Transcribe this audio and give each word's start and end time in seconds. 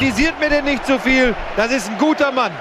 Kritisiert 0.00 0.40
mir 0.40 0.48
denn 0.48 0.64
nicht 0.64 0.86
zu 0.86 0.98
viel. 0.98 1.36
Das 1.58 1.70
ist 1.70 1.90
ein 1.90 1.98
guter 1.98 2.32
Mann. 2.32 2.52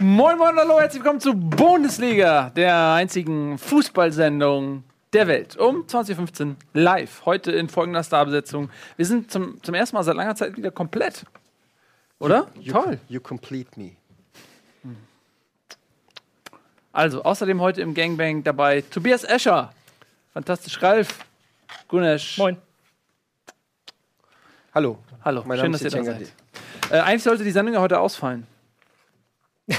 Moin, 0.00 0.36
moin, 0.36 0.56
hallo, 0.56 0.80
herzlich 0.80 1.04
willkommen 1.04 1.20
zu 1.20 1.32
Bundesliga, 1.34 2.50
der 2.50 2.94
einzigen 2.94 3.56
Fußballsendung 3.58 4.82
der 5.12 5.28
Welt. 5.28 5.56
Um 5.56 5.86
20.15 5.86 6.48
Uhr 6.48 6.56
live. 6.72 7.24
Heute 7.26 7.52
in 7.52 7.68
folgender 7.68 8.02
Starbesetzung. 8.02 8.70
Wir 8.96 9.06
sind 9.06 9.30
zum, 9.30 9.62
zum 9.62 9.72
ersten 9.72 9.94
Mal 9.94 10.02
seit 10.02 10.16
langer 10.16 10.34
Zeit 10.34 10.56
wieder 10.56 10.72
komplett. 10.72 11.26
Oder? 12.18 12.48
You, 12.58 12.72
Toll. 12.72 12.98
You 13.06 13.20
complete 13.20 13.70
me. 13.78 13.92
Also, 16.90 17.22
außerdem 17.22 17.60
heute 17.60 17.82
im 17.82 17.94
Gangbang 17.94 18.42
dabei 18.42 18.80
Tobias 18.80 19.22
Escher. 19.22 19.72
Fantastisch, 20.32 20.82
Ralf. 20.82 21.24
Gunesh. 21.86 22.36
Moin. 22.36 22.56
Hallo. 24.72 24.98
Hallo, 25.24 25.42
Mein 25.46 25.58
schön, 25.58 25.72
Name 25.72 25.82
dass 25.82 25.94
ihr 25.94 25.98
da 25.98 26.04
seid. 26.04 26.32
Äh, 26.90 26.98
eigentlich 27.00 27.24
sollte 27.24 27.42
die 27.42 27.50
Sendung 27.50 27.74
ja 27.74 27.80
heute 27.80 27.98
ausfallen. 27.98 28.46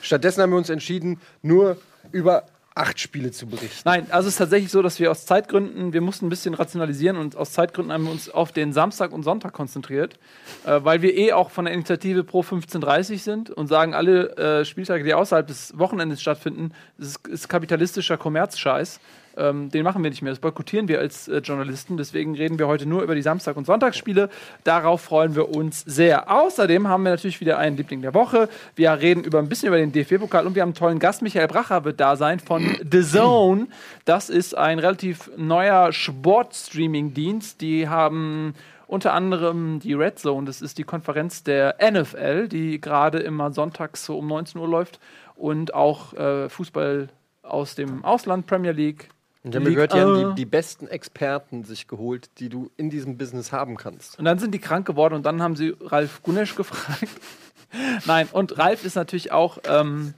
Stattdessen 0.00 0.42
haben 0.42 0.50
wir 0.50 0.58
uns 0.58 0.70
entschieden, 0.70 1.20
nur 1.42 1.76
über 2.12 2.46
acht 2.72 3.00
Spiele 3.00 3.32
zu 3.32 3.46
berichten. 3.46 3.82
Nein, 3.84 4.06
also 4.10 4.28
es 4.28 4.34
ist 4.34 4.38
tatsächlich 4.38 4.70
so, 4.70 4.80
dass 4.80 5.00
wir 5.00 5.10
aus 5.10 5.26
Zeitgründen, 5.26 5.92
wir 5.92 6.00
mussten 6.00 6.26
ein 6.26 6.28
bisschen 6.28 6.54
rationalisieren 6.54 7.16
und 7.16 7.36
aus 7.36 7.50
Zeitgründen 7.50 7.92
haben 7.92 8.04
wir 8.04 8.12
uns 8.12 8.30
auf 8.30 8.52
den 8.52 8.72
Samstag 8.72 9.10
und 9.10 9.24
Sonntag 9.24 9.52
konzentriert, 9.52 10.18
äh, 10.64 10.78
weil 10.84 11.02
wir 11.02 11.16
eh 11.16 11.32
auch 11.32 11.50
von 11.50 11.64
der 11.64 11.74
Initiative 11.74 12.22
Pro 12.22 12.42
1530 12.42 13.24
sind 13.24 13.50
und 13.50 13.66
sagen, 13.66 13.92
alle 13.92 14.36
äh, 14.36 14.64
Spieltage, 14.64 15.02
die 15.02 15.14
außerhalb 15.14 15.48
des 15.48 15.76
Wochenendes 15.76 16.22
stattfinden, 16.22 16.72
ist, 16.96 17.26
ist 17.26 17.48
kapitalistischer 17.48 18.16
Kommerzscheiß. 18.16 19.00
Ähm, 19.40 19.70
den 19.70 19.84
machen 19.84 20.02
wir 20.02 20.10
nicht 20.10 20.22
mehr. 20.22 20.32
Das 20.32 20.38
boykottieren 20.38 20.88
wir 20.88 20.98
als 20.98 21.28
äh, 21.28 21.38
Journalisten. 21.38 21.96
Deswegen 21.96 22.34
reden 22.34 22.58
wir 22.58 22.66
heute 22.66 22.86
nur 22.86 23.02
über 23.02 23.14
die 23.14 23.22
Samstag- 23.22 23.56
und 23.56 23.66
Sonntagsspiele. 23.66 24.28
Darauf 24.64 25.00
freuen 25.00 25.34
wir 25.34 25.48
uns 25.48 25.80
sehr. 25.80 26.30
Außerdem 26.30 26.88
haben 26.88 27.02
wir 27.04 27.10
natürlich 27.10 27.40
wieder 27.40 27.58
einen 27.58 27.76
Liebling 27.76 28.02
der 28.02 28.14
Woche. 28.14 28.48
Wir 28.76 28.92
reden 28.92 29.24
über 29.24 29.38
ein 29.38 29.48
bisschen 29.48 29.68
über 29.68 29.78
den 29.78 29.92
DFB-Pokal 29.92 30.46
und 30.46 30.54
wir 30.54 30.62
haben 30.62 30.68
einen 30.68 30.74
tollen 30.74 30.98
Gast. 30.98 31.22
Michael 31.22 31.48
Bracher 31.48 31.84
wird 31.84 32.00
da 32.00 32.16
sein 32.16 32.38
von 32.38 32.62
The 32.90 33.02
Zone. 33.02 33.68
Das 34.04 34.28
ist 34.28 34.56
ein 34.56 34.78
relativ 34.78 35.30
neuer 35.36 35.92
Sport-Streaming-Dienst. 35.92 37.60
Die 37.60 37.88
haben 37.88 38.54
unter 38.86 39.12
anderem 39.12 39.78
die 39.78 39.94
Red 39.94 40.18
Zone, 40.18 40.46
das 40.46 40.60
ist 40.60 40.76
die 40.76 40.82
Konferenz 40.82 41.44
der 41.44 41.76
NFL, 41.80 42.48
die 42.48 42.80
gerade 42.80 43.18
immer 43.18 43.52
sonntags 43.52 44.04
so 44.04 44.18
um 44.18 44.26
19 44.26 44.60
Uhr 44.60 44.66
läuft 44.66 44.98
und 45.36 45.74
auch 45.74 46.12
äh, 46.14 46.48
Fußball 46.48 47.08
aus 47.42 47.76
dem 47.76 48.04
Ausland, 48.04 48.46
Premier 48.46 48.72
League. 48.72 49.08
Und 49.42 49.54
dann 49.54 49.64
gehört, 49.64 49.94
die 49.94 50.00
haben 50.00 50.16
1. 50.16 50.28
die, 50.30 50.34
die 50.34 50.44
besten 50.44 50.86
Experten 50.86 51.64
sich 51.64 51.88
geholt, 51.88 52.30
die 52.38 52.50
du 52.50 52.70
in 52.76 52.90
diesem 52.90 53.16
Business 53.16 53.52
haben 53.52 53.76
kannst. 53.76 54.18
Und 54.18 54.26
dann 54.26 54.38
sind 54.38 54.52
die 54.52 54.58
krank 54.58 54.86
geworden 54.86 55.14
und 55.14 55.24
dann 55.24 55.42
haben 55.42 55.56
sie 55.56 55.74
Ralf 55.80 56.22
Gunesch 56.22 56.54
gefragt. 56.56 57.08
Nein, 58.06 58.28
und 58.32 58.58
Ralf 58.58 58.84
ist 58.84 58.96
natürlich 58.96 59.32
auch 59.32 59.58
ähm, 59.66 60.12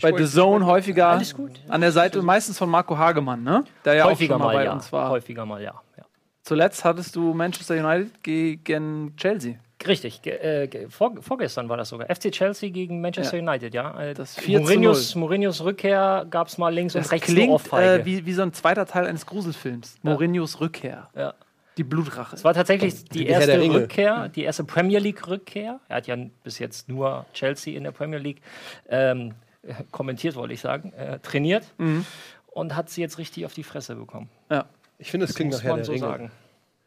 bei 0.00 0.16
The 0.16 0.26
Zone 0.26 0.64
häufiger 0.64 1.20
an 1.68 1.80
der 1.80 1.92
Seite, 1.92 2.22
meistens 2.22 2.56
von 2.56 2.70
Marco 2.70 2.96
Hagemann, 2.96 3.42
ne? 3.42 3.64
Der 3.84 3.94
ja 3.94 4.04
Häufiger 4.04 4.36
auch 4.36 4.38
schon 4.38 4.46
mal 4.46 4.54
mal, 4.54 4.58
bei 4.60 4.64
ja. 4.64 4.72
uns 4.72 4.92
war. 4.92 5.10
Häufiger 5.10 5.44
mal, 5.44 5.62
ja. 5.62 5.74
ja. 5.96 6.04
Zuletzt 6.42 6.84
hattest 6.84 7.16
du 7.16 7.34
Manchester 7.34 7.74
United 7.74 8.22
gegen 8.22 9.16
Chelsea. 9.16 9.56
Richtig, 9.86 10.22
ge 10.22 10.32
äh, 10.34 10.66
ge 10.68 10.88
vor, 10.88 11.12
vorgestern 11.20 11.68
war 11.68 11.76
das 11.76 11.88
sogar. 11.88 12.08
FC 12.14 12.30
Chelsea 12.30 12.70
gegen 12.70 13.00
Manchester 13.00 13.36
Ja. 13.38 13.42
United, 13.42 13.74
ja. 13.74 14.00
Äh, 14.00 14.14
Das 14.14 14.36
4 14.36 14.58
zu 14.58 14.62
Mourinhos, 14.64 15.14
Mourinhos 15.14 15.62
Rückkehr 15.64 16.26
gab 16.30 16.48
es 16.48 16.58
mal 16.58 16.72
links 16.72 16.92
Das 16.94 17.06
und 17.06 17.12
rechts 17.12 17.28
eine 17.28 17.36
klingt 17.38 17.72
äh, 17.72 18.04
wie, 18.04 18.24
wie 18.26 18.32
so 18.32 18.42
ein 18.42 18.52
zweiter 18.52 18.86
Teil 18.86 19.06
eines 19.06 19.26
Gruselfilms. 19.26 19.96
Mourinhos 20.02 20.60
Rückkehr. 20.60 21.08
ja. 21.16 21.34
Die 21.78 21.84
Blutrache. 21.84 22.36
Es 22.36 22.44
war 22.44 22.52
tatsächlich 22.52 23.02
die 23.06 23.24
der 23.24 23.40
erste. 23.40 23.58
Rückkehr, 23.72 24.28
die 24.28 24.42
erste 24.44 24.62
Premier 24.64 24.98
League-Rückkehr. 24.98 25.80
Er 25.88 25.96
hat 25.96 26.06
ja 26.06 26.16
bis 26.44 26.58
jetzt 26.58 26.86
nur 26.90 27.24
Chelsea 27.32 27.74
in 27.74 27.84
der 27.84 27.92
Premier 27.92 28.18
League 28.18 28.42
ähm, 28.90 29.32
äh, 29.66 29.72
kommentiert, 29.90 30.36
wollte 30.36 30.52
ich 30.52 30.60
sagen, 30.60 30.92
äh, 30.92 31.18
trainiert 31.20 31.64
Mhm. 31.78 32.04
und 32.48 32.76
hat 32.76 32.90
sie 32.90 33.00
jetzt 33.00 33.16
richtig 33.16 33.46
auf 33.46 33.54
die 33.54 33.62
Fresse 33.62 33.94
bekommen. 33.94 34.28
Ja. 34.50 34.66
Ich 34.98 35.10
finde, 35.10 35.24
das 35.26 35.34
klingt 35.34 35.52
nach 35.54 35.62
Herr 35.62 35.76
der 35.76 35.84
so 35.86 35.92
Ringe. 35.92 36.04
sagen. 36.06 36.30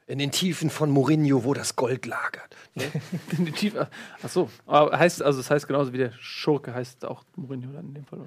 In 0.08 0.20
den 0.20 0.32
Tiefen 0.32 0.70
von 0.70 0.92
Mourinho, 0.92 1.44
wo 1.46 1.54
das 1.56 1.76
Gold 1.76 2.06
lagert. 2.06 2.56
Definitiv. 3.32 3.76
Ach 4.24 4.30
so. 4.30 4.50
Aber 4.68 4.98
heißt, 4.98 5.24
also 5.24 5.40
es 5.40 5.50
heißt 5.50 5.68
genauso 5.68 5.94
wie 5.94 5.98
der 5.98 6.12
Schurke 6.20 6.74
heißt 6.76 7.06
auch 7.06 7.24
Mourinho 7.36 7.72
dann 7.74 7.88
in 7.88 7.94
dem 7.96 8.06
Fall. 8.06 8.20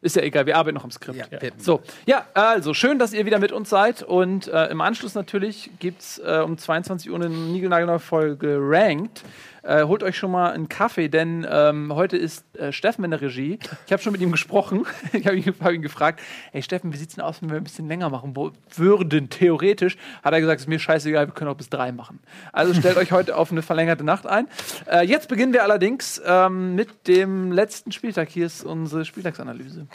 Ist 0.00 0.14
ja 0.14 0.22
egal, 0.22 0.46
wir 0.46 0.56
arbeiten 0.56 0.76
noch 0.76 0.84
am 0.84 0.92
Skript. 0.92 1.18
Ja, 1.18 1.26
wir- 1.40 1.50
So, 1.56 1.80
ja, 2.06 2.24
also 2.34 2.72
schön, 2.72 3.00
dass 3.00 3.12
ihr 3.12 3.26
wieder 3.26 3.40
mit 3.40 3.50
uns 3.50 3.68
seid. 3.68 4.04
Und 4.04 4.46
äh, 4.46 4.66
im 4.68 4.80
Anschluss 4.80 5.16
natürlich 5.16 5.70
gibt 5.80 6.02
es 6.02 6.18
äh, 6.20 6.40
um 6.44 6.56
22 6.56 7.10
Uhr 7.10 7.16
eine 7.16 7.28
niegelnagelneue 7.28 7.98
Folge 7.98 8.58
Ranked. 8.60 9.24
Äh, 9.68 9.84
holt 9.84 10.02
euch 10.02 10.16
schon 10.16 10.30
mal 10.30 10.52
einen 10.52 10.70
Kaffee, 10.70 11.08
denn 11.08 11.46
ähm, 11.48 11.94
heute 11.94 12.16
ist 12.16 12.56
äh, 12.56 12.72
Steffen 12.72 13.04
in 13.04 13.10
der 13.10 13.20
Regie. 13.20 13.58
Ich 13.84 13.92
habe 13.92 14.02
schon 14.02 14.12
mit 14.12 14.22
ihm 14.22 14.32
gesprochen. 14.32 14.86
ich 15.12 15.26
habe 15.26 15.36
ihn, 15.36 15.54
hab 15.60 15.72
ihn 15.72 15.82
gefragt: 15.82 16.20
Hey 16.52 16.62
Steffen, 16.62 16.90
wie 16.94 16.96
sieht's 16.96 17.16
denn 17.16 17.24
aus, 17.24 17.42
wenn 17.42 17.50
wir 17.50 17.58
ein 17.58 17.64
bisschen 17.64 17.86
länger 17.86 18.08
machen 18.08 18.34
würden? 18.34 19.28
Theoretisch 19.28 19.98
hat 20.24 20.32
er 20.32 20.40
gesagt: 20.40 20.62
Ist 20.62 20.68
mir 20.68 20.78
scheißegal, 20.78 21.26
wir 21.26 21.34
können 21.34 21.50
auch 21.50 21.56
bis 21.56 21.68
drei 21.68 21.92
machen. 21.92 22.18
Also 22.50 22.72
stellt 22.72 22.96
euch 22.96 23.12
heute 23.12 23.36
auf 23.36 23.52
eine 23.52 23.60
verlängerte 23.60 24.04
Nacht 24.04 24.26
ein. 24.26 24.48
Äh, 24.90 25.04
jetzt 25.04 25.28
beginnen 25.28 25.52
wir 25.52 25.62
allerdings 25.64 26.18
ähm, 26.24 26.74
mit 26.74 27.06
dem 27.06 27.52
letzten 27.52 27.92
Spieltag. 27.92 28.30
Hier 28.30 28.46
ist 28.46 28.64
unsere 28.64 29.04
Spieltagsanalyse. 29.04 29.86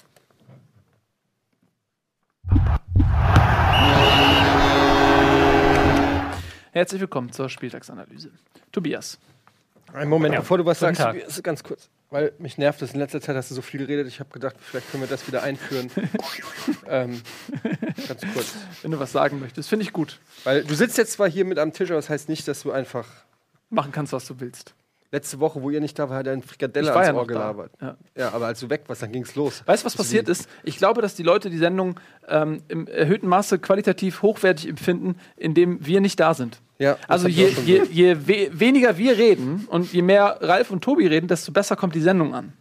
Herzlich 6.73 7.01
willkommen 7.01 7.31
zur 7.31 7.49
Spieltagsanalyse. 7.49 8.29
Tobias. 8.71 9.17
Einen 9.93 10.09
Moment, 10.09 10.33
Ja. 10.33 10.39
bevor 10.39 10.57
du 10.57 10.65
was 10.65 10.79
Guten 10.79 10.95
sagst, 10.95 11.35
Tag. 11.35 11.43
Ganz 11.43 11.63
kurz. 11.63 11.89
Weil 12.09 12.33
mich 12.39 12.57
nervt 12.57 12.81
das. 12.81 12.93
In 12.93 12.99
letzter 12.99 13.21
Zeit 13.21 13.35
hast 13.35 13.51
du 13.51 13.55
so 13.55 13.61
viel 13.61 13.79
geredet. 13.79 14.07
Ich 14.07 14.19
habe 14.19 14.29
gedacht, 14.31 14.55
vielleicht 14.59 14.89
können 14.91 15.03
wir 15.03 15.07
das 15.07 15.27
wieder 15.27 15.43
einführen. 15.43 15.89
ähm, 16.87 17.21
ganz 18.07 18.21
kurz. 18.33 18.53
Wenn 18.81 18.91
du 18.91 18.99
was 18.99 19.11
sagen 19.11 19.39
möchtest, 19.39 19.69
finde 19.69 19.83
ich 19.83 19.93
gut. 19.93 20.19
Weil 20.43 20.63
du 20.63 20.73
sitzt 20.75 20.97
jetzt 20.97 21.13
zwar 21.13 21.29
hier 21.29 21.45
mit 21.45 21.59
am 21.59 21.73
Tisch, 21.73 21.89
aber 21.89 21.97
das 21.99 22.09
heißt 22.09 22.29
nicht, 22.29 22.47
dass 22.47 22.61
du 22.61 22.71
einfach. 22.71 23.07
Machen 23.69 23.91
kannst, 23.91 24.13
was 24.13 24.27
du 24.27 24.39
willst. 24.39 24.75
Letzte 25.11 25.39
Woche, 25.39 25.61
wo 25.61 25.69
ihr 25.69 25.79
nicht 25.79 25.97
da 25.97 26.09
war, 26.09 26.17
hat 26.17 26.27
er 26.27 26.33
ein 26.33 26.41
Frikadelle 26.43 26.91
ans 26.91 27.07
ja 27.07 27.13
Ohr 27.13 27.27
gelabert. 27.27 27.71
Ja. 27.81 27.97
Ja, 28.17 28.31
aber 28.31 28.47
als 28.47 28.59
du 28.59 28.69
weg 28.69 28.83
warst, 28.87 29.01
dann 29.03 29.11
ging 29.11 29.23
es 29.23 29.35
los. 29.35 29.63
Weißt 29.65 29.83
du, 29.83 29.85
was 29.85 29.95
passiert 29.95 30.27
ist? 30.27 30.47
Ich 30.63 30.77
glaube, 30.77 31.01
dass 31.03 31.13
die 31.15 31.21
Leute 31.23 31.51
die 31.51 31.57
Sendung 31.59 31.99
ähm, 32.27 32.63
im 32.67 32.87
erhöhten 32.87 33.27
Maße 33.27 33.59
qualitativ 33.59 34.23
hochwertig 34.23 34.67
empfinden, 34.69 35.15
indem 35.37 35.85
wir 35.85 36.01
nicht 36.01 36.19
da 36.19 36.33
sind. 36.33 36.61
Ja, 36.79 36.97
Also 37.07 37.27
je, 37.27 37.49
je, 37.65 37.83
je 37.91 38.27
we 38.27 38.49
weniger 38.51 38.97
wir 38.97 39.17
reden 39.17 39.65
und 39.69 39.93
je 39.93 40.01
mehr 40.01 40.37
Ralf 40.41 40.71
und 40.71 40.83
Tobi 40.83 41.07
reden, 41.07 41.27
desto 41.27 41.51
besser 41.51 41.75
kommt 41.75 41.95
die 41.95 42.01
Sendung 42.01 42.33
an. 42.33 42.53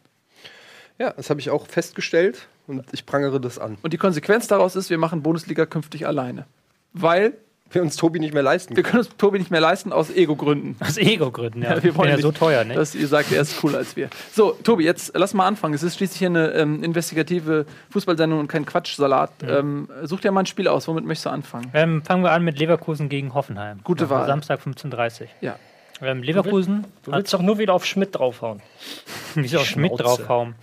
Ja, 0.98 1.12
das 1.12 1.30
habe 1.30 1.40
ich 1.40 1.50
auch 1.50 1.66
festgestellt 1.66 2.46
und 2.66 2.84
ich 2.92 3.06
prangere 3.06 3.40
das 3.40 3.58
an. 3.58 3.78
Und 3.82 3.92
die 3.92 3.98
Konsequenz 3.98 4.46
daraus 4.46 4.76
ist, 4.76 4.90
wir 4.90 4.98
machen 4.98 5.22
Bundesliga 5.22 5.66
künftig 5.66 6.06
alleine. 6.06 6.46
Weil 6.92 7.34
Wir 7.72 7.82
uns 7.82 7.96
Tobi 7.96 8.20
nicht 8.20 8.34
mehr 8.34 8.42
leisten 8.42 8.76
wir 8.76 8.82
können. 8.82 8.92
können 8.92 9.06
uns 9.06 9.16
Tobi 9.16 9.38
nicht 9.38 9.50
mehr 9.50 9.60
leisten 9.60 9.92
aus 9.92 10.10
Ego-Gründen. 10.10 10.76
Aus 10.80 10.98
Ego-Gründen, 10.98 11.62
ja. 11.62 11.70
Ja, 11.76 11.82
wir 11.82 11.96
wollen 11.96 12.10
ja 12.10 12.16
nicht, 12.16 12.22
so 12.22 12.32
teuer, 12.32 12.64
ne? 12.64 12.74
Dass 12.74 12.94
ihr 12.94 13.08
sagt, 13.08 13.32
er 13.32 13.42
ist 13.42 13.58
cooler 13.60 13.78
als 13.78 13.96
wir. 13.96 14.10
So, 14.32 14.52
Tobi, 14.62 14.84
jetzt 14.84 15.12
lass 15.14 15.32
mal 15.34 15.46
anfangen. 15.46 15.74
Es 15.74 15.82
ist 15.82 15.96
schließlich 15.96 16.18
hier 16.18 16.28
eine 16.28 16.52
ähm, 16.52 16.82
investigative 16.82 17.66
Fußballsendung 17.90 18.40
und 18.40 18.48
kein 18.48 18.66
Quatschsalat. 18.66 19.30
Ähm, 19.42 19.88
such 20.02 20.20
dir 20.20 20.32
mal 20.32 20.40
ein 20.40 20.46
Spiel 20.46 20.68
aus. 20.68 20.86
Womit 20.88 21.04
möchtest 21.04 21.26
du 21.26 21.30
anfangen? 21.30 21.70
Ähm, 21.74 22.02
fangen 22.02 22.22
wir 22.22 22.32
an 22.32 22.44
mit 22.44 22.58
Leverkusen 22.58 23.08
gegen 23.08 23.34
Hoffenheim. 23.34 23.80
Gute 23.84 24.10
Wahl. 24.10 24.26
Samstag 24.26 24.60
15.30 24.60 25.28
Ja. 25.40 25.56
Ähm, 26.00 26.22
Leverkusen 26.22 26.84
Du 27.04 27.12
willst 27.12 27.32
doch 27.32 27.42
nur 27.42 27.58
wieder 27.58 27.74
auf 27.74 27.86
Schmidt 27.86 28.18
draufhauen. 28.18 28.60
Wieso 29.34 29.58
auf 29.58 29.66
Schmidt 29.66 29.92
draufhauen? 29.98 30.54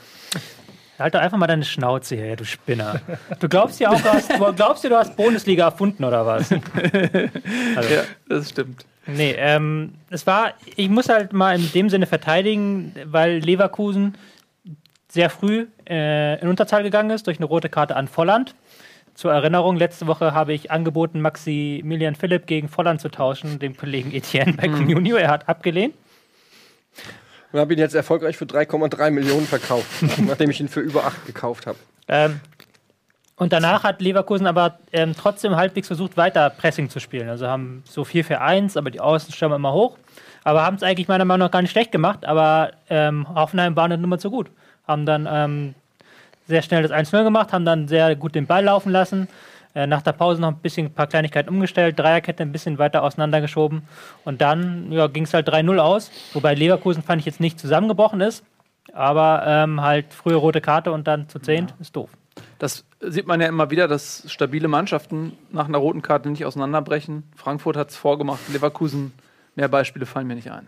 Halt 1.00 1.16
doch 1.16 1.20
einfach 1.20 1.38
mal 1.38 1.48
deine 1.48 1.64
Schnauze 1.66 2.16
her, 2.16 2.36
du 2.36 2.46
Spinner. 2.46 3.02
Du 3.40 3.48
glaubst 3.48 3.80
ja 3.80 3.90
auch, 3.92 4.02
du 4.02 4.12
hast, 4.12 4.32
du 4.32 4.54
glaubst 4.54 4.84
ja, 4.84 4.90
du 4.90 4.98
hast 4.98 5.16
Bundesliga 5.16 5.66
erfunden 5.66 6.04
oder 6.04 6.26
was? 6.26 6.50
Also, 7.76 7.94
Ja, 7.94 8.02
das 8.28 8.50
stimmt. 8.50 8.86
Nee, 9.08 9.36
ähm, 9.38 9.94
es 10.10 10.28
war, 10.28 10.54
ich 10.76 10.90
muss 10.90 11.10
halt 11.10 11.34
mal 11.34 11.56
in 11.56 11.72
dem 11.72 11.90
Sinne 11.90 12.06
verteidigen, 12.06 12.94
weil 13.06 13.40
Leverkusen 13.40 14.16
sehr 15.08 15.30
früh 15.30 15.68
äh, 15.90 16.40
in 16.40 16.48
Unterzahl 16.48 16.84
gegangen 16.84 17.10
ist 17.10 17.26
durch 17.28 17.38
eine 17.38 17.46
rote 17.46 17.70
Karte 17.70 17.96
an 17.96 18.08
Volland. 18.08 18.56
Zur 19.16 19.34
Erinnerung, 19.34 19.76
letzte 19.76 20.08
Woche 20.08 20.34
habe 20.34 20.54
ich 20.54 20.72
angeboten, 20.72 21.20
Maximilian 21.20 22.16
Philipp 22.16 22.46
gegen 22.46 22.70
Volland 22.70 23.02
zu 23.02 23.10
tauschen, 23.10 23.60
dem 23.60 23.76
Kollegen 23.76 24.14
Etienne 24.14 24.54
bei 24.54 24.68
Communio. 24.70 25.18
Er 25.18 25.30
hat 25.30 25.50
abgelehnt. 25.50 25.96
Und 27.52 27.60
habe 27.60 27.74
ihn 27.74 27.80
jetzt 27.80 27.96
erfolgreich 27.96 28.38
für 28.38 28.46
3,3 28.46 29.10
Millionen 29.12 29.48
verkauft, 29.48 29.88
nachdem 30.28 30.50
ich 30.52 30.60
ihn 30.60 30.70
für 30.70 30.82
über 30.82 31.06
8 31.06 31.26
gekauft 31.26 31.66
habe. 31.66 31.78
Ähm, 32.08 32.40
und 33.36 33.54
danach 33.54 33.84
hat 33.84 34.02
Leverkusen 34.02 34.48
aber 34.48 34.80
ähm, 34.92 35.14
trotzdem 35.18 35.56
halbwegs 35.56 35.88
versucht, 35.88 36.18
weiter 36.18 36.50
Pressing 36.50 36.90
zu 36.90 37.00
spielen. 37.00 37.30
Also 37.30 37.48
haben 37.48 37.84
so 37.86 38.04
4 38.04 38.26
für 38.26 38.42
1, 38.42 38.76
aber 38.76 38.92
die 38.92 39.00
Außenstürmer 39.00 39.56
immer 39.56 39.74
hoch. 39.74 39.98
Aber 40.44 40.64
haben 40.64 40.76
es 40.76 40.84
eigentlich 40.84 41.08
meiner 41.08 41.26
Meinung 41.26 41.46
nach 41.46 41.52
gar 41.52 41.62
nicht 41.62 41.72
schlecht 41.72 41.92
gemacht. 41.92 42.26
Aber 42.26 42.72
ähm, 42.90 43.28
Hoffenheim 43.34 43.76
war 43.76 43.86
eine 43.86 43.98
Nummer 43.98 44.20
zu 44.20 44.30
gut. 44.30 44.52
Haben 44.88 45.06
dann 45.06 45.28
ähm, 45.32 45.76
sehr 46.48 46.62
schnell 46.64 46.84
das 46.84 46.92
1-0 46.92 47.24
gemacht, 47.24 47.54
haben 47.54 47.64
dann 47.64 47.88
sehr 47.88 48.16
gut 48.16 48.36
den 48.36 48.48
Ball 48.48 48.66
laufen 48.66 48.92
lassen. 48.92 49.28
Äh, 49.76 49.86
nach 49.86 50.02
der 50.02 50.14
Pause 50.14 50.42
noch 50.42 50.50
ein 50.50 50.58
bisschen 50.58 50.88
ein 50.88 50.94
paar 50.94 51.08
Kleinigkeiten 51.08 51.50
umgestellt, 51.50 52.00
Dreierkette 52.00 52.42
ein 52.42 52.52
bisschen 52.52 52.80
weiter 52.80 53.04
auseinandergeschoben 53.04 53.84
und 54.26 54.42
dann 54.42 54.92
ja, 54.92 55.08
ging 55.08 55.24
es 55.24 55.34
halt 55.34 55.48
3-0 55.48 55.78
aus. 55.78 56.12
Wobei 56.34 56.56
Leverkusen 56.56 57.04
fand 57.04 57.20
ich 57.20 57.26
jetzt 57.28 57.40
nicht 57.40 57.60
zusammengebrochen 57.60 58.20
ist, 58.22 58.44
aber 58.94 59.44
ähm, 59.46 59.82
halt 59.82 60.12
frühe 60.12 60.36
rote 60.36 60.60
Karte 60.60 60.92
und 60.92 61.08
dann 61.08 61.30
zu 61.30 61.38
10 61.38 61.68
ist 61.80 61.96
doof. 61.96 62.10
Das 62.58 62.84
sieht 63.00 63.28
man 63.28 63.42
ja 63.42 63.48
immer 63.48 63.70
wieder, 63.70 63.88
dass 63.88 64.24
stabile 64.28 64.68
Mannschaften 64.68 65.34
nach 65.52 65.68
einer 65.68 65.78
roten 65.78 66.02
Karte 66.02 66.30
nicht 66.30 66.46
auseinanderbrechen. 66.46 67.24
Frankfurt 67.36 67.78
hat 67.78 67.90
es 67.90 67.96
vorgemacht, 67.96 68.40
Leverkusen, 68.52 69.14
mehr 69.56 69.68
Beispiele 69.68 70.06
fallen 70.08 70.26
mir 70.26 70.36
nicht 70.36 70.50
ein. 70.52 70.68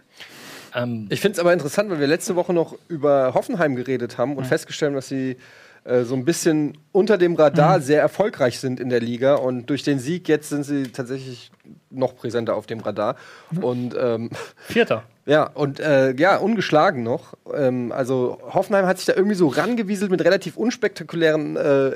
Ähm, 0.75 1.07
Ich 1.09 1.21
finde 1.21 1.33
es 1.33 1.39
aber 1.39 1.53
interessant, 1.53 1.89
weil 1.89 1.99
wir 1.99 2.07
letzte 2.07 2.35
Woche 2.35 2.53
noch 2.53 2.75
über 2.87 3.33
Hoffenheim 3.33 3.75
geredet 3.75 4.17
haben 4.19 4.37
und 4.37 4.45
festgestellt 4.45 4.91
haben, 4.91 4.95
dass 4.95 5.07
sie 5.07 5.37
äh, 5.83 6.03
so 6.03 6.15
ein 6.15 6.25
bisschen 6.25 6.77
unter 6.91 7.17
dem 7.17 7.35
Radar 7.35 7.81
sehr 7.81 8.01
erfolgreich 8.01 8.59
sind 8.59 8.79
in 8.79 8.89
der 8.89 8.99
Liga 8.99 9.35
und 9.35 9.69
durch 9.69 9.83
den 9.83 9.99
Sieg 9.99 10.27
jetzt 10.27 10.49
sind 10.49 10.63
sie 10.63 10.91
tatsächlich 10.91 11.51
noch 11.89 12.15
präsenter 12.15 12.55
auf 12.55 12.67
dem 12.67 12.79
Radar 12.81 13.15
und 13.61 13.95
ähm, 13.99 14.29
Vierter. 14.67 15.03
ja 15.25 15.43
und 15.43 15.79
äh, 15.79 16.13
ja 16.15 16.37
ungeschlagen 16.37 17.03
noch. 17.03 17.33
Ähm, 17.53 17.91
also 17.91 18.37
Hoffenheim 18.53 18.85
hat 18.85 18.97
sich 18.97 19.07
da 19.07 19.13
irgendwie 19.13 19.35
so 19.35 19.47
rangewieselt 19.47 20.11
mit 20.11 20.23
relativ 20.23 20.55
unspektakulären 20.55 21.55
äh, 21.55 21.91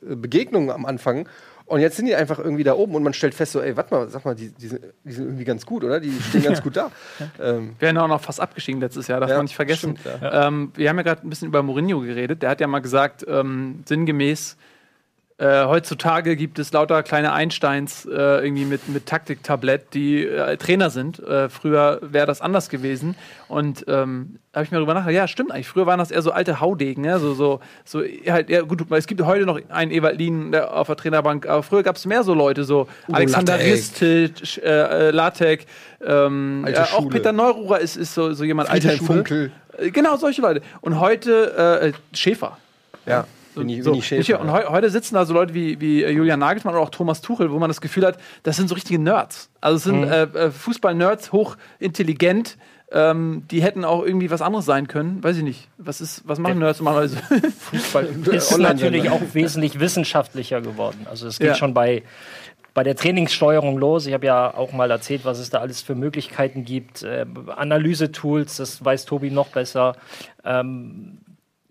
Begegnungen 0.00 0.70
am 0.70 0.84
Anfang. 0.86 1.28
Und 1.70 1.80
jetzt 1.80 1.96
sind 1.96 2.06
die 2.06 2.16
einfach 2.16 2.40
irgendwie 2.40 2.64
da 2.64 2.74
oben 2.74 2.96
und 2.96 3.04
man 3.04 3.12
stellt 3.14 3.32
fest, 3.32 3.52
so, 3.52 3.60
ey, 3.60 3.76
warte 3.76 3.94
mal, 3.94 4.08
sag 4.08 4.24
mal, 4.24 4.34
die, 4.34 4.48
die, 4.50 4.66
sind, 4.66 4.80
die 5.04 5.12
sind 5.12 5.24
irgendwie 5.26 5.44
ganz 5.44 5.64
gut, 5.64 5.84
oder? 5.84 6.00
Die 6.00 6.10
stehen 6.20 6.42
ganz 6.42 6.62
gut 6.62 6.76
da. 6.76 6.90
Ähm, 7.40 7.76
Wir 7.78 7.86
wären 7.86 7.98
auch 7.98 8.08
noch 8.08 8.20
fast 8.20 8.40
abgestiegen 8.40 8.80
letztes 8.80 9.06
Jahr, 9.06 9.20
darf 9.20 9.30
Ja, 9.30 9.36
man 9.36 9.44
nicht 9.44 9.54
vergessen. 9.54 9.96
stimmt, 9.96 10.20
ähm, 10.20 10.72
wir 10.74 10.88
haben 10.88 10.96
ja 10.96 11.02
gerade 11.04 11.24
ein 11.24 11.30
bisschen 11.30 11.46
über 11.46 11.62
Mourinho 11.62 12.00
geredet. 12.00 12.42
Der 12.42 12.50
hat 12.50 12.60
ja 12.60 12.66
mal 12.66 12.80
gesagt, 12.80 13.24
ähm, 13.28 13.84
sinngemäß, 13.86 14.56
äh, 15.40 15.64
heutzutage 15.64 16.36
gibt 16.36 16.58
es 16.58 16.70
lauter 16.70 17.02
kleine 17.02 17.32
Einsteins 17.32 18.04
äh, 18.04 18.10
irgendwie 18.44 18.66
mit, 18.66 18.90
mit 18.90 19.06
Taktiktablett, 19.06 19.94
die 19.94 20.26
äh, 20.26 20.58
Trainer 20.58 20.90
sind. 20.90 21.18
Äh, 21.18 21.48
früher 21.48 21.98
wäre 22.02 22.26
das 22.26 22.42
anders 22.42 22.68
gewesen. 22.68 23.16
Und 23.48 23.86
ähm, 23.88 24.38
habe 24.54 24.64
ich 24.64 24.70
mir 24.70 24.76
darüber 24.76 24.92
nachgedacht, 24.92 25.16
ja, 25.16 25.26
stimmt 25.26 25.50
eigentlich. 25.50 25.66
Früher 25.66 25.86
waren 25.86 25.98
das 25.98 26.10
eher 26.10 26.20
so 26.20 26.32
alte 26.32 26.60
Haudegen, 26.60 27.04
ja, 27.04 27.18
so, 27.18 27.32
so, 27.32 27.60
so 27.86 28.02
halt, 28.28 28.50
ja, 28.50 28.60
gut, 28.60 28.84
es 28.90 29.06
gibt 29.06 29.22
heute 29.22 29.46
noch 29.46 29.58
einen 29.70 29.90
Ewald 29.92 30.18
Lien 30.18 30.54
auf 30.54 30.88
der 30.88 30.96
Trainerbank, 30.96 31.46
aber 31.46 31.62
früher 31.62 31.82
gab 31.82 31.96
es 31.96 32.04
mehr 32.04 32.22
so 32.22 32.34
Leute, 32.34 32.64
so 32.64 32.86
Alexander 33.10 33.54
Lattek. 33.54 33.72
Ristic, 33.72 34.62
äh, 34.62 35.10
Latek, 35.10 35.66
ähm, 36.04 36.66
auch. 36.92 37.08
Peter 37.08 37.32
Neururer 37.32 37.78
ist, 37.78 37.96
ist 37.96 38.12
so, 38.12 38.34
so 38.34 38.44
jemand, 38.44 38.68
alte 38.68 38.88
Friedhelm 38.88 39.06
Schule. 39.06 39.50
Funkel. 39.78 39.90
Genau, 39.90 40.16
solche 40.16 40.42
Leute. 40.42 40.60
Und 40.82 41.00
heute 41.00 41.94
Schäfer. 42.12 42.58
ja, 43.06 43.24
Winnie, 43.54 43.82
So, 43.82 43.90
Winnie 43.92 44.02
Schäfer. 44.02 44.40
und 44.40 44.50
heu 44.52 44.64
heute 44.68 44.90
sitzen 44.90 45.14
da 45.14 45.24
so 45.24 45.34
Leute 45.34 45.54
wie, 45.54 45.80
wie 45.80 46.02
äh, 46.04 46.10
Julian 46.10 46.38
Nagelsmann 46.40 46.74
oder 46.74 46.82
auch 46.82 46.90
Thomas 46.90 47.20
Tuchel, 47.20 47.50
wo 47.50 47.58
man 47.58 47.68
das 47.68 47.80
Gefühl 47.80 48.06
hat, 48.06 48.18
das 48.42 48.56
sind 48.56 48.68
so 48.68 48.74
richtige 48.74 48.98
Nerds. 48.98 49.50
Also 49.60 49.76
es 49.76 49.84
sind 49.84 50.04
äh, 50.04 50.22
äh, 50.24 50.50
Fußball-Nerds, 50.50 51.32
hochintelligent. 51.32 52.56
Ähm, 52.92 53.44
die 53.50 53.62
hätten 53.62 53.84
auch 53.84 54.02
irgendwie 54.04 54.30
was 54.32 54.42
anderes 54.42 54.64
sein 54.66 54.88
können. 54.88 55.22
Weiß 55.22 55.36
ich 55.36 55.44
nicht. 55.44 55.68
Was, 55.78 56.00
ist, 56.00 56.22
was 56.26 56.40
machen 56.40 56.58
Nerds 56.58 56.80
normalerweise? 56.80 57.16
Fußball 57.58 58.06
ist 58.32 58.58
natürlich 58.58 59.10
auch 59.10 59.20
wesentlich 59.32 59.78
wissenschaftlicher 59.78 60.60
geworden. 60.60 61.06
Also 61.08 61.28
es 61.28 61.38
geht 61.38 61.48
Ja. 61.48 61.54
schon 61.54 61.72
bei, 61.72 62.02
bei 62.74 62.82
der 62.82 62.96
Trainingssteuerung 62.96 63.78
los. 63.78 64.06
Ich 64.06 64.12
habe 64.12 64.26
ja 64.26 64.52
auch 64.54 64.72
mal 64.72 64.90
erzählt, 64.90 65.24
was 65.24 65.38
es 65.38 65.50
da 65.50 65.58
alles 65.58 65.82
für 65.82 65.94
Möglichkeiten 65.94 66.64
gibt. 66.64 67.04
Äh, 67.04 67.26
Analysetools, 67.54 68.56
das 68.56 68.84
weiß 68.84 69.04
Tobi 69.04 69.30
noch 69.30 69.48
besser. 69.48 69.94
Ähm, 70.44 71.18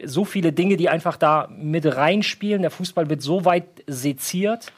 so 0.04 0.26
viele 0.26 0.52
Dinge, 0.52 0.78
die 0.78 0.90
einfach 0.90 1.18
da 1.18 1.50
mit 1.56 1.86
reinspielen. 1.86 2.62
Der 2.62 2.72
Fußball 2.72 3.10
wird 3.10 3.22
so 3.22 3.46
weit 3.46 3.66
seziert, 3.88 4.72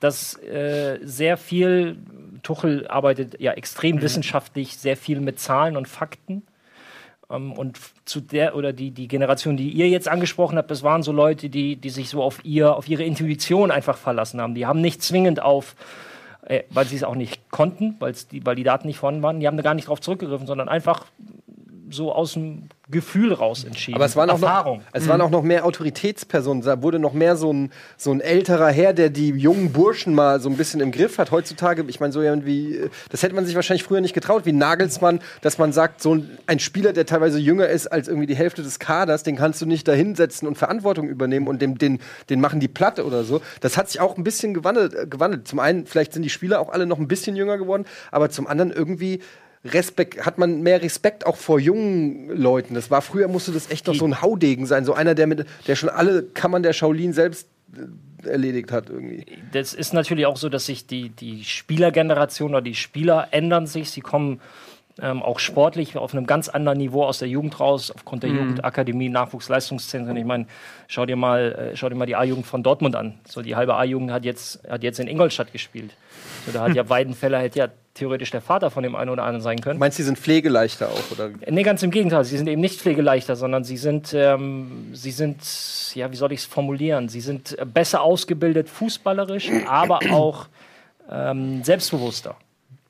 dass 0.00 0.36
äh, 0.42 0.98
sehr 1.02 1.36
viel, 1.36 1.96
Tuchel 2.42 2.86
arbeitet 2.88 3.40
ja 3.40 3.52
extrem 3.52 4.02
wissenschaftlich, 4.02 4.76
sehr 4.76 4.96
viel 4.96 5.20
mit 5.20 5.38
Zahlen 5.38 5.76
und 5.76 5.86
Fakten. 5.86 6.42
Ähm, 7.30 7.52
und 7.52 7.78
zu 8.04 8.20
der 8.20 8.56
oder 8.56 8.72
die, 8.72 8.90
die 8.90 9.08
Generation, 9.08 9.56
die 9.56 9.70
ihr 9.70 9.88
jetzt 9.88 10.08
angesprochen 10.08 10.58
habt, 10.58 10.70
das 10.70 10.82
waren 10.82 11.02
so 11.02 11.12
Leute, 11.12 11.48
die, 11.48 11.76
die 11.76 11.90
sich 11.90 12.08
so 12.08 12.22
auf, 12.22 12.44
ihr, 12.44 12.76
auf 12.76 12.88
ihre 12.88 13.04
Intuition 13.04 13.70
einfach 13.70 13.96
verlassen 13.96 14.40
haben. 14.40 14.54
Die 14.54 14.66
haben 14.66 14.80
nicht 14.80 15.02
zwingend 15.02 15.40
auf, 15.40 15.76
äh, 16.42 16.64
weil 16.70 16.86
sie 16.86 16.96
es 16.96 17.04
auch 17.04 17.14
nicht 17.14 17.50
konnten, 17.50 17.96
weil's 17.98 18.28
die, 18.28 18.44
weil 18.44 18.56
die 18.56 18.64
Daten 18.64 18.86
nicht 18.86 18.98
vorhanden 18.98 19.22
waren, 19.22 19.40
die 19.40 19.46
haben 19.46 19.56
da 19.56 19.62
gar 19.62 19.74
nicht 19.74 19.88
drauf 19.88 20.00
zurückgegriffen, 20.00 20.46
sondern 20.46 20.68
einfach 20.68 21.06
so 21.92 22.12
aus 22.12 22.34
dem 22.34 22.68
Gefühl 22.90 23.32
raus 23.32 23.64
entschieden. 23.64 23.96
Aber 23.96 24.04
es 24.04 24.14
waren, 24.16 24.30
auch 24.30 24.34
Erfahrung. 24.34 24.78
noch, 24.78 24.84
es 24.92 25.08
waren 25.08 25.20
auch 25.20 25.30
noch 25.30 25.42
mehr 25.42 25.64
Autoritätspersonen. 25.64 26.62
Da 26.62 26.82
wurde 26.82 26.98
noch 26.98 27.12
mehr 27.12 27.36
so 27.36 27.52
ein, 27.52 27.72
so 27.96 28.12
ein 28.12 28.20
älterer 28.20 28.68
Herr, 28.68 28.92
der 28.92 29.08
die 29.08 29.30
jungen 29.30 29.72
Burschen 29.72 30.14
mal 30.14 30.40
so 30.40 30.48
ein 30.48 30.56
bisschen 30.56 30.80
im 30.80 30.92
Griff 30.92 31.18
hat. 31.18 31.30
Heutzutage, 31.30 31.84
ich 31.88 32.00
meine, 32.00 32.12
so 32.12 32.20
irgendwie, 32.20 32.90
das 33.10 33.22
hätte 33.22 33.34
man 33.34 33.46
sich 33.46 33.54
wahrscheinlich 33.54 33.82
früher 33.82 34.00
nicht 34.00 34.14
getraut, 34.14 34.46
wie 34.46 34.52
Nagelsmann, 34.52 35.20
dass 35.40 35.58
man 35.58 35.72
sagt, 35.72 36.02
so 36.02 36.18
ein, 36.46 36.58
Spieler, 36.58 36.92
der 36.92 37.06
teilweise 37.06 37.38
jünger 37.38 37.68
ist 37.68 37.86
als 37.86 38.08
irgendwie 38.08 38.26
die 38.26 38.36
Hälfte 38.36 38.62
des 38.62 38.78
Kaders, 38.78 39.22
den 39.22 39.36
kannst 39.36 39.60
du 39.60 39.66
nicht 39.66 39.88
da 39.88 39.92
hinsetzen 39.92 40.46
und 40.46 40.56
Verantwortung 40.56 41.08
übernehmen 41.08 41.48
und 41.48 41.62
dem, 41.62 41.78
den, 41.78 41.98
den 42.30 42.40
machen 42.40 42.60
die 42.60 42.68
Platte 42.68 43.04
oder 43.04 43.24
so. 43.24 43.40
Das 43.60 43.76
hat 43.76 43.88
sich 43.88 44.00
auch 44.00 44.16
ein 44.16 44.24
bisschen 44.24 44.54
gewandelt, 44.54 45.10
gewandelt. 45.10 45.48
Zum 45.48 45.58
einen, 45.58 45.86
vielleicht 45.86 46.12
sind 46.12 46.22
die 46.22 46.30
Spieler 46.30 46.60
auch 46.60 46.68
alle 46.68 46.86
noch 46.86 46.98
ein 46.98 47.08
bisschen 47.08 47.36
jünger 47.36 47.58
geworden, 47.58 47.84
aber 48.10 48.30
zum 48.30 48.46
anderen 48.46 48.70
irgendwie. 48.70 49.20
Respekt, 49.64 50.26
hat 50.26 50.38
man 50.38 50.62
mehr 50.62 50.82
Respekt 50.82 51.24
auch 51.24 51.36
vor 51.36 51.60
jungen 51.60 52.28
Leuten. 52.28 52.74
Das 52.74 52.90
war 52.90 53.00
früher 53.00 53.28
musste 53.28 53.52
das 53.52 53.70
echt 53.70 53.86
noch 53.86 53.94
so 53.94 54.04
ein 54.04 54.20
Haudegen 54.20 54.66
sein, 54.66 54.84
so 54.84 54.92
einer, 54.92 55.14
der 55.14 55.26
mit, 55.26 55.46
der 55.66 55.76
schon 55.76 55.88
alle 55.88 56.24
Kammern 56.24 56.62
der 56.62 56.72
Shaolin 56.72 57.12
selbst 57.12 57.48
äh, 57.76 58.28
erledigt 58.28 58.72
hat 58.72 58.90
irgendwie. 58.90 59.24
das 59.52 59.74
ist 59.74 59.94
natürlich 59.94 60.26
auch 60.26 60.36
so, 60.36 60.48
dass 60.48 60.66
sich 60.66 60.86
die, 60.86 61.10
die 61.10 61.44
Spielergeneration 61.44 62.50
oder 62.50 62.62
die 62.62 62.74
Spieler 62.74 63.28
ändern 63.30 63.66
sich. 63.66 63.90
Sie 63.90 64.00
kommen 64.00 64.40
ähm, 65.00 65.22
auch 65.22 65.38
sportlich 65.38 65.96
auf 65.96 66.12
einem 66.12 66.26
ganz 66.26 66.48
anderen 66.48 66.78
Niveau 66.78 67.04
aus 67.04 67.18
der 67.18 67.28
Jugend 67.28 67.58
raus, 67.60 67.90
aufgrund 67.90 68.22
der 68.22 68.30
Jugendakademie, 68.30 69.08
Nachwuchsleistungszentren. 69.08 70.16
Ich 70.16 70.24
meine, 70.24 70.46
schau 70.86 71.06
dir 71.06 71.16
mal, 71.16 71.70
äh, 71.72 71.76
schau 71.76 71.88
dir 71.88 71.94
mal 71.94 72.06
die 72.06 72.16
A-Jugend 72.16 72.46
von 72.46 72.62
Dortmund 72.62 72.94
an. 72.96 73.14
So 73.26 73.42
die 73.42 73.56
halbe 73.56 73.74
A-Jugend 73.76 74.10
hat 74.10 74.24
jetzt, 74.24 74.60
hat 74.68 74.82
jetzt 74.82 75.00
in 75.00 75.08
Ingolstadt 75.08 75.52
gespielt. 75.52 75.92
So, 76.46 76.52
da 76.52 76.62
hat 76.62 76.74
ja 76.74 76.88
Weidenfeller 76.88 77.38
hätte 77.38 77.58
ja 77.58 77.68
theoretisch 77.94 78.30
der 78.30 78.40
Vater 78.40 78.70
von 78.70 78.82
dem 78.82 78.94
einen 78.94 79.10
oder 79.10 79.22
anderen 79.24 79.42
sein 79.42 79.60
können. 79.60 79.78
Meinst 79.78 79.98
du, 79.98 80.02
die 80.02 80.06
sind 80.06 80.18
pflegeleichter 80.18 80.88
auch? 80.88 81.10
Oder? 81.12 81.30
Nee, 81.48 81.62
ganz 81.62 81.82
im 81.82 81.90
Gegenteil. 81.90 82.24
Sie 82.24 82.36
sind 82.36 82.48
eben 82.48 82.60
nicht 82.60 82.80
pflegeleichter, 82.80 83.36
sondern 83.36 83.64
sie 83.64 83.76
sind, 83.76 84.14
ähm, 84.14 84.90
sie 84.92 85.10
sind, 85.10 85.40
ja, 85.94 86.10
wie 86.10 86.16
soll 86.16 86.32
ich 86.32 86.40
es 86.40 86.46
formulieren? 86.46 87.08
Sie 87.08 87.20
sind 87.20 87.58
äh, 87.58 87.64
besser 87.64 88.02
ausgebildet 88.02 88.68
fußballerisch, 88.68 89.50
aber 89.66 90.00
auch 90.10 90.46
ähm, 91.10 91.62
selbstbewusster. 91.64 92.36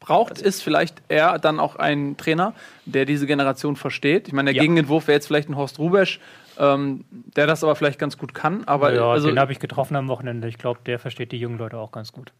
Braucht 0.02 0.42
es 0.42 0.60
vielleicht 0.60 1.00
eher 1.08 1.38
dann 1.38 1.60
auch 1.60 1.76
einen 1.76 2.16
Trainer, 2.16 2.54
der 2.86 3.04
diese 3.04 3.24
Generation 3.26 3.76
versteht? 3.76 4.26
Ich 4.26 4.34
meine, 4.34 4.50
der 4.50 4.56
Ja. 4.56 4.62
Gegenentwurf 4.62 5.06
wäre 5.06 5.14
jetzt 5.14 5.28
vielleicht 5.28 5.48
ein 5.48 5.56
Horst 5.56 5.78
Rubesch, 5.78 6.18
ähm, 6.58 7.04
der 7.36 7.46
das 7.46 7.62
aber 7.62 7.76
vielleicht 7.76 8.00
ganz 8.00 8.18
gut 8.18 8.34
kann. 8.34 8.64
Aber 8.64 8.92
ja, 8.92 9.06
also, 9.06 9.28
den 9.28 9.38
habe 9.38 9.52
ich 9.52 9.60
getroffen 9.60 9.94
am 9.94 10.08
Wochenende. 10.08 10.48
Ich 10.48 10.58
glaube, 10.58 10.80
der 10.84 10.98
versteht 10.98 11.30
die 11.30 11.38
jungen 11.38 11.56
Leute 11.56 11.78
auch 11.78 11.92
ganz 11.92 12.10
gut. 12.10 12.32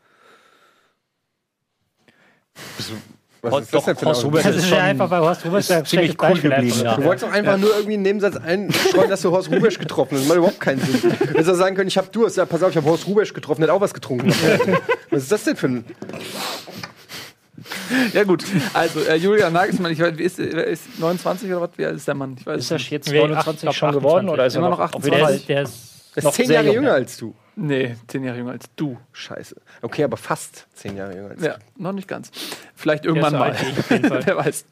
Was 3.42 3.62
ist 3.62 3.75
das 3.75 3.85
denn 3.85 3.97
für 3.97 4.07
Horst? 4.07 4.25
Rubesch 4.25 4.42
Das 4.42 4.57
ist 4.57 4.64
ist 4.64 4.71
ja 4.71 4.76
schon 4.76 4.85
einfach 4.85 5.09
bei 5.09 5.19
Horst 5.19 5.45
Rubers 5.45 5.71
ein 5.71 5.85
ziemlich 5.85 6.11
cool 6.12 6.31
Beispiel 6.31 6.50
geblieben, 6.50 6.81
ja. 6.83 6.97
Du 6.97 7.04
wolltest 7.04 7.25
doch 7.26 7.33
einfach 7.33 7.59
nur 7.59 7.71
irgendwie 7.71 7.95
einen 7.95 8.02
Nebensatz 8.02 8.37
einstreuen, 8.37 9.11
dass 9.11 9.23
du 9.23 9.31
Horst 9.31 9.50
Rubesch 9.50 9.78
getroffen 9.78 10.16
hast. 10.16 10.23
Das 10.23 10.28
macht 10.28 10.38
überhaupt 10.38 10.61
keinen 10.61 10.81
Sinn. 10.81 11.00
Du 11.02 11.26
hättest 11.26 11.50
auch 11.50 11.54
sagen 11.54 11.75
können, 11.76 11.88
ich 11.88 11.99
hab 11.99 12.12
Durst. 12.12 12.37
Ja, 12.37 12.45
pass 12.45 12.62
auf, 12.62 12.71
ich 12.71 12.76
habe 12.76 12.87
Horst 12.88 13.07
Rubesch 13.07 13.33
getroffen, 13.33 13.62
der 13.62 13.71
hat 13.71 13.76
auch 13.76 13.81
was 13.81 13.95
getrunken. 13.95 14.28
was 15.11 15.23
ist 15.23 15.33
das 15.33 15.45
denn 15.45 15.57
für 15.57 15.69
ein... 15.69 15.85
ja 18.12 18.25
gut. 18.25 18.45
Also 18.75 19.00
äh, 19.00 19.16
Julian 19.16 19.52
Nagelsmann, 19.52 19.92
ich 19.92 20.00
weiß, 20.00 20.16
wie 20.19 20.23
ist, 20.23 20.38
wer 20.38 20.66
ist 20.66 20.99
29 20.99 21.49
oder 21.50 21.61
was? 21.62 21.71
Wie 21.76 21.87
alt 21.87 21.97
ist 21.97 22.07
der 22.09 22.14
Mann? 22.14 22.37
Ich 22.38 22.47
weiß 22.47 22.59
Ist 22.61 22.71
er 22.71 22.78
jetzt 22.78 23.09
Nee, 23.11 23.19
29 23.21 23.69
acht- 23.69 23.76
schon 23.76 23.92
geworden 23.92 24.28
28. 24.28 24.33
oder 24.33 24.47
ist 24.47 24.54
er 24.54 24.59
Immer 24.59 24.71
noch, 24.71 24.78
noch 24.78 24.92
auf 24.95 25.04
jeden 25.04 25.16
Der 25.16 25.25
Fall- 25.26 25.35
ist, 25.37 25.49
der 25.49 25.62
ist 25.62 25.88
Der 26.14 26.19
ist 26.19 26.25
Noch 26.25 26.33
zehn 26.35 26.50
Jahre 26.50 26.66
jung, 26.66 26.75
jünger 26.76 26.88
ja. 26.88 26.95
als 26.95 27.16
du. 27.16 27.35
Nee, 27.54 27.97
zehn 28.07 28.25
Jahre 28.25 28.38
jünger 28.38 28.52
als 28.52 28.64
du. 28.76 28.97
Scheiße. 29.12 29.57
Okay, 29.83 30.04
aber 30.04 30.16
fast 30.16 30.66
zehn 30.75 30.97
Jahre 30.97 31.14
jünger 31.14 31.31
als 31.31 31.42
Ja, 31.42 31.57
noch 31.76 31.92
nicht 31.92 32.09
ganz. 32.09 32.31
Vielleicht 32.75 33.04
irgendwann 33.04 33.33
mal. 33.35 33.54
Wer 33.88 34.37
weiß. 34.37 34.64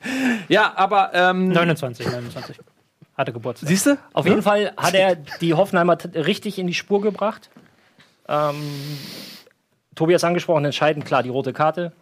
Ja, 0.49 0.73
aber 0.76 1.11
ähm, 1.14 1.49
29, 1.49 2.06
29. 2.06 2.59
Hatte 3.16 3.32
Geburtstag. 3.35 3.68
siehst 3.68 3.85
du? 3.87 3.99
Auf 4.14 4.25
jeden 4.26 4.42
Fall 4.42 4.73
hat 4.78 4.94
er 4.94 5.14
die 5.14 5.52
Hoffenheimer 5.52 5.99
richtig 6.14 6.59
in 6.59 6.66
die 6.66 6.73
Spur 6.75 7.02
gebracht. 7.02 7.50
Ähm, 8.28 8.54
Tobias 9.94 10.25
angesprochen, 10.25 10.64
entscheidend 10.64 11.04
klar 11.04 11.23
die 11.23 11.28
rote 11.28 11.52
Karte. 11.52 11.92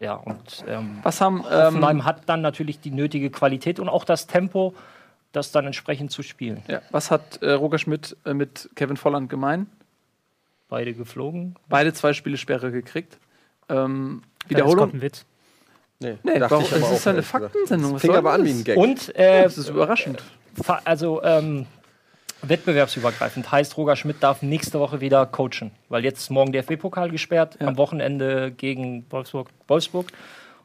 Ja, 0.00 0.14
und 0.14 0.64
ähm, 0.66 0.98
Was 1.02 1.20
haben 1.20 1.44
Hoffenheim 1.44 1.98
ähm, 1.98 2.04
hat 2.04 2.22
dann 2.26 2.40
natürlich 2.40 2.80
die 2.80 2.90
nötige 2.90 3.30
Qualität 3.30 3.78
und 3.78 3.88
auch 3.88 4.04
das 4.04 4.26
Tempo, 4.26 4.74
das 5.32 5.52
dann 5.52 5.66
entsprechend 5.66 6.10
zu 6.10 6.22
spielen. 6.22 6.62
ja, 6.68 6.80
was 6.90 7.10
hat 7.10 7.42
äh, 7.42 7.52
Roger 7.52 7.78
Schmidt 7.78 8.16
äh, 8.24 8.32
mit 8.34 8.70
Kevin 8.76 8.96
Volland 8.96 9.28
gemein? 9.28 9.66
Beide 10.68 10.94
geflogen. 10.94 11.56
Beide 11.68 11.92
zwei 11.92 12.12
Spiele 12.14 12.36
Sperre 12.36 12.72
gekriegt. 12.72 13.18
Ähm, 13.68 14.22
Das 14.22 14.40
kommt 14.40 14.50
Wiederholung. 14.50 14.92
ein 14.94 15.02
Witz. 15.02 15.26
Nee, 15.98 16.16
Nee, 16.22 16.38
dachte 16.38 16.52
warum, 16.52 16.64
ich 16.64 16.70
aber 16.72 16.80
das 16.80 16.88
auch, 16.90 16.94
ist 16.94 17.06
eine. 17.08 17.22
Faktensendung. 17.22 17.98
Fing 17.98 18.08
soll 18.10 18.16
aber 18.18 18.32
an 18.32 18.40
das? 18.40 18.48
wie 18.48 18.58
ein 18.60 18.64
Gag. 18.64 18.76
Und 18.78 19.14
äh, 19.16 19.42
Das 19.42 19.58
ist 19.58 19.68
überraschend. 19.68 20.22
also 20.84 21.22
ähm, 21.22 21.66
Wettbewerbsübergreifend 22.42 23.50
heißt, 23.50 23.76
Roger 23.76 23.96
Schmidt 23.96 24.22
darf 24.22 24.42
nächste 24.42 24.78
Woche 24.80 25.00
wieder 25.00 25.26
coachen, 25.26 25.70
weil 25.88 26.04
jetzt 26.04 26.20
ist 26.20 26.30
morgen 26.30 26.52
der 26.52 26.62
FB-Pokal 26.64 27.10
gesperrt, 27.10 27.56
am 27.60 27.76
Wochenende 27.76 28.50
gegen 28.50 29.04
Wolfsburg. 29.10 29.48
Wolfsburg. 29.68 30.06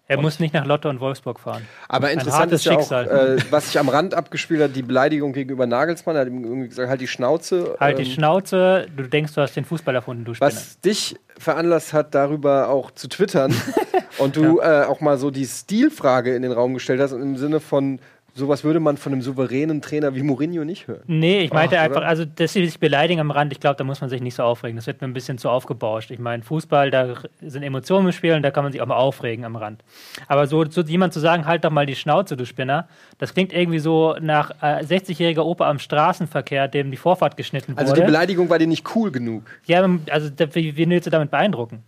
Er 0.08 0.22
muss 0.22 0.40
nicht 0.40 0.54
nach 0.54 0.68
Lotto 0.68 0.88
und 0.88 1.00
Wolfsburg 1.00 1.40
fahren. 1.40 1.68
Aber 1.90 2.12
interessant 2.12 2.52
ist 2.52 2.64
ja 2.64 2.74
auch, 2.74 2.78
Schicksal. 2.78 3.38
äh, 3.40 3.42
was 3.50 3.66
sich 3.72 3.80
am 3.80 3.90
Rand 3.90 4.14
abgespielt 4.14 4.62
hat, 4.62 4.76
die 4.76 4.84
Beleidigung 4.84 5.34
gegenüber 5.34 5.66
Nagelsmann. 5.66 6.16
Er 6.16 6.22
hat 6.22 6.28
ihm 6.28 6.44
irgendwie 6.44 6.68
gesagt, 6.70 6.90
halt 6.90 7.02
die 7.02 7.08
Schnauze. 7.08 7.76
Halt 7.80 7.98
die 7.98 8.04
Ähm, 8.04 8.10
Schnauze, 8.12 8.86
du 8.96 9.02
denkst, 9.08 9.34
du 9.34 9.42
hast 9.42 9.56
den 9.56 9.66
Fußball 9.66 9.96
erfunden, 9.96 10.24
du 10.24 10.36
Spinner. 10.36 10.52
was 10.52 10.80
dich 10.82 11.16
veranlasst 11.40 11.92
hat, 11.94 12.14
darüber 12.14 12.70
auch 12.70 12.92
zu 12.92 13.08
twittern 13.10 13.52
und 14.20 14.36
du 14.36 14.60
äh, 14.60 14.84
auch 14.84 15.02
mal 15.02 15.18
so 15.18 15.32
die 15.32 15.46
Stilfrage 15.48 16.36
in 16.36 16.44
den 16.44 16.52
Raum 16.52 16.76
gestellt 16.76 17.02
hast, 17.02 17.12
im 17.12 17.36
Sinne 17.36 17.60
von, 17.60 18.00
sowas 18.36 18.66
würde 18.66 18.82
man 18.82 18.98
von 18.98 19.14
einem 19.14 19.22
souveränen 19.22 19.82
Trainer 19.82 20.14
wie 20.14 20.22
Mourinho 20.22 20.66
nicht 20.66 20.88
hören. 20.88 21.04
Nee, 21.08 21.40
ich 21.40 21.54
meinte 21.54 21.80
Ach, 21.80 21.84
einfach, 21.84 22.02
oder? 22.02 22.08
also, 22.08 22.26
dass 22.26 22.52
sie 22.52 22.66
sich 22.66 22.80
beleidigen 22.80 23.22
am 23.22 23.32
Rand, 23.32 23.54
ich 23.54 23.62
glaube, 23.62 23.78
da 23.78 23.86
muss 23.86 24.02
man 24.02 24.10
sich 24.10 24.22
nicht 24.22 24.36
so 24.36 24.44
aufregen. 24.44 24.76
Das 24.76 24.88
wird 24.88 25.02
mir 25.02 25.08
ein 25.08 25.14
bisschen 25.14 25.38
zu 25.38 25.50
aufgebauscht. 25.50 26.12
Ich 26.12 26.20
meine, 26.20 26.44
Fußball, 26.44 26.92
da 26.92 27.16
sind 27.42 27.64
Emotionen 27.64 28.08
im 28.08 28.12
Spiel 28.12 28.34
und 28.34 28.44
da 28.44 28.52
kann 28.52 28.64
man 28.64 28.74
sich 28.74 28.82
auch 28.82 28.88
mal 28.88 28.98
aufregen 28.98 29.46
am 29.46 29.56
Rand. 29.56 29.84
Aber 30.28 30.48
so, 30.48 30.66
so 30.70 30.82
jemand 30.82 31.14
zu 31.14 31.22
sagen, 31.22 31.46
halt 31.46 31.64
doch 31.64 31.72
mal 31.72 31.86
die 31.86 31.96
Schnauze, 31.96 32.36
du 32.36 32.46
Spinner, 32.46 32.90
das 33.18 33.34
klingt 33.34 33.54
irgendwie 33.54 33.80
so 33.80 34.16
nach 34.20 34.52
äh, 34.62 34.84
60-jähriger 34.84 35.44
Opa 35.44 35.70
am 35.70 35.80
Straßenverkehr, 35.80 36.68
dem 36.68 36.92
die 36.92 36.98
Vorfahrt 36.98 37.38
geschnitten 37.38 37.72
wurde. 37.72 37.82
Also 37.82 37.96
die 37.96 38.02
Beleidigung 38.02 38.50
war 38.50 38.60
dir 38.60 38.68
nicht 38.68 38.96
cool 38.96 39.12
genug. 39.12 39.44
ja, 39.66 39.88
also 40.10 40.30
wie, 40.54 40.76
wie 40.76 40.90
willst 40.90 41.08
du 41.08 41.12
damit 41.12 41.32
beeindrucken? 41.32 41.84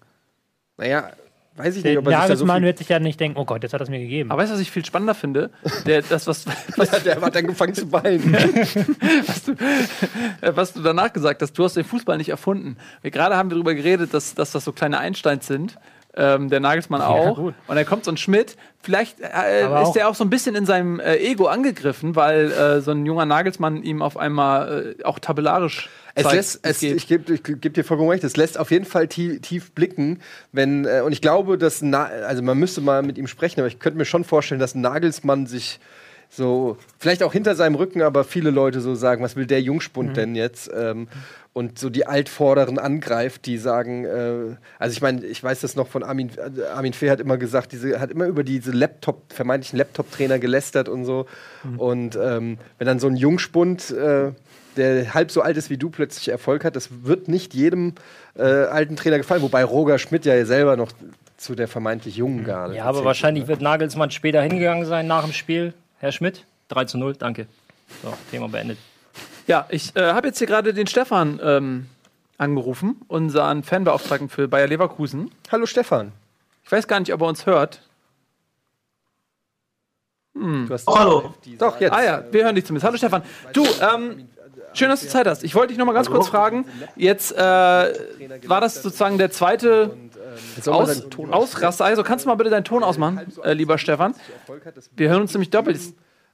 Naja, 0.77 1.09
weiß 1.57 1.75
ich 1.75 1.83
Der 1.83 1.91
nicht, 1.91 1.99
ob 1.99 2.07
er 2.07 2.11
sich 2.11 2.19
da 2.19 2.21
so 2.21 2.27
Nagelsmann 2.45 2.57
viel... 2.57 2.65
wird 2.67 2.77
sich 2.77 2.89
ja 2.89 2.99
nicht 2.99 3.19
denken, 3.19 3.37
oh 3.37 3.45
Gott, 3.45 3.63
jetzt 3.63 3.73
hat 3.73 3.81
er 3.81 3.83
es 3.83 3.89
mir 3.89 3.99
gegeben. 3.99 4.31
Aber 4.31 4.41
weißt 4.41 4.51
du, 4.51 4.55
was 4.55 4.61
ich 4.61 4.71
viel 4.71 4.85
spannender 4.85 5.15
finde? 5.15 5.49
Der, 5.85 6.01
das, 6.01 6.27
was, 6.27 6.45
Ja, 6.77 6.99
der 6.99 7.21
hat 7.21 7.35
dann 7.35 7.43
angefangen 7.43 7.73
zu 7.73 7.91
weinen. 7.91 8.33
äh, 10.41 10.55
was 10.55 10.73
du 10.73 10.81
danach 10.81 11.13
gesagt 11.13 11.41
hast, 11.41 11.53
du 11.53 11.63
hast 11.63 11.75
den 11.75 11.85
Fußball 11.85 12.17
nicht 12.17 12.29
erfunden. 12.29 12.77
Wir 13.01 13.11
gerade 13.11 13.35
haben 13.35 13.49
wir 13.49 13.55
darüber 13.55 13.73
geredet, 13.73 14.13
dass, 14.13 14.35
dass 14.35 14.51
das 14.51 14.63
so 14.63 14.71
kleine 14.71 14.99
Einsteins 14.99 15.47
sind. 15.47 15.77
Ähm, 16.19 16.49
der 16.49 16.59
Nagelsmann 16.59 17.01
auch. 17.01 17.35
gut. 17.35 17.53
Und 17.67 17.75
dann 17.75 17.85
kommt 17.85 18.03
so 18.03 18.09
ein 18.09 18.17
Schmidt. 18.17 18.57
Vielleicht 18.81 19.19
äh, 19.19 19.63
Aber 19.65 19.83
ist 19.83 19.93
der 19.93 20.09
auch 20.09 20.15
so 20.15 20.23
ein 20.23 20.31
bisschen 20.31 20.55
in 20.55 20.65
seinem 20.65 20.99
äh, 20.99 21.17
Ego 21.17 21.45
angegriffen, 21.45 22.15
weil 22.15 22.51
äh, 22.51 22.81
so 22.81 22.89
ein 22.89 23.05
junger 23.05 23.25
Nagelsmann 23.25 23.83
ihm 23.83 24.01
auf 24.01 24.17
einmal 24.17 24.95
äh, 24.99 25.03
auch 25.03 25.19
tabellarisch 25.19 25.89
Es 26.17 26.31
lässt, 26.31 26.59
es, 26.63 26.81
ich 26.81 27.07
gebe 27.07 27.37
geb 27.37 27.73
dir 27.73 27.83
vollkommen 27.83 28.09
recht, 28.09 28.23
es 28.23 28.37
lässt 28.37 28.57
auf 28.57 28.71
jeden 28.71 28.85
Fall 28.85 29.07
tief, 29.07 29.41
tief 29.41 29.71
blicken, 29.71 30.19
wenn, 30.51 30.85
äh, 30.85 31.01
und 31.05 31.11
ich 31.11 31.21
glaube, 31.21 31.57
dass, 31.57 31.81
Na 31.81 32.05
also 32.05 32.41
man 32.41 32.57
müsste 32.57 32.81
mal 32.81 33.03
mit 33.03 33.17
ihm 33.17 33.27
sprechen, 33.27 33.59
aber 33.59 33.67
ich 33.67 33.79
könnte 33.79 33.97
mir 33.97 34.05
schon 34.05 34.23
vorstellen, 34.23 34.59
dass 34.59 34.73
Nagelsmann 34.73 35.45
sich 35.45 35.79
so, 36.29 36.77
vielleicht 36.99 37.23
auch 37.23 37.31
hinter 37.31 37.55
seinem 37.55 37.75
Rücken, 37.75 38.01
aber 38.01 38.23
viele 38.23 38.49
Leute 38.49 38.81
so 38.81 38.95
sagen, 38.95 39.23
was 39.23 39.35
will 39.35 39.45
der 39.45 39.61
Jungspund 39.61 40.17
denn 40.17 40.35
jetzt? 40.35 40.69
Ähm, 40.75 41.07
und 41.53 41.79
so 41.79 41.89
die 41.89 42.05
Altvorderen 42.05 42.77
angreift, 42.77 43.45
die 43.45 43.57
sagen, 43.57 44.05
äh, 44.05 44.57
also 44.77 44.93
ich 44.93 45.01
meine, 45.01 45.25
ich 45.25 45.41
weiß 45.41 45.61
das 45.61 45.75
noch 45.75 45.87
von 45.87 46.03
Armin, 46.03 46.31
äh, 46.37 46.63
Armin 46.65 46.93
Fee 46.93 47.09
hat 47.09 47.19
immer 47.19 47.37
gesagt, 47.37 47.71
diese, 47.71 47.99
hat 47.99 48.11
immer 48.11 48.25
über 48.27 48.43
diese 48.43 48.71
Laptop, 48.71 49.33
vermeintlichen 49.33 49.77
Laptop-Trainer 49.79 50.37
gelästert 50.37 50.89
und 50.89 51.05
so. 51.05 51.25
Und 51.77 52.15
ähm, 52.21 52.57
wenn 52.77 52.87
dann 52.87 52.99
so 52.99 53.07
ein 53.07 53.15
Jungspund, 53.15 53.89
äh, 53.91 54.31
der 54.77 55.13
halb 55.13 55.31
so 55.31 55.41
alt 55.41 55.57
ist 55.57 55.69
wie 55.69 55.77
du, 55.77 55.89
plötzlich 55.89 56.29
Erfolg 56.29 56.63
hat, 56.63 56.75
das 56.75 56.89
wird 57.03 57.27
nicht 57.27 57.53
jedem 57.53 57.93
äh, 58.35 58.43
alten 58.43 58.95
Trainer 58.95 59.17
gefallen, 59.17 59.41
wobei 59.41 59.63
Roger 59.63 59.99
Schmidt 59.99 60.25
ja 60.25 60.45
selber 60.45 60.77
noch 60.77 60.91
zu 61.37 61.55
der 61.55 61.67
vermeintlich 61.67 62.15
jungen 62.15 62.43
Garde. 62.43 62.75
Ja, 62.75 62.85
aber 62.85 63.03
wahrscheinlich 63.05 63.47
wird 63.47 63.61
Nagelsmann 63.61 64.11
später 64.11 64.41
hingegangen 64.41 64.85
sein 64.85 65.07
nach 65.07 65.23
dem 65.23 65.33
Spiel. 65.33 65.73
Herr 65.99 66.11
Schmidt, 66.11 66.45
3 66.69 66.85
zu 66.85 66.97
0, 66.97 67.15
danke. 67.15 67.47
So, 68.03 68.13
Thema 68.31 68.49
beendet. 68.49 68.77
Ja, 69.47 69.65
ich 69.69 69.95
äh, 69.95 70.11
habe 70.11 70.27
jetzt 70.27 70.39
hier 70.39 70.47
gerade 70.47 70.73
den 70.73 70.87
Stefan 70.87 71.39
ähm, 71.43 71.87
angerufen, 72.37 73.01
unseren 73.07 73.63
Fanbeauftragten 73.63 74.29
für 74.29 74.47
Bayer 74.47 74.67
Leverkusen. 74.67 75.31
Hallo 75.51 75.65
Stefan. 75.65 76.11
Ich 76.65 76.71
weiß 76.71 76.87
gar 76.87 76.99
nicht, 76.99 77.13
ob 77.13 77.21
er 77.21 77.27
uns 77.27 77.45
hört. 77.45 77.81
Du 80.39 80.69
hast 80.69 80.87
Hallo. 80.87 81.33
Doch, 81.57 81.79
jetzt. 81.79 81.93
Ah 81.93 82.03
ja, 82.03 82.23
wir 82.31 82.43
hören 82.43 82.53
dich 82.53 82.65
zumindest. 82.65 82.85
Hallo 82.85 82.97
Stefan. 82.97 83.23
Du, 83.53 83.65
ähm, 83.65 84.27
schön, 84.73 84.89
dass 84.89 85.01
du 85.01 85.07
Zeit 85.07 85.27
hast. 85.27 85.43
Ich 85.43 85.55
wollte 85.55 85.69
dich 85.69 85.77
noch 85.77 85.85
mal 85.85 85.93
ganz 85.93 86.09
kurz 86.09 86.27
fragen. 86.27 86.65
Jetzt 86.95 87.31
äh, 87.31 87.37
war 87.37 88.61
das 88.61 88.81
sozusagen 88.81 89.17
der 89.17 89.31
zweite 89.31 89.95
Aus, 90.65 91.03
Ausraster. 91.31 91.85
Also 91.85 92.03
kannst 92.03 92.25
du 92.25 92.29
mal 92.29 92.35
bitte 92.35 92.49
deinen 92.49 92.63
Ton 92.63 92.83
ausmachen, 92.83 93.19
äh, 93.43 93.53
lieber 93.53 93.77
Stefan. 93.77 94.13
Wir 94.95 95.09
hören 95.09 95.21
uns 95.21 95.33
nämlich 95.33 95.49
doppelt. 95.49 95.79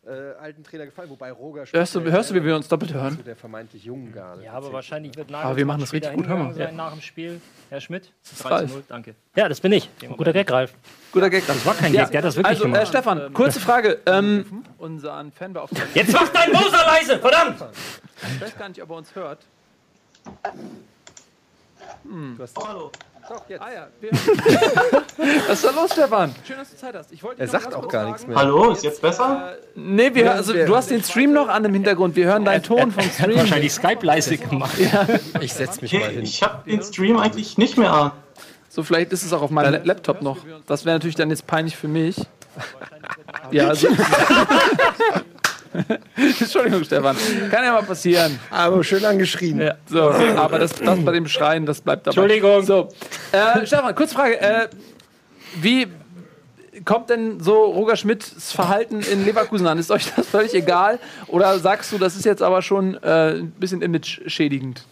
Äh, 0.06 0.34
alten 0.40 0.64
Trainer 0.64 0.86
gefallen, 0.86 1.10
wobei 1.10 1.32
Roger 1.32 1.66
Hörst 1.72 1.96
du, 1.96 2.02
ja 2.02 2.12
hörst 2.12 2.30
du, 2.30 2.36
wie 2.36 2.44
wir 2.44 2.56
uns 2.56 2.68
doppelt 2.68 2.94
hören? 2.94 3.18
der 3.26 3.36
vermeintlich 3.36 3.86
jungen 3.86 4.12
Garde. 4.12 4.44
Ja, 4.44 4.54
aber 4.54 4.74
wahrscheinlich 4.74 5.16
wird 5.16 5.34
Aber 5.34 5.56
wir 5.56 5.66
machen 5.66 5.82
das 5.82 5.94
richtig 5.94 6.14
gut, 6.14 6.28
hör 6.28 6.36
mal. 6.36 6.54
sein 6.54 6.76
nach 6.76 6.92
dem 6.92 7.02
Spiel. 7.02 7.40
Herr 7.70 7.80
Schmidt, 7.80 8.12
ist 8.24 8.44
3 8.44 8.50
Ralf. 8.50 8.70
zu 8.70 8.76
0, 8.76 8.84
danke. 8.88 9.16
Ja, 9.36 9.48
das 9.48 9.62
bin 9.62 9.72
ich. 9.72 9.90
Guter 10.18 10.34
Gag, 10.34 10.52
Ralf. 10.52 10.74
Guter 11.12 11.30
Gag. 11.30 11.48
Das 11.48 11.66
war 11.66 11.76
kein 11.76 11.94
Gag, 11.94 12.12
der 12.12 12.18
hat 12.18 12.26
das 12.26 12.36
wirklich 12.36 12.50
also, 12.50 12.66
äh, 12.66 12.72
gemacht. 12.72 12.88
Stefan, 12.88 13.34
kurze 13.34 13.60
Frage. 13.60 14.00
Ähm, 14.06 14.64
unseren 14.78 15.32
Fanbeauftragten. 15.32 15.96
Jetzt 15.96 16.12
mach 16.12 16.30
dein 16.30 16.52
Moser 16.52 16.86
leise, 16.86 17.20
verdammt! 17.20 17.64
Ich 18.36 18.42
weiß 18.42 18.58
gar 18.58 18.70
nicht, 18.70 18.82
ob 18.82 18.90
er 18.90 18.96
uns 18.98 19.16
hört. 19.16 19.46
Hallo. 22.58 22.92
Doch, 23.30 23.48
jetzt. 23.48 23.62
Ah 23.62 23.72
ja, 23.74 23.88
wir 24.02 24.12
Was 25.48 25.64
ist 25.64 25.66
da 25.66 25.72
los, 25.72 25.92
Stefan? 25.94 26.36
Schön, 26.46 26.58
dass 26.58 26.70
du 26.72 26.78
Zeit 26.78 26.94
hast. 26.96 27.12
Ich 27.12 27.24
wollte 27.24 27.42
Er 27.42 27.48
sagt 27.48 27.74
auch 27.74 27.88
gar 27.88 28.06
nichts 28.08 28.28
mehr. 28.28 28.36
Hallo, 28.36 28.72
ist 28.72 28.84
jetzt 28.84 29.02
besser? 29.02 29.54
Nee, 29.76 30.14
wir, 30.14 30.34
also, 30.34 30.52
du 30.54 30.76
hast 30.76 30.90
den 30.92 31.02
Stream 31.04 31.32
noch 31.34 31.48
an 31.48 31.64
im 31.66 31.74
Hintergrund. 31.74 32.16
Wir 32.16 32.26
hören 32.26 32.44
deinen 32.44 32.64
Ton 32.64 32.92
vom 32.92 33.04
Stream. 33.04 33.38
Wahrscheinlich 33.38 33.72
Skype 33.74 34.06
leise 34.06 34.38
gemacht. 34.38 34.78
Ich 35.40 35.54
setz 35.54 35.82
mich 35.82 35.94
mal 35.94 36.02
Okay, 36.04 36.14
hin. 36.16 36.24
ich 36.24 36.44
habe 36.44 36.70
den 36.70 36.82
Stream 36.84 37.18
eigentlich 37.18 37.58
nicht 37.58 37.78
mehr 37.78 37.94
an. 37.94 38.12
So, 38.70 38.84
vielleicht 38.84 39.14
ist 39.14 39.24
es 39.24 39.32
auch 39.34 39.42
auf 39.42 39.52
meinem 39.52 39.74
La- 39.74 39.82
Laptop 39.84 40.22
noch. 40.22 40.38
Das 40.66 40.84
wäre 40.86 40.96
natürlich 40.96 41.16
dann 41.16 41.30
jetzt 41.30 41.48
peinlich 41.48 41.78
für 41.78 41.88
mich. 41.88 42.18
Ja, 43.52 43.70
also. 43.70 43.88
Entschuldigung, 46.40 46.84
Stefan. 46.84 47.16
Kann 47.50 47.64
ja 47.64 47.74
mal 47.74 47.84
passieren. 47.84 48.40
Aber 48.50 48.84
schön 48.84 49.04
angeschrien. 49.04 49.60
Ja, 49.60 49.76
so, 49.86 50.10
aber 50.10 50.60
das, 50.60 50.76
das 50.76 51.04
bei 51.04 51.12
dem 51.12 51.28
Schreien, 51.28 51.66
das 51.66 51.82
bleibt 51.82 52.08
dabei. 52.08 52.22
Entschuldigung. 52.22 52.64
So, 52.64 52.90
äh, 53.32 53.66
Stefan, 53.66 53.96
kurze 53.96 54.16
Frage. 54.16 54.40
Äh, 54.40 54.68
wie 55.62 55.88
kommt 56.86 57.10
denn 57.10 57.40
so 57.40 57.66
Roger 57.66 57.96
Schmidts 57.96 58.52
Verhalten 58.52 59.02
in 59.02 59.26
Leverkusen 59.26 59.68
an? 59.68 59.78
Ist 59.78 59.92
euch 59.92 60.12
das 60.16 60.28
völlig 60.28 60.54
egal? 60.54 61.00
Oder 61.28 61.60
sagst 61.60 61.92
du, 61.92 61.98
das 61.98 62.16
ist 62.16 62.26
jetzt 62.26 62.42
aber 62.42 62.62
schon 62.62 62.96
äh, 63.04 63.36
ein 63.40 63.52
bisschen 63.52 63.82
image-schädigend? 63.82 64.86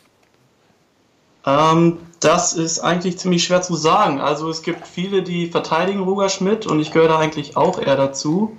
Ähm, 1.45 1.97
das 2.19 2.53
ist 2.53 2.79
eigentlich 2.79 3.17
ziemlich 3.17 3.43
schwer 3.43 3.61
zu 3.61 3.75
sagen. 3.75 4.21
Also 4.21 4.49
es 4.49 4.61
gibt 4.61 4.87
viele, 4.87 5.23
die 5.23 5.47
verteidigen 5.47 6.01
Roger 6.01 6.29
Schmidt 6.29 6.67
und 6.67 6.79
ich 6.79 6.91
gehöre 6.91 7.09
da 7.09 7.19
eigentlich 7.19 7.57
auch 7.57 7.81
eher 7.81 7.95
dazu. 7.95 8.55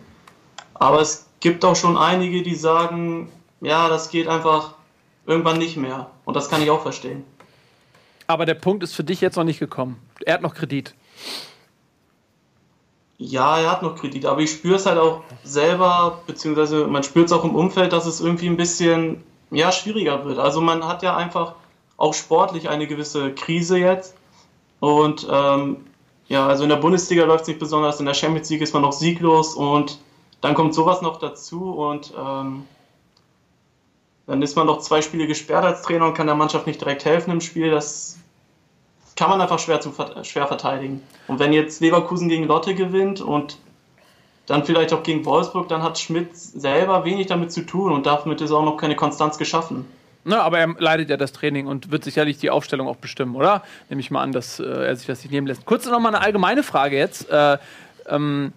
Aber 0.75 1.00
es 1.00 1.26
gibt 1.43 1.65
auch 1.65 1.77
schon 1.77 1.99
einige, 1.99 2.43
die 2.43 2.55
sagen, 2.55 3.29
ja, 3.61 3.89
das 3.89 4.09
geht 4.09 4.29
einfach 4.29 4.75
irgendwann 5.27 5.59
nicht 5.59 5.77
mehr. 5.77 6.11
Und 6.25 6.35
das 6.35 6.49
kann 6.49 6.63
ich 6.63 6.71
auch 6.71 6.81
verstehen. 6.81 7.25
Aber 8.27 8.47
der 8.47 8.55
Punkt 8.55 8.83
ist 8.83 8.95
für 8.95 9.05
dich 9.05 9.21
jetzt 9.21 9.37
noch 9.37 9.45
nicht 9.45 9.59
gekommen. 9.59 10.01
Er 10.25 10.35
hat 10.35 10.43
noch 10.43 10.55
Kredit. 10.55 10.95
Ja, 13.19 13.59
er 13.59 13.71
hat 13.71 13.83
noch 13.83 13.97
Kredit, 13.97 14.25
aber 14.25 14.41
ich 14.41 14.51
spüre 14.51 14.77
es 14.77 14.87
halt 14.87 14.99
auch 14.99 15.23
selber, 15.45 16.23
beziehungsweise 16.27 16.87
man 16.87 17.03
spürt 17.03 17.27
es 17.27 17.33
auch 17.33 17.45
im 17.45 17.55
Umfeld, 17.55 17.93
dass 17.93 18.07
es 18.07 18.21
irgendwie 18.21 18.47
ein 18.47 18.57
bisschen 18.57 19.23
ja, 19.51 19.71
schwieriger 19.71 20.25
wird. 20.25 20.39
Also 20.39 20.61
man 20.61 20.87
hat 20.87 21.03
ja 21.03 21.17
einfach 21.17 21.57
auch 21.97 22.15
sportlich 22.15 22.69
eine 22.69 22.87
gewisse 22.87 23.33
Krise 23.35 23.79
jetzt. 23.79 24.15
Und 24.81 25.27
ähm, 25.31 25.77
ja, 26.29 26.47
also 26.47 26.63
in 26.63 26.71
der 26.71 26.77
Bundesliga 26.77 27.25
läuft 27.25 27.43
es 27.43 27.49
nicht 27.49 27.61
besonders, 27.61 28.01
in 28.01 28.07
der 28.07 28.15
Champions 28.15 28.49
League 28.49 28.63
ist 28.63 28.73
man 28.73 28.83
noch 28.83 28.93
sieglos 28.93 29.55
und 29.55 29.99
dann 30.43 30.55
kommt 30.55 30.75
sowas 30.75 31.01
noch 31.01 31.19
dazu 31.19 31.73
und 31.73 32.13
ähm, 32.19 32.65
dann 34.27 34.43
ist 34.43 34.57
man 34.57 34.67
noch 34.67 34.81
zwei 34.81 35.01
Spiele 35.01 35.27
gesperrt 35.27 35.65
als 35.65 35.83
Trainer 35.83 36.07
und 36.07 36.15
kann 36.15 36.27
der 36.27 36.37
Mannschaft 36.37 36.67
nicht 36.67 36.81
direkt 36.81 37.05
helfen 37.05 37.31
im 37.31 37.41
Spiel. 37.41 37.71
Das 37.71 38.19
kann 39.17 39.31
man 39.31 39.41
einfach 39.41 39.59
schwer, 39.59 39.81
zu, 39.81 39.93
schwer 40.23 40.47
verteidigen. 40.47 41.03
Und 41.29 41.39
wenn 41.39 41.53
jetzt 41.53 41.81
Leverkusen 41.81 42.29
gegen 42.29 42.45
Lotte 42.45 42.75
gewinnt 42.75 43.21
und 43.21 43.59
dann 44.47 44.65
vielleicht 44.65 44.93
auch 44.93 45.05
gegen 45.05 45.25
Wolfsburg, 45.25 45.69
dann 45.69 45.83
hat 45.83 45.99
Schmidt 45.99 46.37
selber 46.37 47.05
wenig 47.05 47.29
damit 47.29 47.53
zu 47.53 47.65
tun 47.65 47.93
und 47.93 48.07
damit 48.07 48.41
ist 48.41 48.51
auch 48.51 48.65
noch 48.65 48.77
keine 48.77 48.97
Konstanz 48.97 49.39
geschaffen. 49.39 49.87
Na, 50.25 50.43
aber 50.43 50.59
er 50.59 50.75
leitet 50.79 51.11
ja 51.11 51.17
das 51.17 51.33
Training 51.33 51.67
und 51.67 51.91
wird 51.91 52.05
sicherlich 52.05 52.39
die 52.39 52.51
Aufstellung 52.51 52.89
auch 52.89 52.97
bestimmen, 52.97 53.35
oder? 53.37 53.63
Nehme 53.89 54.01
ich 54.01 54.11
mal 54.11 54.23
an, 54.23 54.33
dass 54.33 54.61
äh, 54.61 54.65
er 54.65 54.97
sich 54.97 55.07
das 55.07 55.23
nicht 55.23 55.33
nehmen 55.33 55.47
lässt. 55.47 55.67
Kurz 55.67 55.87
noch 55.87 56.01
mal 56.01 56.09
eine 56.09 56.21
allgemeine 56.21 56.63
Frage 56.63 56.97
jetzt. 56.97 57.29
Äh, 57.29 57.59
ähm, 58.09 58.53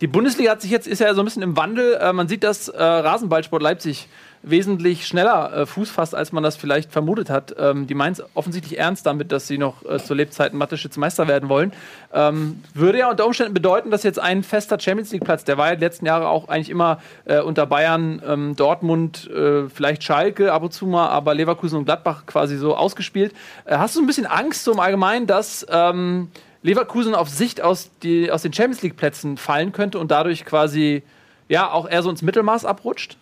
die 0.00 0.06
Bundesliga 0.06 0.52
hat 0.52 0.62
sich 0.62 0.70
jetzt 0.70 0.86
ist 0.86 1.00
ja 1.00 1.12
so 1.14 1.22
ein 1.22 1.24
bisschen 1.24 1.42
im 1.42 1.56
Wandel. 1.56 1.94
Äh, 1.94 2.12
man 2.12 2.28
sieht, 2.28 2.44
dass 2.44 2.68
äh, 2.68 2.82
Rasenballsport 2.82 3.62
Leipzig 3.62 4.08
wesentlich 4.42 5.06
schneller 5.06 5.52
äh, 5.52 5.66
Fuß 5.66 5.90
fasst, 5.90 6.14
als 6.14 6.32
man 6.32 6.42
das 6.42 6.56
vielleicht 6.56 6.92
vermutet 6.92 7.30
hat. 7.30 7.54
Ähm, 7.58 7.86
die 7.86 7.94
meint 7.94 8.22
offensichtlich 8.34 8.78
ernst 8.78 9.06
damit, 9.06 9.32
dass 9.32 9.48
sie 9.48 9.58
noch 9.58 9.84
äh, 9.84 9.98
zur 9.98 10.16
Lebzeiten 10.16 10.58
Mathe-Schütz 10.58 10.96
Meister 10.96 11.26
werden 11.26 11.48
wollen. 11.48 11.72
Ähm, 12.12 12.62
würde 12.74 12.98
ja 12.98 13.10
unter 13.10 13.26
Umständen 13.26 13.54
bedeuten, 13.54 13.90
dass 13.90 14.02
jetzt 14.04 14.18
ein 14.18 14.42
fester 14.42 14.78
Champions 14.78 15.12
League-Platz, 15.12 15.44
der 15.44 15.58
war 15.58 15.70
ja 15.70 15.74
die 15.74 15.84
letzten 15.84 16.06
Jahre 16.06 16.28
auch 16.28 16.48
eigentlich 16.48 16.70
immer 16.70 17.00
äh, 17.24 17.40
unter 17.40 17.66
Bayern, 17.66 18.22
ähm, 18.26 18.56
Dortmund, 18.56 19.28
äh, 19.30 19.68
vielleicht 19.68 20.04
Schalke 20.04 20.52
ab 20.52 20.62
und 20.62 20.72
zu 20.72 20.86
mal, 20.86 21.08
aber 21.08 21.34
Leverkusen 21.34 21.78
und 21.78 21.84
Gladbach 21.84 22.24
quasi 22.26 22.56
so 22.56 22.76
ausgespielt. 22.76 23.34
Äh, 23.64 23.78
hast 23.78 23.96
du 23.96 24.00
ein 24.00 24.06
bisschen 24.06 24.26
Angst 24.26 24.64
so 24.64 24.72
im 24.72 24.80
Allgemeinen, 24.80 25.26
dass 25.26 25.66
ähm, 25.68 26.28
Leverkusen 26.62 27.14
auf 27.14 27.28
Sicht 27.28 27.60
aus, 27.60 27.90
die, 28.02 28.30
aus 28.30 28.42
den 28.42 28.52
Champions 28.52 28.82
League-Plätzen 28.82 29.36
fallen 29.36 29.72
könnte 29.72 29.98
und 29.98 30.10
dadurch 30.10 30.44
quasi 30.44 31.02
ja 31.48 31.70
auch 31.70 31.88
eher 31.88 32.02
so 32.02 32.10
ins 32.10 32.22
Mittelmaß 32.22 32.64
abrutscht? 32.64 33.16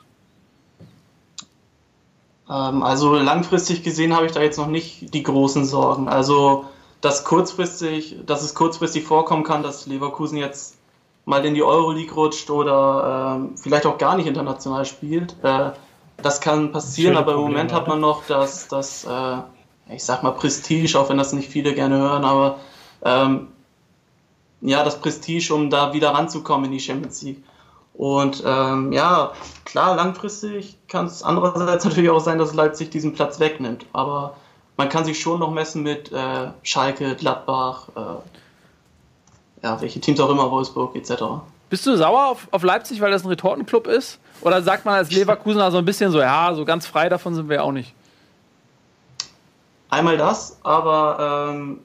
Ähm, 2.48 2.82
also 2.82 3.14
langfristig 3.14 3.82
gesehen 3.82 4.14
habe 4.14 4.26
ich 4.26 4.32
da 4.32 4.40
jetzt 4.40 4.58
noch 4.58 4.68
nicht 4.68 5.12
die 5.14 5.22
großen 5.22 5.64
Sorgen. 5.64 6.08
Also 6.08 6.66
dass 7.00 7.24
kurzfristig, 7.24 8.16
dass 8.26 8.42
es 8.42 8.54
kurzfristig 8.54 9.04
vorkommen 9.04 9.44
kann, 9.44 9.62
dass 9.62 9.86
Leverkusen 9.86 10.38
jetzt 10.38 10.78
mal 11.24 11.44
in 11.44 11.54
die 11.54 11.62
Euroleague 11.62 12.14
rutscht 12.14 12.50
oder 12.50 13.40
äh, 13.54 13.58
vielleicht 13.58 13.86
auch 13.86 13.98
gar 13.98 14.16
nicht 14.16 14.26
international 14.26 14.84
spielt. 14.84 15.36
Äh, 15.42 15.70
das 16.22 16.40
kann 16.40 16.72
passieren, 16.72 17.14
Schöne 17.14 17.18
aber 17.18 17.34
im 17.34 17.40
Moment 17.40 17.72
hat 17.72 17.86
man 17.88 18.00
noch 18.00 18.24
das, 18.26 18.68
das 18.68 19.04
äh, 19.04 19.94
ich 19.94 20.02
sag 20.02 20.22
mal 20.22 20.30
Prestige, 20.30 20.98
auch 20.98 21.08
wenn 21.10 21.18
das 21.18 21.32
nicht 21.32 21.50
viele 21.50 21.74
gerne 21.74 21.98
hören, 21.98 22.24
aber 22.24 22.58
ähm, 23.02 23.48
ja, 24.60 24.82
das 24.84 25.00
Prestige, 25.00 25.54
um 25.54 25.70
da 25.70 25.92
wieder 25.92 26.10
ranzukommen 26.10 26.66
in 26.66 26.72
die 26.72 26.80
Champions 26.80 27.22
League. 27.22 27.42
Und 27.94 28.42
ähm, 28.44 28.92
ja, 28.92 29.32
klar, 29.64 29.96
langfristig 29.96 30.76
kann 30.88 31.06
es 31.06 31.22
andererseits 31.22 31.84
natürlich 31.86 32.10
auch 32.10 32.20
sein, 32.20 32.38
dass 32.38 32.54
Leipzig 32.54 32.90
diesen 32.90 33.14
Platz 33.14 33.40
wegnimmt. 33.40 33.86
Aber 33.92 34.36
man 34.76 34.88
kann 34.88 35.04
sich 35.04 35.18
schon 35.20 35.40
noch 35.40 35.50
messen 35.50 35.82
mit 35.82 36.12
äh, 36.12 36.48
Schalke, 36.62 37.14
Gladbach, 37.16 37.88
äh, 37.96 39.64
ja, 39.64 39.80
welche 39.80 40.00
Teams 40.00 40.20
auch 40.20 40.30
immer, 40.30 40.50
Wolfsburg 40.50 40.94
etc. 40.94 41.22
Bist 41.70 41.86
du 41.86 41.96
sauer 41.96 42.26
auf, 42.26 42.48
auf 42.50 42.62
Leipzig, 42.62 43.00
weil 43.00 43.10
das 43.10 43.24
ein 43.24 43.28
Retortenclub 43.28 43.86
ist? 43.86 44.20
Oder 44.42 44.62
sagt 44.62 44.84
man 44.84 44.94
als 44.94 45.10
Leverkusener 45.10 45.70
so 45.70 45.78
ein 45.78 45.84
bisschen 45.84 46.12
so, 46.12 46.20
ja, 46.20 46.54
so 46.54 46.64
ganz 46.64 46.86
frei 46.86 47.08
davon 47.08 47.34
sind 47.34 47.48
wir 47.48 47.64
auch 47.64 47.72
nicht? 47.72 47.94
Einmal 49.88 50.16
das, 50.16 50.58
aber 50.62 51.48
ähm, 51.50 51.80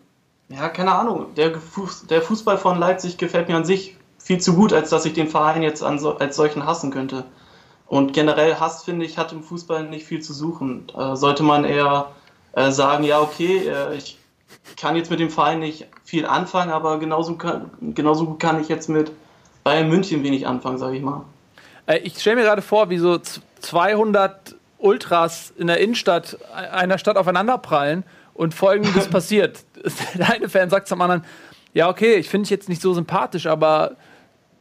ja, 0.56 0.70
keine 0.70 0.94
Ahnung. 0.94 1.34
Der, 1.36 1.54
Fuß, 1.60 2.08
der 2.08 2.22
Fußball 2.22 2.58
von 2.58 2.80
Leipzig 2.80 3.18
gefällt 3.18 3.48
mir 3.48 3.56
an 3.56 3.66
sich 3.66 3.98
viel 4.20 4.40
zu 4.40 4.54
gut, 4.56 4.74
als 4.74 4.90
dass 4.90 5.06
ich 5.06 5.14
den 5.14 5.28
Verein 5.28 5.64
jetzt 5.64 5.84
so, 5.98 6.18
als 6.18 6.36
solchen 6.36 6.66
hassen 6.66 6.92
könnte. 6.92 7.24
Und 7.88 8.14
generell 8.14 8.56
Hass, 8.56 8.84
finde 8.84 9.06
ich, 9.06 9.18
hat 9.18 9.32
im 9.34 9.44
Fußball 9.44 9.84
nicht 9.84 10.06
viel 10.06 10.22
zu 10.22 10.34
suchen. 10.34 10.88
Äh, 10.98 11.16
sollte 11.16 11.44
man 11.44 11.66
eher 11.66 12.12
äh, 12.54 12.72
sagen, 12.72 13.04
ja, 13.04 13.20
okay, 13.20 13.68
äh, 13.68 13.96
ich 13.96 14.18
kann 14.78 14.96
jetzt 14.96 15.12
mit 15.12 15.20
dem 15.20 15.30
Verein 15.30 15.60
nicht 15.60 15.88
viel 16.06 16.26
anfangen, 16.26 16.72
aber 16.72 17.00
genauso, 17.00 17.36
kann, 17.36 17.70
genauso 17.82 18.26
gut 18.26 18.40
kann 18.40 18.62
ich 18.62 18.70
jetzt 18.70 18.88
mit 18.88 19.12
Bayern 19.64 19.90
München 19.90 20.24
wenig 20.24 20.48
anfangen, 20.48 20.78
sage 20.78 20.96
ich 20.98 21.04
mal. 21.04 21.24
Äh, 21.86 21.98
ich 22.00 22.18
stelle 22.20 22.38
mir 22.38 22.44
gerade 22.44 22.62
vor, 22.62 22.90
wie 22.90 22.98
so 22.98 23.18
z- 23.18 23.42
200 23.60 24.56
Ultras 24.78 25.54
in 25.58 25.68
der 25.68 25.80
Innenstadt 25.80 26.38
e- 26.50 26.54
einer 26.54 26.98
Stadt 26.98 27.18
aufeinanderprallen 27.18 28.04
und 28.34 28.54
folgendes 28.54 29.08
passiert. 29.10 29.60
Der 30.16 30.30
eine 30.32 30.50
Fan 30.50 30.70
sagt 30.70 30.88
zum 30.88 31.02
anderen, 31.02 31.24
ja, 31.74 31.90
okay, 31.90 32.16
ich 32.16 32.30
finde 32.30 32.44
dich 32.44 32.50
jetzt 32.52 32.70
nicht 32.70 32.82
so 32.82 32.94
sympathisch, 32.94 33.48
aber 33.48 33.96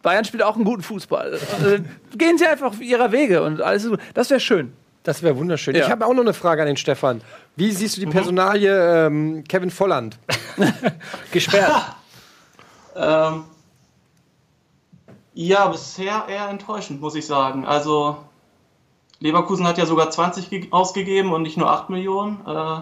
Bayern 0.03 0.25
spielt 0.25 0.43
auch 0.43 0.55
einen 0.55 0.65
guten 0.65 0.83
Fußball. 0.83 1.35
Äh, 1.35 2.17
Gehen 2.17 2.39
sie 2.39 2.47
einfach 2.47 2.67
auf 2.69 2.81
ihrer 2.81 3.13
Wege 3.13 3.43
und 3.43 3.61
alles 3.61 3.85
ist 3.85 3.91
gut. 3.91 4.01
Das 4.15 4.31
wäre 4.31 4.41
schön. 4.41 4.73
Das 5.03 5.23
wäre 5.23 5.37
wunderschön. 5.37 5.75
Ja. 5.75 5.85
Ich 5.85 5.91
habe 5.91 6.07
auch 6.07 6.13
noch 6.13 6.21
eine 6.23 6.35
Frage 6.35 6.61
an 6.63 6.69
den 6.69 6.77
Stefan. 6.77 7.23
Wie 7.57 7.71
siehst 7.73 7.97
du 7.97 8.01
die 8.01 8.07
Personalie 8.07 9.07
ähm, 9.07 9.45
Kevin 9.49 9.71
Volland? 9.71 10.19
Gesperrt. 11.33 11.97
Ähm, 12.97 13.45
ja, 15.35 15.69
bisher 15.69 16.25
eher 16.29 16.49
enttäuschend, 16.49 17.01
muss 17.01 17.15
ich 17.15 17.27
sagen. 17.27 17.65
Also, 17.65 18.19
Leverkusen 19.21 19.67
hat 19.67 19.79
ja 19.79 19.87
sogar 19.87 20.11
20 20.11 20.51
ge- 20.51 20.69
ausgegeben 20.71 21.33
und 21.33 21.43
nicht 21.43 21.57
nur 21.57 21.71
8 21.71 21.89
Millionen. 21.91 22.41
Äh, 22.47 22.81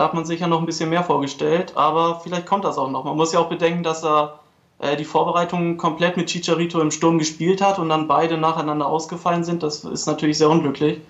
da 0.00 0.04
hat 0.04 0.14
man 0.14 0.24
sich 0.24 0.40
ja 0.40 0.46
noch 0.46 0.60
ein 0.60 0.64
bisschen 0.64 0.88
mehr 0.88 1.04
vorgestellt, 1.04 1.76
aber 1.76 2.20
vielleicht 2.20 2.46
kommt 2.46 2.64
das 2.64 2.78
auch 2.78 2.90
noch. 2.90 3.04
Man 3.04 3.18
muss 3.18 3.34
ja 3.34 3.38
auch 3.38 3.50
bedenken, 3.50 3.82
dass 3.82 4.02
er 4.02 4.40
äh, 4.78 4.96
die 4.96 5.04
Vorbereitung 5.04 5.76
komplett 5.76 6.16
mit 6.16 6.28
Chicharito 6.30 6.80
im 6.80 6.90
Sturm 6.90 7.18
gespielt 7.18 7.60
hat 7.60 7.78
und 7.78 7.90
dann 7.90 8.08
beide 8.08 8.38
nacheinander 8.38 8.86
ausgefallen 8.86 9.44
sind. 9.44 9.62
Das 9.62 9.84
ist 9.84 10.06
natürlich 10.06 10.38
sehr 10.38 10.48
unglücklich. 10.48 11.02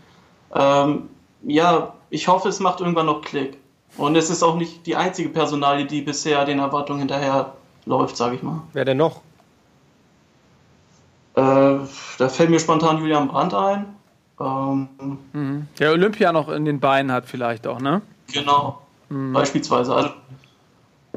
Ähm, 0.57 1.09
ja, 1.45 1.93
ich 2.11 2.27
hoffe, 2.27 2.49
es 2.49 2.59
macht 2.59 2.81
irgendwann 2.81 3.07
noch 3.07 3.23
Klick. 3.23 3.59
Und 3.97 4.17
es 4.17 4.29
ist 4.29 4.43
auch 4.43 4.57
nicht 4.57 4.85
die 4.87 4.97
einzige 4.97 5.29
Personalie, 5.29 5.87
die 5.87 6.03
bisher 6.03 6.45
den 6.45 6.59
Erwartungen 6.59 6.99
hinterher 6.99 7.53
läuft, 7.87 8.17
sage 8.17 8.35
ich 8.35 8.43
mal. 8.43 8.61
Wer 8.73 8.85
denn 8.85 8.97
noch? 8.97 9.21
Äh, 11.37 11.79
da 12.19 12.29
fällt 12.29 12.51
mir 12.51 12.59
spontan 12.59 12.99
Julian 12.99 13.29
Brandt 13.29 13.55
ein. 13.55 13.87
Ähm, 14.41 15.69
Der 15.79 15.93
Olympia 15.93 16.33
noch 16.33 16.49
in 16.49 16.65
den 16.65 16.81
Beinen 16.81 17.13
hat 17.13 17.27
vielleicht 17.27 17.69
auch, 17.69 17.79
ne? 17.79 18.03
Genau, 18.33 18.81
beispielsweise. 19.33 19.95
Also, 19.95 20.11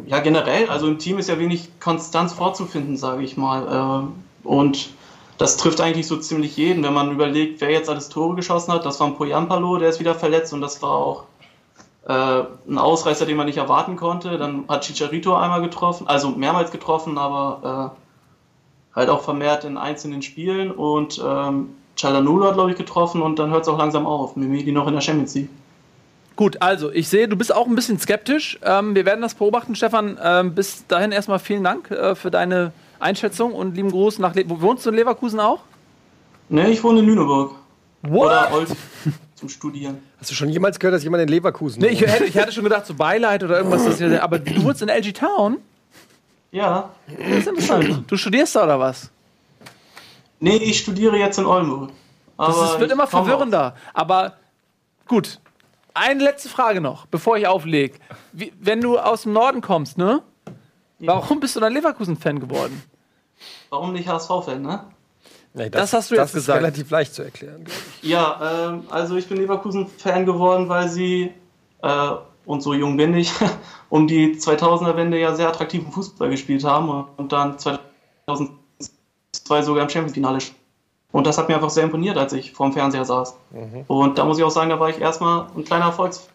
ja, 0.06 0.20
generell, 0.20 0.70
also 0.70 0.88
im 0.88 0.98
Team 0.98 1.18
ist 1.18 1.30
ja 1.30 1.40
wenig 1.40 1.80
Konstanz 1.80 2.34
vorzufinden, 2.34 2.98
sage 2.98 3.24
ich 3.24 3.38
mal. 3.38 3.68
Ähm, 4.04 4.14
und 4.44 4.90
das 5.38 5.58
trifft 5.58 5.82
eigentlich 5.82 6.08
so 6.08 6.18
ziemlich 6.18 6.58
jeden, 6.58 6.84
wenn 6.84 6.94
man 6.94 7.12
überlegt, 7.12 7.62
wer 7.62 7.72
jetzt 7.72 7.90
alles 7.90 8.10
Tore 8.10 8.36
geschossen 8.36 8.74
hat. 8.74 8.86
Das 8.86 9.00
war 9.00 9.08
ein 9.08 9.16
Poyampalo, 9.16 9.78
der 9.78 9.90
ist 9.90 10.00
wieder 10.00 10.16
verletzt 10.16 10.54
und 10.54 10.62
das 10.62 10.82
war 10.82 10.92
auch 10.92 11.24
äh, 12.08 12.44
ein 12.70 12.78
Ausreißer, 12.78 13.26
den 13.26 13.38
man 13.38 13.46
nicht 13.46 13.58
erwarten 13.58 13.96
konnte. 13.96 14.38
Dann 14.38 14.66
hat 14.68 14.84
Chicharito 14.86 15.36
einmal 15.36 15.62
getroffen, 15.62 16.08
also 16.08 16.30
mehrmals 16.30 16.72
getroffen, 16.72 17.18
aber 17.18 17.94
äh, 18.94 18.96
halt 18.96 19.10
auch 19.10 19.22
vermehrt 19.22 19.64
in 19.64 19.78
einzelnen 19.78 20.22
Spielen. 20.22 20.72
Und 20.72 21.22
ähm, 21.26 21.70
Cialanolo 21.98 22.48
hat, 22.48 22.56
glaube 22.56 22.72
ich, 22.72 22.78
getroffen 22.78 23.22
und 23.22 23.40
dann 23.40 23.52
hört 23.52 23.64
es 23.64 23.70
auch 23.70 23.78
langsam 23.78 24.06
auf. 24.06 24.36
Mimedi 24.36 24.72
noch 24.72 24.88
in 24.88 24.94
der 24.94 25.02
Champions 25.02 25.36
League. 25.36 25.50
Gut, 26.36 26.62
also 26.62 26.92
ich 26.92 27.10
sehe, 27.10 27.28
du 27.28 27.36
bist 27.36 27.54
auch 27.54 27.68
ein 27.68 27.76
bisschen 27.76 28.00
skeptisch. 28.00 28.60
Ähm, 28.64 28.96
wir 28.96 29.06
werden 29.06 29.22
das 29.22 29.36
beobachten, 29.36 29.76
Stefan. 29.76 30.18
Ähm, 30.22 30.56
bis 30.56 30.88
dahin 30.88 31.12
erstmal 31.12 31.40
vielen 31.40 31.64
Dank 31.64 31.92
äh, 31.92 32.16
für 32.16 32.32
deine 32.32 32.72
Einschätzung 33.00 33.54
und 33.54 33.76
lieben 33.76 33.92
Gruß 33.92 34.20
nach 34.20 34.34
Le 34.34 34.44
Wohnst 34.48 34.86
du 34.86 34.90
in 34.90 34.96
Leverkusen 34.96 35.40
auch? 35.40 35.60
Ne, 36.50 36.70
ich 36.72 36.84
wohne 36.84 37.00
in 37.00 37.06
Lüneburg. 37.06 37.56
What? 38.02 38.28
Oder 38.28 38.54
Olden 38.54 38.78
zum 39.36 39.50
Studieren. 39.50 40.00
Hast 40.20 40.32
du 40.32 40.36
schon 40.36 40.50
jemals 40.50 40.80
gehört, 40.80 40.96
dass 40.96 41.04
jemand 41.04 41.22
in 41.24 41.30
Leverkusen 41.30 41.82
Nee, 41.82 41.90
ich, 41.90 42.02
hätte, 42.02 42.26
ich 42.26 42.38
hatte 42.38 42.52
schon 42.52 42.64
gedacht, 42.64 42.86
so 42.86 42.94
Beileid 42.94 43.44
oder 43.44 43.58
irgendwas. 43.58 43.86
Das 43.86 43.98
hier, 43.98 44.24
aber 44.24 44.40
du 44.40 44.64
wohnst 44.64 44.82
in 44.82 44.90
LG 44.90 45.14
Town? 45.14 45.58
Ja. 46.52 46.90
Das 47.08 47.38
ist 47.40 47.48
interessant. 47.48 48.04
Du 48.08 48.18
studierst 48.18 48.56
da 48.56 48.64
oder 48.64 48.80
was? 48.80 49.12
Nee, 50.40 50.58
ich 50.58 50.80
studiere 50.80 51.18
jetzt 51.18 51.38
in 51.40 51.46
Oldenburg. 51.46 51.92
Das 52.38 52.56
ist, 52.56 52.80
wird 52.80 52.92
immer 52.92 53.08
verwirrender. 53.08 53.76
Aber 53.94 54.34
gut. 55.08 55.40
Eine 55.94 56.24
letzte 56.24 56.50
Frage 56.50 56.82
noch, 56.82 57.06
bevor 57.06 57.38
ich 57.38 57.48
auflege. 57.48 58.00
Wie, 58.32 58.52
wenn 58.60 58.82
du 58.82 58.98
aus 58.98 59.24
dem 59.24 59.34
Norden 59.34 59.62
kommst, 59.62 59.98
ne? 59.98 60.24
Warum 61.00 61.40
bist 61.40 61.56
du 61.56 61.60
dann 61.60 61.74
Leverkusen-Fan 61.74 62.40
geworden? 62.40 62.82
Warum 63.70 63.94
nicht 63.94 64.08
HSV-Fan, 64.08 64.62
ne? 64.62 64.86
Nee, 65.54 65.70
Das 65.70 65.94
hast 65.94 66.10
du 66.10 66.16
jetzt 66.16 66.24
das 66.24 66.30
ist 66.32 66.36
gesagt. 66.46 66.60
relativ 66.60 66.90
leicht 66.90 67.14
zu 67.14 67.24
erklären. 67.24 67.66
ich. 68.02 68.10
Ja, 68.10 68.70
ähm, 68.70 68.84
also 68.90 69.16
ich 69.18 69.28
bin 69.28 69.38
Leverkusen-Fan 69.38 70.26
geworden, 70.26 70.68
weil 70.70 70.90
sie, 70.90 71.32
äh, 71.84 72.10
und 72.46 72.62
so 72.62 72.74
jung 72.74 72.98
bin 72.98 73.14
ich, 73.14 73.32
um 73.90 74.08
die 74.08 74.36
2000er-Wende 74.36 75.20
ja 75.20 75.36
sehr 75.36 75.50
attraktiven 75.50 75.92
Fußball 75.92 76.30
gespielt 76.30 76.64
haben 76.64 76.90
und 77.18 77.32
dann 77.32 77.60
2002 77.60 79.62
sogar 79.62 79.84
im 79.84 79.90
Champions-Finale. 79.90 80.40
Und 81.14 81.28
das 81.28 81.38
hat 81.38 81.48
mir 81.48 81.56
einfach 81.56 81.70
sehr 81.70 81.84
imponiert, 81.84 82.18
als 82.18 82.34
ich 82.34 82.52
vorm 82.52 82.74
Fernseher 82.74 83.06
saß. 83.06 83.38
Und 83.88 84.18
da 84.18 84.26
muss 84.26 84.40
ich 84.40 84.44
auch 84.44 84.50
sagen, 84.50 84.72
da 84.72 84.80
war 84.80 84.90
ich 84.90 85.00
erstmal 85.00 85.48
ein 85.56 85.64
kleiner 85.64 85.86
Erfolgs... 85.86 86.28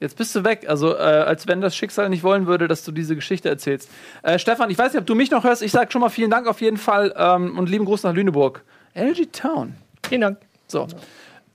Jetzt 0.00 0.16
bist 0.16 0.34
du 0.34 0.44
weg. 0.44 0.66
Also, 0.68 0.94
äh, 0.94 0.98
als 0.98 1.46
wenn 1.46 1.60
das 1.60 1.74
Schicksal 1.76 2.08
nicht 2.08 2.22
wollen 2.22 2.46
würde, 2.46 2.66
dass 2.66 2.84
du 2.84 2.92
diese 2.92 3.14
Geschichte 3.14 3.48
erzählst. 3.48 3.90
Äh, 4.22 4.38
Stefan, 4.38 4.68
ich 4.70 4.76
weiß 4.78 4.92
nicht, 4.92 5.00
ob 5.00 5.06
du 5.06 5.14
mich 5.14 5.30
noch 5.30 5.44
hörst. 5.44 5.62
Ich 5.62 5.72
sage 5.72 5.90
schon 5.90 6.00
mal 6.02 6.10
vielen 6.10 6.30
Dank 6.30 6.46
auf 6.46 6.60
jeden 6.60 6.76
Fall 6.76 7.14
ähm, 7.16 7.58
und 7.58 7.70
lieben 7.70 7.86
Gruß 7.86 8.02
nach 8.02 8.12
Lüneburg. 8.12 8.62
LG 8.94 9.28
Town. 9.32 9.74
Vielen 10.06 10.20
Dank. 10.22 10.38
So. 10.66 10.86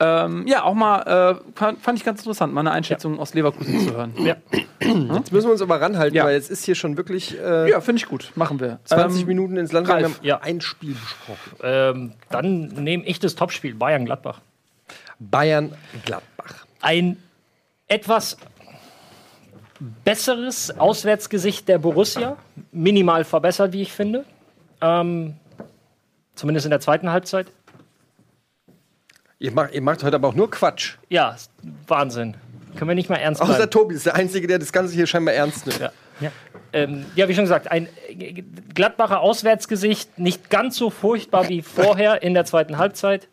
Ähm, 0.03 0.47
ja, 0.47 0.63
auch 0.63 0.73
mal, 0.73 1.01
äh, 1.37 1.55
fand, 1.55 1.79
fand 1.79 1.99
ich 1.99 2.03
ganz 2.03 2.21
interessant, 2.21 2.51
mal 2.53 2.61
eine 2.61 2.71
Einschätzung 2.71 3.19
aus 3.19 3.35
Leverkusen 3.35 3.79
zu 3.87 3.93
hören. 3.95 4.13
Ja, 4.25 4.35
Jetzt 4.79 5.31
müssen 5.31 5.45
wir 5.47 5.51
uns 5.51 5.61
aber 5.61 5.79
ranhalten, 5.79 6.15
Ja. 6.15 6.23
weil 6.25 6.33
jetzt 6.33 6.49
ist 6.49 6.63
hier 6.65 6.73
schon 6.73 6.97
wirklich 6.97 7.37
äh, 7.39 7.69
ja 7.69 7.81
finde 7.81 7.99
ich 7.99 8.07
gut. 8.07 8.31
Machen 8.35 8.59
wir. 8.59 8.79
20 8.85 9.21
Ähm, 9.21 9.27
Minuten 9.27 9.57
ins 9.57 9.71
Land. 9.71 9.87
Ralf, 9.87 9.99
Wir 9.99 10.05
haben 10.05 10.15
ja. 10.23 10.39
ein 10.41 10.59
Spiel 10.59 10.95
besprochen. 10.95 11.51
Ähm, 11.61 12.13
dann 12.31 12.65
nehme 12.83 13.03
ich 13.05 13.19
das 13.19 13.35
Topspiel 13.35 13.75
Bayern-Gladbach. 13.75 14.41
Bayern-Gladbach. 15.19 16.65
Ein 16.81 17.17
etwas 17.87 18.37
besseres 20.03 20.77
Auswärtsgesicht 20.79 21.67
der 21.67 21.77
Borussia. 21.79 22.37
Minimal 22.71 23.23
verbessert, 23.23 23.73
wie 23.73 23.81
ich 23.81 23.91
finde. 23.91 24.25
Ähm, 24.81 25.35
zumindest 26.35 26.65
in 26.65 26.69
der 26.71 26.79
zweiten 26.79 27.11
Halbzeit. 27.11 27.47
Ihr 29.41 29.51
macht, 29.51 29.73
ihr 29.73 29.81
macht 29.81 30.03
heute 30.03 30.17
aber 30.17 30.27
auch 30.27 30.35
nur 30.35 30.51
Quatsch. 30.51 30.97
Ja, 31.09 31.35
Wahnsinn. 31.87 32.37
Können 32.75 32.89
wir 32.89 32.95
nicht 32.95 33.09
mal 33.09 33.15
ernst 33.15 33.41
Außer 33.41 33.55
bleiben. 33.55 33.71
Tobi 33.71 33.95
ist 33.95 34.05
der 34.05 34.13
Einzige, 34.13 34.45
der 34.45 34.59
das 34.59 34.71
Ganze 34.71 34.93
hier 34.93 35.07
scheinbar 35.07 35.33
ernst 35.33 35.65
nimmt. 35.65 35.79
Ja. 35.79 36.31
Ähm, 36.73 37.07
ja, 37.15 37.27
wie 37.27 37.33
schon 37.33 37.45
gesagt, 37.45 37.71
ein 37.71 37.89
Gladbacher 38.75 39.19
Auswärtsgesicht, 39.19 40.19
nicht 40.19 40.51
ganz 40.51 40.77
so 40.77 40.91
furchtbar 40.91 41.49
wie 41.49 41.63
vorher 41.63 42.21
in 42.21 42.35
der 42.35 42.45
zweiten 42.45 42.77
Halbzeit. 42.77 43.27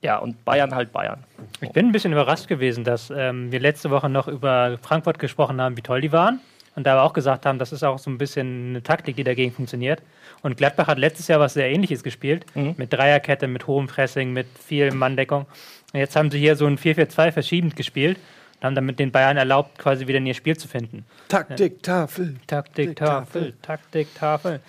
Ja, 0.00 0.18
und 0.18 0.44
Bayern 0.44 0.74
halt 0.74 0.90
Bayern. 0.90 1.22
Ich 1.60 1.70
bin 1.70 1.86
ein 1.86 1.92
bisschen 1.92 2.12
überrascht 2.12 2.48
gewesen, 2.48 2.82
dass 2.82 3.12
ähm, 3.16 3.52
wir 3.52 3.60
letzte 3.60 3.90
Woche 3.90 4.08
noch 4.08 4.26
über 4.26 4.78
Frankfurt 4.82 5.20
gesprochen 5.20 5.60
haben, 5.60 5.76
wie 5.76 5.82
toll 5.82 6.00
die 6.00 6.10
waren. 6.10 6.40
Und 6.74 6.88
da 6.88 6.94
aber 6.94 7.02
auch 7.04 7.12
gesagt 7.12 7.46
haben, 7.46 7.60
das 7.60 7.70
ist 7.70 7.84
auch 7.84 8.00
so 8.00 8.10
ein 8.10 8.18
bisschen 8.18 8.70
eine 8.70 8.82
Taktik, 8.82 9.14
die 9.14 9.22
dagegen 9.22 9.52
funktioniert. 9.52 10.02
Und 10.42 10.56
Gladbach 10.56 10.88
hat 10.88 10.98
letztes 10.98 11.28
Jahr 11.28 11.38
was 11.40 11.54
sehr 11.54 11.70
ähnliches 11.70 12.02
gespielt. 12.02 12.44
Mit 12.76 12.92
Dreierkette, 12.92 13.46
mit 13.46 13.66
hohem 13.66 13.86
Pressing, 13.86 14.32
mit 14.32 14.46
viel 14.64 14.90
Manndeckung. 14.92 15.46
Und 15.92 16.00
jetzt 16.00 16.16
haben 16.16 16.30
sie 16.30 16.38
hier 16.38 16.56
so 16.56 16.66
ein 16.66 16.78
4-4-2 16.78 17.30
verschiebend 17.32 17.76
gespielt 17.76 18.18
und 18.58 18.64
haben 18.66 18.74
damit 18.74 18.98
den 18.98 19.12
Bayern 19.12 19.36
erlaubt, 19.36 19.78
quasi 19.78 20.06
wieder 20.06 20.18
in 20.18 20.26
ihr 20.26 20.34
Spiel 20.34 20.56
zu 20.56 20.66
finden. 20.68 21.04
Taktik-Tafel. 21.28 22.36
Taktik-Tafel, 22.46 23.54
Taktik-Tafel. 23.62 24.60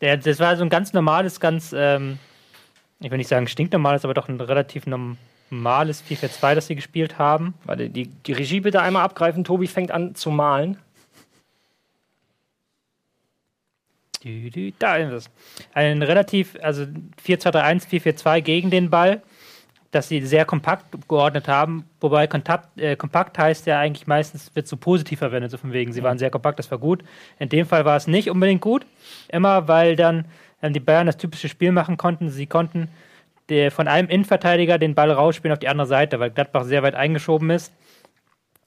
Der- 0.00 0.16
Das 0.16 0.38
war 0.40 0.56
so 0.56 0.62
ein 0.64 0.70
ganz 0.70 0.92
normales, 0.92 1.40
ganz, 1.40 1.74
ähm, 1.76 2.18
ich 3.00 3.10
will 3.10 3.18
nicht 3.18 3.28
sagen 3.28 3.48
stinknormales, 3.48 4.04
aber 4.04 4.14
doch 4.14 4.28
ein 4.28 4.40
relativ 4.40 4.84
normales 4.86 6.02
4-4-2, 6.08 6.54
das 6.54 6.66
sie 6.68 6.74
gespielt 6.76 7.18
haben. 7.18 7.54
Warte, 7.64 7.90
die, 7.90 8.06
die 8.06 8.32
Regie 8.32 8.60
bitte 8.60 8.80
einmal 8.80 9.04
abgreifen. 9.04 9.44
Tobi 9.44 9.66
fängt 9.66 9.90
an 9.90 10.14
zu 10.14 10.30
malen. 10.30 10.78
Da 14.78 14.96
ist 14.96 15.12
es. 15.12 15.30
Ein 15.74 16.02
relativ, 16.02 16.56
also 16.62 16.84
4-2-3-1, 17.26 17.88
4-4-2 17.88 18.40
gegen 18.40 18.70
den 18.70 18.90
Ball, 18.90 19.22
dass 19.90 20.08
sie 20.08 20.22
sehr 20.22 20.44
kompakt 20.44 20.86
geordnet 21.08 21.48
haben. 21.48 21.84
Wobei 22.00 22.26
Kontakt, 22.26 22.80
äh, 22.80 22.96
kompakt 22.96 23.38
heißt 23.38 23.66
ja 23.66 23.78
eigentlich 23.78 24.06
meistens, 24.06 24.54
wird 24.54 24.66
so 24.66 24.76
positiv 24.76 25.18
verwendet, 25.18 25.50
so 25.50 25.58
von 25.58 25.72
wegen, 25.72 25.92
sie 25.92 26.02
waren 26.02 26.18
sehr 26.18 26.30
kompakt, 26.30 26.58
das 26.58 26.70
war 26.70 26.78
gut. 26.78 27.04
In 27.38 27.48
dem 27.48 27.66
Fall 27.66 27.84
war 27.84 27.96
es 27.96 28.06
nicht 28.06 28.30
unbedingt 28.30 28.62
gut. 28.62 28.86
Immer, 29.28 29.68
weil 29.68 29.96
dann 29.96 30.26
ähm, 30.62 30.72
die 30.72 30.80
Bayern 30.80 31.06
das 31.06 31.18
typische 31.18 31.48
Spiel 31.48 31.72
machen 31.72 31.96
konnten. 31.96 32.30
Sie 32.30 32.46
konnten 32.46 32.88
der, 33.48 33.70
von 33.70 33.88
einem 33.88 34.08
Innenverteidiger 34.08 34.78
den 34.78 34.94
Ball 34.94 35.10
rausspielen 35.10 35.52
auf 35.52 35.58
die 35.58 35.68
andere 35.68 35.86
Seite, 35.86 36.20
weil 36.20 36.30
Gladbach 36.30 36.64
sehr 36.64 36.82
weit 36.82 36.94
eingeschoben 36.94 37.50
ist. 37.50 37.72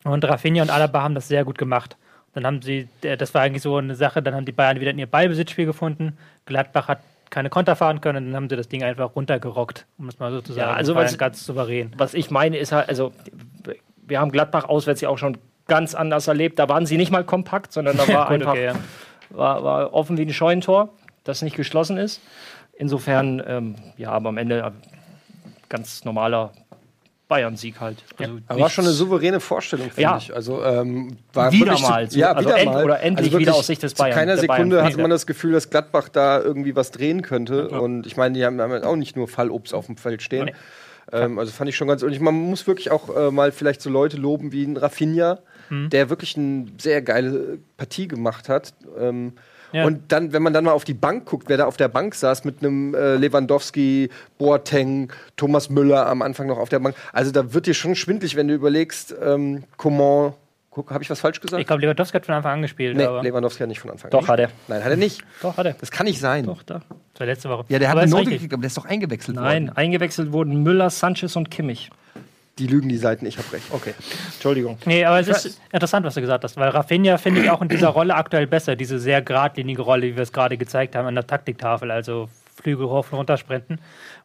Und 0.03 0.23
Rafinha 0.23 0.61
und 0.61 0.69
Alaba 0.69 1.01
haben 1.01 1.15
das 1.15 1.27
sehr 1.27 1.43
gut 1.43 1.57
gemacht. 1.57 1.97
Dann 2.35 2.45
haben 2.45 2.61
sie, 2.61 2.87
äh, 3.01 3.17
das 3.17 3.33
war 3.33 3.41
eigentlich 3.41 3.63
so 3.63 3.77
eine 3.77 3.95
Sache, 3.95 4.21
dann 4.21 4.35
haben 4.35 4.45
die 4.45 4.51
Bayern 4.51 4.79
wieder 4.79 4.91
in 4.91 4.99
ihr 4.99 5.07
Ballbesitzspiel 5.07 5.65
gefunden. 5.65 6.17
Gladbach 6.45 6.87
hat 6.87 6.99
keine 7.31 7.49
Konter 7.49 7.75
fahren 7.75 8.01
können, 8.01 8.27
dann 8.27 8.35
haben 8.35 8.49
sie 8.49 8.55
das 8.55 8.69
Ding 8.69 8.83
einfach 8.83 9.15
runtergerockt, 9.15 9.87
um 9.97 10.07
es 10.07 10.19
mal 10.19 10.31
so 10.31 10.41
zu 10.41 10.53
sagen. 10.53 10.75
also 10.75 10.93
Das 10.93 10.97
war 10.97 11.05
was- 11.05 11.17
ganz 11.17 11.43
souverän. 11.45 11.91
Was 11.97 12.13
ich 12.13 12.29
meine 12.29 12.57
ist 12.57 12.71
halt, 12.71 12.87
also 12.87 13.11
wir 14.07 14.19
haben 14.19 14.31
Gladbach 14.31 14.65
auswärts 14.65 15.01
ja 15.01 15.09
auch 15.09 15.17
schon 15.17 15.37
ganz 15.67 15.95
anders 15.95 16.27
erlebt. 16.27 16.59
Da 16.59 16.69
waren 16.69 16.85
sie 16.85 16.97
nicht 16.97 17.11
mal 17.11 17.23
kompakt, 17.23 17.73
sondern 17.73 17.97
da 17.97 18.07
war 18.07 18.25
Gut, 18.27 18.33
einfach 18.35 18.51
okay, 18.51 18.65
ja. 18.65 18.75
war, 19.31 19.63
war 19.63 19.93
offen 19.93 20.17
wie 20.17 20.21
ein 20.21 20.33
Scheunentor, 20.33 20.89
das 21.23 21.41
nicht 21.41 21.55
geschlossen 21.55 21.97
ist. 21.97 22.21
Insofern, 22.77 23.41
ähm, 23.47 23.75
ja, 23.97 24.11
aber 24.11 24.29
am 24.29 24.37
Ende 24.37 24.59
äh, 24.59 24.71
ganz 25.69 26.05
normaler 26.05 26.51
Bayern-Sieg 27.27 27.79
halt. 27.79 28.03
Also 28.17 28.37
Aber 28.47 28.59
war 28.59 28.69
schon 28.69 28.85
eine 28.85 28.93
souveräne 28.93 29.39
Vorstellung, 29.39 29.87
finde 29.89 30.01
Ja. 30.01 30.17
ich. 30.17 30.33
Also, 30.33 30.63
ähm, 30.63 31.17
war 31.33 31.51
Wieder 31.51 31.79
mal 31.79 32.07
Zu, 32.09 32.19
ja, 32.19 32.31
Also 32.33 32.47
wieder 32.49 32.57
end- 32.59 32.71
mal. 32.71 32.83
oder 32.85 32.99
endlich 33.01 33.27
also 33.29 33.39
wieder 33.39 33.55
aus 33.55 33.67
Sicht 33.67 33.81
des 33.81 33.93
Zu 33.95 34.03
Bayern- 34.03 34.13
keiner 34.15 34.33
der 34.33 34.41
Sekunde 34.41 34.75
Bayern. 34.75 34.85
hatte 34.87 35.01
man 35.01 35.09
das 35.09 35.25
Gefühl, 35.25 35.53
dass 35.53 35.69
Gladbach 35.69 36.09
da 36.09 36.39
irgendwie 36.39 36.75
was 36.75 36.91
drehen 36.91 37.21
könnte. 37.23 37.69
Und 37.69 38.05
ich 38.05 38.15
meine, 38.15 38.35
die 38.37 38.45
haben, 38.45 38.61
haben 38.61 38.83
auch 38.83 38.95
nicht 38.95 39.15
nur 39.15 39.27
Fallobst 39.27 39.73
auf 39.73 39.87
dem 39.87 39.97
Feld 39.97 40.21
stehen. 40.21 40.45
Nee. 40.45 40.53
Ähm, 41.11 41.37
also 41.39 41.51
fand 41.51 41.69
ich 41.69 41.75
schon 41.75 41.87
ganz. 41.87 42.03
Und 42.03 42.11
ich, 42.13 42.19
man 42.19 42.33
muss 42.35 42.67
wirklich 42.67 42.91
auch 42.91 43.15
äh, 43.15 43.31
mal 43.31 43.51
vielleicht 43.51 43.81
so 43.81 43.89
Leute 43.89 44.17
loben 44.17 44.51
wie 44.51 44.63
ein 44.63 44.77
Rafinha, 44.77 45.39
Mhm. 45.69 45.89
der 45.89 46.09
wirklich 46.11 46.37
eine 46.37 46.67
sehr 46.79 47.01
geile 47.01 47.57
Partie 47.77 48.07
gemacht 48.07 48.49
hat. 48.49 48.73
Ähm, 48.99 49.33
Ja. 49.75 49.85
Und 49.85 50.11
dann, 50.13 50.31
wenn 50.31 50.41
man 50.41 50.53
dann 50.53 50.63
mal 50.63 50.71
auf 50.71 50.85
die 50.85 50.93
Bank 50.93 51.25
guckt, 51.25 51.49
wer 51.49 51.57
da 51.57 51.65
auf 51.65 51.75
der 51.75 51.89
Bank 51.89 52.15
saß 52.15 52.45
mit 52.45 52.63
einem 52.63 52.95
äh, 52.95 53.15
Lewandowski, 53.17 54.09
Boateng, 54.37 55.11
Thomas 55.35 55.69
Müller 55.69 56.07
am 56.07 56.21
Anfang 56.21 56.47
noch 56.47 56.57
auf 56.57 56.69
der 56.69 56.79
Bank. 56.79 56.95
Also 57.11 57.31
da 57.31 57.53
wird 57.53 57.65
dir 57.67 57.73
schon 57.73 57.95
schwindlig, 57.95 58.37
wenn 58.37 58.47
du 58.47 58.53
überlegst, 58.53 59.13
ähm, 59.21 59.65
Coman. 59.75 60.33
Habe 60.89 61.03
ich 61.03 61.09
was 61.09 61.19
falsch 61.19 61.39
gesagt? 61.41 61.59
Ich 61.59 61.67
glaube, 61.67 61.81
Lewandowski 61.81 62.15
hat 62.17 62.25
von 62.25 62.35
Anfang 62.35 62.53
an 62.53 62.61
gespielt, 62.61 62.97
nee, 62.97 63.03
aber 63.03 63.21
Lewandowski 63.21 63.59
hat 63.63 63.69
nicht 63.69 63.79
von 63.79 63.91
Anfang 63.91 64.11
Doch, 64.11 64.23
an. 64.23 64.27
hat 64.27 64.39
er. 64.39 64.49
Nein, 64.67 64.83
hat 64.83 64.91
er 64.91 64.97
nicht. 64.97 65.23
Doch, 65.41 65.55
hat 65.57 65.65
er. 65.65 65.73
Das 65.73 65.91
kann 65.91 66.05
nicht 66.05 66.19
sein. 66.19 66.45
Doch, 66.45 66.63
da. 66.63 66.81
das 67.11 67.19
war 67.19 67.27
letzte 67.27 67.49
Woche. 67.49 67.65
Ja, 67.69 67.79
der 67.79 67.89
hat 67.89 67.93
aber 67.93 68.01
eine 68.01 68.09
ist 68.09 68.17
Note 68.17 68.29
gekriegt, 68.29 68.53
aber 68.53 68.61
der 68.61 68.67
ist 68.67 68.77
doch 68.77 68.85
eingewechselt 68.85 69.35
Nein, 69.35 69.67
worden. 69.67 69.77
eingewechselt 69.77 70.31
wurden 70.31 70.63
Müller, 70.63 70.89
Sanchez 70.89 71.35
und 71.35 71.49
Kimmich. 71.51 71.89
Die 72.57 72.67
lügen 72.67 72.87
die 72.87 72.97
Seiten, 72.97 73.25
ich 73.25 73.37
habe 73.37 73.51
recht. 73.51 73.65
Okay, 73.71 73.93
Entschuldigung. 74.33 74.77
Nee, 74.85 75.03
aber 75.03 75.19
es 75.19 75.27
ist 75.27 75.59
interessant, 75.73 76.05
was 76.05 76.13
du 76.13 76.21
gesagt 76.21 76.43
hast, 76.45 76.55
weil 76.55 76.69
Rafinha 76.69 77.17
finde 77.17 77.41
ich 77.41 77.49
auch 77.49 77.61
in 77.61 77.67
dieser 77.67 77.89
Rolle 77.89 78.15
aktuell 78.15 78.47
besser, 78.47 78.75
diese 78.77 78.97
sehr 78.97 79.21
geradlinige 79.21 79.81
Rolle, 79.81 80.03
wie 80.03 80.15
wir 80.15 80.23
es 80.23 80.31
gerade 80.31 80.57
gezeigt 80.57 80.95
haben 80.95 81.05
an 81.05 81.15
der 81.15 81.27
Taktiktafel, 81.27 81.91
also 81.91 82.29
Flügel 82.55 82.87
hoch 82.87 83.05
und 83.11 83.17
runter 83.17 83.35
sprinten. 83.35 83.79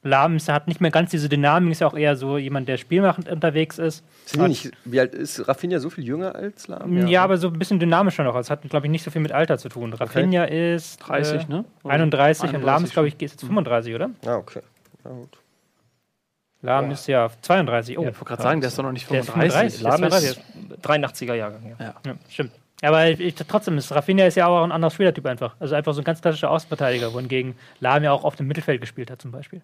Lahm 0.05 0.37
ist- 0.37 0.49
hat 0.49 0.69
nicht 0.69 0.81
mehr 0.81 0.93
ganz 0.93 1.11
diese 1.11 1.29
Dynamik, 1.29 1.73
ist 1.73 1.81
ja 1.81 1.89
auch 1.89 1.97
eher 1.97 2.15
so 2.15 2.39
jemand, 2.39 2.69
der 2.69 2.77
spielmachend 2.77 3.29
unterwegs 3.29 3.79
ist. 3.79 4.05
Sind 4.27 4.47
nicht, 4.47 4.71
wie 4.85 5.01
alt 5.01 5.13
ist 5.17 5.49
Rafinha 5.49 5.81
so 5.81 5.91
viel 5.91 6.05
jünger 6.05 6.37
als 6.37 6.69
Lahm? 6.69 7.09
Ja, 7.09 7.25
aber 7.25 7.37
so 7.37 7.49
ein 7.49 7.59
bisschen 7.59 7.81
dynamischer 7.81 8.23
noch. 8.23 8.37
Es 8.37 8.49
hat, 8.49 8.63
glaube 8.71 8.87
ich, 8.87 8.93
nicht 8.93 9.03
so 9.03 9.11
viel 9.11 9.21
mit 9.23 9.33
Alter 9.33 9.59
zu 9.59 9.69
tun. 9.69 9.93
Rafinha 9.93 10.45
ist 10.45 10.99
30, 10.99 11.43
äh, 11.43 11.47
ne? 11.49 11.65
31 11.83 12.45
und 12.55 12.63
Lahm 12.63 12.85
31 12.85 12.85
ist, 12.87 12.93
glaube 12.93 13.09
ich, 13.09 13.15
ist 13.15 13.21
jetzt 13.33 13.41
35, 13.41 13.93
oder? 13.97 14.11
Ah, 14.25 14.37
okay. 14.37 14.61
Na 15.03 15.11
gut. 15.11 15.37
Lahm 16.63 16.91
ist 16.91 17.07
ja 17.07 17.31
32. 17.43 17.99
Oh, 17.99 18.03
Ich 18.03 18.07
wollte 18.07 18.25
gerade 18.25 18.43
sagen, 18.43 18.61
der 18.61 18.69
ist 18.69 18.79
doch 18.79 18.83
noch 18.83 18.93
nicht 18.93 19.11
Der 19.11 19.21
ist 19.21 19.31
35. 19.31 19.81
35. 19.81 19.83
Lahm 19.83 21.03
ist 21.03 21.17
83er 21.17 21.35
Jahrgang. 21.35 21.77
Ja. 21.79 21.95
Ja, 22.05 22.15
stimmt. 22.29 22.53
Aber 22.83 23.09
ich, 23.09 23.35
trotzdem 23.35 23.77
ist 23.79 23.93
Rafinha 23.93 24.25
ist 24.27 24.37
ja 24.37 24.47
auch 24.47 24.65
ein 24.65 24.73
anderer 24.73 24.91
Spielertyp 24.91 25.27
einfach. 25.27 25.55
Also 25.61 25.75
einfach 25.75 25.93
so 25.93 26.01
ein 26.01 26.05
ganz 26.05 26.23
klassischer 26.23 26.51
Außenverteidiger, 26.51 27.13
wohingegen 27.13 27.55
Lahm 27.81 28.05
ja 28.05 28.13
auch 28.13 28.25
auf 28.25 28.37
dem 28.37 28.47
Mittelfeld 28.47 28.81
gespielt 28.81 29.11
hat 29.11 29.21
zum 29.21 29.33
Beispiel. 29.33 29.61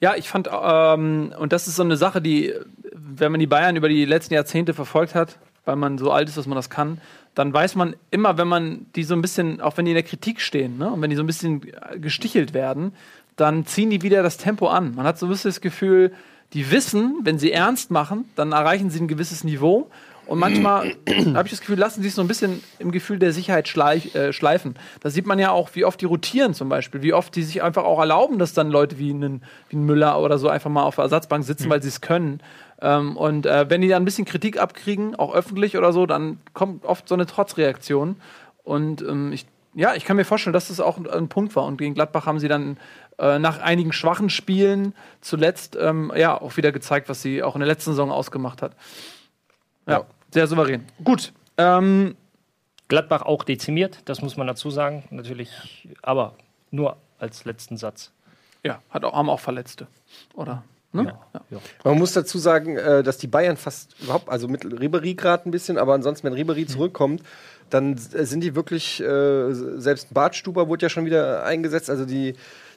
Ja, 0.00 0.14
ich 0.16 0.28
fand, 0.28 0.48
ähm, 0.52 1.34
und 1.38 1.52
das 1.52 1.66
ist 1.68 1.76
so 1.76 1.82
eine 1.82 1.96
Sache, 1.96 2.20
die, 2.20 2.54
wenn 2.92 3.32
man 3.32 3.40
die 3.40 3.46
Bayern 3.46 3.76
über 3.76 3.88
die 3.88 4.04
letzten 4.04 4.34
Jahrzehnte 4.34 4.74
verfolgt 4.74 5.14
hat, 5.14 5.38
weil 5.64 5.76
man 5.76 5.98
so 5.98 6.10
alt 6.10 6.28
ist, 6.28 6.36
dass 6.36 6.46
man 6.46 6.56
das 6.56 6.70
kann, 6.70 7.00
dann 7.34 7.52
weiß 7.52 7.76
man 7.76 7.94
immer, 8.10 8.38
wenn 8.38 8.48
man 8.48 8.86
die 8.96 9.04
so 9.04 9.14
ein 9.14 9.22
bisschen, 9.22 9.60
auch 9.60 9.76
wenn 9.76 9.84
die 9.84 9.92
in 9.92 9.96
der 9.96 10.02
Kritik 10.02 10.40
stehen, 10.40 10.78
ne, 10.78 10.90
und 10.90 11.00
wenn 11.00 11.10
die 11.10 11.16
so 11.16 11.22
ein 11.22 11.26
bisschen 11.26 11.70
gestichelt 11.96 12.54
werden, 12.54 12.92
dann 13.40 13.66
ziehen 13.66 13.90
die 13.90 14.02
wieder 14.02 14.22
das 14.22 14.36
Tempo 14.36 14.68
an. 14.68 14.94
Man 14.94 15.06
hat 15.06 15.18
so 15.18 15.26
ein 15.26 15.30
bisschen 15.30 15.50
das 15.50 15.60
Gefühl, 15.60 16.12
die 16.52 16.70
wissen, 16.70 17.20
wenn 17.22 17.38
sie 17.38 17.52
ernst 17.52 17.90
machen, 17.90 18.28
dann 18.36 18.52
erreichen 18.52 18.90
sie 18.90 19.00
ein 19.00 19.08
gewisses 19.08 19.44
Niveau. 19.44 19.90
Und 20.26 20.38
manchmal 20.38 20.94
habe 21.34 21.46
ich 21.46 21.50
das 21.50 21.60
Gefühl, 21.60 21.78
lassen 21.78 22.02
sie 22.02 22.08
es 22.08 22.14
so 22.14 22.22
ein 22.22 22.28
bisschen 22.28 22.62
im 22.78 22.92
Gefühl 22.92 23.18
der 23.18 23.32
Sicherheit 23.32 23.66
schleif, 23.66 24.14
äh, 24.14 24.32
schleifen. 24.32 24.76
Da 25.00 25.10
sieht 25.10 25.26
man 25.26 25.40
ja 25.40 25.50
auch, 25.50 25.70
wie 25.74 25.84
oft 25.84 26.00
die 26.00 26.04
rotieren 26.04 26.54
zum 26.54 26.68
Beispiel, 26.68 27.02
wie 27.02 27.12
oft 27.12 27.34
die 27.34 27.42
sich 27.42 27.62
einfach 27.62 27.82
auch 27.82 27.98
erlauben, 27.98 28.38
dass 28.38 28.52
dann 28.52 28.70
Leute 28.70 28.98
wie 28.98 29.12
ein, 29.12 29.42
wie 29.68 29.76
ein 29.76 29.84
Müller 29.84 30.20
oder 30.20 30.38
so 30.38 30.48
einfach 30.48 30.70
mal 30.70 30.84
auf 30.84 30.94
der 30.94 31.04
Ersatzbank 31.04 31.44
sitzen, 31.44 31.68
weil 31.68 31.82
sie 31.82 31.88
es 31.88 32.00
können. 32.00 32.40
Ähm, 32.80 33.16
und 33.16 33.46
äh, 33.46 33.68
wenn 33.68 33.80
die 33.80 33.88
dann 33.88 34.02
ein 34.02 34.04
bisschen 34.04 34.24
Kritik 34.24 34.60
abkriegen, 34.60 35.16
auch 35.16 35.34
öffentlich 35.34 35.76
oder 35.76 35.92
so, 35.92 36.06
dann 36.06 36.38
kommt 36.52 36.84
oft 36.84 37.08
so 37.08 37.14
eine 37.14 37.26
Trotzreaktion. 37.26 38.16
Und 38.62 39.02
ähm, 39.02 39.32
ich, 39.32 39.46
ja, 39.74 39.94
ich 39.94 40.04
kann 40.04 40.16
mir 40.16 40.24
vorstellen, 40.24 40.54
dass 40.54 40.68
das 40.68 40.78
auch 40.78 40.98
ein 40.98 41.28
Punkt 41.28 41.56
war. 41.56 41.64
Und 41.64 41.76
gegen 41.76 41.94
Gladbach 41.94 42.26
haben 42.26 42.38
sie 42.38 42.48
dann 42.48 42.76
äh, 43.20 43.38
nach 43.38 43.60
einigen 43.60 43.92
schwachen 43.92 44.30
Spielen 44.30 44.94
zuletzt 45.20 45.76
ähm, 45.80 46.12
ja 46.16 46.40
auch 46.40 46.56
wieder 46.56 46.72
gezeigt, 46.72 47.08
was 47.08 47.22
sie 47.22 47.42
auch 47.42 47.54
in 47.54 47.60
der 47.60 47.68
letzten 47.68 47.90
Saison 47.92 48.10
ausgemacht 48.10 48.62
hat. 48.62 48.72
Ja, 49.86 49.98
Ja. 49.98 50.06
sehr 50.32 50.46
souverän. 50.46 50.84
Gut. 51.04 51.32
Ähm, 51.58 52.16
Gladbach 52.88 53.22
auch 53.22 53.44
dezimiert, 53.44 53.98
das 54.06 54.20
muss 54.22 54.36
man 54.36 54.46
dazu 54.46 54.70
sagen. 54.70 55.04
Natürlich, 55.10 55.86
aber 56.02 56.34
nur 56.70 56.96
als 57.18 57.44
letzten 57.44 57.76
Satz. 57.76 58.10
ja, 58.64 58.80
hat 58.90 59.04
auch, 59.04 59.12
haben 59.14 59.28
auch 59.30 59.40
Verletzte. 59.40 59.86
Oder? 60.34 60.64
Ne? 60.92 61.14
Ja. 61.32 61.58
Man 61.84 61.98
muss 61.98 62.14
dazu 62.14 62.38
sagen, 62.38 62.76
äh, 62.76 63.04
dass 63.04 63.16
die 63.16 63.28
Bayern 63.28 63.56
fast 63.56 63.94
überhaupt, 64.02 64.28
also 64.28 64.48
mit 64.48 64.64
Ribery 64.64 65.14
gerade 65.14 65.48
ein 65.48 65.52
bisschen, 65.52 65.78
aber 65.78 65.94
ansonsten, 65.94 66.26
wenn 66.26 66.32
Ribery 66.32 66.66
zurückkommt, 66.66 67.22
dann 67.68 67.96
sind 67.96 68.40
die 68.42 68.56
wirklich, 68.56 69.00
äh, 69.00 69.52
selbst 69.52 70.12
Bartstuber 70.12 70.66
wurde 70.66 70.86
ja 70.86 70.90
schon 70.90 71.04
wieder 71.04 71.44
eingesetzt, 71.44 71.90
also 71.90 72.04
die, 72.04 72.34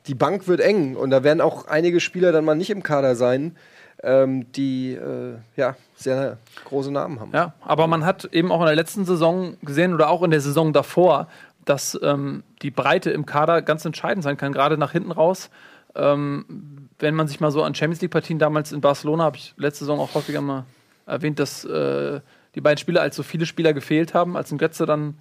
die 0.08 0.16
Bank 0.16 0.48
wird 0.48 0.60
eng 0.60 0.96
und 0.96 1.10
da 1.10 1.24
werden 1.24 1.42
auch 1.42 1.68
einige 1.68 2.00
Spieler 2.00 2.32
dann 2.32 2.46
mal 2.46 2.56
nicht 2.56 2.70
im 2.70 2.84
Kader 2.84 3.16
sein, 3.16 3.56
ähm, 4.04 4.52
die 4.52 4.94
äh, 4.94 5.36
ja 5.56 5.76
sehr 5.96 6.38
große 6.66 6.92
Namen 6.92 7.20
haben. 7.20 7.32
Ja, 7.34 7.54
aber 7.62 7.88
man 7.88 8.06
hat 8.06 8.26
eben 8.26 8.52
auch 8.52 8.60
in 8.60 8.66
der 8.66 8.76
letzten 8.76 9.06
Saison 9.06 9.58
gesehen 9.62 9.94
oder 9.94 10.10
auch 10.10 10.24
in 10.24 10.32
der 10.32 10.42
Saison 10.42 10.74
davor, 10.74 11.28
dass 11.66 11.98
ähm, 12.04 12.44
die 12.62 12.72
Breite 12.72 13.12
im 13.12 13.26
Kader 13.26 13.62
ganz 13.62 13.86
entscheidend 13.86 14.24
sein 14.24 14.38
kann, 14.38 14.52
gerade 14.52 14.78
nach 14.78 14.92
hinten 14.92 15.12
raus. 15.12 15.50
Ähm, 15.96 16.90
wenn 17.00 17.16
man 17.16 17.28
sich 17.28 17.40
mal 17.40 17.52
so 17.52 17.64
an 17.64 17.76
Champions 17.76 18.02
League-Partien 18.02 18.40
damals 18.40 18.72
in 18.72 18.82
Barcelona, 18.82 19.24
habe 19.24 19.38
ich 19.38 19.54
letzte 19.58 19.86
Saison 19.86 20.00
auch 20.00 20.14
häufiger 20.16 20.42
mal 20.42 20.66
erwähnt, 21.06 21.40
dass 21.40 21.64
äh, 21.66 22.20
die 22.56 22.62
beiden 22.62 22.78
Spieler 22.78 23.02
als 23.02 23.16
so 23.16 23.24
viele 23.24 23.46
Spieler 23.46 23.74
gefehlt 23.74 24.14
haben, 24.14 24.36
als 24.36 24.52
ein 24.52 24.58
Götze 24.58 24.86
dann 24.86 25.16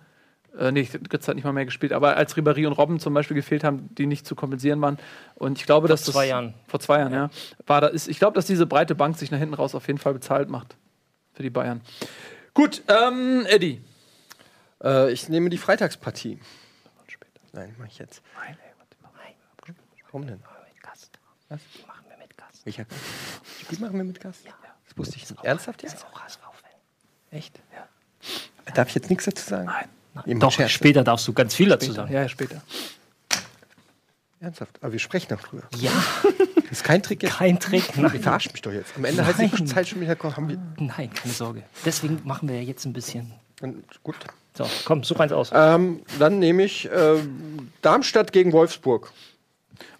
Äh, 0.58 0.70
nee, 0.70 0.84
Götze 0.84 1.28
hat 1.28 1.36
nicht 1.36 1.44
mal 1.44 1.52
mehr 1.52 1.64
gespielt, 1.64 1.92
aber 1.92 2.16
als 2.16 2.36
Ribéry 2.36 2.66
und 2.66 2.74
Robben 2.74 3.00
zum 3.00 3.14
Beispiel 3.14 3.34
gefehlt 3.34 3.64
haben, 3.64 3.88
die 3.94 4.06
nicht 4.06 4.26
zu 4.26 4.34
kompensieren 4.34 4.80
waren. 4.82 4.98
Und 5.34 5.58
ich 5.58 5.64
glaube, 5.64 5.88
dass 5.88 6.04
zwei 6.04 6.24
das, 6.24 6.30
Jahren. 6.30 6.54
Vor 6.66 6.80
zwei 6.80 6.98
Jahren, 6.98 7.12
ja. 7.12 7.30
War 7.66 7.80
da, 7.80 7.86
ist, 7.86 8.08
ich 8.08 8.18
glaube, 8.18 8.34
dass 8.34 8.46
diese 8.46 8.66
breite 8.66 8.94
Bank 8.94 9.16
sich 9.16 9.30
nach 9.30 9.38
hinten 9.38 9.54
raus 9.54 9.74
auf 9.74 9.86
jeden 9.86 9.98
Fall 9.98 10.12
bezahlt 10.12 10.50
macht. 10.50 10.76
Für 11.32 11.42
die 11.42 11.50
Bayern. 11.50 11.80
Gut, 12.52 12.82
ähm, 12.88 13.46
Eddie. 13.48 13.82
Äh, 14.84 15.10
ich 15.12 15.28
nehme 15.30 15.48
die 15.48 15.56
Freitagspartie. 15.56 16.38
Nein, 17.54 17.74
mach 17.78 17.86
ich 17.86 17.98
jetzt. 17.98 18.22
Nein, 18.34 18.56
ey, 18.62 18.72
warte 18.78 18.96
mal. 19.02 19.74
Warum 20.06 20.26
denn? 20.26 20.38
Mit 20.38 20.82
Gast. 20.82 21.18
Was? 21.48 21.60
Die 21.78 21.86
machen 21.86 22.04
wir 22.08 22.16
mit 22.18 22.36
Gast. 22.36 22.66
Welcher? 22.66 22.86
Die 23.70 23.76
machen 23.80 23.96
wir 23.96 24.04
mit 24.04 24.20
Gast? 24.20 24.44
Ja. 24.44 24.52
Das 24.86 24.98
wusste 24.98 25.16
ich 25.16 25.30
nicht. 25.30 25.44
Ernsthaft 25.44 25.82
jetzt? 25.82 26.04
auch 26.04 26.20
HSV-Fan. 26.20 26.70
Echt? 27.30 27.58
Ja. 27.74 28.72
Darf 28.74 28.88
ich 28.88 28.94
jetzt 28.94 29.08
nichts 29.08 29.24
dazu 29.24 29.48
sagen? 29.48 29.66
Nein. 29.66 29.88
Ihr 30.26 30.34
macht 30.34 30.42
Doch, 30.42 30.52
Scherze. 30.52 30.72
später 30.72 31.02
darfst 31.04 31.26
du 31.26 31.32
ganz 31.32 31.54
viel 31.54 31.68
dazu 31.68 31.92
sagen. 31.92 32.12
Ja, 32.12 32.22
ja, 32.22 32.28
später. 32.28 32.60
Ernsthaft. 34.40 34.78
Aber 34.82 34.92
wir 34.92 34.98
sprechen 34.98 35.32
noch 35.34 35.42
drüber. 35.42 35.62
Ja, 35.78 35.90
Das 36.56 36.78
ist 36.78 36.84
kein 36.84 37.02
Trick 37.02 37.22
jetzt. 37.22 37.36
kein 37.36 37.60
Trick. 37.60 37.96
Ihr 37.96 38.02
Nein. 38.02 38.20
verarscht 38.20 38.52
mich 38.52 38.62
doch 38.62 38.72
jetzt. 38.72 38.92
Am 38.96 39.04
Ende 39.04 39.24
heißt 39.24 39.38
die 39.38 39.46
Nein. 39.46 39.66
Zeit 39.66 39.88
schon 39.88 40.00
wieder, 40.00 40.16
komm, 40.16 40.36
haben 40.36 40.48
wir. 40.48 40.58
Nein, 40.78 41.10
keine 41.14 41.32
Sorge. 41.32 41.62
Deswegen 41.84 42.20
machen 42.24 42.48
wir 42.48 42.56
ja 42.56 42.62
jetzt 42.62 42.84
ein 42.84 42.92
bisschen. 42.92 43.32
Dann, 43.60 43.84
gut. 44.02 44.16
So, 44.56 44.68
komm, 44.84 45.04
such 45.04 45.20
eins 45.20 45.32
aus. 45.32 45.50
Ähm, 45.54 46.02
dann 46.18 46.38
nehme 46.38 46.64
ich 46.64 46.88
ähm, 46.94 47.70
Darmstadt 47.82 48.32
gegen 48.32 48.52
Wolfsburg. 48.52 49.12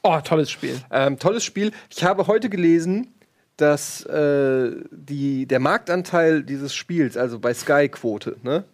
Oh, 0.03 0.19
tolles 0.23 0.51
Spiel. 0.51 0.79
Ähm, 0.91 1.19
tolles 1.19 1.45
Spiel. 1.45 1.73
Ich 1.89 2.03
habe 2.05 2.27
heute 2.27 2.51
gelesen, 2.51 3.09
dass 3.57 4.05
äh, 4.07 4.73
die, 4.91 5.47
der 5.47 5.61
Marktanteil 5.61 6.43
dieses 6.43 6.75
Spiels, 6.75 7.17
also 7.17 7.39
bei 7.39 7.55
Sky-Quote, 7.55 8.37
ne, 8.43 8.65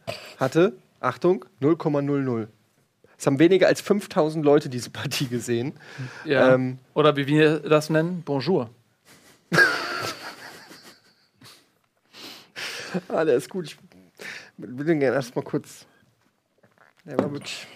hatte, 0.41 0.73
Achtung, 1.01 1.45
0,00. 1.61 2.49
Es 3.17 3.27
haben 3.27 3.39
weniger 3.39 3.67
als 3.67 3.81
5000 3.81 4.45
Leute 4.45 4.69
diese 4.69 4.91
Partie 4.91 5.27
gesehen. 5.27 5.75
Ja. 6.25 6.55
Ähm, 6.55 6.79
Oder 6.95 7.17
wie 7.17 7.27
wir 7.27 7.59
das 7.61 7.91
nennen, 7.91 8.23
Bonjour. 8.25 8.71
ah, 13.09 13.25
der 13.25 13.37
ist 13.37 13.51
gut. 13.51 13.67
Ich 13.67 13.77
will 14.57 14.85
den 14.85 15.01
gerne 15.01 15.17
erstmal 15.17 15.45
kurz. 15.45 15.87
Der 17.05 17.19
war 17.19 17.33
wirklich. 17.33 17.67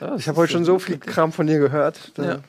Ja, 0.00 0.14
Ich 0.16 0.28
habe 0.28 0.38
heute 0.38 0.52
schon 0.52 0.64
so 0.64 0.78
viel 0.78 0.98
Kram 0.98 1.32
von 1.32 1.46
dir 1.46 1.58
gehört. 1.58 2.12
Da 2.18 2.24
Ja. 2.24 2.40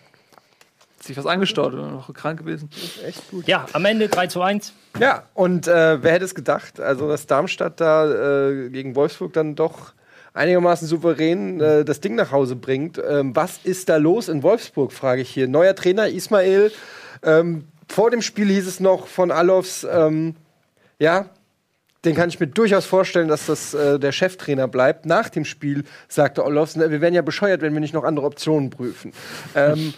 Sich 1.08 1.18
was 1.18 1.26
angestaut 1.26 1.74
oder 1.74 1.90
noch 1.90 2.14
krank 2.14 2.40
gewesen. 2.40 2.70
ist 2.76 3.04
echt 3.04 3.32
gut. 3.32 3.48
Ja, 3.48 3.66
am 3.74 3.86
Ende 3.86 4.10
3 4.10 4.28
zu 4.28 4.42
1. 4.42 4.74
Ja, 5.00 5.24
und 5.34 5.68
äh, 5.68 6.04
wer 6.04 6.12
hätte 6.12 6.26
es 6.26 6.36
gedacht? 6.36 6.80
Also, 6.80 7.08
dass 7.08 7.26
Darmstadt 7.28 7.80
da 7.80 8.50
äh, 8.50 8.70
gegen 8.70 8.96
Wolfsburg 8.96 9.34
dann 9.34 9.56
doch 9.56 9.94
einigermaßen 10.34 10.88
souverän 10.88 11.60
äh, 11.60 11.84
das 11.86 12.00
Ding 12.02 12.16
nach 12.16 12.32
Hause 12.32 12.56
bringt. 12.56 13.02
Ähm, 13.10 13.36
was 13.36 13.60
ist 13.64 13.90
da 13.90 13.98
los 13.98 14.28
in 14.30 14.44
Wolfsburg, 14.44 14.92
frage 14.92 15.22
ich 15.22 15.30
hier. 15.30 15.48
Neuer 15.48 15.76
Trainer 15.76 16.08
Ismail. 16.10 16.72
Ähm, 17.24 17.66
vor 17.90 18.12
dem 18.12 18.22
Spiel 18.22 18.48
hieß 18.48 18.68
es 18.68 18.80
noch 18.80 19.08
von 19.08 19.32
Alofs, 19.32 19.88
ähm, 19.90 20.36
ja, 21.00 21.26
den 22.06 22.16
kann 22.16 22.30
ich 22.30 22.40
mir 22.40 22.48
durchaus 22.48 22.86
vorstellen, 22.86 23.28
dass 23.28 23.48
das 23.48 23.74
äh, 23.74 23.98
der 24.00 24.12
Cheftrainer 24.12 24.68
bleibt. 24.68 25.06
Nach 25.06 25.30
dem 25.30 25.46
Spiel 25.46 25.84
sagte 26.08 26.46
Olofs, 26.46 26.76
"Na, 26.76 26.92
wir 26.92 27.02
wären 27.02 27.14
ja 27.14 27.22
bescheuert, 27.22 27.62
wenn 27.62 27.74
wir 27.74 27.80
nicht 27.80 27.94
noch 27.94 28.04
andere 28.04 28.26
Optionen 28.26 28.70
prüfen. 28.70 29.14
Ähm, 29.56 29.94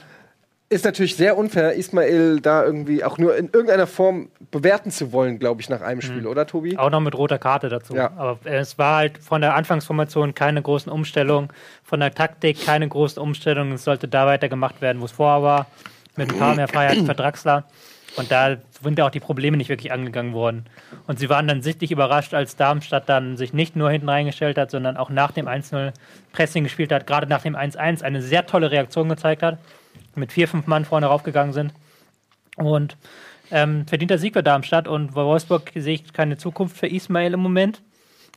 ist 0.70 0.86
natürlich 0.86 1.16
sehr 1.16 1.36
unfair, 1.36 1.74
Ismail 1.74 2.42
da 2.42 2.64
irgendwie 2.64 3.04
auch 3.04 3.18
nur 3.18 3.36
in 3.36 3.46
irgendeiner 3.46 3.88
Form 3.88 4.30
bewerten 4.52 4.92
zu 4.92 5.12
wollen, 5.12 5.40
glaube 5.40 5.62
ich, 5.62 5.70
nach 5.70 5.82
einem 5.82 6.02
Spiel, 6.02 6.28
oder 6.28 6.46
Tobi? 6.46 6.78
Auch 6.78 6.92
noch 6.92 7.00
mit 7.00 7.16
roter 7.16 7.40
Karte 7.40 7.70
dazu. 7.70 7.96
Ja. 7.96 8.12
Aber 8.16 8.38
äh, 8.46 8.58
es 8.58 8.78
war 8.78 8.98
halt 8.98 9.18
von 9.18 9.42
der 9.42 9.56
Anfangsformation 9.56 10.36
keine 10.36 10.62
großen 10.62 10.92
Umstellungen, 10.92 11.50
von 11.84 12.00
der 12.00 12.14
Taktik 12.14 12.64
keine 12.64 12.88
großen 12.88 13.22
Umstellungen. 13.22 13.74
Es 13.74 13.84
sollte 13.84 14.08
da 14.08 14.28
weitergemacht 14.28 14.80
werden, 14.82 15.02
wo 15.02 15.06
es 15.06 15.12
vorher 15.12 15.42
war, 15.42 15.68
mit 16.16 16.32
ein 16.32 16.38
paar 16.38 16.56
mehr 16.56 16.68
Freiheiten 16.74 17.08
für 17.08 17.16
Draxler. 17.16 17.64
Und 18.16 18.32
da 18.32 18.58
sind 18.84 18.98
ja 19.00 19.08
auch 19.08 19.12
die 19.12 19.20
Probleme 19.20 19.58
nicht 19.58 19.70
wirklich 19.70 19.92
angegangen 19.92 20.34
worden. 20.34 20.66
Und 21.08 21.20
sie 21.20 21.30
waren 21.30 21.48
dann 21.48 21.62
sichtlich 21.62 21.92
überrascht, 21.92 22.34
als 22.34 22.56
Darmstadt 22.56 23.10
dann 23.10 23.38
sich 23.38 23.54
nicht 23.54 23.76
nur 23.76 23.90
hinten 23.90 24.10
reingestellt 24.10 24.58
hat, 24.58 24.72
sondern 24.72 24.98
auch 24.98 25.10
nach 25.10 25.32
dem 25.32 25.48
1-0 25.48 25.94
Pressing 26.32 26.64
gespielt 26.64 26.92
hat, 26.92 27.08
gerade 27.08 27.28
nach 27.28 27.42
dem 27.42 27.56
1-1 27.56 28.04
eine 28.04 28.22
sehr 28.22 28.46
tolle 28.46 28.72
Reaktion 28.72 29.10
gezeigt 29.10 29.44
hat, 29.44 29.58
mit 30.16 30.32
vier, 30.32 30.48
fünf 30.48 30.68
Mann 30.68 30.86
vorne 30.86 31.08
raufgegangen 31.08 31.54
sind. 31.54 31.74
Und 32.56 32.98
ähm, 33.52 33.88
verdienter 33.88 34.18
Sieg 34.18 34.34
für 34.34 34.44
Darmstadt 34.44 34.88
und 34.88 35.14
bei 35.14 35.24
Wolfsburg 35.24 35.72
sehe 35.76 35.96
ich 35.96 36.14
keine 36.14 36.38
Zukunft 36.38 36.78
für 36.78 36.88
Ismail 36.88 37.34
im 37.34 37.40
Moment. 37.40 37.82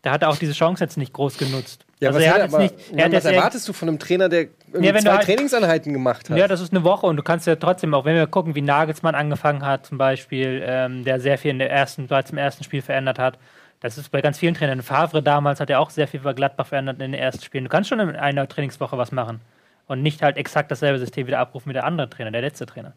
Da 0.03 0.11
hat 0.11 0.23
er 0.23 0.31
auch 0.31 0.37
diese 0.37 0.53
Chance 0.53 0.83
jetzt 0.83 0.97
nicht 0.97 1.13
groß 1.13 1.39
genutzt. 1.39 1.85
also 2.05 2.19
er 2.19 2.35
hat 2.35 2.43
jetzt 2.43 2.59
nicht, 2.59 2.75
er 2.91 2.97
Mann, 2.97 3.05
hat 3.05 3.13
was 3.13 3.25
erwartest 3.25 3.69
du 3.69 3.73
von 3.73 3.89
einem 3.89 3.99
Trainer, 4.01 4.29
der 4.29 4.47
irgendwie 4.73 4.87
Ja, 4.87 4.97
zwei 4.99 5.11
halt- 5.13 5.27
Trainingseinheiten 5.27 5.93
gemacht 5.93 6.29
hat? 6.29 6.37
ja, 6.37 6.49
das 6.49 6.61
ist 6.61 6.73
eine 6.73 6.83
Woche 6.83 7.07
und 7.07 7.17
du 7.17 7.23
kannst 7.23 7.47
ja 7.47 7.55
trotzdem, 7.55 7.95
auch 7.95 8.05
wenn 8.05 8.17
wir 8.17 8.27
gucken, 8.27 8.55
wie 8.57 8.63
Nagelsmann 8.63 9.15
angefangen 9.15 9.65
hat, 9.65 9.87
zum 9.87 9.99
Beispiel, 9.99 10.63
ähm, 10.67 11.05
der 11.05 11.21
sehr 11.21 11.39
viel 11.39 11.53
in 11.53 11.61
der 11.61 11.71
ersten, 11.71 12.09
bereits 12.09 12.31
im 12.31 12.39
ersten 12.39 12.65
Spiel 12.65 12.83
verändert 12.83 13.21
hat. 13.21 13.39
Das 13.81 13.99
ist 13.99 14.11
bei 14.11 14.23
ganz 14.23 14.39
vielen 14.39 14.55
Trainern. 14.55 14.83
Favre 14.83 15.23
damals 15.23 15.61
hat 15.61 15.69
ja 15.71 15.79
auch 15.79 15.91
sehr 15.91 16.09
viel 16.09 16.21
bei 16.21 16.33
Gladbach 16.33 16.67
verändert 16.67 17.01
in 17.01 17.13
den 17.13 17.21
ersten 17.21 17.45
Spielen. 17.45 17.65
Du 17.65 17.71
kannst 17.71 17.89
schon 17.89 18.01
in 18.01 18.17
einer 18.17 18.49
Trainingswoche 18.49 18.97
was 18.99 19.13
machen 19.13 19.41
und 19.87 20.03
nicht 20.03 20.23
halt 20.23 20.37
exakt 20.37 20.71
dasselbe 20.71 20.99
System 20.99 21.27
wieder 21.27 21.39
abrufen 21.39 21.69
wie 21.71 21.75
der 21.75 21.85
andere 21.85 22.09
Trainer, 22.09 22.31
der 22.31 22.41
letzte 22.43 22.67
Trainer. 22.67 22.93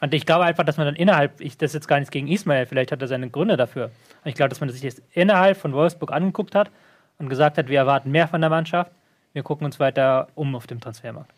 Und 0.00 0.14
ich 0.14 0.26
glaube 0.26 0.44
einfach, 0.44 0.64
dass 0.64 0.76
man 0.76 0.86
dann 0.86 0.94
innerhalb, 0.96 1.40
ich, 1.40 1.56
das 1.58 1.72
jetzt 1.72 1.88
gar 1.88 1.98
nichts 1.98 2.10
gegen 2.12 2.28
Ismail, 2.28 2.66
vielleicht 2.66 2.92
hat 2.92 3.02
er 3.02 3.08
seine 3.08 3.30
Gründe 3.30 3.56
dafür. 3.56 3.86
Und 3.86 4.28
ich 4.28 4.34
glaube, 4.34 4.48
dass 4.50 4.60
man 4.60 4.70
sich 4.70 4.82
jetzt 4.82 5.02
innerhalb 5.12 5.56
von 5.56 5.72
Wolfsburg 5.72 6.12
angeguckt 6.12 6.54
hat 6.54 6.70
und 7.18 7.28
gesagt 7.28 7.58
hat, 7.58 7.68
wir 7.68 7.78
erwarten 7.78 8.10
mehr 8.12 8.28
von 8.28 8.40
der 8.40 8.50
Mannschaft. 8.50 8.92
Wir 9.32 9.42
gucken 9.42 9.64
uns 9.64 9.80
weiter 9.80 10.28
um 10.36 10.54
auf 10.54 10.66
dem 10.66 10.80
Transfermarkt. 10.80 11.32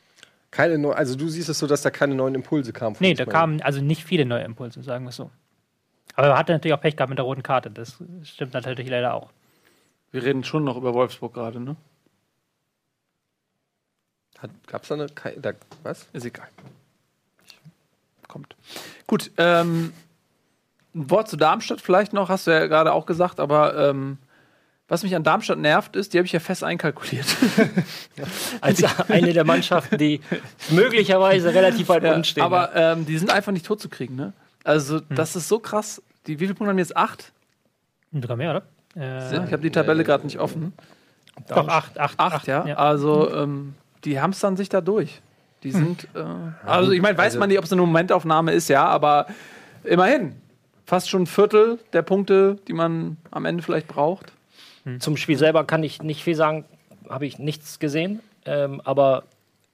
Keine 0.51 0.79
neu, 0.79 0.93
also 0.93 1.17
du 1.17 1.29
siehst 1.29 1.49
es 1.49 1.59
so, 1.59 1.67
dass 1.67 1.83
da 1.83 1.91
keine 1.91 2.15
neuen 2.15 2.35
Impulse 2.35 2.73
kamen. 2.73 2.97
von 2.97 3.07
Nee, 3.07 3.15
da 3.15 3.23
Ismail. 3.23 3.33
kamen 3.33 3.63
also 3.63 3.81
nicht 3.81 4.05
viele 4.05 4.27
neue 4.27 4.43
Impulse, 4.43 4.83
sagen 4.83 5.05
wir 5.05 5.11
es 5.11 5.17
so. 5.17 5.31
Aber 6.17 6.27
er 6.29 6.37
hatte 6.39 6.53
natürlich 6.53 6.75
auch 6.75 6.81
Pech 6.81 6.97
gehabt 6.97 7.09
mit 7.11 7.19
der 7.19 7.25
roten 7.25 7.43
Karte. 7.43 7.71
Das 7.71 7.97
stimmt 8.25 8.53
natürlich 8.53 8.89
leider 8.91 9.15
auch. 9.15 9.31
Wir 10.11 10.23
reden 10.25 10.43
schon 10.45 10.65
noch 10.65 10.77
über 10.77 10.93
Wolfsburg 10.93 11.33
gerade, 11.33 11.61
ne? 11.61 11.77
Gab 14.67 14.83
es 14.83 14.89
da 14.89 14.95
eine. 14.95 15.07
Da, 15.07 15.53
was? 15.83 16.07
Ist 16.13 16.25
egal. 16.25 16.49
Kommt. 18.29 18.55
Gut, 19.07 19.31
ähm, 19.39 19.93
ein 20.95 21.11
Wort 21.11 21.29
zu 21.29 21.37
Darmstadt 21.37 21.81
vielleicht 21.81 22.13
noch, 22.13 22.29
hast 22.29 22.47
du 22.47 22.53
ja 22.53 22.67
gerade 22.67 22.93
auch 22.93 23.07
gesagt, 23.07 23.41
aber 23.41 23.77
ähm, 23.77 24.19
was 24.89 25.03
mich 25.03 25.15
an 25.17 25.23
Darmstadt 25.25 25.59
nervt, 25.59 25.95
ist, 25.97 26.13
die 26.15 26.19
habe 26.19 26.27
ich 26.27 26.33
ja 26.33 26.41
fest 26.41 26.63
einkalkuliert. 26.65 27.27
Als 28.61 28.83
eine 29.09 29.33
der 29.33 29.45
Mannschaften, 29.45 29.99
die 29.99 30.21
möglicherweise 30.71 31.55
relativ 31.55 31.89
weit 31.89 32.05
unten 32.05 32.25
stehen. 32.25 32.43
aber 32.45 32.75
ähm, 32.75 33.07
die 33.07 33.19
sind 33.19 33.31
einfach 33.31 33.53
nicht 33.53 33.67
tot 33.67 33.81
zu 33.81 33.89
kriegen, 33.89 34.15
ne? 34.17 34.33
Also, 34.65 35.01
das 35.01 35.37
ist 35.37 35.49
so 35.49 35.59
krass. 35.59 36.03
Die, 36.27 36.35
wie 36.39 36.45
viele 36.45 36.55
Punkte 36.55 36.71
haben 36.71 36.77
die 36.77 36.83
jetzt? 36.83 36.97
Acht? 36.97 37.33
Sogar 38.13 38.37
mehr, 38.37 38.51
oder? 38.51 38.63
Ja, 38.95 39.31
Äh, 39.31 39.47
ich 39.47 39.53
habe 39.53 39.63
die 39.63 39.71
Tabelle 39.71 40.05
gerade 40.05 40.25
nicht 40.25 40.39
offen. 40.39 40.73
doch, 41.49 41.67
acht, 41.69 41.99
acht, 41.99 42.19
Acht, 42.19 42.47
ja. 42.47 42.65
Also, 42.77 43.33
ähm, 43.35 43.75
die 44.05 44.21
hamstern 44.21 44.57
sich 44.57 44.69
da 44.69 44.81
durch. 44.81 45.21
Die 45.63 45.73
sind. 45.73 46.09
Äh, 46.15 46.25
also, 46.65 46.93
ich 46.93 47.03
meine, 47.03 47.19
weiß 47.19 47.37
man 47.37 47.49
nicht, 47.49 47.59
ob 47.59 47.65
es 47.65 47.73
eine 47.73 47.83
Momentaufnahme 47.83 48.53
ist, 48.53 48.69
ja, 48.69 48.87
aber 48.87 49.27
immerhin. 49.85 50.37
Fast 50.87 51.09
schon 51.09 51.23
ein 51.23 51.27
Viertel 51.27 51.79
der 51.93 52.03
Punkte, 52.03 52.57
die 52.67 52.73
man 52.73 53.17
am 53.31 53.45
Ende 53.45 53.63
vielleicht 53.63 53.87
braucht. 53.87 54.33
Zum 54.99 55.17
Spiel 55.17 55.39
selber 55.39 55.65
kann 55.65 55.85
ich 55.85 56.03
nicht 56.03 56.25
viel 56.25 56.35
sagen, 56.35 56.65
habe 57.09 57.27
ich 57.27 57.39
nichts 57.39 57.79
gesehen. 57.79 58.21
Ähm, 58.45 58.81
aber 58.85 59.25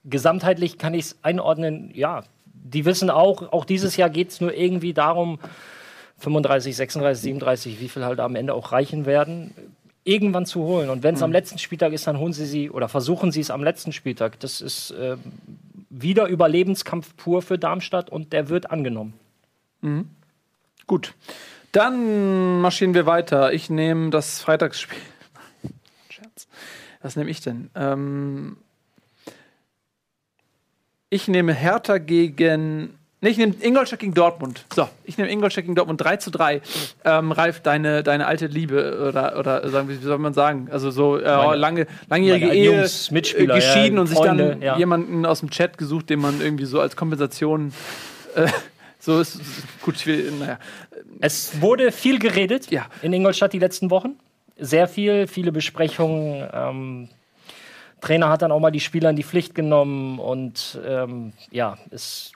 gesamtheitlich 0.05 0.77
kann 0.77 0.93
ich 0.93 1.05
es 1.05 1.17
einordnen, 1.21 1.91
ja, 1.93 2.23
die 2.45 2.85
wissen 2.85 3.09
auch, 3.09 3.51
auch 3.53 3.65
dieses 3.65 3.97
Jahr 3.97 4.09
geht 4.09 4.29
es 4.29 4.41
nur 4.41 4.53
irgendwie 4.53 4.93
darum, 4.93 5.39
35, 6.19 6.75
36, 6.75 7.23
37, 7.23 7.79
wie 7.79 7.89
viel 7.89 8.03
halt 8.03 8.19
am 8.19 8.35
Ende 8.35 8.53
auch 8.53 8.71
reichen 8.71 9.05
werden, 9.05 9.53
irgendwann 10.07 10.45
zu 10.45 10.61
holen. 10.61 10.89
Und 10.89 11.03
wenn 11.03 11.15
es 11.15 11.21
am 11.21 11.31
letzten 11.31 11.57
Spieltag 11.57 11.93
ist, 11.93 12.07
dann 12.07 12.17
holen 12.17 12.33
sie 12.33 12.45
sie 12.45 12.69
oder 12.69 12.87
versuchen 12.87 13.31
sie 13.31 13.41
es 13.41 13.51
am 13.51 13.63
letzten 13.63 13.91
Spieltag. 13.91 14.39
Das 14.39 14.61
ist 14.61 14.93
ähm, 14.97 15.19
wieder 15.89 16.27
Überlebenskampf 16.27 17.15
pur 17.17 17.41
für 17.41 17.59
Darmstadt 17.59 18.09
und 18.09 18.33
der 18.33 18.49
wird 18.49 18.71
angenommen. 18.71 19.13
Gut. 20.85 21.13
Dann 21.71 22.61
marschieren 22.61 22.93
wir 22.93 23.05
weiter. 23.05 23.53
Ich 23.53 23.69
nehme 23.69 24.09
das 24.09 24.41
Freitagsspiel. 24.41 24.97
Scherz. 26.09 26.47
Was 27.01 27.15
nehme 27.15 27.29
ich 27.29 27.41
denn? 27.41 27.69
Ähm, 27.75 28.57
ich 31.09 31.27
nehme 31.27 31.53
Hertha 31.53 31.97
gegen. 31.97 32.97
Nee, 33.19 33.29
ich 33.29 33.37
nehme 33.37 33.55
Ingolstadt 33.61 33.99
gegen 33.99 34.13
Dortmund. 34.13 34.63
So, 34.75 34.87
ich 35.03 35.17
nehme 35.17 35.31
Ingolstadt 35.31 35.63
gegen 35.63 35.73
Dortmund 35.73 35.99
3 35.99 36.17
zu 36.17 36.29
3. 36.29 36.61
Ähm, 37.03 37.31
Ralf, 37.31 37.61
deine, 37.61 38.03
deine 38.03 38.27
alte 38.27 38.45
Liebe 38.45 39.07
oder, 39.09 39.39
oder 39.39 39.67
sagen, 39.69 39.89
wie 39.89 39.95
soll 39.95 40.19
man 40.19 40.33
sagen? 40.33 40.67
Also 40.71 40.91
so 40.91 41.17
äh, 41.17 41.55
lange, 41.55 41.87
langjährige 42.09 42.47
meine 42.47 42.57
Ehe 42.57 42.77
Jungs, 42.77 43.09
Mitspieler, 43.09 43.55
äh, 43.55 43.57
geschieden 43.57 43.95
ja, 43.95 44.01
und 44.01 44.07
sich 44.07 44.17
Freunde, 44.17 44.49
dann 44.49 44.61
ja. 44.61 44.77
jemanden 44.77 45.25
aus 45.25 45.39
dem 45.39 45.49
Chat 45.49 45.79
gesucht, 45.79 46.11
den 46.11 46.19
man 46.19 46.41
irgendwie 46.41 46.65
so 46.65 46.79
als 46.79 46.95
Kompensation 46.95 47.73
äh, 48.35 48.47
so 48.99 49.19
ist. 49.19 49.41
Gut, 49.81 50.05
will, 50.05 50.31
naja. 50.39 50.59
Es 51.19 51.59
wurde 51.59 51.91
viel 51.91 52.19
geredet 52.19 52.69
Ja. 52.69 52.85
in 53.01 53.13
Ingolstadt 53.13 53.51
die 53.51 53.59
letzten 53.59 53.89
Wochen. 53.89 54.19
Sehr 54.59 54.87
viel, 54.87 55.25
viele 55.25 55.51
Besprechungen. 55.51 56.47
Ähm, 56.53 57.09
Trainer 58.01 58.29
hat 58.29 58.43
dann 58.43 58.51
auch 58.51 58.59
mal 58.59 58.71
die 58.71 58.79
Spieler 58.79 59.09
in 59.09 59.15
die 59.15 59.23
Pflicht 59.23 59.55
genommen 59.55 60.19
und 60.19 60.79
ähm, 60.85 61.33
ja, 61.49 61.77
es. 61.89 62.31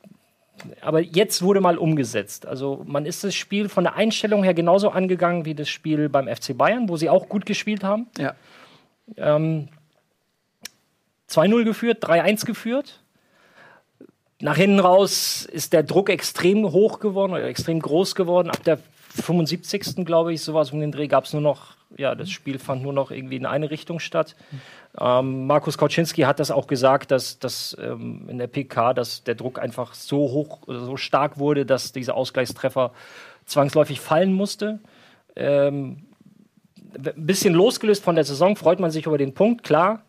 Aber 0.81 0.99
jetzt 1.01 1.41
wurde 1.41 1.61
mal 1.61 1.77
umgesetzt. 1.77 2.45
Also 2.45 2.83
man 2.85 3.05
ist 3.05 3.23
das 3.23 3.35
Spiel 3.35 3.69
von 3.69 3.83
der 3.83 3.95
Einstellung 3.95 4.43
her 4.43 4.53
genauso 4.53 4.89
angegangen 4.89 5.45
wie 5.45 5.55
das 5.55 5.69
Spiel 5.69 6.09
beim 6.09 6.27
FC 6.27 6.57
Bayern, 6.57 6.89
wo 6.89 6.97
sie 6.97 7.09
auch 7.09 7.29
gut 7.29 7.45
gespielt 7.45 7.83
haben. 7.83 8.07
Ja. 8.17 8.35
Ähm, 9.17 9.69
2-0 11.29 11.63
geführt, 11.63 12.03
3-1 12.03 12.45
geführt. 12.45 13.01
Nach 14.39 14.57
hinten 14.57 14.79
raus 14.79 15.45
ist 15.45 15.71
der 15.71 15.83
Druck 15.83 16.09
extrem 16.09 16.71
hoch 16.71 16.99
geworden 16.99 17.33
oder 17.33 17.45
extrem 17.45 17.79
groß 17.79 18.15
geworden. 18.15 18.49
Ab 18.49 18.63
der 18.63 18.79
75. 19.15 20.05
glaube 20.05 20.33
ich, 20.33 20.41
sowas 20.41 20.71
um 20.71 20.79
den 20.79 20.91
Dreh 20.91 21.07
gab 21.07 21.25
es 21.25 21.33
nur 21.33 21.41
noch, 21.41 21.75
ja, 21.97 22.15
das 22.15 22.29
Spiel 22.29 22.59
fand 22.59 22.81
nur 22.81 22.93
noch 22.93 23.11
irgendwie 23.11 23.35
in 23.35 23.45
eine 23.45 23.71
Richtung 23.71 23.99
statt. 23.99 24.35
Ähm, 24.99 25.47
Markus 25.47 25.77
Kauczynski 25.77 26.21
hat 26.21 26.39
das 26.39 26.51
auch 26.51 26.67
gesagt, 26.67 27.11
dass, 27.11 27.39
dass 27.39 27.77
ähm, 27.79 28.27
in 28.29 28.37
der 28.37 28.47
PK, 28.47 28.93
dass 28.93 29.23
der 29.23 29.35
Druck 29.35 29.59
einfach 29.59 29.93
so 29.93 30.17
hoch, 30.17 30.59
so 30.67 30.97
stark 30.97 31.37
wurde, 31.37 31.65
dass 31.65 31.91
dieser 31.91 32.15
Ausgleichstreffer 32.15 32.91
zwangsläufig 33.45 33.99
fallen 33.99 34.33
musste. 34.33 34.79
Ähm, 35.35 36.07
ein 36.93 37.25
bisschen 37.25 37.53
losgelöst 37.53 38.03
von 38.03 38.15
der 38.15 38.25
Saison 38.25 38.55
freut 38.55 38.79
man 38.79 38.91
sich 38.91 39.05
über 39.05 39.17
den 39.17 39.33
Punkt, 39.33 39.63
klar. 39.63 40.03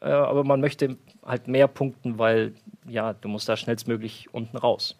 Äh, 0.00 0.06
aber 0.06 0.44
man 0.44 0.60
möchte 0.60 0.96
halt 1.24 1.48
mehr 1.48 1.68
punkten, 1.68 2.18
weil 2.18 2.54
ja, 2.88 3.12
du 3.12 3.28
musst 3.28 3.48
da 3.48 3.56
schnellstmöglich 3.56 4.28
unten 4.32 4.56
raus. 4.56 4.96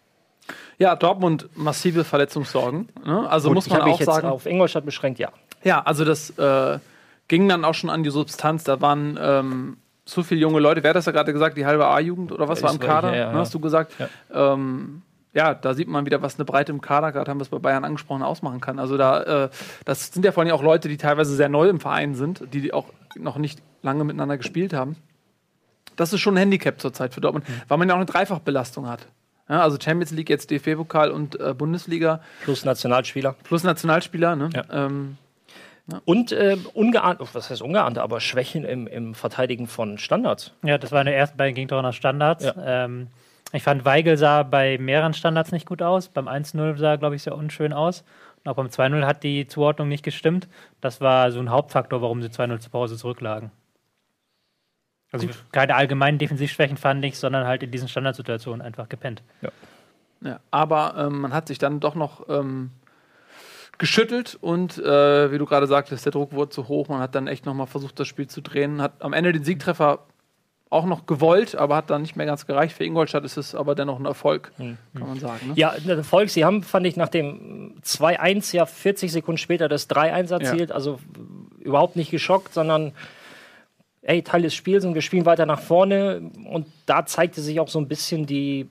Ja, 0.77 0.95
Dortmund 0.95 1.49
massive 1.55 2.03
Verletzungssorgen. 2.03 2.89
Ne? 3.05 3.29
Also 3.29 3.49
Gut, 3.49 3.55
muss 3.55 3.69
man 3.69 3.81
auch 3.81 4.01
sagen. 4.01 4.27
auf 4.27 4.45
Ingolstadt 4.45 4.85
beschränkt, 4.85 5.19
ja. 5.19 5.31
Ja, 5.63 5.81
also 5.81 6.05
das 6.05 6.29
äh, 6.37 6.79
ging 7.27 7.47
dann 7.49 7.65
auch 7.65 7.73
schon 7.73 7.89
an 7.89 8.03
die 8.03 8.09
Substanz. 8.09 8.63
Da 8.63 8.79
waren 8.81 9.17
ähm, 9.21 9.77
so 10.05 10.23
viele 10.23 10.39
junge 10.41 10.59
Leute. 10.59 10.83
Wer 10.83 10.89
hat 10.91 10.95
das 10.95 11.05
ja 11.05 11.11
gerade 11.11 11.33
gesagt? 11.33 11.57
Die 11.57 11.65
halbe 11.65 11.85
A-Jugend 11.87 12.31
oder 12.31 12.47
was 12.47 12.59
Ja, 12.61 12.67
war 12.67 12.73
im 12.73 12.79
Kader? 12.79 13.09
ja, 13.11 13.15
ja, 13.17 13.27
ne, 13.27 13.33
ja. 13.33 13.39
Hast 13.39 13.53
du 13.53 13.59
gesagt? 13.59 13.93
Ja. 13.99 14.53
Ähm, 14.53 15.01
ja, 15.33 15.53
da 15.53 15.73
sieht 15.73 15.87
man 15.87 16.05
wieder, 16.05 16.21
was 16.21 16.35
eine 16.35 16.45
Breite 16.45 16.71
im 16.71 16.81
Kader, 16.81 17.11
gerade 17.11 17.29
haben 17.29 17.37
wir 17.39 17.43
es 17.43 17.49
bei 17.49 17.59
Bayern 17.59 17.83
angesprochen, 17.85 18.23
ausmachen 18.23 18.59
kann. 18.61 18.79
Also 18.79 18.97
da, 18.97 19.45
äh, 19.45 19.49
das 19.85 20.07
sind 20.11 20.25
ja 20.25 20.31
vor 20.31 20.41
allem 20.43 20.51
auch 20.53 20.63
Leute, 20.63 20.87
die 20.87 20.97
teilweise 20.97 21.35
sehr 21.35 21.49
neu 21.49 21.69
im 21.69 21.79
Verein 21.79 22.15
sind, 22.15 22.41
die, 22.53 22.73
auch 22.73 22.85
noch 23.15 23.37
nicht 23.37 23.59
lange 23.83 24.03
miteinander 24.03 24.37
gespielt 24.37 24.73
haben. 24.73 24.95
Das 25.95 26.13
ist 26.13 26.21
schon 26.21 26.35
ein 26.35 26.37
Handicap 26.37 26.79
zurzeit 26.79 27.13
für 27.13 27.21
Dortmund, 27.21 27.45
weil 27.67 27.77
man 27.77 27.87
ja 27.87 27.93
auch 27.95 27.99
eine 27.99 28.05
Dreifachbelastung 28.05 28.87
hat. 28.87 29.07
Ja, 29.49 29.61
also 29.61 29.77
Champions 29.79 30.11
League, 30.11 30.29
jetzt 30.29 30.49
DFB-Pokal 30.51 31.11
und 31.11 31.39
äh, 31.39 31.53
Bundesliga 31.53 32.21
Plus 32.43 32.65
Nationalspieler. 32.65 33.35
plus 33.43 33.63
Nationalspieler. 33.63 34.35
Ne? 34.35 34.49
Ja. 34.53 34.63
Ähm, 34.71 35.17
Und 36.03 36.33
äh, 36.33 36.57
ungeahnt, 36.73 37.21
oh, 37.21 37.27
was 37.31 37.49
heißt 37.49 37.61
ungeahnte, 37.61 38.01
aber 38.01 38.19
Schwächen 38.19 38.65
im, 38.65 38.87
im 38.87 39.13
Verteidigen 39.13 39.67
von 39.67 39.97
Standards. 39.97 40.51
Ja, 40.63 40.77
das 40.77 40.91
waren 40.91 41.05
die 41.05 41.13
ersten 41.13 41.37
beiden 41.37 41.55
Gegentore 41.55 41.81
nach 41.81 41.93
Standards. 41.93 42.43
Ja. 42.43 42.85
Ähm, 42.85 43.07
ich 43.53 43.63
fand, 43.63 43.85
Weigel 43.85 44.17
sah 44.17 44.43
bei 44.43 44.77
mehreren 44.77 45.13
Standards 45.13 45.53
nicht 45.53 45.65
gut 45.65 45.81
aus. 45.81 46.09
Beim 46.09 46.27
1-0 46.27 46.77
sah, 46.77 46.97
glaube 46.97 47.15
ich, 47.15 47.23
sehr 47.23 47.35
unschön 47.35 47.71
aus. 47.71 48.03
Und 48.43 48.51
auch 48.51 48.55
beim 48.55 48.67
2-0 48.67 49.05
hat 49.05 49.23
die 49.23 49.47
Zuordnung 49.47 49.87
nicht 49.87 50.03
gestimmt. 50.03 50.49
Das 50.81 50.99
war 50.99 51.31
so 51.31 51.39
ein 51.39 51.49
Hauptfaktor, 51.49 52.01
warum 52.01 52.21
sie 52.21 52.27
2-0 52.27 52.59
zur 52.59 52.71
Pause 52.71 52.97
zurücklagen. 52.97 53.51
Also 55.11 55.29
keine 55.53 55.75
allgemeinen 55.75 56.17
Defensivschwächen 56.17 56.75
fand 56.75 57.03
ich, 57.05 57.17
sondern 57.17 57.47
halt 57.47 57.63
in 57.63 57.71
diesen 57.71 57.87
Standardsituationen 57.87 58.61
einfach 58.61 58.89
gepennt. 58.89 59.23
Ja, 60.21 60.41
aber 60.51 60.95
ähm, 60.97 61.21
man 61.21 61.33
hat 61.33 61.47
sich 61.47 61.59
dann 61.59 61.79
doch 61.79 61.95
noch 61.95 62.27
ähm, 62.27 62.71
geschüttelt 63.77 64.37
und 64.39 64.77
äh, 64.77 65.31
wie 65.31 65.37
du 65.37 65.45
gerade 65.45 65.67
sagtest, 65.67 66.05
der 66.05 66.11
Druck 66.11 66.33
wurde 66.33 66.49
zu 66.49 66.67
hoch. 66.67 66.87
Man 66.87 66.99
hat 66.99 67.15
dann 67.15 67.27
echt 67.27 67.45
noch 67.45 67.53
mal 67.53 67.65
versucht, 67.65 67.99
das 67.99 68.07
Spiel 68.07 68.27
zu 68.27 68.41
drehen. 68.41 68.81
Hat 68.81 68.93
am 69.01 69.13
Ende 69.13 69.31
den 69.31 69.43
Siegtreffer 69.43 69.99
auch 70.69 70.85
noch 70.85 71.05
gewollt, 71.05 71.55
aber 71.55 71.75
hat 71.75 71.89
dann 71.89 72.01
nicht 72.01 72.15
mehr 72.15 72.25
ganz 72.25 72.45
gereicht. 72.45 72.75
Für 72.75 72.83
Ingolstadt 72.83 73.23
ist 73.23 73.37
es 73.37 73.55
aber 73.55 73.75
dennoch 73.75 73.99
ein 73.99 74.05
Erfolg, 74.05 74.51
kann 74.57 74.77
man 74.93 75.19
sagen. 75.19 75.49
Ne? 75.49 75.53
Ja, 75.55 75.73
der 75.77 75.97
Erfolg, 75.97 76.29
sie 76.29 76.43
haben, 76.43 76.61
fand 76.63 76.85
ich, 76.85 76.97
nach 76.97 77.07
dem 77.07 77.75
2-1 77.83 78.55
ja 78.55 78.65
40 78.65 79.11
Sekunden 79.11 79.37
später 79.37 79.69
das 79.69 79.89
3-1 79.89 80.31
erzielt. 80.31 80.71
Also 80.71 80.99
überhaupt 81.59 81.95
nicht 81.95 82.11
geschockt, 82.11 82.53
sondern 82.53 82.93
ey, 84.01 84.23
Teil 84.23 84.41
des 84.41 84.55
Spiels 84.55 84.85
und 84.85 84.93
wir 84.93 85.01
spielen 85.01 85.25
weiter 85.25 85.45
nach 85.45 85.59
vorne. 85.59 86.31
Und 86.49 86.67
da 86.85 87.05
zeigte 87.05 87.41
sich 87.41 87.59
auch 87.59 87.69
so 87.69 87.79
ein 87.79 87.87
bisschen 87.87 88.25
die, 88.25 88.67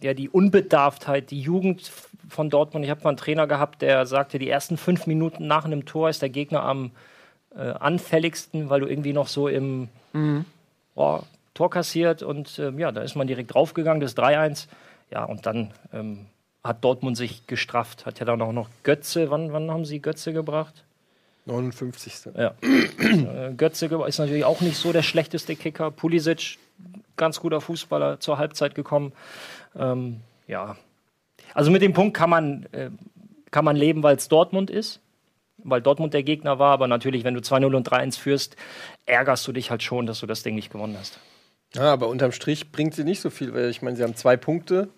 ja, 0.00 0.14
die 0.14 0.28
Unbedarftheit, 0.28 1.30
die 1.30 1.40
Jugend 1.40 1.90
von 2.28 2.50
Dortmund. 2.50 2.84
Ich 2.84 2.90
habe 2.90 3.02
mal 3.04 3.10
einen 3.10 3.16
Trainer 3.16 3.46
gehabt, 3.46 3.82
der 3.82 4.06
sagte, 4.06 4.38
die 4.38 4.48
ersten 4.48 4.76
fünf 4.76 5.06
Minuten 5.06 5.46
nach 5.46 5.64
einem 5.64 5.84
Tor 5.84 6.08
ist 6.08 6.22
der 6.22 6.28
Gegner 6.28 6.62
am 6.62 6.90
äh, 7.56 7.70
anfälligsten, 7.70 8.70
weil 8.70 8.80
du 8.80 8.86
irgendwie 8.86 9.12
noch 9.12 9.28
so 9.28 9.48
im 9.48 9.88
oh, 10.94 11.20
Tor 11.54 11.70
kassiert 11.70 12.22
und 12.22 12.58
ähm, 12.58 12.78
ja, 12.78 12.92
da 12.92 13.02
ist 13.02 13.14
man 13.14 13.26
direkt 13.26 13.54
draufgegangen, 13.54 14.00
das 14.00 14.16
3-1. 14.16 14.66
Ja, 15.10 15.24
und 15.24 15.46
dann 15.46 15.70
ähm, 15.92 16.26
hat 16.64 16.82
Dortmund 16.82 17.16
sich 17.16 17.46
gestrafft, 17.46 18.06
hat 18.06 18.18
ja 18.18 18.26
dann 18.26 18.42
auch 18.42 18.52
noch 18.52 18.68
Götze, 18.82 19.30
wann, 19.30 19.52
wann 19.52 19.70
haben 19.70 19.84
sie 19.84 20.00
Götze 20.00 20.32
gebracht? 20.32 20.84
59. 21.46 22.32
Ja. 22.36 22.54
Äh, 22.98 23.52
Götze 23.54 23.86
ist 23.86 24.18
natürlich 24.18 24.44
auch 24.44 24.62
nicht 24.62 24.78
so 24.78 24.92
der 24.92 25.02
schlechteste 25.02 25.56
Kicker. 25.56 25.90
Pulisic, 25.90 26.58
ganz 27.16 27.38
guter 27.38 27.60
Fußballer, 27.60 28.18
zur 28.18 28.38
Halbzeit 28.38 28.74
gekommen. 28.74 29.12
Ähm, 29.76 30.20
ja. 30.46 30.76
Also 31.54 31.70
mit 31.70 31.80
dem 31.80 31.92
Punkt 31.92 32.16
kann 32.16 32.28
man, 32.28 32.66
äh, 32.72 32.90
kann 33.50 33.64
man 33.64 33.76
leben, 33.76 34.02
weil 34.02 34.16
es 34.16 34.28
Dortmund 34.28 34.70
ist. 34.70 35.00
Weil 35.58 35.80
Dortmund 35.80 36.12
der 36.12 36.24
Gegner 36.24 36.58
war, 36.58 36.72
aber 36.72 36.88
natürlich, 36.88 37.24
wenn 37.24 37.32
du 37.32 37.40
2-0 37.40 37.74
und 37.74 37.88
3-1 37.88 38.18
führst, 38.18 38.56
ärgerst 39.06 39.46
du 39.46 39.52
dich 39.52 39.70
halt 39.70 39.82
schon, 39.82 40.04
dass 40.04 40.20
du 40.20 40.26
das 40.26 40.42
Ding 40.42 40.56
nicht 40.56 40.70
gewonnen 40.70 40.96
hast. 40.98 41.18
Ja, 41.74 41.92
aber 41.92 42.08
unterm 42.08 42.32
Strich 42.32 42.70
bringt 42.70 42.94
sie 42.94 43.04
nicht 43.04 43.20
so 43.20 43.30
viel, 43.30 43.54
weil 43.54 43.70
ich 43.70 43.80
meine, 43.80 43.96
sie 43.96 44.02
haben 44.02 44.14
zwei 44.14 44.36
Punkte. 44.36 44.88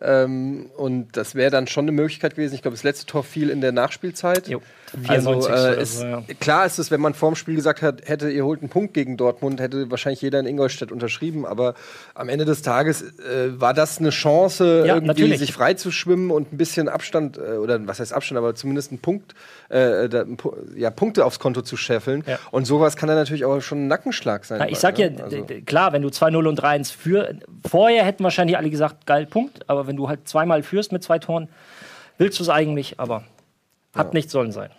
Ähm, 0.00 0.70
und 0.76 1.16
das 1.16 1.34
wäre 1.34 1.50
dann 1.50 1.66
schon 1.66 1.84
eine 1.84 1.92
Möglichkeit 1.92 2.36
gewesen. 2.36 2.54
Ich 2.54 2.62
glaube, 2.62 2.76
das 2.76 2.84
letzte 2.84 3.06
Tor 3.06 3.24
fiel 3.24 3.50
in 3.50 3.60
der 3.60 3.72
Nachspielzeit. 3.72 4.48
Jo, 4.48 4.62
Also 5.06 5.40
94. 5.42 5.50
äh, 5.78 5.82
ist, 5.82 5.98
so, 5.98 6.04
ja. 6.04 6.22
klar 6.40 6.66
ist 6.66 6.78
es, 6.78 6.90
wenn 6.90 7.00
man 7.00 7.14
vorm 7.14 7.36
Spiel 7.36 7.54
gesagt 7.54 7.82
hat, 7.82 8.08
hätte 8.08 8.30
ihr 8.30 8.44
holt 8.44 8.60
einen 8.60 8.68
Punkt 8.68 8.94
gegen 8.94 9.16
Dortmund, 9.16 9.60
hätte 9.60 9.90
wahrscheinlich 9.90 10.22
jeder 10.22 10.40
in 10.40 10.46
Ingolstadt 10.46 10.92
unterschrieben. 10.92 11.46
Aber 11.46 11.74
am 12.14 12.28
Ende 12.28 12.44
des 12.44 12.62
Tages 12.62 13.02
äh, 13.02 13.60
war 13.60 13.74
das 13.74 13.98
eine 13.98 14.10
Chance, 14.10 14.84
Ja, 14.86 14.94
irgendwie 14.94 15.06
natürlich. 15.06 15.38
sich 15.38 15.52
frei 15.52 15.74
zu 15.74 15.90
schwimmen 15.90 16.30
und 16.30 16.52
ein 16.52 16.56
bisschen 16.56 16.88
Abstand 16.88 17.38
äh, 17.38 17.56
oder 17.56 17.86
was 17.86 18.00
heißt 18.00 18.12
Abstand, 18.12 18.38
aber 18.38 18.54
zumindest 18.54 18.90
einen 18.90 19.00
Punkt, 19.00 19.34
äh, 19.68 20.08
da, 20.08 20.24
ja, 20.76 20.90
Punkte 20.90 21.24
aufs 21.24 21.38
Konto 21.38 21.62
zu 21.62 21.76
scheffeln. 21.76 22.24
Ja. 22.26 22.38
Und 22.50 22.66
sowas 22.66 22.96
kann 22.96 23.08
dann 23.08 23.16
natürlich 23.18 23.44
auch 23.44 23.60
schon 23.60 23.84
ein 23.84 23.88
Nackenschlag 23.88 24.44
sein. 24.44 24.58
Na, 24.58 24.68
ich 24.68 24.78
sag 24.78 24.98
ja, 24.98 25.10
ne? 25.10 25.22
Also- 25.22 25.46
klar, 25.66 25.92
wenn 25.92 26.02
du 26.02 26.08
2-0 26.08 26.46
und 26.46 26.60
3-1 26.60 26.90
für. 26.92 27.34
Vorher 27.68 28.04
hätten 28.04 28.24
wahrscheinlich 28.24 28.56
alle 28.56 28.70
gesagt, 28.70 29.06
geil, 29.06 29.26
Punkt. 29.26 29.68
Aber 29.68 29.86
wenn 29.86 29.96
du 29.96 30.08
halt 30.08 30.28
zweimal 30.28 30.62
führst 30.62 30.92
mit 30.92 31.02
zwei 31.02 31.18
Toren, 31.18 31.48
willst 32.18 32.38
du 32.38 32.42
es 32.42 32.48
eigentlich, 32.48 32.98
aber 32.98 33.24
hat 33.94 34.14
nicht 34.14 34.30
sollen 34.30 34.52
sein. 34.52 34.70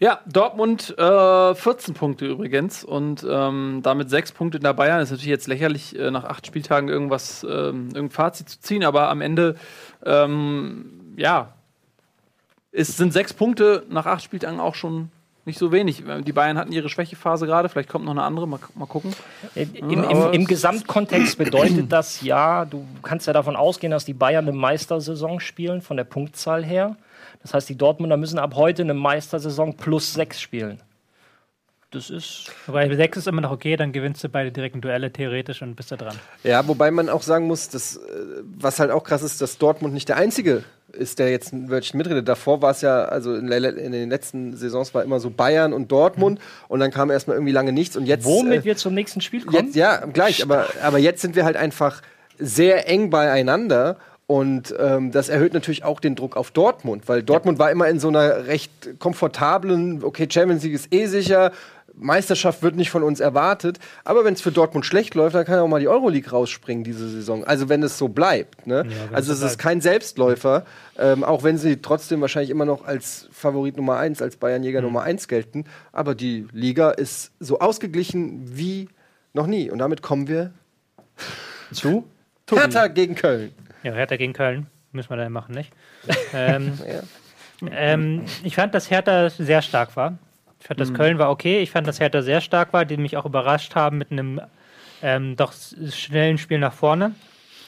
Ja, 0.00 0.18
Dortmund 0.26 0.96
äh, 0.98 1.54
14 1.54 1.94
Punkte 1.94 2.26
übrigens 2.26 2.84
und 2.84 3.24
ähm, 3.28 3.80
damit 3.82 4.10
sechs 4.10 4.32
Punkte 4.32 4.58
in 4.58 4.64
der 4.64 4.74
Bayern. 4.74 5.00
Ist 5.00 5.10
natürlich 5.10 5.28
jetzt 5.30 5.46
lächerlich, 5.46 5.98
äh, 5.98 6.10
nach 6.10 6.24
acht 6.24 6.46
Spieltagen 6.46 6.88
irgendwas, 6.88 7.44
ähm, 7.44 7.86
irgendein 7.88 8.10
Fazit 8.10 8.48
zu 8.48 8.60
ziehen, 8.60 8.84
aber 8.84 9.08
am 9.08 9.20
Ende, 9.20 9.54
ähm, 10.04 11.14
ja, 11.16 11.52
es 12.72 12.96
sind 12.96 13.12
sechs 13.12 13.32
Punkte 13.32 13.84
nach 13.88 14.06
acht 14.06 14.22
Spieltagen 14.24 14.58
auch 14.60 14.74
schon 14.74 15.10
nicht 15.46 15.58
so 15.58 15.70
wenig. 15.72 16.02
Die 16.26 16.32
Bayern 16.32 16.56
hatten 16.58 16.72
ihre 16.72 16.88
Schwächephase 16.88 17.46
gerade, 17.46 17.68
vielleicht 17.68 17.88
kommt 17.90 18.04
noch 18.06 18.12
eine 18.12 18.22
andere, 18.24 18.48
mal, 18.48 18.58
mal 18.74 18.86
gucken. 18.86 19.14
Im, 19.54 19.74
im, 19.90 20.04
Im 20.32 20.42
es- 20.42 20.48
Gesamtkontext 20.48 21.38
bedeutet 21.38 21.92
das 21.92 22.22
ja, 22.22 22.64
du 22.64 22.84
kannst 23.02 23.26
ja 23.26 23.32
davon 23.32 23.54
ausgehen, 23.54 23.90
dass 23.90 24.04
die 24.04 24.14
Bayern 24.14 24.48
eine 24.48 24.56
Meistersaison 24.56 25.40
spielen, 25.40 25.82
von 25.82 25.96
der 25.96 26.04
Punktzahl 26.04 26.64
her. 26.64 26.96
Das 27.44 27.52
heißt, 27.52 27.68
die 27.68 27.76
Dortmunder 27.76 28.16
müssen 28.16 28.38
ab 28.38 28.54
heute 28.56 28.82
eine 28.82 28.94
Meistersaison 28.94 29.76
plus 29.76 30.14
sechs 30.14 30.40
spielen. 30.40 30.80
Das 31.90 32.10
ist. 32.10 32.50
Wobei 32.66 32.92
6 32.92 33.18
ist 33.18 33.28
immer 33.28 33.42
noch 33.42 33.52
okay, 33.52 33.76
dann 33.76 33.92
gewinnst 33.92 34.24
du 34.24 34.28
beide 34.28 34.50
direkten 34.50 34.80
Duelle 34.80 35.12
theoretisch 35.12 35.62
und 35.62 35.76
bist 35.76 35.92
da 35.92 35.96
dran. 35.96 36.18
Ja, 36.42 36.66
wobei 36.66 36.90
man 36.90 37.08
auch 37.08 37.22
sagen 37.22 37.46
muss, 37.46 37.68
dass, 37.68 37.96
äh, 37.96 38.00
was 38.42 38.80
halt 38.80 38.90
auch 38.90 39.04
krass 39.04 39.22
ist, 39.22 39.40
dass 39.40 39.58
Dortmund 39.58 39.94
nicht 39.94 40.08
der 40.08 40.16
einzige 40.16 40.64
ist, 40.90 41.20
der 41.20 41.30
jetzt 41.30 41.52
ein 41.52 41.70
Wörtchen 41.70 41.98
mitredet. 41.98 42.26
Davor 42.26 42.62
war 42.62 42.72
es 42.72 42.80
ja, 42.80 43.04
also 43.04 43.34
in, 43.34 43.46
in 43.48 43.92
den 43.92 44.10
letzten 44.10 44.56
Saisons 44.56 44.94
war 44.94 45.04
immer 45.04 45.20
so 45.20 45.30
Bayern 45.30 45.72
und 45.72 45.92
Dortmund 45.92 46.40
und 46.66 46.80
dann 46.80 46.90
kam 46.90 47.10
erstmal 47.10 47.36
irgendwie 47.36 47.52
lange 47.52 47.72
nichts 47.72 47.96
und 47.96 48.06
jetzt. 48.06 48.24
Womit 48.24 48.62
äh, 48.62 48.64
wir 48.64 48.76
zum 48.76 48.94
nächsten 48.94 49.20
Spiel 49.20 49.44
kommen? 49.44 49.66
jetzt 49.66 49.76
ja, 49.76 50.04
gleich, 50.06 50.42
aber, 50.42 50.66
aber 50.82 50.98
jetzt 50.98 51.20
sind 51.20 51.36
wir 51.36 51.44
halt 51.44 51.56
einfach 51.56 52.02
sehr 52.38 52.88
eng 52.88 53.10
beieinander. 53.10 53.98
Und 54.26 54.74
ähm, 54.78 55.10
das 55.12 55.28
erhöht 55.28 55.52
natürlich 55.52 55.84
auch 55.84 56.00
den 56.00 56.14
Druck 56.14 56.36
auf 56.36 56.50
Dortmund, 56.50 57.08
weil 57.08 57.22
Dortmund 57.22 57.58
war 57.58 57.70
immer 57.70 57.88
in 57.88 58.00
so 58.00 58.08
einer 58.08 58.46
recht 58.46 58.98
komfortablen, 58.98 60.02
okay, 60.02 60.26
Champions 60.30 60.62
League 60.62 60.74
ist 60.74 60.94
eh 60.94 61.06
sicher, 61.06 61.52
Meisterschaft 61.96 62.62
wird 62.62 62.74
nicht 62.74 62.90
von 62.90 63.02
uns 63.02 63.20
erwartet. 63.20 63.78
Aber 64.04 64.24
wenn 64.24 64.34
es 64.34 64.40
für 64.40 64.50
Dortmund 64.50 64.84
schlecht 64.86 65.14
läuft, 65.14 65.34
dann 65.34 65.44
kann 65.44 65.56
ja 65.56 65.62
auch 65.62 65.68
mal 65.68 65.80
die 65.80 65.88
Euroleague 65.88 66.30
rausspringen 66.30 66.84
diese 66.84 67.08
Saison. 67.08 67.44
Also 67.44 67.68
wenn 67.68 67.82
es 67.82 67.98
so 67.98 68.08
bleibt. 68.08 68.66
Ne? 68.66 68.84
wenn 68.86 69.14
also 69.14 69.32
es 69.32 69.42
ist 69.42 69.58
kein 69.58 69.80
Selbstläufer, 69.80 70.64
ähm, 70.98 71.22
auch 71.22 71.42
wenn 71.42 71.58
sie 71.58 71.80
trotzdem 71.80 72.20
wahrscheinlich 72.20 72.50
immer 72.50 72.64
noch 72.64 72.84
als 72.84 73.28
Favorit 73.30 73.76
Nummer 73.76 73.98
1, 73.98 74.22
als 74.22 74.36
Bayernjäger 74.36 74.82
Nummer 74.82 75.02
1 75.02 75.28
gelten. 75.28 75.66
Aber 75.92 76.14
die 76.14 76.46
Liga 76.52 76.90
ist 76.90 77.30
so 77.40 77.60
ausgeglichen 77.60 78.42
wie 78.56 78.88
Noch 79.32 79.46
nie. 79.46 79.70
Und 79.70 79.78
damit 79.78 80.02
kommen 80.02 80.28
wir 80.28 80.52
Zu? 81.72 82.04
Hertha 82.50 82.88
gegen 82.88 83.14
Köln. 83.14 83.52
Ja, 83.84 83.92
Hertha 83.92 84.16
gegen 84.16 84.32
Köln. 84.32 84.66
Müssen 84.92 85.10
wir 85.10 85.16
dann 85.16 85.32
machen, 85.32 85.54
nicht? 85.54 85.72
ähm, 86.34 86.78
ähm, 87.70 88.24
ich 88.42 88.56
fand, 88.56 88.74
dass 88.74 88.90
Hertha 88.90 89.30
sehr 89.30 89.62
stark 89.62 89.96
war. 89.96 90.18
Ich 90.60 90.66
fand, 90.66 90.80
dass 90.80 90.94
Köln 90.94 91.18
war 91.18 91.30
okay. 91.30 91.60
Ich 91.60 91.70
fand, 91.70 91.86
dass 91.86 92.00
Hertha 92.00 92.22
sehr 92.22 92.40
stark 92.40 92.72
war, 92.72 92.84
die 92.86 92.96
mich 92.96 93.16
auch 93.16 93.26
überrascht 93.26 93.74
haben 93.74 93.98
mit 93.98 94.10
einem 94.10 94.40
ähm, 95.02 95.36
doch 95.36 95.52
schnellen 95.92 96.38
Spiel 96.38 96.58
nach 96.58 96.72
vorne 96.72 97.12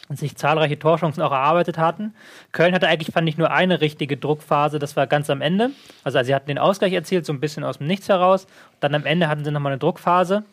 und 0.08 0.18
sich 0.18 0.36
zahlreiche 0.36 0.78
Torchancen 0.78 1.22
auch 1.22 1.32
erarbeitet 1.32 1.78
hatten. 1.78 2.14
Köln 2.52 2.74
hatte 2.74 2.88
eigentlich, 2.88 3.12
fand 3.12 3.28
ich, 3.28 3.36
nur 3.36 3.50
eine 3.50 3.80
richtige 3.80 4.16
Druckphase, 4.16 4.78
das 4.78 4.96
war 4.96 5.06
ganz 5.06 5.28
am 5.28 5.42
Ende. 5.42 5.70
Also, 6.04 6.22
sie 6.22 6.34
hatten 6.34 6.48
den 6.48 6.58
Ausgleich 6.58 6.92
erzielt, 6.92 7.26
so 7.26 7.32
ein 7.32 7.40
bisschen 7.40 7.64
aus 7.64 7.78
dem 7.78 7.86
Nichts 7.86 8.08
heraus. 8.08 8.46
Dann 8.80 8.94
am 8.94 9.04
Ende 9.04 9.28
hatten 9.28 9.44
sie 9.44 9.50
nochmal 9.50 9.72
eine 9.72 9.78
Druckphase. 9.78 10.44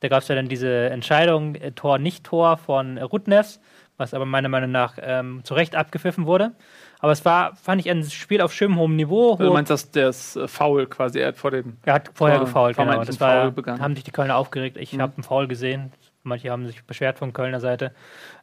Da 0.00 0.08
gab 0.08 0.22
es 0.22 0.28
ja 0.28 0.34
dann 0.34 0.48
diese 0.48 0.90
Entscheidung, 0.90 1.54
äh, 1.54 1.72
Tor, 1.72 1.98
nicht 1.98 2.24
Tor 2.24 2.58
von 2.58 2.98
Rudnevs, 2.98 3.60
was 3.96 4.14
aber 4.14 4.24
meiner 4.26 4.48
Meinung 4.48 4.70
nach 4.70 4.94
ähm, 5.00 5.40
zu 5.44 5.54
Recht 5.54 5.74
abgepfiffen 5.76 6.26
wurde. 6.26 6.52
Aber 6.98 7.12
es 7.12 7.24
war, 7.24 7.54
fand 7.56 7.80
ich, 7.80 7.90
ein 7.90 8.04
Spiel 8.04 8.40
auf 8.40 8.52
schön 8.54 8.74
hohem 8.76 8.96
Niveau. 8.96 9.36
Du 9.36 9.44
hohe- 9.44 9.52
meinst, 9.52 9.70
dass 9.70 9.90
das 9.90 10.36
äh, 10.36 10.48
Foul 10.48 10.86
quasi, 10.86 11.18
er 11.20 11.28
hat 11.28 11.36
vor 11.36 11.50
dem. 11.50 11.76
er 11.84 11.94
hat 11.94 12.10
vorher 12.14 12.38
Vor- 12.38 12.46
gefault, 12.46 12.76
genau. 12.76 13.04
Das 13.04 13.20
war, 13.20 13.42
Foul 13.42 13.52
begangen. 13.52 13.80
haben 13.82 13.94
sich 13.94 14.04
die 14.04 14.10
Kölner 14.12 14.36
aufgeregt. 14.36 14.76
Ich 14.78 14.98
habe 14.98 15.12
einen 15.16 15.22
Foul 15.22 15.46
gesehen. 15.48 15.92
Manche 16.22 16.50
haben 16.50 16.66
sich 16.66 16.82
beschwert 16.84 17.18
von 17.18 17.32
Kölner 17.32 17.60
Seite. 17.60 17.92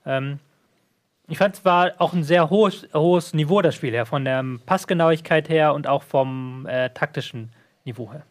Ähm, 0.06 0.39
ich 1.28 1.38
fand, 1.38 1.56
es 1.56 1.66
war 1.66 1.91
auch 1.99 2.14
ein 2.14 2.24
sehr 2.24 2.49
hohes, 2.49 2.88
hohes 2.93 3.34
Niveau, 3.34 3.62
das 3.62 3.76
Spiel 3.76 3.91
her, 3.93 4.06
von 4.06 4.26
der 4.26 4.43
Passgenauigkeit 4.66 5.49
her 5.49 5.74
und 5.74 5.88
auch 5.88 6.04
vom 6.04 6.66
äh, 6.68 6.89
taktischen 6.89 7.51
Niveau 7.86 8.12
her. 8.12 8.24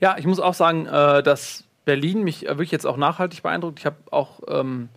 Ja, 0.00 0.16
ich 0.18 0.26
muss 0.26 0.40
auch 0.40 0.54
sagen, 0.54 0.86
äh, 0.86 1.22
dass 1.22 1.64
Berlin 1.84 2.22
mich 2.24 2.44
äh, 2.46 2.50
wirklich 2.50 2.70
jetzt 2.72 2.86
auch 2.86 2.96
nachhaltig 2.96 3.42
beeindruckt. 3.42 3.78
Ich 3.80 3.86
habe 3.86 3.96
auch 4.10 4.40
ähm, 4.48 4.88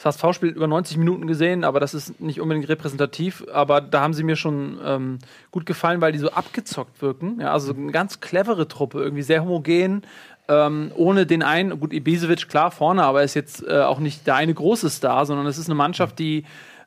das 0.00 0.22
HSV-Spiel 0.22 0.50
über 0.50 0.68
90 0.68 0.96
Minuten 0.96 1.26
gesehen, 1.26 1.64
aber 1.64 1.80
das 1.80 1.92
ist 1.92 2.20
nicht 2.20 2.40
unbedingt 2.40 2.68
repräsentativ. 2.68 3.44
Aber 3.52 3.80
da 3.80 4.00
haben 4.00 4.14
sie 4.14 4.22
mir 4.22 4.36
schon 4.36 4.78
ähm, 4.84 5.18
gut 5.50 5.66
gefallen, 5.66 6.00
weil 6.00 6.12
die 6.12 6.18
so 6.18 6.30
abgezockt 6.30 7.02
wirken. 7.02 7.40
Ja, 7.40 7.52
also 7.52 7.72
eine 7.72 7.90
ganz 7.90 8.20
clevere 8.20 8.68
Truppe, 8.68 9.00
irgendwie 9.00 9.22
sehr 9.22 9.42
homogen. 9.42 10.02
Ähm, 10.46 10.92
ohne 10.94 11.26
den 11.26 11.42
einen, 11.42 11.78
gut, 11.80 11.92
Ibisevic 11.92 12.48
klar 12.48 12.70
vorne, 12.70 13.02
aber 13.02 13.18
er 13.18 13.24
ist 13.24 13.34
jetzt 13.34 13.66
äh, 13.66 13.80
auch 13.80 13.98
nicht 13.98 14.26
der 14.26 14.36
eine 14.36 14.54
große 14.54 14.88
Star, 14.88 15.26
sondern 15.26 15.46
es 15.46 15.58
ist 15.58 15.66
eine 15.66 15.74
Mannschaft, 15.74 16.18
die 16.18 16.44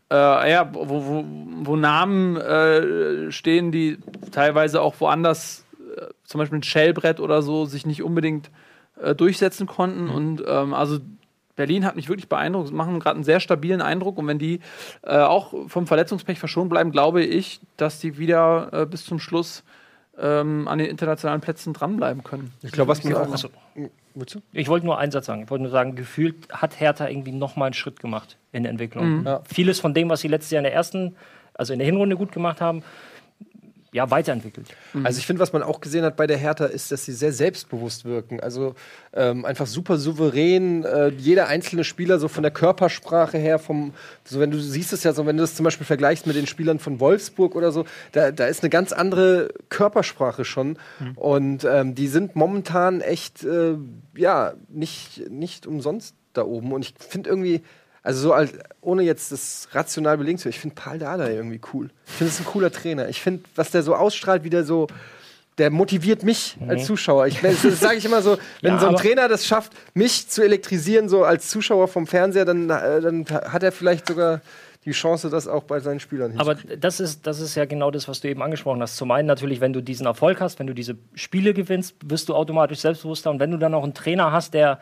äh, 0.09 0.51
ja, 0.51 0.70
wo, 0.74 0.88
wo, 0.89 1.26
wo 1.64 1.76
Namen 1.76 2.38
äh, 2.38 3.32
stehen, 3.32 3.72
die 3.72 3.97
teilweise 4.32 4.82
auch 4.82 4.95
woanders, 4.99 5.66
äh, 5.95 6.05
zum 6.24 6.39
Beispiel 6.39 6.59
ein 6.59 6.64
Shellbrett 6.64 7.20
oder 7.20 7.41
so, 7.41 7.66
sich 7.66 7.86
nicht 7.86 8.03
unbedingt 8.03 8.49
äh, 9.01 9.14
durchsetzen 9.14 9.68
konnten. 9.68 10.09
Und 10.09 10.43
ähm, 10.47 10.74
also 10.74 10.99
Berlin 11.55 11.85
hat 11.85 11.95
mich 11.95 12.09
wirklich 12.09 12.29
beeindruckt, 12.29 12.69
Sie 12.69 12.73
machen 12.73 12.99
gerade 12.99 13.15
einen 13.15 13.23
sehr 13.23 13.39
stabilen 13.39 13.81
Eindruck. 13.81 14.17
Und 14.17 14.27
wenn 14.27 14.39
die 14.39 14.59
äh, 15.03 15.17
auch 15.17 15.53
vom 15.67 15.87
Verletzungspech 15.87 16.39
verschont 16.39 16.69
bleiben, 16.69 16.91
glaube 16.91 17.23
ich, 17.23 17.59
dass 17.77 17.99
die 17.99 18.17
wieder 18.17 18.69
äh, 18.71 18.85
bis 18.85 19.05
zum 19.05 19.19
Schluss 19.19 19.63
ähm, 20.19 20.67
an 20.67 20.77
den 20.77 20.87
internationalen 20.87 21.41
Plätzen 21.41 21.73
dranbleiben 21.73 22.23
können. 22.23 22.53
Ich 22.61 22.71
glaube, 22.71 22.89
was 22.89 23.03
man 23.03 23.13
auch. 23.15 23.31
Also, 23.31 23.49
Wozu? 24.13 24.41
ich 24.51 24.67
wollte 24.67 24.85
nur 24.85 24.97
einen 24.97 25.11
Satz 25.11 25.25
sagen. 25.25 25.43
Ich 25.43 25.49
wollte 25.49 25.63
nur 25.63 25.71
sagen, 25.71 25.95
gefühlt 25.95 26.35
hat 26.51 26.79
Hertha 26.79 27.07
irgendwie 27.07 27.31
noch 27.31 27.55
mal 27.55 27.65
einen 27.65 27.73
Schritt 27.73 27.99
gemacht 27.99 28.37
in 28.51 28.63
der 28.63 28.71
Entwicklung. 28.71 29.25
Ja. 29.25 29.41
Vieles 29.45 29.79
von 29.79 29.93
dem, 29.93 30.09
was 30.09 30.21
sie 30.21 30.27
letztes 30.27 30.51
Jahr 30.51 30.59
in 30.59 30.65
der 30.65 30.73
ersten, 30.73 31.15
also 31.53 31.73
in 31.73 31.79
der 31.79 31.85
Hinrunde 31.85 32.17
gut 32.17 32.31
gemacht 32.31 32.61
haben, 32.61 32.83
ja, 33.93 34.09
weiterentwickelt. 34.09 34.67
Also 35.03 35.19
ich 35.19 35.25
finde, 35.25 35.41
was 35.41 35.51
man 35.51 35.63
auch 35.63 35.81
gesehen 35.81 36.05
hat 36.05 36.15
bei 36.15 36.25
der 36.25 36.37
Hertha, 36.37 36.65
ist, 36.65 36.93
dass 36.93 37.03
sie 37.03 37.11
sehr 37.11 37.33
selbstbewusst 37.33 38.05
wirken. 38.05 38.39
Also 38.39 38.73
ähm, 39.11 39.43
einfach 39.43 39.67
super 39.67 39.97
souverän. 39.97 40.85
Äh, 40.85 41.09
jeder 41.09 41.47
einzelne 41.47 41.83
Spieler 41.83 42.17
so 42.17 42.29
von 42.29 42.43
der 42.43 42.53
Körpersprache 42.53 43.37
her, 43.37 43.59
vom, 43.59 43.93
so 44.23 44.39
wenn 44.39 44.49
du 44.49 44.59
siehst 44.59 44.93
es 44.93 45.03
ja 45.03 45.11
so, 45.11 45.25
wenn 45.25 45.35
du 45.35 45.43
das 45.43 45.55
zum 45.55 45.65
Beispiel 45.65 45.85
vergleichst 45.85 46.25
mit 46.25 46.37
den 46.37 46.47
Spielern 46.47 46.79
von 46.79 47.01
Wolfsburg 47.01 47.53
oder 47.53 47.73
so, 47.73 47.85
da, 48.13 48.31
da 48.31 48.45
ist 48.45 48.63
eine 48.63 48.69
ganz 48.69 48.93
andere 48.93 49.49
Körpersprache 49.67 50.45
schon. 50.45 50.77
Und 51.15 51.65
ähm, 51.65 51.93
die 51.93 52.07
sind 52.07 52.37
momentan 52.37 53.01
echt, 53.01 53.43
äh, 53.43 53.75
ja, 54.15 54.53
nicht, 54.69 55.29
nicht 55.29 55.67
umsonst 55.67 56.15
da 56.31 56.45
oben. 56.45 56.71
Und 56.71 56.85
ich 56.85 56.93
finde 56.97 57.29
irgendwie, 57.29 57.61
also 58.03 58.19
so 58.21 58.33
als, 58.33 58.53
ohne 58.81 59.03
jetzt 59.03 59.31
das 59.31 59.67
rational 59.73 60.17
belegen 60.17 60.37
zu, 60.37 60.49
ich 60.49 60.59
finde 60.59 60.75
Paul 60.75 60.97
Dada 60.97 61.29
irgendwie 61.29 61.61
cool. 61.73 61.89
Ich 62.07 62.13
finde, 62.13 62.29
es 62.29 62.39
ist 62.39 62.45
ein 62.45 62.51
cooler 62.51 62.71
Trainer. 62.71 63.09
Ich 63.09 63.21
finde, 63.21 63.43
was 63.55 63.71
der 63.71 63.83
so 63.83 63.95
ausstrahlt, 63.95 64.43
wie 64.43 64.49
der 64.49 64.63
so, 64.63 64.87
der 65.59 65.69
motiviert 65.69 66.23
mich 66.23 66.57
als 66.67 66.85
Zuschauer. 66.85 67.27
Ich, 67.27 67.41
das 67.41 67.61
sage 67.79 67.97
ich 67.97 68.05
immer 68.05 68.23
so, 68.23 68.37
wenn 68.61 68.73
Ja, 68.73 68.79
so 68.79 68.87
ein 68.87 68.95
Trainer 68.95 69.27
das 69.27 69.45
schafft, 69.45 69.73
mich 69.93 70.27
zu 70.29 70.43
elektrisieren, 70.43 71.09
so 71.09 71.23
als 71.23 71.49
Zuschauer 71.49 71.87
vom 71.87 72.07
Fernseher, 72.07 72.45
dann, 72.45 72.69
äh, 72.69 73.01
dann 73.01 73.25
hat 73.29 73.61
er 73.61 73.71
vielleicht 73.71 74.07
sogar 74.07 74.41
die 74.83 74.91
Chance, 74.91 75.29
das 75.29 75.47
auch 75.47 75.63
bei 75.63 75.79
seinen 75.79 75.99
Spielern 75.99 76.39
Aber 76.39 76.55
das 76.55 76.99
ist, 76.99 77.27
das 77.27 77.39
ist 77.39 77.53
ja 77.53 77.65
genau 77.65 77.91
das, 77.91 78.07
was 78.07 78.19
du 78.21 78.29
eben 78.29 78.41
angesprochen 78.41 78.81
hast. 78.81 78.97
Zum 78.97 79.11
einen 79.11 79.27
natürlich, 79.27 79.61
wenn 79.61 79.73
du 79.73 79.81
diesen 79.81 80.07
Erfolg 80.07 80.41
hast, 80.41 80.57
wenn 80.57 80.65
du 80.65 80.73
diese 80.73 80.97
Spiele 81.13 81.53
gewinnst, 81.53 81.95
wirst 82.03 82.29
du 82.29 82.35
automatisch 82.35 82.79
selbstbewusster. 82.79 83.29
Und 83.29 83.39
wenn 83.39 83.51
du 83.51 83.57
dann 83.57 83.75
auch 83.75 83.83
einen 83.83 83.93
Trainer 83.93 84.31
hast, 84.31 84.55
der, 84.55 84.79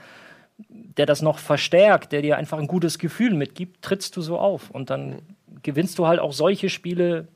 der 0.67 1.05
das 1.05 1.21
noch 1.21 1.39
verstärkt, 1.39 2.11
der 2.11 2.21
dir 2.21 2.37
einfach 2.37 2.57
ein 2.57 2.67
gutes 2.67 2.99
Gefühl 2.99 3.33
mitgibt, 3.33 3.81
trittst 3.81 4.15
du 4.17 4.21
so 4.21 4.37
auf. 4.37 4.69
Und 4.69 4.89
dann 4.89 5.21
gewinnst 5.63 5.97
du 5.99 6.07
halt 6.07 6.19
auch 6.19 6.33
solche 6.33 6.69
Spiele, 6.69 7.27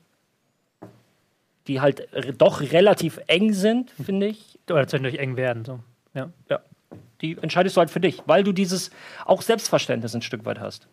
die 1.66 1.80
halt 1.80 2.08
doch 2.38 2.60
relativ 2.60 3.20
eng 3.26 3.52
sind, 3.52 3.90
finde 3.90 4.26
ich. 4.26 4.58
Oder 4.68 4.86
zwischendurch 4.86 5.18
eng 5.18 5.36
werden. 5.36 5.64
So. 5.64 5.80
Ja. 6.14 6.30
Ja. 6.48 6.60
Die 7.20 7.38
entscheidest 7.40 7.76
du 7.76 7.80
halt 7.80 7.90
für 7.90 8.00
dich, 8.00 8.22
weil 8.26 8.44
du 8.44 8.52
dieses 8.52 8.90
auch 9.24 9.40
Selbstverständnis 9.40 10.14
ein 10.14 10.22
Stück 10.22 10.44
weit 10.44 10.60
hast. 10.60 10.86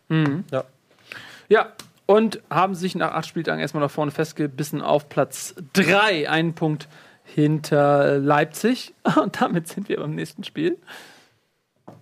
Ja, 1.49 1.73
und 2.05 2.41
haben 2.49 2.75
sich 2.75 2.95
nach 2.95 3.11
acht 3.11 3.27
Spieltagen 3.27 3.59
erstmal 3.59 3.83
nach 3.83 3.91
vorne 3.91 4.11
festgebissen 4.11 4.81
auf 4.81 5.09
Platz 5.09 5.55
3, 5.73 6.29
einen 6.29 6.53
Punkt 6.53 6.87
hinter 7.23 8.17
Leipzig. 8.17 8.93
Und 9.21 9.41
damit 9.41 9.67
sind 9.67 9.89
wir 9.89 9.97
beim 9.97 10.15
nächsten 10.15 10.43
Spiel. 10.43 10.77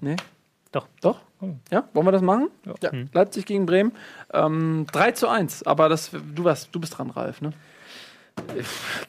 Nee? 0.01 0.15
Doch. 0.71 0.87
Doch? 1.01 1.19
Ja, 1.71 1.87
wollen 1.93 2.05
wir 2.05 2.11
das 2.11 2.21
machen? 2.21 2.49
Ja. 2.81 2.91
Leipzig 3.13 3.45
gegen 3.45 3.65
Bremen. 3.65 3.93
Ähm, 4.33 4.85
3 4.91 5.11
zu 5.13 5.27
1, 5.27 5.63
aber 5.63 5.87
das, 5.89 6.11
du, 6.11 6.43
warst, 6.43 6.69
du 6.73 6.79
bist 6.79 6.97
dran, 6.97 7.09
Ralf, 7.11 7.41
ne? 7.41 7.53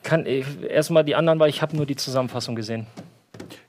Kann 0.03 0.27
ich 0.27 0.47
erstmal 0.63 1.05
die 1.05 1.15
anderen, 1.15 1.39
weil 1.39 1.51
ich 1.51 1.63
habe 1.63 1.77
nur 1.77 1.87
die 1.87 1.97
Zusammenfassung 1.97 2.55
gesehen. 2.55 2.87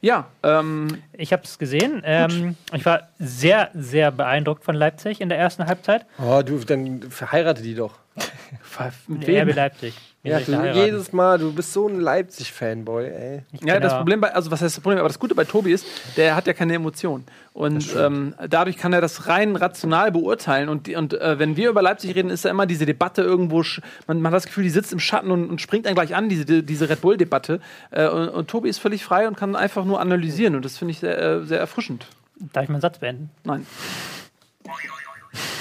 Ja, 0.02 0.28
ähm, 0.44 1.02
Ich 1.14 1.32
habe 1.34 1.44
es 1.44 1.58
gesehen. 1.58 2.02
Ähm, 2.06 2.56
ich 2.74 2.86
war 2.86 3.10
sehr, 3.20 3.70
sehr 3.74 4.12
beeindruckt 4.12 4.64
von 4.64 4.76
Leipzig 4.76 5.22
in 5.22 5.30
der 5.30 5.38
ersten 5.38 5.66
Halbzeit. 5.66 6.06
Oh, 6.18 6.42
du, 6.44 6.58
dann 6.60 7.04
verheirate 7.04 7.62
die 7.62 7.76
doch. 7.76 8.00
mit 9.08 9.24
RB 9.24 9.28
wem? 9.28 9.50
Leipzig. 9.50 9.96
Ja, 10.24 10.40
du, 10.40 10.52
jedes 10.74 11.14
Mal, 11.14 11.40
du 11.40 11.52
bist 11.52 11.74
so 11.74 11.88
ein 11.88 12.00
Leipzig-Fanboy, 12.00 13.08
ey. 13.08 13.44
Ja, 13.64 13.80
das. 13.80 13.94
Problem 13.94 14.22
bei, 14.22 14.32
also 14.32 14.52
was 14.52 14.62
heißt 14.62 14.78
das 14.78 14.84
Problem, 14.84 15.00
aber 15.00 15.08
das 15.08 15.18
Gute 15.18 15.34
bei 15.34 15.46
Tobi 15.46 15.72
ist, 15.72 15.86
der 16.16 16.36
hat 16.36 16.46
ja 16.46 16.54
keine 16.54 16.76
Emotionen. 16.76 17.26
Und 17.54 17.96
ähm, 17.98 18.36
dadurch 18.48 18.78
kann 18.78 18.94
er 18.94 19.02
das 19.02 19.28
rein 19.28 19.56
rational 19.56 20.12
beurteilen. 20.12 20.70
Und, 20.70 20.88
und 20.90 21.16
äh, 21.16 21.40
wenn 21.40 21.58
wir 21.58 21.72
über 21.72 21.82
Leipzig 21.82 22.16
reden, 22.16 22.30
ist 22.30 22.46
da 22.46 22.50
immer 22.50 22.68
diese 22.68 22.86
Debatte 22.86 23.24
irgendwo, 23.24 23.64
man, 24.06 24.22
man 24.22 24.32
hat 24.32 24.38
das 24.38 24.46
Gefühl, 24.46 24.64
die 24.64 24.70
sitzt 24.70 24.94
im 24.94 25.00
Schatten 25.00 25.32
und, 25.32 25.50
und 25.50 25.60
springt 25.60 25.88
dann 25.88 25.96
gleich 25.96 26.16
an, 26.16 26.30
diese, 26.30 26.62
diese 26.62 26.88
Red 26.88 27.02
Bull-Debatte. 27.02 27.60
Äh, 27.90 28.08
und, 28.08 28.30
und 28.30 28.48
Tobi 28.48 28.70
ist 28.70 28.78
völlig 28.78 29.04
frei 29.04 29.28
und 29.28 29.36
kann 29.36 29.56
einfach 29.56 29.86
nur 29.86 30.00
analysieren. 30.00 30.56
Und 30.56 30.66
das 30.66 30.78
finde 30.78 30.92
ich 30.92 31.00
sehr, 31.00 31.20
äh, 31.20 31.46
sehr 31.46 31.60
erfrischend. 31.60 32.06
Darf 32.54 32.66
ich 32.66 32.70
meinen 32.70 32.82
Satz 32.82 33.00
beenden? 33.00 33.32
Nein. 33.44 33.66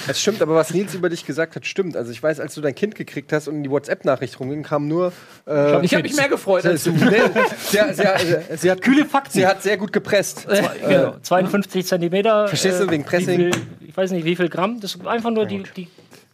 Es 0.07 0.19
stimmt, 0.21 0.41
aber 0.41 0.55
was 0.55 0.73
Nils 0.73 0.93
über 0.93 1.07
dich 1.09 1.25
gesagt 1.25 1.55
hat, 1.55 1.65
stimmt. 1.65 1.95
Also 1.95 2.11
ich 2.11 2.21
weiß, 2.21 2.39
als 2.39 2.55
du 2.55 2.61
dein 2.61 2.75
Kind 2.75 2.95
gekriegt 2.95 3.31
hast 3.31 3.47
und 3.47 3.55
in 3.55 3.63
die 3.63 3.69
WhatsApp-Nachricht 3.69 4.39
rumging, 4.39 4.63
kam 4.63 4.87
nur. 4.87 5.13
Äh, 5.47 5.83
Ich 5.85 5.93
habe 5.93 6.03
mich 6.03 6.15
mehr 6.15 6.27
gefreut 6.27 6.65
als 6.65 6.83
du. 6.83 6.91
nee, 6.91 7.21
sie, 7.69 7.77
sie, 7.93 8.57
sie, 8.57 8.71
hat 8.71 8.81
kühle 8.81 9.05
Fakten. 9.05 9.31
Sie 9.31 9.47
hat 9.47 9.63
sehr 9.63 9.77
gut 9.77 9.93
gepresst. 9.93 10.47
Genau, 10.85 11.15
52 11.21 11.85
Zentimeter. 11.85 12.47
Verstehst 12.47 12.81
du, 12.81 12.89
wegen 12.89 13.05
Pressing? 13.05 13.37
Viel, 13.37 13.51
ich 13.87 13.95
weiß 13.95 14.11
nicht, 14.11 14.25
wie 14.25 14.35
viel 14.35 14.49
Gramm. 14.49 14.79
Das 14.81 14.95
ist 14.95 15.07
einfach 15.07 15.31
nur 15.31 15.45
die, 15.45 15.63
die 15.77 15.87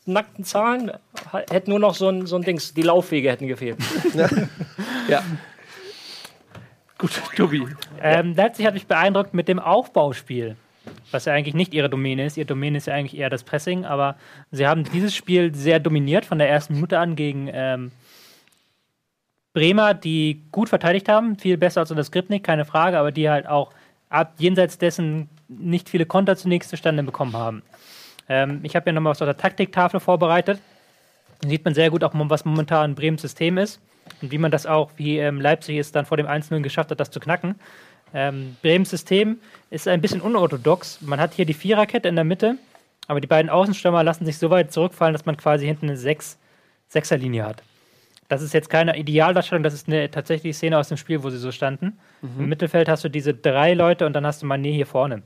nackten 0.05 0.43
Zahlen. 0.43 0.91
Hätten 1.51 1.69
nur 1.69 1.79
noch 1.79 1.93
so 1.93 2.09
ein, 2.09 2.25
so 2.25 2.37
ein 2.37 2.41
Dings. 2.41 2.73
Die 2.73 2.81
Laufwege 2.81 3.29
hätten 3.29 3.47
gefehlt. 3.47 3.77
Ja. 5.07 5.23
Gut, 6.97 7.11
Tobi. 7.35 7.67
Ähm, 8.01 8.33
Leipzig 8.35 8.65
hat 8.65 8.73
mich 8.73 8.87
beeindruckt 8.87 9.33
mit 9.35 9.47
dem 9.47 9.59
Aufbauspiel, 9.59 10.55
was 11.11 11.25
ja 11.25 11.33
eigentlich 11.33 11.55
nicht 11.55 11.73
ihre 11.73 11.89
Domäne 11.89 12.25
ist. 12.25 12.37
Ihr 12.37 12.45
Domäne 12.45 12.77
ist 12.77 12.87
ja 12.87 12.93
eigentlich 12.93 13.19
eher 13.19 13.29
das 13.29 13.43
Pressing, 13.43 13.85
aber 13.85 14.15
sie 14.51 14.67
haben 14.67 14.83
dieses 14.83 15.15
Spiel 15.15 15.53
sehr 15.53 15.79
dominiert 15.79 16.25
von 16.25 16.37
der 16.37 16.49
ersten 16.49 16.75
Minute 16.75 16.99
an 16.99 17.15
gegen 17.15 17.49
ähm, 17.51 17.91
Bremer, 19.53 19.93
die 19.93 20.43
gut 20.51 20.69
verteidigt 20.69 21.09
haben, 21.09 21.37
viel 21.37 21.57
besser 21.57 21.81
als 21.81 21.91
unter 21.91 22.03
Skripnik, 22.03 22.43
keine 22.43 22.65
Frage, 22.65 22.99
aber 22.99 23.11
die 23.11 23.29
halt 23.29 23.47
auch 23.47 23.71
ab 24.09 24.33
jenseits 24.37 24.77
dessen 24.77 25.29
nicht 25.47 25.89
viele 25.89 26.05
Konter 26.05 26.35
zunächst 26.35 26.69
zustande 26.69 27.03
bekommen 27.03 27.33
haben. 27.33 27.63
Ähm, 28.29 28.59
ich 28.63 28.75
habe 28.75 28.87
ja 28.87 28.93
nochmal 28.93 29.11
was 29.11 29.21
auf 29.21 29.27
der 29.27 29.37
Taktiktafel 29.37 29.99
vorbereitet. 29.99 30.59
Da 31.41 31.49
sieht 31.49 31.65
man 31.65 31.73
sehr 31.73 31.89
gut 31.89 32.03
auch, 32.03 32.11
was 32.13 32.45
momentan 32.45 32.95
Bremens 32.95 33.21
System 33.21 33.57
ist 33.57 33.79
und 34.21 34.31
wie 34.31 34.37
man 34.37 34.51
das 34.51 34.65
auch, 34.65 34.91
wie 34.97 35.17
ähm, 35.19 35.41
Leipzig 35.41 35.77
es 35.77 35.91
dann 35.91 36.05
vor 36.05 36.17
dem 36.17 36.27
1-0 36.27 36.61
geschafft 36.61 36.91
hat, 36.91 36.99
das 36.99 37.11
zu 37.11 37.19
knacken. 37.19 37.55
Ähm, 38.13 38.55
Bremens 38.61 38.89
System 38.89 39.39
ist 39.69 39.87
ein 39.87 40.01
bisschen 40.01 40.21
unorthodox. 40.21 41.01
Man 41.01 41.19
hat 41.19 41.33
hier 41.33 41.45
die 41.45 41.53
Viererkette 41.53 42.07
in 42.07 42.15
der 42.15 42.23
Mitte, 42.23 42.57
aber 43.07 43.21
die 43.21 43.27
beiden 43.27 43.49
Außenstürmer 43.49 44.03
lassen 44.03 44.25
sich 44.25 44.37
so 44.37 44.49
weit 44.49 44.71
zurückfallen, 44.71 45.13
dass 45.13 45.25
man 45.25 45.37
quasi 45.37 45.65
hinten 45.65 45.87
eine 45.87 45.97
Sechs 45.97 46.37
Sechserlinie 46.87 47.45
hat. 47.45 47.63
Das 48.29 48.41
ist 48.41 48.53
jetzt 48.53 48.69
keine 48.69 48.97
Idealdarstellung, 48.97 49.63
das 49.63 49.73
ist 49.73 49.87
eine 49.87 50.11
tatsächliche 50.11 50.53
Szene 50.53 50.77
aus 50.77 50.89
dem 50.89 50.97
Spiel, 50.97 51.23
wo 51.23 51.29
sie 51.29 51.37
so 51.37 51.51
standen. 51.51 51.97
Im 52.39 52.49
Mittelfeld 52.49 52.89
hast 52.89 53.03
du 53.03 53.09
diese 53.09 53.33
drei 53.33 53.73
Leute 53.73 54.05
und 54.05 54.13
dann 54.13 54.25
hast 54.25 54.41
du 54.41 54.45
Mané 54.47 54.73
hier 54.73 54.85
vorne. 54.85 55.23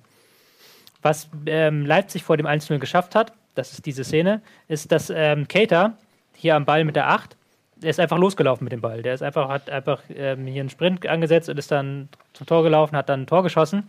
Was 1.02 1.30
ähm, 1.48 1.86
Leipzig 1.86 2.24
vor 2.24 2.38
dem 2.38 2.46
1-0 2.46 2.78
geschafft 2.78 3.16
hat, 3.16 3.34
das 3.56 3.74
ist 3.74 3.86
diese 3.86 4.04
Szene, 4.04 4.42
ist, 4.68 4.92
dass 4.92 5.12
ähm, 5.14 5.48
Keita 5.48 5.98
hier 6.36 6.56
am 6.56 6.66
Ball 6.66 6.84
mit 6.84 6.96
der 6.96 7.10
8, 7.10 7.36
der 7.82 7.90
ist 7.90 8.00
einfach 8.00 8.18
losgelaufen 8.18 8.64
mit 8.64 8.72
dem 8.72 8.82
Ball. 8.82 9.02
Der 9.02 9.14
ist 9.14 9.24
einfach, 9.24 9.50
hat 9.50 9.70
einfach 9.70 10.02
ähm, 10.14 10.46
hier 10.46 10.62
einen 10.62 10.70
Sprint 10.70 11.06
angesetzt 11.08 11.50
und 11.50 11.58
ist 11.58 11.72
dann 11.72 12.10
zum 12.34 12.46
Tor 12.46 12.64
gelaufen, 12.64 12.96
hat 12.96 13.10
dann 13.10 13.22
ein 13.22 13.28
Tor 13.28 13.44
geschossen, 13.44 13.84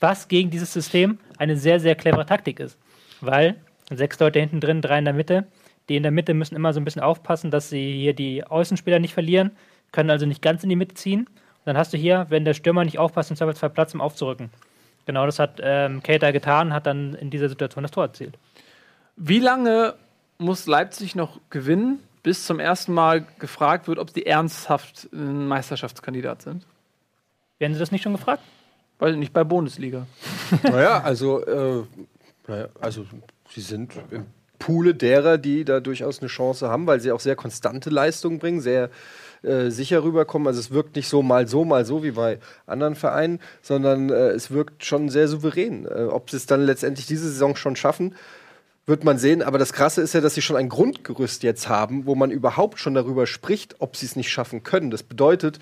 was 0.00 0.28
gegen 0.28 0.50
dieses 0.50 0.72
System 0.72 1.18
eine 1.38 1.56
sehr, 1.56 1.80
sehr 1.80 1.94
clevere 1.94 2.26
Taktik 2.26 2.60
ist. 2.60 2.78
Weil 3.20 3.56
sechs 3.90 4.18
Leute 4.20 4.40
hinten 4.40 4.60
drin, 4.60 4.82
drei 4.82 4.98
in 4.98 5.04
der 5.06 5.14
Mitte, 5.14 5.46
die 5.88 5.96
in 5.96 6.02
der 6.02 6.12
Mitte 6.12 6.34
müssen 6.34 6.56
immer 6.56 6.72
so 6.72 6.80
ein 6.80 6.84
bisschen 6.84 7.02
aufpassen, 7.02 7.50
dass 7.50 7.70
sie 7.70 7.92
hier 7.92 8.12
die 8.12 8.44
Außenspieler 8.44 8.98
nicht 8.98 9.14
verlieren, 9.14 9.52
können 9.92 10.10
also 10.10 10.26
nicht 10.26 10.42
ganz 10.42 10.62
in 10.62 10.68
die 10.68 10.76
Mitte 10.76 10.94
ziehen. 10.94 11.20
Und 11.20 11.66
dann 11.66 11.78
hast 11.78 11.92
du 11.94 11.96
hier, 11.96 12.26
wenn 12.28 12.44
der 12.44 12.54
Stürmer 12.54 12.84
nicht 12.84 12.98
aufpasst, 12.98 13.30
im 13.30 13.36
Zweifelsfall 13.36 13.70
Platz, 13.70 13.94
um 13.94 14.00
aufzurücken. 14.02 14.50
Genau 15.06 15.24
das 15.24 15.38
hat 15.38 15.58
ähm, 15.62 16.02
Keita 16.02 16.32
getan, 16.32 16.74
hat 16.74 16.86
dann 16.86 17.14
in 17.14 17.30
dieser 17.30 17.48
Situation 17.48 17.82
das 17.82 17.92
Tor 17.92 18.04
erzielt. 18.04 18.38
Wie 19.16 19.38
lange 19.38 19.94
muss 20.36 20.66
Leipzig 20.66 21.16
noch 21.16 21.40
gewinnen, 21.48 22.00
bis 22.22 22.46
zum 22.46 22.60
ersten 22.60 22.92
Mal 22.92 23.26
gefragt 23.38 23.88
wird, 23.88 23.98
ob 23.98 24.10
sie 24.10 24.26
ernsthaft 24.26 25.08
ein 25.12 25.46
Meisterschaftskandidat 25.46 26.42
sind? 26.42 26.66
Werden 27.58 27.74
Sie 27.74 27.80
das 27.80 27.92
nicht 27.92 28.02
schon 28.02 28.12
gefragt? 28.12 28.42
Weil 28.98 29.16
nicht 29.16 29.32
bei 29.32 29.44
Bundesliga. 29.44 30.06
Naja, 30.62 31.00
also, 31.02 31.44
äh, 31.44 31.84
naja, 32.46 32.68
also 32.80 33.04
sie 33.50 33.60
sind 33.60 33.92
im 34.10 34.26
Poole 34.58 34.94
derer, 34.94 35.38
die 35.38 35.64
da 35.64 35.80
durchaus 35.80 36.20
eine 36.20 36.28
Chance 36.28 36.68
haben, 36.68 36.86
weil 36.86 37.00
sie 37.00 37.12
auch 37.12 37.20
sehr 37.20 37.36
konstante 37.36 37.90
Leistungen 37.90 38.38
bringen, 38.38 38.60
sehr 38.60 38.90
äh, 39.42 39.70
sicher 39.70 40.02
rüberkommen. 40.02 40.48
Also 40.48 40.60
es 40.60 40.70
wirkt 40.70 40.96
nicht 40.96 41.08
so 41.08 41.22
mal 41.22 41.46
so, 41.46 41.64
mal 41.64 41.84
so 41.84 42.02
wie 42.02 42.12
bei 42.12 42.38
anderen 42.66 42.94
Vereinen, 42.94 43.40
sondern 43.62 44.10
äh, 44.10 44.30
es 44.30 44.50
wirkt 44.50 44.84
schon 44.84 45.10
sehr 45.10 45.28
souverän. 45.28 45.86
Äh, 45.86 46.04
ob 46.04 46.30
sie 46.30 46.36
es 46.36 46.46
dann 46.46 46.62
letztendlich 46.62 47.06
diese 47.06 47.28
Saison 47.28 47.54
schon 47.54 47.76
schaffen, 47.76 48.14
wird 48.88 49.04
man 49.04 49.18
sehen. 49.18 49.42
Aber 49.42 49.58
das 49.58 49.72
Krasse 49.72 50.00
ist 50.00 50.14
ja, 50.14 50.20
dass 50.20 50.34
sie 50.34 50.42
schon 50.42 50.56
ein 50.56 50.68
Grundgerüst 50.68 51.42
jetzt 51.42 51.68
haben, 51.68 52.06
wo 52.06 52.14
man 52.14 52.30
überhaupt 52.30 52.78
schon 52.80 52.94
darüber 52.94 53.26
spricht, 53.26 53.76
ob 53.78 53.96
sie 53.96 54.06
es 54.06 54.16
nicht 54.16 54.30
schaffen 54.30 54.62
können. 54.62 54.90
Das 54.90 55.02
bedeutet, 55.02 55.58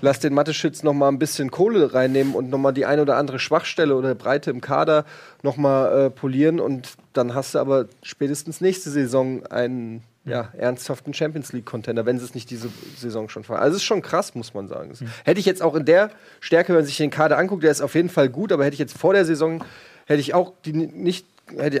lass 0.00 0.20
den 0.20 0.32
Mathe-Schütz 0.32 0.82
noch 0.82 0.94
mal 0.94 1.08
ein 1.08 1.18
bisschen 1.18 1.50
Kohle 1.50 1.92
reinnehmen 1.92 2.34
und 2.34 2.50
noch 2.50 2.58
mal 2.58 2.72
die 2.72 2.86
eine 2.86 3.02
oder 3.02 3.16
andere 3.16 3.38
Schwachstelle 3.38 3.96
oder 3.96 4.14
Breite 4.14 4.50
im 4.50 4.60
Kader 4.60 5.04
noch 5.42 5.56
mal 5.56 6.06
äh, 6.06 6.10
polieren 6.10 6.60
und 6.60 6.90
dann 7.12 7.34
hast 7.34 7.54
du 7.54 7.58
aber 7.58 7.86
spätestens 8.02 8.60
nächste 8.60 8.90
Saison 8.90 9.44
einen 9.46 10.04
ja, 10.24 10.50
ernsthaften 10.56 11.14
Champions 11.14 11.52
League 11.52 11.64
Contender, 11.66 12.04
wenn 12.06 12.18
sie 12.18 12.24
es 12.26 12.34
nicht 12.34 12.50
diese 12.50 12.68
Saison 12.96 13.28
schon 13.28 13.44
fahren. 13.44 13.60
Also 13.60 13.76
es 13.76 13.82
ist 13.82 13.86
schon 13.86 14.02
krass, 14.02 14.34
muss 14.34 14.52
man 14.54 14.68
sagen. 14.68 14.90
Das 14.90 15.00
Hätte 15.24 15.40
ich 15.40 15.46
jetzt 15.46 15.62
auch 15.62 15.74
in 15.74 15.84
der 15.86 16.10
Stärke, 16.38 16.68
wenn 16.68 16.76
man 16.76 16.84
sich 16.84 16.98
den 16.98 17.10
Kader 17.10 17.38
anguckt, 17.38 17.62
der 17.64 17.70
ist 17.70 17.80
auf 17.80 17.94
jeden 17.94 18.10
Fall 18.10 18.28
gut, 18.28 18.52
aber 18.52 18.64
hätte 18.64 18.74
ich 18.74 18.78
jetzt 18.80 18.96
vor 18.96 19.14
der 19.14 19.24
Saison 19.24 19.64
hätte 20.06 20.20
ich 20.20 20.32
auch 20.34 20.52
die 20.64 20.72
ni- 20.74 20.86
nicht 20.86 21.26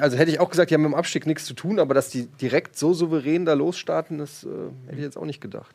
also 0.00 0.16
hätte 0.16 0.30
ich 0.30 0.40
auch 0.40 0.50
gesagt, 0.50 0.70
die 0.70 0.74
haben 0.74 0.82
mit 0.82 0.92
dem 0.92 0.94
Abstieg 0.94 1.26
nichts 1.26 1.44
zu 1.44 1.54
tun, 1.54 1.78
aber 1.78 1.94
dass 1.94 2.10
die 2.10 2.26
direkt 2.26 2.76
so 2.76 2.94
souverän 2.94 3.44
da 3.44 3.54
losstarten, 3.54 4.18
das 4.18 4.44
äh, 4.44 4.48
hätte 4.86 4.96
ich 4.98 5.02
jetzt 5.04 5.16
auch 5.18 5.24
nicht 5.26 5.40
gedacht. 5.40 5.74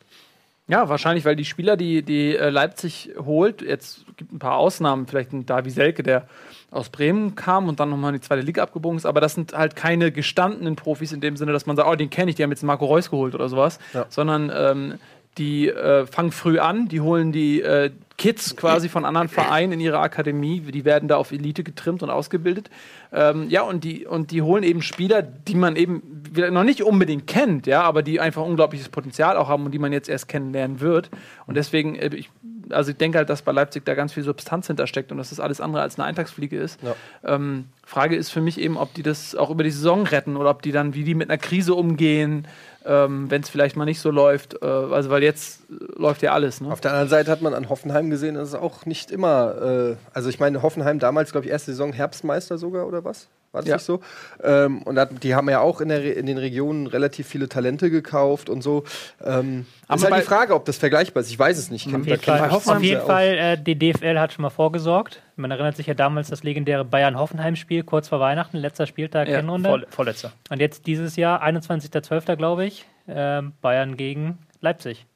Ja, 0.66 0.88
wahrscheinlich, 0.88 1.26
weil 1.26 1.36
die 1.36 1.44
Spieler, 1.44 1.76
die, 1.76 2.02
die 2.02 2.34
äh, 2.36 2.48
Leipzig 2.48 3.10
holt, 3.18 3.60
jetzt 3.60 4.06
gibt 4.16 4.32
ein 4.32 4.38
paar 4.38 4.56
Ausnahmen, 4.56 5.06
vielleicht 5.06 5.32
ein 5.34 5.44
Davi 5.44 5.68
Selke, 5.68 6.02
der 6.02 6.26
aus 6.70 6.88
Bremen 6.88 7.34
kam 7.34 7.68
und 7.68 7.80
dann 7.80 7.90
nochmal 7.90 8.14
in 8.14 8.20
die 8.20 8.26
zweite 8.26 8.40
Liga 8.40 8.62
abgebogen 8.62 8.96
ist, 8.96 9.04
aber 9.04 9.20
das 9.20 9.34
sind 9.34 9.52
halt 9.52 9.76
keine 9.76 10.10
gestandenen 10.10 10.74
Profis 10.74 11.12
in 11.12 11.20
dem 11.20 11.36
Sinne, 11.36 11.52
dass 11.52 11.66
man 11.66 11.76
sagt, 11.76 11.86
oh, 11.88 11.94
den 11.96 12.08
kenne 12.08 12.30
ich, 12.30 12.36
die 12.36 12.42
haben 12.42 12.50
jetzt 12.50 12.62
Marco 12.62 12.86
Reus 12.86 13.10
geholt 13.10 13.34
oder 13.34 13.48
sowas, 13.50 13.78
Ja. 13.92 14.06
sondern 14.08 14.50
ähm, 14.54 14.94
die 15.38 15.68
äh, 15.68 16.06
fangen 16.06 16.32
früh 16.32 16.58
an, 16.58 16.88
die 16.88 17.00
holen 17.00 17.32
die 17.32 17.60
äh, 17.60 17.90
Kids 18.16 18.54
quasi 18.56 18.88
von 18.88 19.04
anderen 19.04 19.28
Vereinen 19.28 19.72
in 19.72 19.80
ihre 19.80 19.98
Akademie, 19.98 20.60
die 20.60 20.84
werden 20.84 21.08
da 21.08 21.16
auf 21.16 21.32
Elite 21.32 21.64
getrimmt 21.64 22.02
und 22.02 22.10
ausgebildet. 22.10 22.70
Ähm, 23.12 23.50
ja, 23.50 23.62
und 23.62 23.82
die, 23.82 24.06
und 24.06 24.30
die 24.30 24.42
holen 24.42 24.62
eben 24.62 24.82
Spieler, 24.82 25.20
die 25.22 25.56
man 25.56 25.74
eben 25.74 26.22
noch 26.50 26.62
nicht 26.62 26.82
unbedingt 26.82 27.26
kennt, 27.26 27.66
ja, 27.66 27.82
aber 27.82 28.02
die 28.02 28.20
einfach 28.20 28.42
unglaubliches 28.42 28.88
Potenzial 28.88 29.36
auch 29.36 29.48
haben 29.48 29.64
und 29.64 29.72
die 29.72 29.80
man 29.80 29.92
jetzt 29.92 30.08
erst 30.08 30.28
kennenlernen 30.28 30.80
wird. 30.80 31.10
Und 31.46 31.56
deswegen, 31.56 31.96
äh, 31.96 32.14
ich, 32.14 32.30
also 32.70 32.92
ich 32.92 32.96
denke 32.96 33.18
halt, 33.18 33.28
dass 33.28 33.42
bei 33.42 33.50
Leipzig 33.50 33.84
da 33.84 33.94
ganz 33.94 34.12
viel 34.12 34.22
Substanz 34.22 34.68
hintersteckt 34.68 35.10
und 35.10 35.18
dass 35.18 35.30
das 35.30 35.40
alles 35.40 35.60
andere 35.60 35.82
als 35.82 35.98
eine 35.98 36.06
Eintagsfliege 36.06 36.56
ist. 36.56 36.80
Ja. 36.82 36.94
Ähm, 37.24 37.66
Frage 37.84 38.14
ist 38.14 38.30
für 38.30 38.40
mich 38.40 38.60
eben, 38.60 38.76
ob 38.76 38.94
die 38.94 39.02
das 39.02 39.34
auch 39.34 39.50
über 39.50 39.64
die 39.64 39.70
Saison 39.70 40.06
retten 40.06 40.36
oder 40.36 40.50
ob 40.50 40.62
die 40.62 40.72
dann, 40.72 40.94
wie 40.94 41.02
die 41.02 41.14
mit 41.14 41.30
einer 41.30 41.38
Krise 41.38 41.74
umgehen, 41.74 42.46
ähm, 42.84 43.30
wenn 43.30 43.42
es 43.42 43.48
vielleicht 43.48 43.76
mal 43.76 43.84
nicht 43.84 44.00
so 44.00 44.10
läuft. 44.10 44.62
Äh, 44.62 44.66
also, 44.66 45.10
weil 45.10 45.22
jetzt 45.22 45.62
äh, 45.70 45.74
läuft 46.00 46.22
ja 46.22 46.32
alles. 46.32 46.60
Ne? 46.60 46.72
Auf 46.72 46.80
der 46.80 46.92
anderen 46.92 47.08
Seite 47.08 47.30
hat 47.30 47.42
man 47.42 47.54
an 47.54 47.68
Hoffenheim 47.68 48.10
gesehen, 48.10 48.34
dass 48.34 48.48
es 48.48 48.54
auch 48.54 48.86
nicht 48.86 49.10
immer, 49.10 49.62
äh, 49.62 49.96
also 50.12 50.28
ich 50.28 50.40
meine, 50.40 50.62
Hoffenheim 50.62 50.98
damals, 50.98 51.32
glaube 51.32 51.46
ich, 51.46 51.52
erste 51.52 51.72
Saison 51.72 51.92
Herbstmeister 51.92 52.58
sogar 52.58 52.86
oder 52.86 53.04
was? 53.04 53.28
War 53.54 53.62
das 53.62 53.68
Ja. 53.68 53.76
nicht 53.76 53.84
so? 53.86 54.00
Ähm, 54.42 54.82
und 54.82 54.98
hat, 54.98 55.22
die 55.22 55.34
haben 55.34 55.48
ja 55.48 55.60
auch 55.60 55.80
in, 55.80 55.88
der, 55.88 56.00
Re- 56.00 56.10
in 56.10 56.26
den 56.26 56.36
Regionen 56.38 56.86
relativ 56.86 57.26
viele 57.26 57.48
Talente 57.48 57.88
gekauft 57.90 58.50
und 58.50 58.62
so. 58.62 58.84
Ähm, 59.24 59.64
Aber 59.88 59.96
ist 60.04 60.10
halt 60.10 60.22
die 60.22 60.26
Frage, 60.26 60.54
ob 60.54 60.64
das 60.66 60.76
vergleichbar 60.76 61.22
ist. 61.22 61.30
Ich 61.30 61.38
weiß 61.38 61.56
es 61.56 61.70
nicht. 61.70 61.86
Ich 61.86 61.92
kenn- 61.92 62.00
Auf 62.02 62.06
jeden 62.06 62.20
Fall, 62.22 62.50
auf 62.50 62.82
jeden. 62.82 63.00
Fall 63.06 63.26
äh, 63.38 63.56
die 63.56 63.78
DFL 63.78 64.18
hat 64.18 64.32
schon 64.32 64.42
mal 64.42 64.50
vorgesorgt. 64.50 65.22
Man 65.36 65.50
erinnert 65.50 65.76
sich 65.76 65.86
ja 65.86 65.94
damals 65.94 66.28
das 66.28 66.42
legendäre 66.42 66.84
Bayern-Hoffenheim-Spiel 66.84 67.84
kurz 67.84 68.08
vor 68.08 68.20
Weihnachten, 68.20 68.56
letzter 68.58 68.86
Spieltag, 68.86 69.28
Ja, 69.28 69.36
Hinrunde. 69.38 69.68
Voll, 69.70 69.86
vorletzter. 69.88 70.32
Und 70.50 70.60
jetzt 70.60 70.86
dieses 70.86 71.16
Jahr, 71.16 71.42
21.12. 71.42 72.36
glaube 72.36 72.64
ich, 72.66 72.84
ähm, 73.08 73.52
Bayern 73.62 73.96
gegen 73.96 74.38
Leipzig. 74.60 75.06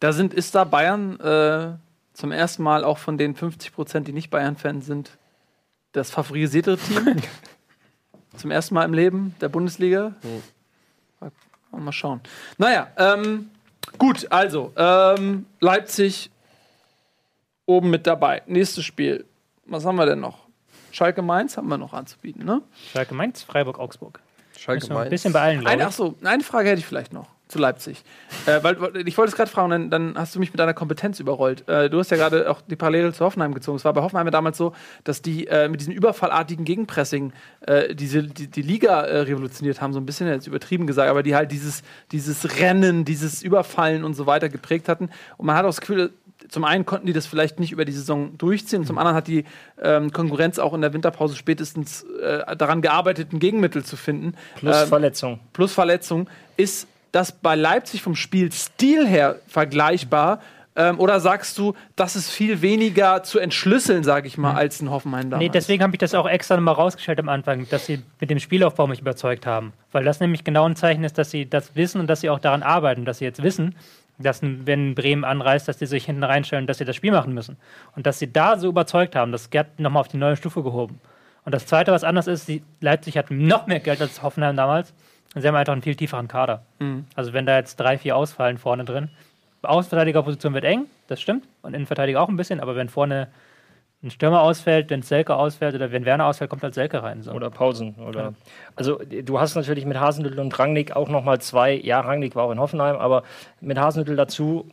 Da 0.00 0.12
sind, 0.12 0.34
ist 0.34 0.54
da 0.54 0.64
Bayern 0.64 1.18
äh, 1.20 1.68
zum 2.12 2.32
ersten 2.32 2.62
Mal 2.62 2.84
auch 2.84 2.98
von 2.98 3.16
den 3.18 3.34
50 3.34 3.72
Prozent, 3.72 4.08
die 4.08 4.12
nicht 4.12 4.30
Bayern-Fans 4.30 4.84
sind, 4.86 5.10
das 5.94 6.10
favorisierte 6.10 6.76
Team. 6.76 7.16
zum 8.36 8.50
ersten 8.50 8.74
Mal 8.74 8.84
im 8.84 8.92
Leben 8.92 9.34
der 9.40 9.48
Bundesliga. 9.48 10.12
Mal 11.70 11.92
schauen. 11.92 12.20
Naja, 12.58 12.88
ähm, 12.96 13.50
gut, 13.98 14.30
also 14.30 14.72
ähm, 14.76 15.46
Leipzig 15.60 16.30
oben 17.66 17.90
mit 17.90 18.06
dabei. 18.06 18.42
Nächstes 18.46 18.84
Spiel. 18.84 19.24
Was 19.66 19.84
haben 19.84 19.96
wir 19.96 20.06
denn 20.06 20.20
noch? 20.20 20.46
Schalke 20.92 21.22
Mainz 21.22 21.56
haben 21.56 21.68
wir 21.68 21.78
noch 21.78 21.92
anzubieten, 21.94 22.44
ne? 22.44 22.62
Schalke 22.92 23.14
Mainz, 23.14 23.42
Freiburg, 23.42 23.80
Augsburg. 23.80 24.20
Schalke 24.56 24.82
wir 24.84 24.90
ein 24.90 24.94
Mainz. 24.94 25.10
bisschen 25.10 25.32
beeilen, 25.32 25.60
glaube 25.60 25.72
Eine, 25.72 25.82
ich. 25.82 25.88
ach 25.88 25.92
so, 25.92 26.14
eine 26.22 26.44
Frage 26.44 26.68
hätte 26.68 26.78
ich 26.78 26.86
vielleicht 26.86 27.12
noch 27.12 27.33
zu 27.48 27.58
Leipzig. 27.58 28.02
Äh, 28.46 28.62
weil, 28.62 28.76
ich 29.06 29.18
wollte 29.18 29.30
es 29.30 29.36
gerade 29.36 29.50
fragen, 29.50 29.70
dann, 29.70 29.90
dann 29.90 30.14
hast 30.16 30.34
du 30.34 30.40
mich 30.40 30.50
mit 30.52 30.58
deiner 30.58 30.74
Kompetenz 30.74 31.20
überrollt. 31.20 31.68
Äh, 31.68 31.90
du 31.90 31.98
hast 31.98 32.10
ja 32.10 32.16
gerade 32.16 32.50
auch 32.50 32.62
die 32.62 32.76
Parallele 32.76 33.12
zu 33.12 33.24
Hoffenheim 33.24 33.54
gezogen. 33.54 33.76
Es 33.76 33.84
war 33.84 33.92
bei 33.92 34.02
Hoffenheim 34.02 34.26
ja 34.26 34.30
damals 34.30 34.56
so, 34.56 34.72
dass 35.04 35.20
die 35.20 35.46
äh, 35.46 35.68
mit 35.68 35.80
diesem 35.80 35.92
überfallartigen 35.92 36.64
Gegenpressing 36.64 37.32
äh, 37.60 37.94
diese, 37.94 38.22
die, 38.22 38.46
die 38.48 38.62
Liga 38.62 39.02
äh, 39.02 39.20
revolutioniert 39.20 39.80
haben, 39.80 39.92
so 39.92 40.00
ein 40.00 40.06
bisschen 40.06 40.26
jetzt 40.26 40.46
übertrieben 40.46 40.86
gesagt, 40.86 41.10
aber 41.10 41.22
die 41.22 41.34
halt 41.34 41.52
dieses, 41.52 41.82
dieses 42.12 42.58
Rennen, 42.58 43.04
dieses 43.04 43.42
Überfallen 43.42 44.04
und 44.04 44.14
so 44.14 44.26
weiter 44.26 44.48
geprägt 44.48 44.88
hatten. 44.88 45.10
Und 45.36 45.46
man 45.46 45.56
hat 45.56 45.64
auch 45.64 45.68
das 45.68 45.80
Gefühl, 45.80 46.12
zum 46.48 46.64
einen 46.64 46.84
konnten 46.84 47.06
die 47.06 47.12
das 47.12 47.26
vielleicht 47.26 47.60
nicht 47.60 47.72
über 47.72 47.84
die 47.84 47.92
Saison 47.92 48.36
durchziehen, 48.36 48.80
und 48.80 48.86
zum 48.86 48.98
anderen 48.98 49.16
hat 49.16 49.28
die 49.28 49.44
ähm, 49.80 50.12
Konkurrenz 50.12 50.58
auch 50.58 50.74
in 50.74 50.80
der 50.80 50.92
Winterpause 50.92 51.36
spätestens 51.36 52.04
äh, 52.22 52.56
daran 52.56 52.82
gearbeitet, 52.82 53.32
ein 53.32 53.38
Gegenmittel 53.38 53.84
zu 53.84 53.96
finden. 53.96 54.34
Plus 54.56 54.82
Ähm, 54.82 54.88
Verletzung. 54.88 55.40
plus 55.52 55.72
Verletzung, 55.72 56.28
ist 56.56 56.86
das 57.14 57.32
bei 57.32 57.54
Leipzig 57.54 58.02
vom 58.02 58.16
Spielstil 58.16 59.06
her 59.06 59.36
vergleichbar? 59.46 60.40
Ähm, 60.76 60.98
oder 60.98 61.20
sagst 61.20 61.56
du, 61.58 61.74
das 61.94 62.16
ist 62.16 62.30
viel 62.30 62.60
weniger 62.60 63.22
zu 63.22 63.38
entschlüsseln, 63.38 64.02
sage 64.02 64.26
ich 64.26 64.36
mal, 64.36 64.54
als 64.54 64.82
ein 64.82 64.90
Hoffenheim 64.90 65.30
damals? 65.30 65.40
Nee, 65.40 65.48
deswegen 65.48 65.84
habe 65.84 65.94
ich 65.94 66.00
das 66.00 66.14
auch 66.14 66.28
extra 66.28 66.56
nochmal 66.56 66.74
rausgestellt 66.74 67.20
am 67.20 67.28
Anfang, 67.28 67.68
dass 67.68 67.86
sie 67.86 68.02
mit 68.20 68.28
dem 68.28 68.40
Spielaufbau 68.40 68.88
mich 68.88 69.00
überzeugt 69.00 69.46
haben. 69.46 69.72
Weil 69.92 70.02
das 70.02 70.18
nämlich 70.18 70.42
genau 70.42 70.64
ein 70.64 70.74
Zeichen 70.74 71.04
ist, 71.04 71.16
dass 71.16 71.30
sie 71.30 71.48
das 71.48 71.76
wissen 71.76 72.00
und 72.00 72.08
dass 72.08 72.22
sie 72.22 72.30
auch 72.30 72.40
daran 72.40 72.64
arbeiten, 72.64 73.04
dass 73.04 73.18
sie 73.18 73.24
jetzt 73.24 73.42
wissen, 73.42 73.76
dass 74.18 74.40
wenn 74.42 74.96
Bremen 74.96 75.24
anreist, 75.24 75.68
dass 75.68 75.78
sie 75.78 75.86
sich 75.86 76.06
hinten 76.06 76.24
reinstellen, 76.24 76.66
dass 76.66 76.78
sie 76.78 76.84
das 76.84 76.96
Spiel 76.96 77.12
machen 77.12 77.34
müssen. 77.34 77.56
Und 77.94 78.06
dass 78.06 78.18
sie 78.18 78.32
da 78.32 78.58
so 78.58 78.68
überzeugt 78.68 79.14
haben, 79.14 79.30
das 79.30 79.50
Gerd 79.50 79.78
nochmal 79.78 80.00
auf 80.00 80.08
die 80.08 80.16
neue 80.16 80.36
Stufe 80.36 80.64
gehoben. 80.64 81.00
Und 81.44 81.54
das 81.54 81.66
Zweite, 81.66 81.92
was 81.92 82.04
anders 82.04 82.26
ist, 82.26 82.48
die, 82.48 82.62
Leipzig 82.80 83.16
hat 83.16 83.30
noch 83.30 83.66
mehr 83.66 83.80
Geld 83.80 84.00
als 84.00 84.22
Hoffenheim 84.22 84.56
damals. 84.56 84.92
Sie 85.34 85.46
haben 85.46 85.54
einfach 85.56 85.72
einen 85.72 85.82
viel 85.82 85.96
tieferen 85.96 86.28
Kader. 86.28 86.62
Also 87.16 87.32
wenn 87.32 87.46
da 87.46 87.56
jetzt 87.56 87.76
drei, 87.76 87.98
vier 87.98 88.16
ausfallen 88.16 88.58
vorne 88.58 88.84
drin, 88.84 89.10
Außenverteidigerposition 89.62 90.54
wird 90.54 90.64
eng, 90.64 90.86
das 91.08 91.20
stimmt. 91.20 91.46
Und 91.62 91.74
Innenverteidiger 91.74 92.20
auch 92.20 92.28
ein 92.28 92.36
bisschen, 92.36 92.60
aber 92.60 92.76
wenn 92.76 92.88
vorne 92.88 93.28
ein 94.02 94.10
Stürmer 94.10 94.42
ausfällt, 94.42 94.90
wenn 94.90 95.02
Selke 95.02 95.34
ausfällt 95.34 95.74
oder 95.74 95.90
wenn 95.90 96.04
Werner 96.04 96.26
ausfällt, 96.26 96.50
kommt 96.50 96.62
halt 96.62 96.74
Selke 96.74 97.02
rein. 97.02 97.22
So. 97.22 97.32
Oder 97.32 97.50
Pausen. 97.50 97.94
Oder 97.94 98.34
Also 98.76 98.98
du 98.98 99.40
hast 99.40 99.54
natürlich 99.54 99.86
mit 99.86 99.98
Hasenhüttl 99.98 100.38
und 100.38 100.56
Rangnick 100.58 100.94
auch 100.94 101.08
nochmal 101.08 101.40
zwei, 101.40 101.74
ja, 101.74 102.00
Rangnick 102.00 102.36
war 102.36 102.44
auch 102.44 102.50
in 102.52 102.60
Hoffenheim, 102.60 102.96
aber 102.96 103.22
mit 103.60 103.78
Hasenhüttl 103.78 104.14
dazu, 104.14 104.70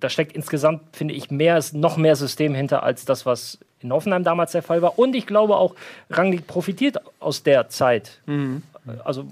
da 0.00 0.08
steckt 0.08 0.32
insgesamt, 0.32 0.96
finde 0.96 1.14
ich, 1.14 1.30
mehr, 1.30 1.62
noch 1.72 1.96
mehr 1.96 2.16
System 2.16 2.54
hinter 2.54 2.82
als 2.82 3.04
das, 3.04 3.24
was 3.24 3.60
in 3.82 3.92
Hoffenheim 3.92 4.24
damals 4.24 4.52
der 4.52 4.62
Fall 4.62 4.82
war. 4.82 4.98
Und 4.98 5.14
ich 5.14 5.26
glaube 5.26 5.56
auch, 5.56 5.74
Rangnick 6.10 6.46
profitiert 6.46 6.98
aus 7.20 7.42
der 7.42 7.68
Zeit. 7.68 8.20
Also 9.04 9.24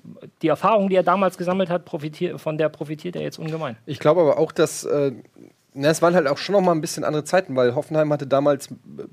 die 0.43 0.49
Erfahrung, 0.49 0.89
die 0.89 0.97
er 0.97 1.03
damals 1.03 1.37
gesammelt 1.37 1.71
hat, 1.71 1.85
profitiert, 1.85 2.41
von 2.41 2.57
der 2.59 2.69
profitiert 2.69 3.17
er 3.17 3.23
jetzt 3.23 3.39
ungemein. 3.39 3.77
Ich 3.87 3.99
glaube 3.99 4.21
aber 4.21 4.39
auch, 4.39 4.53
dass 4.53 4.85
äh, 4.85 5.13
na, 5.73 5.89
es 5.89 6.03
waren 6.03 6.15
halt 6.15 6.27
auch 6.27 6.37
schon 6.39 6.53
noch 6.55 6.61
mal 6.63 6.73
ein 6.73 6.81
bisschen 6.81 7.05
andere 7.05 7.23
Zeiten, 7.25 7.55
weil 7.55 7.75
Hoffenheim 7.77 8.13
hatte 8.13 8.27
damals 8.27 8.69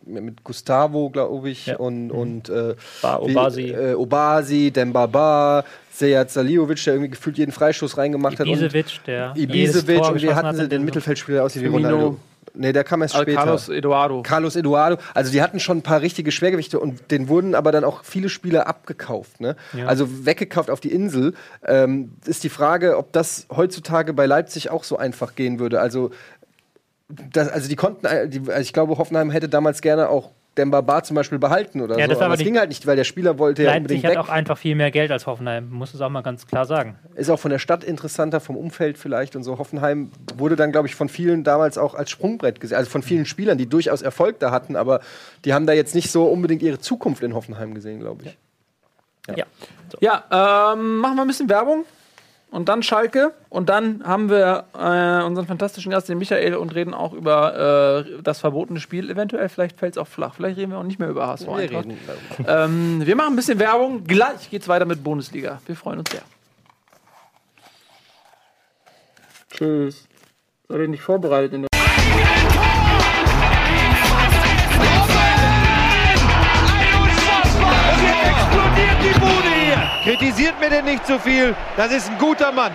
mit 0.06 0.44
Gustavo, 0.44 1.10
glaube 1.12 1.50
ich, 1.50 1.68
Ja. 1.68 1.78
und, 1.78 2.10
und 2.12 2.50
äh, 2.50 2.74
Ba- 3.02 3.20
wie- 3.24 3.32
Obasi. 3.32 3.70
äh, 3.72 3.94
Obasi, 3.94 4.72
Dembaba, 4.72 5.64
Sejad 5.92 6.32
Saliovic, 6.32 6.84
der 6.84 6.94
irgendwie 6.96 7.12
gefühlt 7.12 7.38
jeden 7.38 7.52
Freistoß 7.52 7.98
reingemacht 7.98 8.40
hat. 8.40 8.48
Ibisevic, 8.48 9.04
der 9.06 9.34
Ibisevic 9.36 9.98
und 10.00 10.06
wir 10.08 10.14
geschossen 10.14 10.36
hatten 10.36 10.48
hat 10.48 10.56
sie 10.56 10.68
den 10.68 10.84
Mittelfeldspieler, 10.86 11.38
der 11.38 11.46
aussieht 11.46 11.62
wie. 11.64 11.68
Ronaldo. 11.68 12.18
Nee, 12.54 12.74
der 12.74 12.84
kam 12.84 13.02
erst 13.02 13.16
Al 13.16 13.24
später. 13.24 13.38
Carlos 13.38 13.70
Eduardo. 13.70 14.24
Carlos 14.24 14.56
Eduardo. 14.56 14.98
Also 15.14 15.32
die 15.32 15.42
hatten 15.42 15.60
schon 15.60 15.80
ein 15.80 15.82
paar 15.82 16.02
richtige 16.02 16.32
Schwergewichte 16.32 16.80
und 16.80 17.12
den 17.12 17.28
wurden 17.28 17.56
aber 17.56 17.72
dann 17.72 17.84
auch 17.84 18.04
viele 18.04 18.30
Spieler 18.30 18.68
abgekauft. 18.68 19.40
Ne? 19.40 19.56
Also 19.86 20.26
weggekauft 20.26 20.70
auf 20.70 20.80
die 20.80 20.92
Insel. 20.92 21.34
Ähm, 21.66 22.14
ist 22.26 22.44
die 22.44 22.50
Frage, 22.50 22.98
ob 22.98 23.12
das 23.14 23.48
heutzutage 23.56 24.14
bei 24.14 24.26
Leipzig 24.26 24.70
auch 24.70 24.84
so 24.84 24.98
einfach 24.98 25.36
gehen 25.36 25.60
würde. 25.60 25.80
Also, 25.80 26.12
das, 27.10 27.50
also 27.50 27.70
die 27.70 27.76
konnten, 27.76 28.06
äh, 28.06 28.28
die, 28.28 28.40
also 28.48 28.62
ich 28.62 28.74
glaube, 28.74 28.98
Hoffenheim 28.98 29.32
hätte 29.32 29.50
damals 29.50 29.82
gerne 29.82 30.10
auch 30.10 30.32
Demba 30.58 30.82
Ba 30.82 31.04
zum 31.04 31.16
Beispiel 31.16 31.40
behalten 31.40 31.82
oder 31.82 31.98
Ja, 31.98 32.06
so. 32.06 32.10
das 32.12 32.20
war 32.20 32.26
aber 32.28 32.36
das 32.36 32.44
ging 32.44 32.58
halt 32.58 32.70
nicht, 32.70 32.86
weil 32.88 32.96
der 32.96 33.04
Spieler 33.04 33.38
wollte 33.40 33.64
ja 33.64 33.76
unbedingt 33.76 34.04
hat 34.04 34.12
weg. 34.12 34.18
auch 34.18 34.30
einfach 34.30 34.58
viel 34.58 34.76
mehr 34.76 34.92
Geld 34.92 35.12
als 35.12 35.28
Hoffenheim, 35.28 35.70
muss 35.70 35.94
es 35.94 36.02
auch 36.02 36.10
mal 36.10 36.22
ganz 36.22 36.48
klar 36.48 36.66
sagen. 36.66 36.98
Ist 37.16 37.30
auch 37.30 37.40
von 37.40 37.52
der 37.52 37.60
Stadt 37.60 37.84
interessanter, 37.84 38.40
vom 38.40 38.58
Umfeld 38.58 38.98
vielleicht 38.98 39.36
und 39.36 39.44
so. 39.44 39.58
Hoffenheim 39.58 40.12
wurde 40.38 40.56
dann, 40.56 40.72
glaube 40.72 40.88
ich, 40.88 40.96
von 40.96 41.10
vielen 41.10 41.44
damals 41.44 41.78
auch 41.78 41.94
als 41.96 42.10
Sprungbrett 42.10 42.60
gesehen. 42.60 42.78
Also 42.78 42.90
von 42.90 43.02
vielen 43.04 43.26
Spielern, 43.26 43.58
die 43.58 43.68
durchaus 43.68 44.02
Erfolg 44.02 44.40
da 44.40 44.52
hatten, 44.52 44.76
aber 44.76 45.02
die 45.46 45.54
haben 45.54 45.66
da 45.68 45.74
jetzt 45.74 45.96
nicht 45.96 46.12
so 46.12 46.26
unbedingt 46.26 46.62
ihre 46.62 46.80
Zukunft 46.80 47.24
in 47.24 47.34
Hoffenheim 47.34 47.74
gesehen, 47.74 48.00
glaube 48.00 48.24
ich. 48.26 48.38
Ja. 49.36 49.46
Ja, 50.00 50.74
ähm, 50.74 50.98
machen 50.98 51.16
wir 51.18 51.22
ein 51.24 51.28
bisschen 51.28 51.50
Werbung. 51.50 51.84
Und 52.50 52.70
dann 52.70 52.82
Schalke. 52.82 53.34
Und 53.50 53.70
dann 53.70 54.04
haben 54.06 54.30
wir 54.30 54.66
äh, 54.74 55.26
unseren 55.26 55.48
fantastischen 55.48 55.92
Gast, 55.92 56.08
den 56.08 56.18
Michael, 56.18 56.56
und 56.56 56.74
reden 56.74 56.94
auch 56.94 57.14
über 57.14 58.06
äh, 58.06 58.22
das 58.24 58.40
verbotene 58.40 58.80
Spiel. 58.80 59.10
Eventuell, 59.10 59.50
vielleicht 59.50 59.78
fällt 59.78 59.94
es 59.94 59.98
auch 59.98 60.08
flach. 60.08 60.36
Vielleicht 60.36 60.58
reden 60.58 60.72
wir 60.72 60.78
auch 60.78 60.84
nicht 60.84 61.00
mehr 61.00 61.10
über 61.10 61.28
HSV. 61.28 61.48
Wir 61.48 61.72
reden. 61.72 61.98
Ähm, 62.48 63.06
wir 63.06 63.16
machen 63.16 63.34
ein 63.34 63.36
bisschen 63.36 63.60
Werbung. 63.60 64.06
Gleich 64.06 64.50
geht's 64.50 64.68
weiter 64.68 64.86
mit 64.86 65.04
Bundesliga. 65.04 65.62
Wir 65.66 65.76
freuen 65.76 66.00
uns 66.00 66.12
sehr. 66.12 66.22
Tschüss. 69.52 70.08
Seid 70.68 70.80
ihr 70.80 70.88
nicht 70.88 71.02
vorbereitet 71.02 71.54
in 71.54 71.62
der 71.62 71.67
Denn 80.70 80.84
nicht 80.84 81.06
zu 81.06 81.18
viel. 81.18 81.56
Das 81.78 81.94
ist 81.94 82.10
ein 82.10 82.18
guter 82.18 82.52
Mann. 82.52 82.74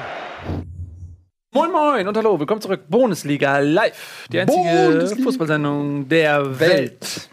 Moin 1.53 1.71
Moin 1.71 2.09
und 2.09 2.17
hallo, 2.17 2.41
willkommen 2.41 2.63
zurück. 2.63 2.85
Bundesliga 2.89 3.59
live. 3.59 4.27
Die 4.33 4.41
einzige. 4.41 5.15
Fußballsendung 5.23 6.09
der 6.09 6.59
Welt. 6.59 7.29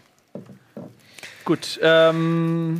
Gut, 1.46 1.80
ähm, 1.82 2.78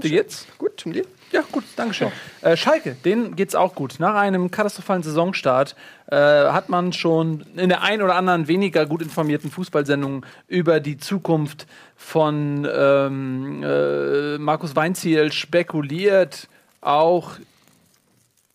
wie 0.00 0.10
geht's? 0.10 0.46
Gut, 0.56 0.86
und 0.86 0.92
dir? 0.92 1.04
Ja, 1.32 1.42
gut, 1.50 1.64
Dankeschön. 1.74 2.12
Äh, 2.42 2.56
Schalke, 2.56 2.94
denen 3.04 3.34
geht's 3.34 3.56
auch 3.56 3.74
gut. 3.74 3.96
Nach 3.98 4.14
einem 4.14 4.52
katastrophalen 4.52 5.02
Saisonstart 5.02 5.74
äh, 6.12 6.16
hat 6.16 6.68
man 6.68 6.92
schon 6.92 7.44
in 7.56 7.70
der 7.70 7.82
ein 7.82 8.02
oder 8.02 8.14
anderen 8.14 8.46
weniger 8.46 8.86
gut 8.86 9.02
informierten 9.02 9.50
Fußballsendung 9.50 10.24
über 10.46 10.78
die 10.78 10.96
Zukunft 10.96 11.66
von 11.96 12.68
ähm, 12.72 13.64
äh, 13.64 14.38
Markus 14.38 14.76
Weinziel 14.76 15.32
spekuliert. 15.32 16.48
Auch 16.80 17.32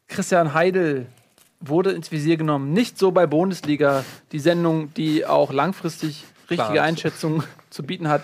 Christian 0.08 0.54
Heidel 0.54 1.08
wurde 1.60 1.92
ins 1.92 2.12
Visier 2.12 2.38
genommen. 2.38 2.74
Nicht 2.74 2.98
so 2.98 3.12
bei 3.12 3.28
Bundesliga, 3.28 4.04
die 4.32 4.40
Sendung, 4.40 4.94
die 4.94 5.26
auch 5.26 5.52
langfristig 5.52 6.24
richtige 6.50 6.74
Klar. 6.74 6.86
Einschätzungen 6.86 7.44
zu 7.70 7.84
bieten 7.84 8.08
hat. 8.08 8.24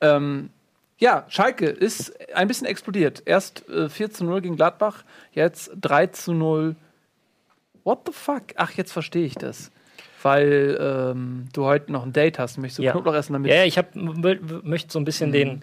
Ähm, 0.00 0.50
ja, 0.98 1.24
Schalke 1.28 1.66
ist 1.66 2.12
ein 2.34 2.48
bisschen 2.48 2.66
explodiert. 2.66 3.22
Erst 3.24 3.68
äh, 3.68 3.88
4 3.88 4.10
zu 4.10 4.24
0 4.24 4.42
gegen 4.42 4.56
Gladbach, 4.56 5.04
jetzt 5.32 5.70
3 5.80 6.08
zu 6.08 6.34
0. 6.34 6.76
What 7.84 8.00
the 8.06 8.12
fuck? 8.12 8.42
Ach, 8.56 8.70
jetzt 8.72 8.92
verstehe 8.92 9.24
ich 9.24 9.34
das. 9.34 9.70
Weil 10.22 10.76
ähm, 10.78 11.48
du 11.54 11.64
heute 11.64 11.90
noch 11.90 12.04
ein 12.04 12.12
Date 12.12 12.38
hast. 12.38 12.58
Möchtest 12.58 12.80
du 12.80 12.82
Ja. 12.82 12.92
Knoblauch 12.92 13.14
essen 13.14 13.32
damit? 13.32 13.50
Ja, 13.50 13.58
ja, 13.58 13.64
ich 13.64 13.78
hab, 13.78 13.94
möchte 13.94 14.92
so 14.92 14.98
ein 14.98 15.06
bisschen 15.06 15.32
den, 15.32 15.62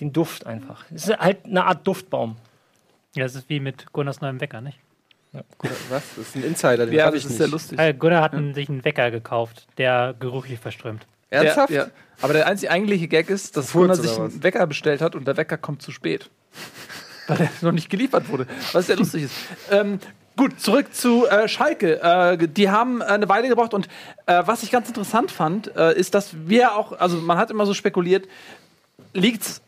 den 0.00 0.12
Duft 0.12 0.46
einfach. 0.46 0.84
Es 0.94 1.08
ist 1.08 1.18
halt 1.18 1.44
eine 1.44 1.64
Art 1.64 1.86
Duftbaum. 1.86 2.36
Ja, 3.14 3.24
das 3.24 3.34
ist 3.34 3.48
wie 3.48 3.60
mit 3.60 3.92
Gunnars 3.92 4.20
neuem 4.20 4.40
Wecker, 4.40 4.60
nicht? 4.60 4.78
Was? 5.90 6.02
Das 6.16 6.18
ist 6.28 6.36
ein 6.36 6.44
Insider, 6.44 6.86
den 6.86 6.94
Ja, 6.94 7.06
hab 7.06 7.12
das 7.12 7.20
ich 7.20 7.24
ist 7.24 7.30
nicht. 7.30 7.38
sehr 7.38 7.48
lustig. 7.48 7.78
Äh, 7.78 7.92
Gunnar 7.94 8.22
hat 8.22 8.34
einen- 8.34 8.54
sich 8.54 8.68
einen 8.68 8.84
Wecker 8.84 9.10
gekauft, 9.10 9.66
der 9.78 10.14
geruchlich 10.18 10.60
verströmt. 10.60 11.06
Ernsthaft? 11.30 11.70
Der, 11.70 11.86
ja. 11.86 11.90
Aber 12.20 12.32
der 12.32 12.46
einzige 12.46 12.70
eigentliche 12.70 13.08
Gag 13.08 13.28
ist, 13.30 13.56
dass 13.56 13.70
Furz 13.72 13.98
Gunnar 13.98 14.02
sich 14.02 14.18
einen 14.18 14.42
Wecker 14.44 14.66
bestellt 14.68 15.00
hat 15.00 15.16
und 15.16 15.26
der 15.26 15.36
Wecker 15.36 15.56
kommt 15.58 15.82
zu 15.82 15.90
spät. 15.90 16.30
Weil 17.26 17.38
der 17.38 17.50
noch 17.62 17.72
nicht 17.72 17.90
geliefert 17.90 18.28
wurde. 18.28 18.46
Was 18.72 18.86
sehr 18.86 18.96
lustig 18.96 19.24
ist. 19.24 19.34
Ähm, 19.70 19.98
gut, 20.36 20.60
zurück 20.60 20.94
zu 20.94 21.26
äh, 21.26 21.48
Schalke. 21.48 22.00
Äh, 22.00 22.46
die 22.48 22.70
haben 22.70 23.00
äh, 23.00 23.04
eine 23.06 23.28
Weile 23.28 23.48
gebraucht 23.48 23.74
und 23.74 23.88
äh, 24.26 24.42
was 24.46 24.62
ich 24.62 24.70
ganz 24.70 24.86
interessant 24.88 25.32
fand, 25.32 25.74
äh, 25.76 25.98
ist, 25.98 26.14
dass 26.14 26.34
wir 26.46 26.76
auch, 26.76 26.92
also 27.00 27.16
man 27.16 27.38
hat 27.38 27.50
immer 27.50 27.66
so 27.66 27.74
spekuliert, 27.74 28.28
liegt's 29.14 29.62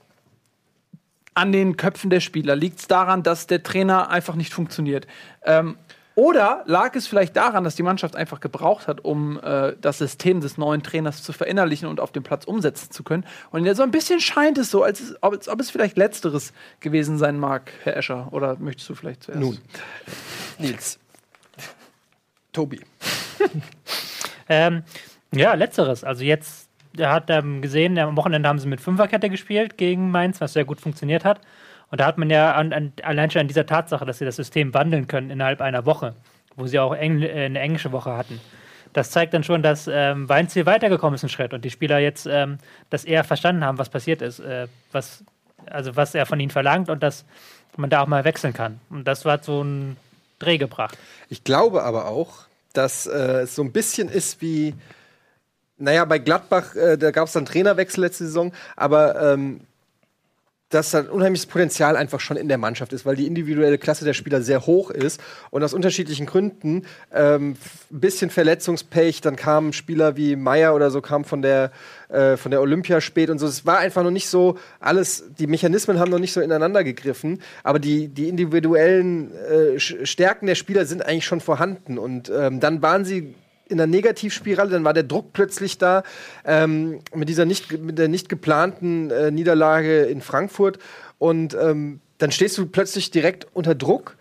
an 1.37 1.53
den 1.53 1.77
Köpfen 1.77 2.11
der 2.11 2.21
Spieler? 2.21 2.57
Liegt 2.57 2.81
es 2.81 2.87
daran, 2.89 3.23
dass 3.23 3.47
der 3.47 3.63
Trainer 3.63 4.11
einfach 4.11 4.35
nicht 4.35 4.53
funktioniert? 4.53 5.07
Ähm, 5.45 5.77
oder 6.15 6.63
lag 6.65 6.95
es 6.97 7.07
vielleicht 7.07 7.37
daran, 7.37 7.63
dass 7.63 7.77
die 7.77 7.83
Mannschaft 7.83 8.17
einfach 8.17 8.41
gebraucht 8.41 8.89
hat, 8.89 9.05
um 9.05 9.39
äh, 9.43 9.75
das 9.79 9.99
System 9.99 10.41
des 10.41 10.57
neuen 10.57 10.83
Trainers 10.83 11.23
zu 11.23 11.35
verinnerlichen 11.35 11.89
und 11.89 12.01
auf 12.01 12.11
dem 12.11 12.23
Platz 12.23 12.45
umsetzen 12.47 12.91
zu 12.91 13.03
können? 13.05 13.27
Und 13.51 13.67
ja, 13.67 13.75
so 13.75 13.83
ein 13.83 13.91
bisschen 13.91 14.19
scheint 14.21 14.57
es 14.57 14.71
so, 14.71 14.83
als, 14.83 15.01
es- 15.01 15.17
ob, 15.21 15.35
als 15.35 15.47
ob 15.49 15.61
es 15.61 15.71
vielleicht 15.71 15.99
Letzteres 15.99 16.55
gewesen 16.81 17.19
sein 17.19 17.39
mag, 17.39 17.71
Herr 17.83 17.99
Escher. 17.99 18.29
Oder 18.33 18.57
möchtest 18.59 18.89
du 18.89 18.95
vielleicht 18.95 19.25
zuerst? 19.25 19.41
Nun. 19.41 19.59
Nils. 20.59 20.99
Tobi. 22.53 22.81
Ähm, 24.49 24.85
ja, 25.35 25.55
letzteres. 25.55 26.05
Also 26.05 26.23
jetzt 26.23 26.66
er 26.99 27.13
hat 27.13 27.31
ähm, 27.31 27.63
gesehen, 27.63 27.99
am 27.99 28.17
Wochenende 28.17 28.49
haben 28.49 28.59
sie 28.59 28.69
mit 28.69 28.81
Fünferkette 28.81 29.31
gespielt 29.31 29.77
gegen 29.77 30.11
Mainz, 30.11 30.41
was 30.41 30.53
sehr 30.53 30.65
gut 30.65 30.81
funktioniert 30.81 31.25
hat. 31.25 31.41
Und 31.91 32.01
da 32.01 32.07
hat 32.07 32.19
man 32.19 32.31
ja 32.31 32.55
an, 32.55 32.73
an, 32.73 32.93
allein 33.03 33.31
schon 33.31 33.41
an 33.41 33.49
dieser 33.49 33.67
Tatsache, 33.67 34.05
dass 34.05 34.19
sie 34.19 34.25
das 34.25 34.37
System 34.37 34.75
wandeln 34.75 35.07
können 35.07 35.31
innerhalb 35.31 35.61
einer 35.61 35.87
Woche, 35.87 36.15
wo 36.57 36.67
sie 36.67 36.79
auch 36.79 36.95
Engl 36.95 37.25
äh, 37.25 37.45
eine 37.45 37.61
englische 37.61 37.93
Woche 37.93 38.17
hatten. 38.17 38.41
Das 38.93 39.11
zeigt 39.11 39.35
dann 39.35 39.45
schon, 39.45 39.63
dass 39.63 39.89
ähm, 39.93 40.29
Weinziel 40.29 40.67
weitergekommen 40.67 41.15
ist 41.15 41.23
einen 41.23 41.31
Schritt 41.31 41.53
und 41.53 41.65
die 41.65 41.71
Spieler 41.71 41.99
jetzt 41.99 42.27
ähm, 42.27 42.59
das 42.91 43.05
eher 43.05 43.25
verstanden 43.25 43.65
haben, 43.65 43.79
was 43.79 43.91
passiert 43.91 44.23
ist, 44.23 44.41
äh, 44.41 44.69
was, 44.91 45.23
also 45.67 45.97
was 45.97 46.15
er 46.15 46.27
von 46.27 46.41
ihnen 46.41 46.51
verlangt 46.51 46.89
und 46.89 47.03
dass 47.03 47.25
man 47.77 47.91
da 47.91 48.03
auch 48.03 48.07
mal 48.07 48.25
wechseln 48.25 48.55
kann. 48.55 48.81
Und 48.89 49.07
das 49.07 49.25
war 49.25 49.43
so 49.43 49.63
ein 49.63 49.97
Dreh 50.39 50.59
gebracht. 50.59 50.97
Ich 51.29 51.45
glaube 51.45 51.83
aber 51.83 52.07
auch, 52.07 52.47
dass 52.73 53.07
äh, 53.07 53.43
es 53.43 53.55
so 53.55 53.63
ein 53.63 53.73
bisschen 53.73 54.09
ist 54.09 54.41
wie, 54.41 54.75
naja, 55.79 56.05
bei 56.05 56.19
Gladbach, 56.19 56.75
äh, 56.75 56.97
da 56.97 57.11
gab 57.11 57.27
es 57.29 57.33
dann 57.33 57.47
Trainerwechsel 57.47 58.03
letzte 58.03 58.25
Saison, 58.25 58.53
aber 58.77 59.33
ähm, 59.33 59.61
dass 60.69 60.91
da 60.91 60.99
ein 60.99 61.09
unheimliches 61.09 61.47
Potenzial 61.47 61.97
einfach 61.97 62.19
schon 62.19 62.37
in 62.37 62.49
der 62.49 62.59
Mannschaft 62.59 62.93
ist, 62.93 63.07
weil 63.07 63.15
die 63.15 63.27
individuelle 63.27 63.79
Klasse 63.79 64.05
der 64.05 64.15
Spieler 64.15 64.43
sehr 64.43 64.67
hoch 64.67 64.91
ist 64.91 65.21
und 65.51 65.63
aus 65.63 65.73
unterschiedlichen 65.73 66.27
Gründen 66.27 66.85
ähm, 67.15 67.57
ein 67.91 68.01
bisschen 68.01 68.31
Verletzungspech, 68.31 69.21
dann 69.21 69.37
kamen 69.37 69.73
Spieler 69.73 70.17
wie 70.17 70.35
Meier 70.35 70.75
oder 70.75 70.91
so, 70.91 71.01
kam 71.01 71.25
von 71.25 71.41
der, 71.41 71.71
äh, 72.09 72.37
von 72.37 72.51
der 72.51 72.61
Olympia 72.61 73.01
spät 73.01 73.31
und 73.31 73.39
so. 73.39 73.47
Es 73.47 73.65
war 73.65 73.79
einfach 73.79 74.03
noch 74.03 74.11
nicht 74.11 74.29
so, 74.29 74.59
alles, 74.81 75.25
die 75.39 75.47
Mechanismen 75.47 76.01
haben 76.01 76.11
noch 76.11 76.19
nicht 76.19 76.33
so 76.33 76.41
ineinander 76.41 76.83
gegriffen, 76.83 77.41
aber 77.63 77.79
die, 77.79 78.09
die 78.09 78.29
individuellen 78.29 79.33
äh, 79.37 79.79
Stärken 79.79 80.47
der 80.47 80.57
Spieler 80.57 80.85
sind 80.85 81.07
eigentlich 81.07 81.27
schon 81.27 81.41
vorhanden 81.41 81.97
und 81.97 82.29
ähm, 82.29 82.59
dann 82.59 82.83
waren 82.83 83.05
sie 83.05 83.37
in 83.69 83.79
der 83.79 83.87
Negativspirale, 83.87 84.71
dann 84.71 84.85
war 84.85 84.95
der 84.95 85.03
Druck 85.03 85.33
plötzlich 85.33 85.79
da 85.79 86.03
ähm, 86.45 87.01
mit 87.15 87.29
dieser 87.29 87.45
nicht, 87.45 87.79
mit 87.81 87.99
der 87.99 88.09
nicht 88.09 88.29
geplanten 88.29 89.11
äh, 89.11 89.31
Niederlage 89.31 90.03
in 90.05 90.21
Frankfurt. 90.21 90.79
Und 91.19 91.55
ähm, 91.55 92.01
dann 92.19 92.31
stehst 92.31 92.57
du 92.59 92.67
plötzlich 92.67 93.11
direkt 93.11 93.47
unter 93.53 93.75
Druck 93.75 94.16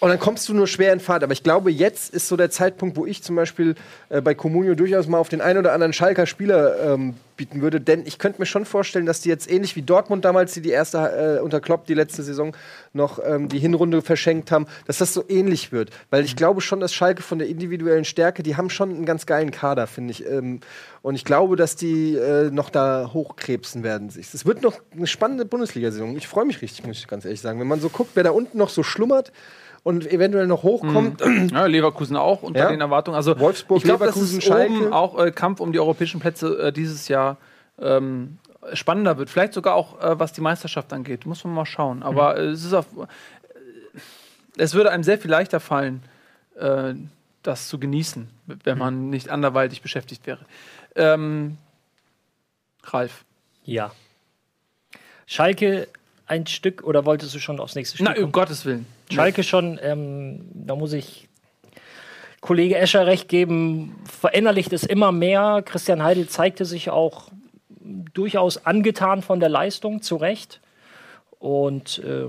Und 0.00 0.08
dann 0.08 0.18
kommst 0.18 0.48
du 0.48 0.54
nur 0.54 0.66
schwer 0.66 0.94
in 0.94 1.00
Fahrt. 1.00 1.22
Aber 1.22 1.34
ich 1.34 1.42
glaube, 1.42 1.70
jetzt 1.70 2.12
ist 2.12 2.26
so 2.26 2.36
der 2.36 2.50
Zeitpunkt, 2.50 2.96
wo 2.96 3.04
ich 3.04 3.22
zum 3.22 3.36
Beispiel 3.36 3.74
äh, 4.08 4.22
bei 4.22 4.34
Comunio 4.34 4.74
durchaus 4.74 5.06
mal 5.06 5.18
auf 5.18 5.28
den 5.28 5.42
einen 5.42 5.58
oder 5.58 5.74
anderen 5.74 5.92
Schalker 5.92 6.24
Spieler 6.24 6.94
ähm, 6.94 7.14
bieten 7.36 7.60
würde. 7.60 7.82
Denn 7.82 8.06
ich 8.06 8.18
könnte 8.18 8.40
mir 8.40 8.46
schon 8.46 8.64
vorstellen, 8.64 9.04
dass 9.04 9.20
die 9.20 9.28
jetzt 9.28 9.50
ähnlich 9.50 9.76
wie 9.76 9.82
Dortmund 9.82 10.24
damals, 10.24 10.54
die 10.54 10.62
die 10.62 10.70
erste 10.70 11.38
äh, 11.38 11.42
unter 11.42 11.60
Klopp 11.60 11.84
die 11.86 11.92
letzte 11.94 12.22
Saison 12.22 12.56
noch 12.94 13.18
ähm, 13.22 13.48
die 13.48 13.58
Hinrunde 13.58 14.00
verschenkt 14.00 14.50
haben, 14.50 14.66
dass 14.86 14.98
das 14.98 15.12
so 15.12 15.22
ähnlich 15.28 15.70
wird. 15.70 15.90
Weil 16.08 16.24
ich 16.24 16.34
glaube 16.34 16.62
schon, 16.62 16.80
dass 16.80 16.94
Schalke 16.94 17.22
von 17.22 17.38
der 17.38 17.48
individuellen 17.48 18.06
Stärke, 18.06 18.42
die 18.42 18.56
haben 18.56 18.70
schon 18.70 18.90
einen 18.90 19.04
ganz 19.04 19.26
geilen 19.26 19.50
Kader, 19.50 19.86
finde 19.86 20.12
ich. 20.12 20.26
Ähm, 20.26 20.60
und 21.02 21.14
ich 21.14 21.26
glaube, 21.26 21.56
dass 21.56 21.76
die 21.76 22.14
äh, 22.14 22.50
noch 22.50 22.70
da 22.70 23.10
hochkrebsen 23.12 23.82
werden. 23.82 24.08
Es 24.08 24.46
wird 24.46 24.62
noch 24.62 24.80
eine 24.96 25.06
spannende 25.06 25.44
Bundesliga-Saison. 25.44 26.16
Ich 26.16 26.26
freue 26.26 26.46
mich 26.46 26.62
richtig, 26.62 26.86
muss 26.86 26.98
ich 26.98 27.06
ganz 27.06 27.26
ehrlich 27.26 27.40
sagen. 27.42 27.60
Wenn 27.60 27.68
man 27.68 27.80
so 27.80 27.90
guckt, 27.90 28.12
wer 28.14 28.24
da 28.24 28.30
unten 28.30 28.56
noch 28.56 28.70
so 28.70 28.82
schlummert 28.82 29.32
und 29.82 30.06
eventuell 30.10 30.46
noch 30.46 30.62
hochkommt. 30.62 31.20
Ja, 31.50 31.66
Leverkusen 31.66 32.16
auch 32.16 32.42
unter 32.42 32.60
Ja. 32.60 32.68
den 32.70 32.80
Erwartungen. 32.80 33.16
Also 33.16 33.38
Wolfsburg, 33.38 33.78
ich 33.78 33.84
glaube, 33.84 34.04
dass 34.06 34.14
Leverkusen, 34.16 34.38
es 34.38 34.44
Schalke. 34.44 34.72
oben 34.72 34.92
auch 34.92 35.18
äh, 35.18 35.30
Kampf 35.30 35.60
um 35.60 35.72
die 35.72 35.80
europäischen 35.80 36.20
Plätze 36.20 36.58
äh, 36.68 36.72
dieses 36.72 37.08
Jahr 37.08 37.38
ähm, 37.78 38.38
spannender 38.74 39.16
wird. 39.18 39.30
Vielleicht 39.30 39.54
sogar 39.54 39.74
auch, 39.74 40.00
äh, 40.02 40.18
was 40.18 40.32
die 40.32 40.42
Meisterschaft 40.42 40.92
angeht. 40.92 41.24
Muss 41.26 41.44
man 41.44 41.54
mal 41.54 41.64
schauen. 41.66 42.02
Aber 42.02 42.36
äh, 42.36 42.46
es 42.48 42.64
ist 42.64 42.74
auf, 42.74 42.86
äh, 42.98 43.06
es 44.58 44.74
würde 44.74 44.90
einem 44.90 45.02
sehr 45.02 45.18
viel 45.18 45.30
leichter 45.30 45.60
fallen, 45.60 46.02
äh, 46.58 46.94
das 47.42 47.68
zu 47.68 47.78
genießen, 47.78 48.28
wenn 48.64 48.76
man 48.76 49.08
nicht 49.08 49.30
anderweitig 49.30 49.80
beschäftigt 49.80 50.26
wäre. 50.26 50.40
Ähm, 50.94 51.56
Ralf. 52.84 53.24
Ja. 53.64 53.92
Schalke 55.26 55.88
ein 56.30 56.46
Stück 56.46 56.84
oder 56.84 57.04
wolltest 57.04 57.34
du 57.34 57.40
schon 57.40 57.58
aufs 57.58 57.74
nächste 57.74 57.96
Stück? 57.96 58.06
Na, 58.06 58.12
um 58.12 58.20
kommen? 58.20 58.32
Gottes 58.32 58.64
Willen. 58.64 58.86
Schalke 59.10 59.42
schon, 59.42 59.80
ähm, 59.82 60.44
da 60.54 60.76
muss 60.76 60.92
ich 60.92 61.28
Kollege 62.40 62.78
Escher 62.78 63.06
recht 63.06 63.28
geben, 63.28 63.96
verinnerlicht 64.08 64.72
es 64.72 64.84
immer 64.84 65.12
mehr. 65.12 65.62
Christian 65.64 66.02
Heidel 66.02 66.28
zeigte 66.28 66.64
sich 66.64 66.88
auch 66.88 67.30
durchaus 68.14 68.64
angetan 68.64 69.22
von 69.22 69.40
der 69.40 69.48
Leistung, 69.48 70.02
zu 70.02 70.16
Recht. 70.16 70.60
Und 71.40 71.98
äh, 71.98 72.28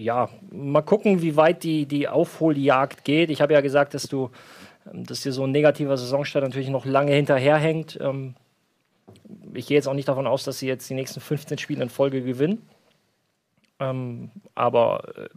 ja, 0.00 0.28
mal 0.50 0.82
gucken, 0.82 1.20
wie 1.20 1.36
weit 1.36 1.64
die, 1.64 1.86
die 1.86 2.08
Aufholjagd 2.08 3.04
geht. 3.04 3.30
Ich 3.30 3.40
habe 3.40 3.54
ja 3.54 3.60
gesagt, 3.60 3.94
dass 3.94 4.04
du, 4.04 4.30
ähm, 4.90 5.04
dass 5.04 5.22
dir 5.22 5.32
so 5.32 5.44
ein 5.44 5.50
negativer 5.50 5.96
Saisonstart 5.96 6.44
natürlich 6.44 6.68
noch 6.68 6.86
lange 6.86 7.12
hinterherhängt. 7.12 7.98
Ähm, 8.00 8.34
ich 9.52 9.66
gehe 9.66 9.76
jetzt 9.76 9.88
auch 9.88 9.94
nicht 9.94 10.08
davon 10.08 10.28
aus, 10.28 10.44
dass 10.44 10.60
sie 10.60 10.68
jetzt 10.68 10.88
die 10.88 10.94
nächsten 10.94 11.20
15 11.20 11.58
Spiele 11.58 11.82
in 11.82 11.88
Folge 11.88 12.22
gewinnen. 12.22 12.62
Ähm, 13.78 14.30
aber 14.54 15.04
äh, 15.16 15.28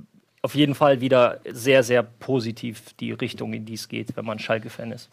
auf 0.42 0.56
jeden 0.56 0.76
Fall 0.76 1.02
wieder 1.02 1.40
sehr, 1.50 1.84
sehr 1.84 2.04
positiv 2.04 2.94
die 2.94 3.12
Richtung, 3.12 3.54
in 3.54 3.66
die 3.66 3.74
es 3.74 3.90
geht, 3.90 4.16
wenn 4.16 4.26
man 4.26 4.40
Schalke-Fan 4.40 4.92
ist. 4.92 5.10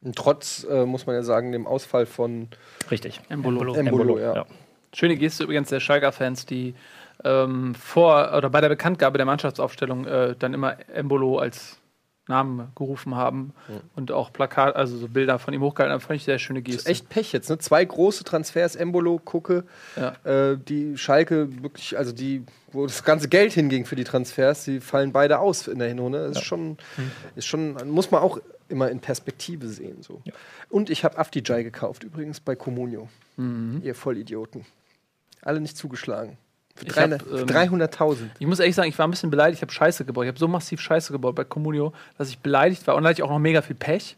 Und 0.00 0.16
trotz, 0.16 0.64
äh, 0.64 0.86
muss 0.86 1.06
man 1.06 1.16
ja 1.16 1.22
sagen, 1.22 1.52
dem 1.52 1.66
Ausfall 1.66 2.06
von 2.06 2.48
Richtig. 2.90 3.20
Embolo. 3.28 3.74
Embolo, 3.74 4.18
ja. 4.18 4.46
Schöne 4.94 5.16
Geste 5.16 5.44
übrigens 5.44 5.68
der 5.68 5.80
Schalker-Fans, 5.80 6.46
die 6.46 6.74
ähm, 7.24 7.74
vor 7.74 8.32
oder 8.36 8.48
bei 8.48 8.60
der 8.60 8.68
Bekanntgabe 8.68 9.18
der 9.18 9.26
Mannschaftsaufstellung 9.26 10.06
äh, 10.06 10.36
dann 10.38 10.54
immer 10.54 10.76
Embolo 10.88 11.38
als 11.38 11.77
Namen 12.28 12.68
gerufen 12.74 13.14
haben 13.14 13.52
und 13.96 14.12
auch 14.12 14.32
Plakat, 14.32 14.76
also 14.76 14.96
so 14.96 15.08
Bilder 15.08 15.38
von 15.38 15.54
ihm 15.54 15.62
hochgehalten 15.62 15.92
haben. 15.94 16.00
Fand 16.00 16.16
ich 16.18 16.24
sehr 16.24 16.38
schöne 16.38 16.60
Das 16.62 16.66
Geste. 16.74 16.80
ist 16.82 16.88
echt 16.88 17.08
Pech 17.08 17.32
jetzt, 17.32 17.48
ne? 17.50 17.58
Zwei 17.58 17.84
große 17.84 18.24
Transfers, 18.24 18.76
Embolo, 18.76 19.18
Kucke, 19.18 19.64
Ja. 19.96 20.14
äh, 20.24 20.58
die 20.58 20.96
Schalke 20.98 21.62
wirklich, 21.62 21.96
also 21.96 22.12
die, 22.12 22.44
wo 22.72 22.86
das 22.86 23.02
ganze 23.02 23.28
Geld 23.28 23.52
hinging 23.54 23.86
für 23.86 23.96
die 23.96 24.04
Transfers, 24.04 24.64
die 24.64 24.80
fallen 24.80 25.12
beide 25.12 25.38
aus 25.38 25.66
in 25.68 25.78
der 25.78 25.88
Hinrunde. 25.88 26.28
Das 26.28 26.38
ist 26.38 26.44
schon, 26.44 26.76
ist 27.34 27.46
schon, 27.46 27.76
muss 27.88 28.10
man 28.10 28.20
auch 28.22 28.38
immer 28.68 28.90
in 28.90 29.00
Perspektive 29.00 29.66
sehen. 29.68 30.02
So. 30.02 30.20
Und 30.68 30.90
ich 30.90 31.02
habe 31.04 31.16
Afdijay 31.18 31.64
gekauft, 31.64 32.04
übrigens 32.04 32.40
bei 32.40 32.54
Comunio. 32.54 33.08
Ihr 33.82 33.94
Vollidioten. 33.94 34.66
Alle 35.40 35.60
nicht 35.60 35.76
zugeschlagen. 35.78 36.36
Für 36.78 36.86
Ich 36.86 36.92
300 36.92 37.22
hab, 37.22 37.28
ähm, 37.32 37.38
für 37.38 37.44
300.000. 37.54 38.16
Ich 38.38 38.46
muss 38.46 38.58
ehrlich 38.60 38.74
sagen, 38.74 38.88
ich 38.88 38.98
war 38.98 39.06
ein 39.06 39.10
bisschen 39.10 39.30
beleidigt. 39.30 39.58
Ich 39.58 39.62
habe 39.62 39.72
Scheiße 39.72 40.04
gebaut. 40.04 40.24
Ich 40.24 40.28
habe 40.28 40.38
so 40.38 40.48
massiv 40.48 40.80
Scheiße 40.80 41.12
gebaut 41.12 41.34
bei 41.34 41.44
Comunio, 41.44 41.92
dass 42.16 42.28
ich 42.30 42.38
beleidigt 42.38 42.86
war. 42.86 42.94
Und 42.96 43.02
dann 43.02 43.10
hatte 43.10 43.20
ich 43.20 43.24
auch 43.24 43.30
noch 43.30 43.38
mega 43.38 43.62
viel 43.62 43.76
Pech. 43.76 44.16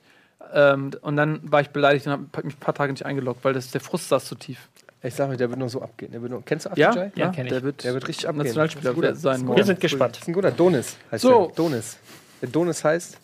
Ähm, 0.52 0.90
und 1.02 1.16
dann 1.16 1.40
war 1.42 1.60
ich 1.60 1.70
beleidigt 1.70 2.06
und 2.06 2.12
habe 2.12 2.24
mich 2.44 2.54
ein 2.56 2.60
paar 2.60 2.74
Tage 2.74 2.92
nicht 2.92 3.06
eingeloggt, 3.06 3.44
weil 3.44 3.52
das, 3.54 3.70
der 3.70 3.80
Frust 3.80 4.08
saß 4.08 4.24
zu 4.24 4.34
tief. 4.34 4.68
Ich 5.02 5.14
sage 5.14 5.30
euch, 5.32 5.38
der 5.38 5.48
wird 5.48 5.58
nur 5.58 5.68
so 5.70 5.80
abgehen. 5.80 6.12
Der 6.12 6.20
wird 6.20 6.30
nur, 6.32 6.44
kennst 6.44 6.66
du 6.66 6.70
Ja, 6.74 6.88
Afdijay? 6.90 7.12
Ja, 7.14 7.28
kenn 7.30 7.46
ich. 7.46 7.52
der 7.52 7.62
wird, 7.62 7.84
Der 7.84 7.94
wird 7.94 8.06
richtig 8.08 8.28
abgehen. 8.28 8.44
Nationalspieler 8.44 8.92
guter- 8.92 9.14
sein. 9.14 9.56
Wir 9.56 9.64
sind 9.64 9.80
gespannt. 9.80 10.16
Das 10.16 10.22
ist 10.22 10.28
ein 10.28 10.34
guter 10.34 10.50
Donis. 10.50 10.96
Heißt 11.10 11.22
So. 11.22 11.46
Der. 11.46 11.54
Donis. 11.56 11.98
Der 12.42 12.48
Donis 12.50 12.84
heißt. 12.84 13.16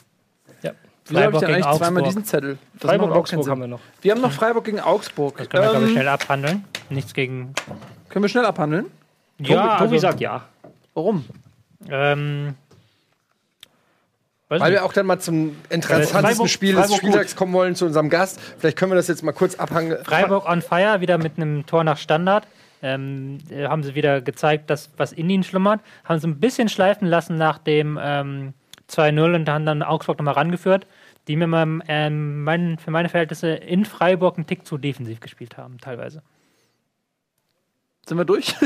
Ja. 0.62 0.72
Wieso 1.09 1.20
habe 1.20 1.37
ich 1.37 1.39
Freiburg 1.39 1.41
denn 1.41 1.49
gegen 1.49 1.64
eigentlich 1.64 1.78
zweimal 1.78 2.03
Augsburg. 2.03 2.05
diesen 2.07 2.24
Zettel? 2.24 2.59
Das 2.80 2.91
Freiburg, 2.91 3.11
Augsburg 3.12 3.49
haben 3.49 3.61
wir 3.61 3.66
noch. 3.68 3.80
Wir 4.01 4.12
haben 4.12 4.20
noch 4.22 4.32
Freiburg 4.32 4.64
gegen 4.64 4.80
Augsburg. 4.80 5.37
Das 5.37 5.49
können 5.51 5.62
wir, 5.64 5.70
glaube 5.70 5.84
ich, 5.84 5.91
Ähm, 5.91 5.97
schnell 5.97 6.09
abhandeln. 6.09 6.64
Nichts 6.89 7.12
gegen. 7.12 7.53
können 8.09 8.22
wir 8.24 8.28
schnell 8.30 8.47
abhandeln? 8.47 8.87
Tobi, 9.39 9.51
Ja, 9.53 9.76
Tobi 9.78 9.95
also, 9.95 9.99
sagt 9.99 10.20
ja. 10.20 10.45
Warum? 10.95 11.24
ähm, 11.89 12.55
weiß 14.49 14.61
Weil 14.61 14.70
nicht. 14.70 14.78
wir 14.80 14.84
auch 14.84 14.93
dann 14.93 15.07
mal 15.07 15.18
zum 15.20 15.57
interessantesten 15.68 16.20
Freiburg- 16.22 16.49
Spiel 16.49 16.74
des 16.74 16.95
Spieltags 16.97 17.37
kommen 17.37 17.53
wollen, 17.53 17.74
zu 17.74 17.84
unserem 17.87 18.09
Gast. 18.11 18.41
Vielleicht 18.59 18.76
können 18.78 18.93
wir 18.93 18.97
das 18.97 19.09
jetzt 19.09 19.22
mal 19.22 19.32
kurz 19.32 19.57
abhangen. 19.57 19.97
Freiburg 20.05 20.49
on 20.49 20.62
fire, 20.62 21.01
wieder 21.01 21.18
mit 21.18 21.37
einem 21.37 21.66
Tor 21.66 21.84
nach 21.84 21.99
Standard. 21.99 22.47
Ähm, 22.82 23.39
äh, 23.51 23.66
haben 23.66 23.82
sie 23.82 23.95
wieder 23.95 24.20
gezeigt, 24.20 24.68
dass 24.70 24.91
was 24.97 25.12
in 25.12 25.28
ihnen 25.30 25.45
schlummert. 25.45 25.80
Haben 26.05 26.20
sie 26.20 26.28
ein 26.28 26.39
bisschen 26.41 26.68
schleifen 26.68 27.09
lassen 27.09 27.37
nach 27.37 27.59
dem 27.59 27.99
ähm, 28.01 28.53
2-0 28.91 29.34
und 29.34 29.49
haben 29.49 29.66
dann 29.66 29.82
Augsburg 29.82 30.18
nochmal 30.18 30.34
rangeführt, 30.34 30.87
die 31.26 31.37
mir 31.37 31.47
mal, 31.47 31.80
ähm, 31.89 32.45
mein, 32.45 32.78
für 32.78 32.91
meine 32.91 33.09
Verhältnisse 33.09 33.49
in 33.49 33.84
Freiburg 33.84 34.37
einen 34.37 34.47
Tick 34.47 34.66
zu 34.66 34.78
defensiv 34.78 35.20
gespielt 35.20 35.57
haben, 35.57 35.78
teilweise. 35.78 36.22
Sind 38.07 38.18
wir 38.18 38.24
durch? 38.24 38.55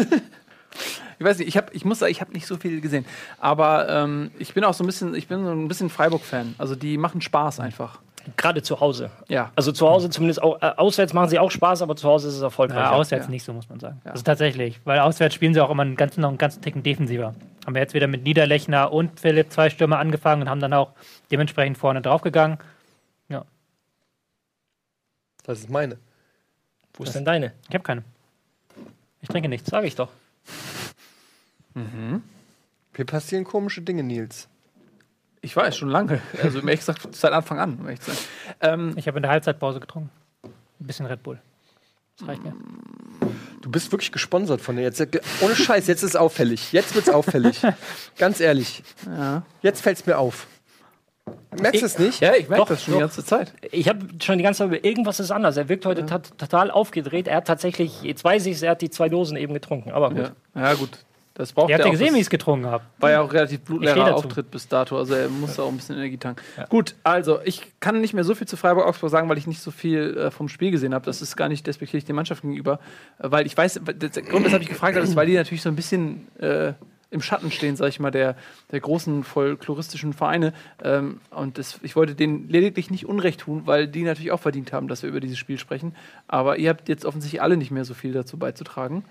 ich 1.18 1.26
weiß 1.26 1.38
nicht, 1.38 1.48
ich, 1.48 1.56
hab, 1.56 1.74
ich 1.74 1.84
muss 1.84 1.98
sagen, 1.98 2.12
ich 2.12 2.20
habe 2.20 2.32
nicht 2.32 2.46
so 2.46 2.56
viel 2.56 2.80
gesehen. 2.80 3.04
Aber 3.38 3.88
ähm, 3.88 4.30
ich 4.38 4.54
bin 4.54 4.64
auch 4.64 4.74
so 4.74 4.82
ein 4.84 4.86
bisschen, 4.86 5.14
ich 5.14 5.28
bin 5.28 5.44
so 5.44 5.50
ein 5.50 5.68
bisschen 5.68 5.90
Freiburg-Fan. 5.90 6.54
Also 6.58 6.74
die 6.74 6.96
machen 6.96 7.20
Spaß 7.20 7.60
einfach. 7.60 8.00
Gerade 8.36 8.62
zu 8.62 8.80
Hause. 8.80 9.10
Ja. 9.28 9.50
Also 9.56 9.72
zu 9.72 9.88
Hause 9.88 10.10
zumindest 10.10 10.42
auch, 10.42 10.60
äh, 10.60 10.72
auswärts 10.76 11.12
machen 11.12 11.30
sie 11.30 11.38
auch 11.38 11.50
Spaß, 11.50 11.82
aber 11.82 11.96
zu 11.96 12.08
Hause 12.08 12.28
ist 12.28 12.34
es 12.34 12.42
erfolgreich. 12.42 12.78
Ja, 12.78 12.90
auswärts 12.92 13.26
ja. 13.26 13.30
nicht, 13.30 13.44
so 13.44 13.52
muss 13.52 13.68
man 13.68 13.80
sagen. 13.80 14.00
Also 14.04 14.22
tatsächlich, 14.22 14.80
weil 14.84 14.98
auswärts 15.00 15.34
spielen 15.34 15.54
sie 15.54 15.60
auch 15.60 15.70
immer 15.70 15.82
einen 15.82 15.96
ganzen, 15.96 16.20
noch 16.20 16.28
einen 16.28 16.38
ganzen 16.38 16.62
Ticken 16.62 16.82
defensiver. 16.82 17.34
Haben 17.66 17.74
wir 17.74 17.82
jetzt 17.82 17.94
wieder 17.94 18.06
mit 18.06 18.24
Niederlechner 18.24 18.92
und 18.92 19.20
Philipp 19.20 19.50
zwei 19.50 19.70
Stürmer 19.70 19.98
angefangen 19.98 20.42
und 20.42 20.48
haben 20.50 20.60
dann 20.60 20.72
auch 20.72 20.92
dementsprechend 21.30 21.78
vorne 21.78 22.02
draufgegangen. 22.02 22.58
Ja, 23.28 23.44
Das 25.44 25.60
ist 25.60 25.70
meine. 25.70 25.98
Wo 26.94 27.04
ist 27.04 27.14
denn 27.14 27.24
deine? 27.24 27.52
ich 27.68 27.74
habe 27.74 27.84
keine. 27.84 28.04
Ich 29.22 29.28
trinke 29.28 29.48
nichts. 29.48 29.70
Sag 29.70 29.84
ich 29.84 29.94
doch. 29.94 30.08
Hier 32.96 33.04
passieren 33.06 33.44
komische 33.44 33.82
Dinge, 33.82 34.02
Nils. 34.02 34.48
Ich 35.42 35.56
weiß, 35.56 35.76
schon 35.76 35.88
lange. 35.88 36.20
Also 36.42 36.58
ehrlich 36.58 36.80
gesagt, 36.80 37.14
seit 37.14 37.32
Anfang 37.32 37.58
an. 37.58 37.78
um 37.78 37.86
ehrlich 37.86 38.00
zu 38.00 38.10
sein. 38.10 38.18
Ähm, 38.60 38.92
Ich 38.96 39.06
habe 39.08 39.18
in 39.18 39.22
der 39.22 39.30
Halbzeitpause 39.30 39.80
getrunken. 39.80 40.10
Ein 40.44 40.86
bisschen 40.86 41.06
Red 41.06 41.22
Bull. 41.22 41.40
Das 42.18 42.28
reicht 42.28 42.42
mir. 42.44 42.54
Du 43.62 43.70
bist 43.70 43.90
wirklich 43.92 44.12
gesponsert 44.12 44.60
von 44.60 44.76
dir. 44.76 44.82
Jetzt, 44.82 45.00
ohne 45.40 45.54
Scheiß, 45.56 45.86
jetzt 45.86 46.02
ist 46.02 46.10
es 46.10 46.16
auffällig. 46.16 46.72
Jetzt 46.72 46.94
wird's 46.94 47.08
auffällig. 47.08 47.62
Ganz 48.18 48.40
ehrlich. 48.40 48.82
ja. 49.06 49.42
Jetzt 49.62 49.80
fällt's 49.82 50.04
mir 50.04 50.18
auf. 50.18 50.46
Merkst 51.60 51.82
du 51.82 51.86
es 51.86 51.98
nicht? 51.98 52.20
ja, 52.20 52.34
ich 52.34 52.48
merke 52.48 52.68
das 52.68 52.84
schon 52.84 52.94
die 52.94 53.00
ganze 53.00 53.24
Zeit. 53.24 53.52
Ich 53.70 53.88
habe 53.88 54.00
schon 54.22 54.38
die 54.38 54.44
ganze 54.44 54.58
Zeit 54.58 54.68
über 54.68 54.84
irgendwas 54.84 55.20
ist 55.20 55.30
anders. 55.30 55.56
Er 55.56 55.68
wirkt 55.68 55.84
heute 55.86 56.06
tat- 56.06 56.36
total 56.38 56.70
aufgedreht. 56.70 57.28
Er 57.28 57.36
hat 57.38 57.46
tatsächlich, 57.46 58.02
jetzt 58.02 58.24
weiß 58.24 58.46
ich 58.46 58.62
er 58.62 58.70
hat 58.72 58.80
die 58.82 58.90
zwei 58.90 59.08
Dosen 59.08 59.36
eben 59.36 59.52
getrunken. 59.54 59.90
Aber 59.90 60.10
gut. 60.10 60.32
Ja. 60.54 60.62
ja, 60.62 60.74
gut. 60.74 60.90
Das 61.34 61.52
braucht 61.52 61.70
Ihr 61.70 61.74
habt 61.76 61.84
er 61.84 61.86
ja 61.86 61.92
gesehen, 61.92 62.12
wie 62.14 62.18
ich 62.18 62.24
es 62.24 62.30
getrunken 62.30 62.66
habe. 62.66 62.84
war 62.98 63.10
ja 63.12 63.20
auch 63.22 63.32
relativ 63.32 63.60
blutleerer. 63.60 64.14
Auftritt 64.14 64.50
bis 64.50 64.68
dato. 64.68 64.98
Also 64.98 65.14
er 65.14 65.28
muss 65.28 65.58
auch 65.58 65.68
ein 65.68 65.76
bisschen 65.76 65.96
Energie 65.96 66.18
tanken. 66.18 66.42
Gut, 66.68 66.94
also 67.02 67.38
ich 67.44 67.62
kann 67.80 68.00
nicht 68.00 68.12
mehr 68.14 68.24
so 68.24 68.34
viel 68.34 68.46
zu 68.46 68.56
Freiburg-Augsburg 68.58 69.10
sagen, 69.10 69.28
weil 69.28 69.38
ich 69.38 69.46
nicht 69.46 69.60
so 69.62 69.70
viel 69.70 70.16
äh, 70.16 70.30
vom 70.30 70.48
Spiel 70.48 70.70
gesehen 70.70 70.92
habe. 70.92 71.04
Das 71.06 71.22
ist 71.22 71.36
gar 71.36 71.48
nicht 71.48 71.66
despektierlich 71.66 72.04
der 72.04 72.14
Mannschaft 72.14 72.42
gegenüber. 72.42 72.78
Äh, 73.18 73.30
weil 73.30 73.46
ich 73.46 73.56
weiß, 73.56 73.80
der 73.84 74.10
Grund, 74.22 74.44
weshalb 74.44 74.62
ich 74.62 74.68
gefragt 74.68 74.96
habe, 74.96 75.04
ist, 75.06 75.16
weil 75.16 75.26
die 75.26 75.34
natürlich 75.34 75.62
so 75.62 75.68
ein 75.70 75.76
bisschen 75.76 76.26
äh, 76.38 76.74
im 77.10 77.20
Schatten 77.20 77.50
stehen, 77.50 77.76
sag 77.76 77.88
ich 77.88 77.98
mal, 78.00 78.10
der, 78.10 78.36
der 78.70 78.80
großen 78.80 79.24
folkloristischen 79.24 80.12
Vereine. 80.12 80.52
Ähm, 80.82 81.20
und 81.30 81.58
das, 81.58 81.80
ich 81.82 81.96
wollte 81.96 82.14
denen 82.14 82.48
lediglich 82.48 82.90
nicht 82.90 83.06
Unrecht 83.06 83.40
tun, 83.40 83.62
weil 83.66 83.88
die 83.88 84.02
natürlich 84.02 84.30
auch 84.32 84.40
verdient 84.40 84.72
haben, 84.72 84.86
dass 84.88 85.02
wir 85.02 85.10
über 85.10 85.20
dieses 85.20 85.38
Spiel 85.38 85.58
sprechen. 85.58 85.94
Aber 86.28 86.58
ihr 86.58 86.68
habt 86.70 86.88
jetzt 86.88 87.04
offensichtlich 87.04 87.42
alle 87.42 87.56
nicht 87.56 87.70
mehr 87.72 87.84
so 87.84 87.94
viel 87.94 88.12
dazu 88.12 88.36
beizutragen. 88.38 89.04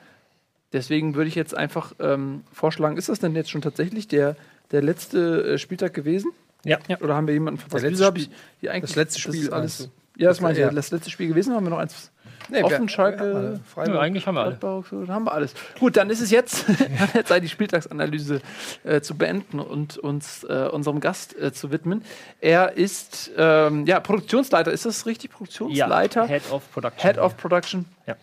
Deswegen 0.71 1.15
würde 1.15 1.27
ich 1.27 1.35
jetzt 1.35 1.55
einfach 1.55 1.93
ähm, 1.99 2.43
vorschlagen, 2.53 2.95
ist 2.95 3.09
das 3.09 3.19
denn 3.19 3.35
jetzt 3.35 3.49
schon 3.49 3.61
tatsächlich 3.61 4.07
der, 4.07 4.35
der 4.71 4.81
letzte 4.81 5.53
äh, 5.53 5.57
Spieltag 5.57 5.93
gewesen? 5.93 6.31
Ja. 6.63 6.77
Oder 7.01 7.15
haben 7.15 7.27
wir 7.27 7.33
jemanden 7.33 7.59
verpasst? 7.59 7.83
letzte 7.83 7.93
Wieso 7.97 8.05
hab 8.05 8.17
Spiel- 8.17 8.29
ich 8.31 8.59
hier 8.61 8.71
eigentlich 8.71 8.91
das 8.91 8.95
letzte 8.95 9.17
ist 9.17 9.35
Spiel, 9.35 9.49
alles. 9.49 9.79
meinst 9.79 9.91
Ja, 10.17 10.29
das 10.29 10.41
meine 10.41 10.53
ich. 10.53 10.59
Ja. 10.59 10.69
Das 10.71 10.91
letzte 10.91 11.09
Spiel 11.09 11.27
gewesen, 11.27 11.53
haben 11.55 11.65
wir 11.65 11.69
noch 11.71 11.79
eins. 11.79 12.11
Nee, 12.49 12.63
Offen, 12.63 12.81
wir- 12.81 12.89
Schalke, 12.89 13.51
ja, 13.53 13.59
Freiburg. 13.73 13.95
Ja, 13.95 14.01
eigentlich 14.01 14.25
haben 14.25 14.35
wir 14.35 14.41
alle. 14.41 14.55
Gladbach, 14.55 14.91
haben 15.09 15.25
wir 15.25 15.31
alles. 15.33 15.53
Gut, 15.79 15.97
dann 15.97 16.09
ist 16.09 16.19
es 16.21 16.31
jetzt, 16.31 16.65
jetzt 17.13 17.27
sei 17.29 17.39
die 17.39 17.49
Spieltagsanalyse 17.49 18.41
äh, 18.83 19.01
zu 19.01 19.15
beenden 19.15 19.59
und 19.59 19.97
uns 19.97 20.43
äh, 20.45 20.67
unserem 20.71 20.99
Gast 20.99 21.37
äh, 21.37 21.53
zu 21.53 21.71
widmen. 21.71 22.03
Er 22.41 22.73
ist 22.73 23.31
ähm, 23.37 23.85
ja 23.85 23.99
Produktionsleiter, 23.99 24.71
ist 24.71 24.85
das 24.85 25.05
richtig? 25.05 25.31
Produktionsleiter? 25.31 26.25
Head 26.27 26.51
of 26.51 26.63
Production. 26.71 27.01
Head 27.01 27.17
of 27.19 27.37
Production. 27.37 27.85
Ja. 28.07 28.15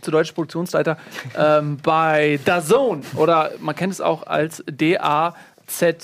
Zu 0.00 0.10
Deutsch 0.10 0.32
Produktionsleiter 0.32 0.96
ähm, 1.36 1.78
bei 1.82 2.38
DAZN 2.44 3.02
oder 3.16 3.50
man 3.60 3.74
kennt 3.76 3.92
es 3.92 4.00
auch 4.00 4.26
als 4.26 4.64
DAZN. 4.66 5.96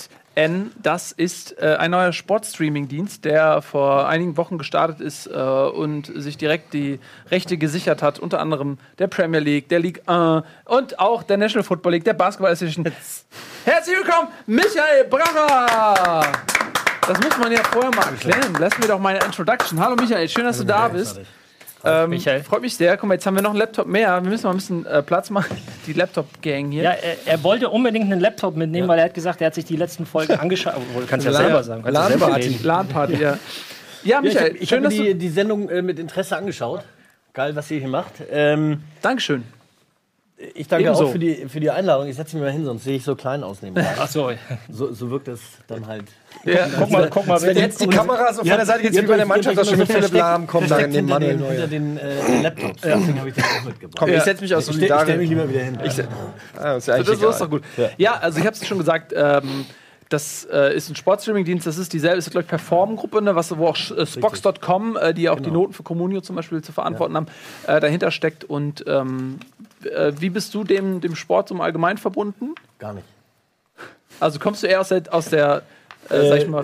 Das 0.81 1.11
ist 1.11 1.61
äh, 1.61 1.75
ein 1.77 1.91
neuer 1.91 2.13
Sportstreaming-Dienst, 2.13 3.25
der 3.25 3.61
vor 3.61 4.07
einigen 4.07 4.37
Wochen 4.37 4.57
gestartet 4.57 5.01
ist 5.01 5.27
äh, 5.27 5.31
und 5.33 6.11
sich 6.15 6.37
direkt 6.37 6.73
die 6.73 6.99
Rechte 7.29 7.57
gesichert 7.57 8.01
hat, 8.01 8.19
unter 8.19 8.39
anderem 8.39 8.77
der 8.99 9.07
Premier 9.07 9.41
League, 9.41 9.67
der 9.67 9.79
Ligue 9.79 10.01
1 10.07 10.45
und 10.65 10.99
auch 10.99 11.23
der 11.23 11.37
National 11.37 11.63
Football 11.63 11.93
League, 11.93 12.05
der 12.05 12.13
Basketball 12.13 12.53
Association. 12.53 12.85
Herzlich 13.65 13.97
willkommen, 13.97 14.29
Michael 14.45 15.05
Bracher! 15.09 16.31
Das 17.05 17.19
muss 17.19 17.37
man 17.37 17.51
ja 17.51 17.63
vorher 17.63 17.91
mal 17.91 18.05
erklären. 18.05 18.55
Lass 18.59 18.77
mir 18.77 18.87
doch 18.87 18.99
meine 18.99 19.19
Introduction. 19.25 19.79
Hallo 19.79 19.95
Michael, 19.95 20.29
schön, 20.29 20.45
dass 20.45 20.59
du 20.59 20.63
da 20.63 20.87
bist. 20.87 21.19
Ähm, 21.83 22.09
Michael. 22.09 22.43
Freut 22.43 22.61
mich 22.61 22.75
sehr. 22.75 22.97
Guck 22.97 23.07
mal, 23.07 23.13
jetzt 23.15 23.25
haben 23.25 23.35
wir 23.35 23.41
noch 23.41 23.51
einen 23.51 23.59
Laptop 23.59 23.87
mehr. 23.87 24.21
Wir 24.21 24.29
müssen 24.29 24.43
mal 24.43 24.51
ein 24.51 24.57
bisschen 24.57 24.85
äh, 24.85 25.01
Platz 25.01 25.29
machen. 25.29 25.57
Die 25.87 25.93
Laptop-Gang 25.93 26.71
hier. 26.71 26.83
Ja, 26.83 26.91
er, 26.91 27.15
er 27.25 27.43
wollte 27.43 27.69
unbedingt 27.69 28.11
einen 28.11 28.19
Laptop 28.19 28.55
mitnehmen, 28.55 28.87
weil 28.87 28.99
er 28.99 29.05
hat 29.05 29.13
gesagt, 29.13 29.41
er 29.41 29.47
hat 29.47 29.55
sich 29.55 29.65
die 29.65 29.75
letzten 29.75 30.05
Folgen 30.05 30.33
angeschaut. 30.39 30.75
Du 30.75 31.05
kannst 31.07 31.25
ja 31.25 31.33
selber 31.33 31.63
sagen. 31.63 31.83
Kannst 31.83 31.99
ja 31.99 32.07
selber 32.07 32.27
LAN-Party. 32.27 32.59
LAN-Party, 32.63 33.13
ja. 33.13 33.19
Ja, 33.19 33.37
Ja, 34.03 34.17
ich 34.19 34.23
Michael, 34.23 34.49
habe 34.49 34.57
ich 34.57 34.69
schön, 34.69 34.77
hab 34.77 34.83
dass 34.85 34.93
mir 34.93 35.03
die, 35.05 35.13
du... 35.13 35.19
die 35.19 35.29
Sendung 35.29 35.69
äh, 35.69 35.81
mit 35.81 35.99
Interesse 35.99 36.35
angeschaut. 36.37 36.83
Geil, 37.33 37.55
was 37.55 37.69
ihr 37.71 37.79
hier 37.79 37.89
macht. 37.89 38.13
Ähm, 38.31 38.81
Dankeschön. 39.01 39.43
Ich 40.55 40.67
danke 40.67 40.85
Ebenso. 40.85 41.05
auch 41.07 41.11
für 41.11 41.19
die, 41.19 41.47
für 41.49 41.59
die 41.59 41.69
Einladung. 41.69 42.07
Ich 42.07 42.15
setze 42.15 42.35
mich 42.37 42.43
mal 42.45 42.51
hin, 42.51 42.63
sonst 42.63 42.83
sehe 42.85 42.95
ich 42.95 43.03
so 43.03 43.15
klein 43.15 43.43
aus 43.43 43.61
nebenbei. 43.61 43.85
Ach 43.99 44.07
so. 44.07 44.31
so, 44.71 44.93
so 44.93 45.09
wirkt 45.11 45.27
es 45.27 45.41
dann 45.67 45.85
halt. 45.85 46.05
Ja. 46.45 46.67
Guck 46.77 46.89
mal, 46.91 47.09
guck 47.09 47.27
mal 47.27 47.41
Wenn 47.41 47.57
jetzt 47.57 47.81
die 47.81 47.87
Kamera 47.87 48.31
so 48.31 48.39
von 48.39 48.47
der 48.47 48.65
Seite 48.65 48.83
jetzt 48.83 49.01
wie 49.01 49.05
bei 49.05 49.17
der 49.17 49.25
Mannschaft, 49.25 49.57
dass 49.57 49.67
schon 49.69 49.79
mit 49.79 49.91
Philipp 49.91 50.13
Lahm 50.13 50.47
kommt, 50.47 50.71
da 50.71 50.77
neben 50.77 50.93
hinter 50.93 51.19
den, 51.19 51.39
Manuel 51.39 51.39
hinter 51.39 51.57
Neuer. 51.57 51.67
den 51.67 51.97
äh, 51.97 52.41
Laptops. 52.41 52.81
Deswegen 52.81 53.19
habe 53.19 53.29
ich 53.29 53.35
den 53.35 53.43
auch 53.43 53.63
mitgebracht. 53.65 53.95
Komm, 53.99 54.09
ich 54.09 54.21
setze 54.23 54.41
mich 54.43 54.55
aus 54.55 54.67
ich 54.69 54.75
stelle 54.75 54.99
stell 55.01 55.17
mich 55.17 55.27
Solidarität. 55.27 55.29
lieber 55.29 55.49
wieder 55.49 55.63
hin. 55.63 55.77
Ah, 55.81 55.83
ist 55.85 55.97
ja 55.97 56.79
So, 56.79 56.91
eigentlich 56.91 57.05
das, 57.05 57.05
das 57.05 57.17
egal. 57.17 57.31
ist 57.31 57.41
doch 57.41 57.49
gut. 57.49 57.63
Ja, 57.97 58.13
also 58.21 58.39
ich 58.39 58.45
habe 58.45 58.55
es 58.55 58.65
schon 58.65 58.77
gesagt, 58.77 59.13
ähm, 59.15 59.65
das 60.09 60.47
äh, 60.51 60.75
ist 60.75 60.89
ein 60.89 60.95
Sportstreaming-Dienst, 60.95 61.67
das 61.67 61.77
ist 61.77 61.93
dieselbe, 61.93 62.17
ist 62.17 62.31
glaube 62.31 62.43
ich 62.43 62.49
Perform-Gruppe, 62.49 63.21
ne, 63.21 63.35
was, 63.35 63.55
wo 63.57 63.67
auch 63.67 63.77
äh, 63.91 64.05
Spox.com, 64.05 64.97
äh, 64.97 65.13
die 65.13 65.29
auch 65.29 65.39
die 65.39 65.51
Noten 65.51 65.73
für 65.73 65.83
Communio 65.83 66.21
zum 66.21 66.35
Beispiel 66.35 66.61
zu 66.63 66.71
verantworten 66.71 67.15
haben, 67.15 67.27
äh, 67.67 67.79
dahinter 67.79 68.09
steckt. 68.09 68.43
Und 68.43 68.83
ähm, 68.87 69.39
äh, 69.83 70.11
wie 70.17 70.29
bist 70.29 70.53
du 70.55 70.63
dem, 70.63 70.99
dem 70.99 71.15
Sport 71.15 71.51
im 71.51 71.61
Allgemeinen 71.61 71.97
verbunden? 71.97 72.55
Gar 72.79 72.93
nicht. 72.93 73.07
Also 74.19 74.39
kommst 74.39 74.63
du 74.63 74.67
eher 74.67 74.81
aus 74.81 74.89
der, 74.89 75.03
aus 75.11 75.29
der 75.29 75.61
äh, 76.09 76.27
sag 76.27 76.37
ich 76.39 76.47
mal, 76.47 76.63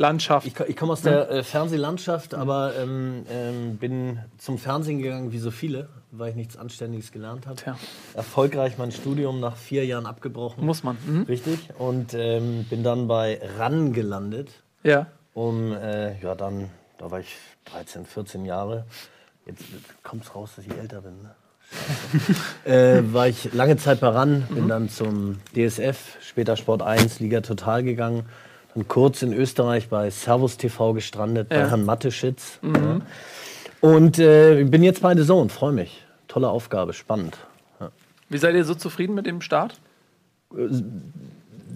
Fernsehlandschaft? 0.00 0.46
Ich, 0.46 0.58
ich 0.60 0.76
komme 0.76 0.92
aus 0.92 1.02
der 1.02 1.30
äh, 1.30 1.42
Fernsehlandschaft, 1.42 2.34
aber 2.34 2.72
ähm, 2.76 3.24
ähm, 3.30 3.76
bin 3.76 4.18
zum 4.38 4.56
Fernsehen 4.58 4.98
gegangen 5.02 5.32
wie 5.32 5.38
so 5.38 5.50
viele, 5.50 5.88
weil 6.10 6.30
ich 6.30 6.36
nichts 6.36 6.56
Anständiges 6.56 7.12
gelernt 7.12 7.46
habe. 7.46 7.56
Tja. 7.56 7.76
Erfolgreich 8.14 8.78
mein 8.78 8.92
Studium 8.92 9.40
nach 9.40 9.56
vier 9.56 9.84
Jahren 9.84 10.06
abgebrochen. 10.06 10.64
Muss 10.64 10.82
man. 10.82 10.96
Mhm. 11.06 11.22
Richtig. 11.24 11.68
Und 11.78 12.14
ähm, 12.14 12.64
bin 12.70 12.82
dann 12.82 13.08
bei 13.08 13.40
RAN 13.58 13.92
gelandet. 13.92 14.50
Ja. 14.82 15.06
Um, 15.34 15.72
äh, 15.72 16.18
ja, 16.20 16.34
dann, 16.34 16.70
da 16.98 17.10
war 17.10 17.20
ich 17.20 17.36
13, 17.66 18.06
14 18.06 18.44
Jahre. 18.46 18.86
Jetzt 19.44 19.64
kommt's 20.02 20.34
raus, 20.34 20.52
dass 20.56 20.64
ich 20.64 20.72
älter 20.76 21.02
bin. 21.02 21.22
Ne? 21.22 21.34
Äh, 22.64 23.02
war 23.12 23.28
ich 23.28 23.52
lange 23.52 23.76
Zeit 23.76 24.00
bei 24.00 24.08
RAN, 24.08 24.42
bin 24.50 24.68
dann 24.68 24.88
zum 24.88 25.38
DSF, 25.54 26.16
später 26.20 26.56
Sport 26.56 26.82
1, 26.82 27.20
Liga 27.20 27.42
Total 27.42 27.82
gegangen. 27.82 28.24
Dann 28.74 28.88
kurz 28.88 29.22
in 29.22 29.32
Österreich 29.32 29.88
bei 29.88 30.10
Servus 30.10 30.56
TV 30.56 30.92
gestrandet, 30.92 31.48
bei. 31.50 31.68
Herrn 31.68 31.84
Matteschitz. 31.84 32.58
Ja. 32.62 33.00
Und 33.80 34.18
äh, 34.18 34.64
bin 34.64 34.82
jetzt 34.82 35.02
bei 35.02 35.16
The 35.16 35.24
Zone, 35.24 35.48
freue 35.48 35.72
mich. 35.72 36.04
Tolle 36.28 36.48
Aufgabe, 36.48 36.92
spannend. 36.92 37.38
Wie 38.28 38.38
seid 38.38 38.54
ihr 38.54 38.64
so 38.64 38.74
zufrieden 38.74 39.14
mit 39.14 39.26
dem 39.26 39.40
Start? 39.40 39.80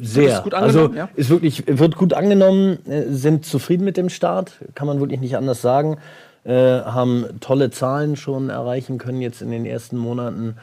Sehr. 0.01 0.39
es 0.39 0.43
gut 0.43 0.55
also 0.55 0.87
angenommen, 0.87 0.97
ja? 0.97 1.09
ist 1.15 1.31
wirklich, 1.31 1.65
wird 1.67 1.97
gut 1.97 2.15
angenommen, 2.15 2.79
äh, 2.87 3.11
sind 3.11 3.45
zufrieden 3.45 3.85
mit 3.85 3.97
dem 3.97 4.09
Start, 4.09 4.53
kann 4.75 4.87
man 4.87 5.01
wirklich 5.01 5.21
nicht 5.21 5.37
anders 5.37 5.63
sagen. 5.63 5.99
Äh, 6.45 6.53
haben 6.53 7.27
tolle 7.41 7.71
Zahlen 7.71 8.17
schon 8.17 8.51
erreichen 8.51 8.99
können 8.99 9.21
jetzt 9.21 9.41
in 9.41 9.51
den 9.51 9.65
ersten 9.65 9.97
Monaten. 9.97 10.57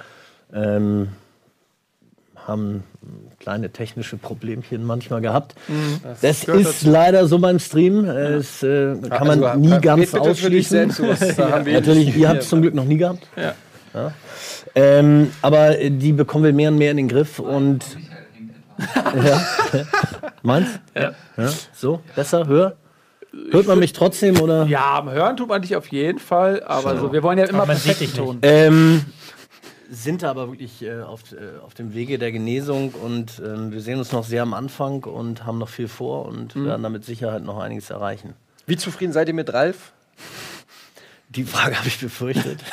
Ähm, 0.53 1.09
haben 2.47 2.83
kleine 3.39 3.71
technische 3.71 4.17
Problemchen 4.17 4.85
manchmal 4.85 5.21
gehabt. 5.21 5.55
Das, 6.21 6.45
gehört 6.45 6.61
ist 6.61 6.83
leider 6.83 7.27
so 7.27 7.39
beim 7.39 7.59
Stream. 7.59 8.05
Es 8.05 8.63
äh, 8.63 8.95
kann 9.09 9.27
man 9.27 9.43
Also, 9.43 9.59
nie 9.59 9.73
red 9.73 9.81
ganz 9.81 10.13
ausschließen. 10.13 10.91
selbst, 10.91 11.37
wir 11.37 11.73
Natürlich, 11.73 12.15
ihr 12.15 12.29
habt 12.29 12.41
es 12.41 12.49
zum 12.49 12.61
Glück 12.61 12.73
noch 12.73 12.85
nie 12.85 12.97
gehabt. 12.97 13.27
Ja. 13.35 13.53
Ähm, 14.73 15.31
aber 15.41 15.73
die 15.75 16.13
bekommen 16.13 16.45
wir 16.45 16.53
mehr 16.53 16.69
und 16.69 16.77
mehr 16.77 16.91
in 16.91 16.97
den 16.97 17.07
Griff 17.07 17.39
und. 17.39 17.83
ja. 19.25 19.45
Meinst? 20.41 20.79
Ja. 20.95 21.11
ja. 21.37 21.49
So, 21.73 22.01
besser, 22.15 22.47
höher? 22.47 22.75
Hört 23.51 23.67
man 23.67 23.79
mich 23.79 23.93
trotzdem 23.93 24.39
oder? 24.39 24.65
Ja, 24.65 24.97
am 24.99 25.09
Hören 25.09 25.37
tut 25.37 25.47
man 25.47 25.61
dich 25.61 25.75
auf 25.75 25.87
jeden 25.87 26.19
Fall, 26.19 26.63
aber 26.63 26.97
so, 26.97 27.13
wir 27.13 27.23
wollen 27.23 27.37
ja 27.37 27.45
immer 27.45 27.65
man 27.65 27.77
perfekt 27.77 28.17
tun. 28.17 28.39
Ähm, 28.41 29.05
sind 29.91 30.23
da 30.23 30.29
aber 30.29 30.49
wirklich 30.49 30.81
äh, 30.81 31.01
auf, 31.01 31.33
äh, 31.33 31.59
auf 31.65 31.73
dem 31.73 31.93
Wege 31.93 32.17
der 32.17 32.31
Genesung 32.31 32.91
und 32.91 33.41
ähm, 33.45 33.73
wir 33.73 33.81
sehen 33.81 33.99
uns 33.99 34.13
noch 34.13 34.23
sehr 34.23 34.41
am 34.41 34.53
Anfang 34.53 35.03
und 35.03 35.45
haben 35.45 35.57
noch 35.57 35.67
viel 35.67 35.89
vor 35.89 36.25
und 36.25 36.55
werden 36.55 36.81
da 36.81 36.89
mit 36.89 37.03
Sicherheit 37.03 37.43
noch 37.43 37.59
einiges 37.59 37.89
erreichen. 37.89 38.33
Wie 38.65 38.77
zufrieden 38.77 39.11
seid 39.11 39.27
ihr 39.27 39.33
mit 39.33 39.53
Ralf? 39.53 39.91
Die 41.27 41.43
Frage 41.43 41.75
habe 41.77 41.87
ich 41.87 41.99
befürchtet. 41.99 42.59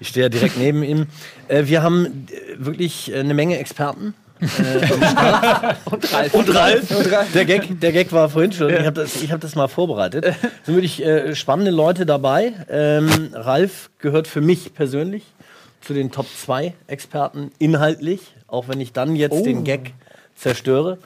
Ich 0.00 0.08
stehe 0.08 0.26
ja 0.26 0.28
direkt 0.28 0.58
neben 0.58 0.82
ihm. 0.82 1.06
Äh, 1.48 1.66
wir 1.66 1.82
haben 1.82 2.26
äh, 2.30 2.64
wirklich 2.64 3.12
äh, 3.12 3.18
eine 3.18 3.34
Menge 3.34 3.58
Experten. 3.58 4.14
Äh, 4.40 4.46
und 5.84 6.12
Ralf. 6.12 6.34
Und 6.34 6.54
Ralf. 6.54 7.32
Der, 7.32 7.44
Gag, 7.46 7.80
der 7.80 7.92
Gag 7.92 8.12
war 8.12 8.28
vorhin 8.28 8.52
schon. 8.52 8.70
Ich 8.70 8.80
habe 8.80 8.92
das, 8.92 9.22
ich 9.22 9.32
hab 9.32 9.40
das 9.40 9.54
mal 9.54 9.68
vorbereitet. 9.68 10.24
Es 10.26 10.66
sind 10.66 10.74
wirklich 10.74 11.02
äh, 11.02 11.34
spannende 11.34 11.70
Leute 11.70 12.04
dabei. 12.04 12.52
Ähm, 12.68 13.30
Ralf 13.32 13.90
gehört 13.98 14.28
für 14.28 14.40
mich 14.40 14.74
persönlich 14.74 15.24
zu 15.84 15.94
den 15.94 16.10
Top 16.10 16.26
2 16.28 16.74
Experten 16.86 17.52
inhaltlich, 17.58 18.34
auch 18.46 18.68
wenn 18.68 18.80
ich 18.80 18.92
dann 18.92 19.16
jetzt 19.16 19.44
den 19.44 19.64
Gag 19.64 19.92
zerstöre. 20.36 20.98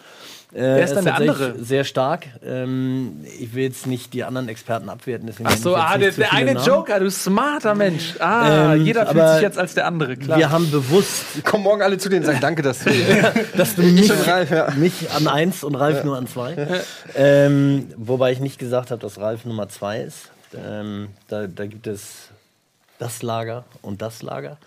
Äh, 0.53 0.61
Wer 0.61 0.85
ist 0.85 0.95
dann 0.95 1.05
der 1.05 1.17
andere? 1.17 1.63
Sehr 1.63 1.85
stark. 1.85 2.27
Ähm, 2.43 3.19
ich 3.39 3.55
will 3.55 3.65
jetzt 3.65 3.87
nicht 3.87 4.15
die 4.15 4.25
anderen 4.25 4.49
Experten 4.49 4.89
abwerten. 4.89 5.27
Deswegen 5.27 5.47
Ach 5.47 5.57
so, 5.59 5.77
ah, 5.77 5.99
der, 5.99 6.11
der 6.13 6.33
eine 6.33 6.55
Namen. 6.55 6.67
Joker, 6.67 7.01
du 7.01 7.11
smarter 7.11 7.75
Mensch. 7.75 8.15
Ah, 8.19 8.73
Ähm, 8.73 8.85
jeder 8.87 9.07
fühlt 9.07 9.29
sich 9.29 9.43
jetzt 9.43 9.59
als 9.59 9.75
der 9.75 9.87
andere, 9.87 10.17
klar. 10.17 10.39
Wir 10.39 10.51
haben 10.51 10.71
bewusst, 10.71 11.45
Kommen 11.45 11.65
morgen 11.65 11.83
alle 11.83 11.99
zu 11.99 12.09
denen 12.09 12.21
und 12.23 12.27
sagen, 12.27 12.39
danke, 12.41 12.63
dass 12.63 12.83
du 12.83 12.91
dass 13.59 13.75
du 13.75 13.83
mich, 13.83 14.11
Ralf, 14.27 14.51
ja. 14.51 14.71
mich 14.71 15.11
an 15.11 15.29
eins 15.29 15.63
und 15.65 15.75
Ralf 15.75 16.03
nur 16.05 16.17
an 16.17 16.27
zwei. 16.27 16.57
Ähm, 17.15 17.89
wobei 17.97 18.33
ich 18.33 18.41
nicht 18.41 18.59
gesagt 18.59 18.91
habe, 18.91 19.03
dass 19.03 19.19
Ralf 19.19 19.45
Nummer 19.45 19.69
zwei 19.69 20.01
ist. 20.01 20.31
Ähm, 20.57 21.09
da, 21.29 21.47
da 21.47 21.67
gibt 21.67 21.87
es 21.87 22.31
das 22.99 23.23
Lager 23.23 23.65
und 23.83 24.03
das 24.03 24.23
Lager. 24.23 24.59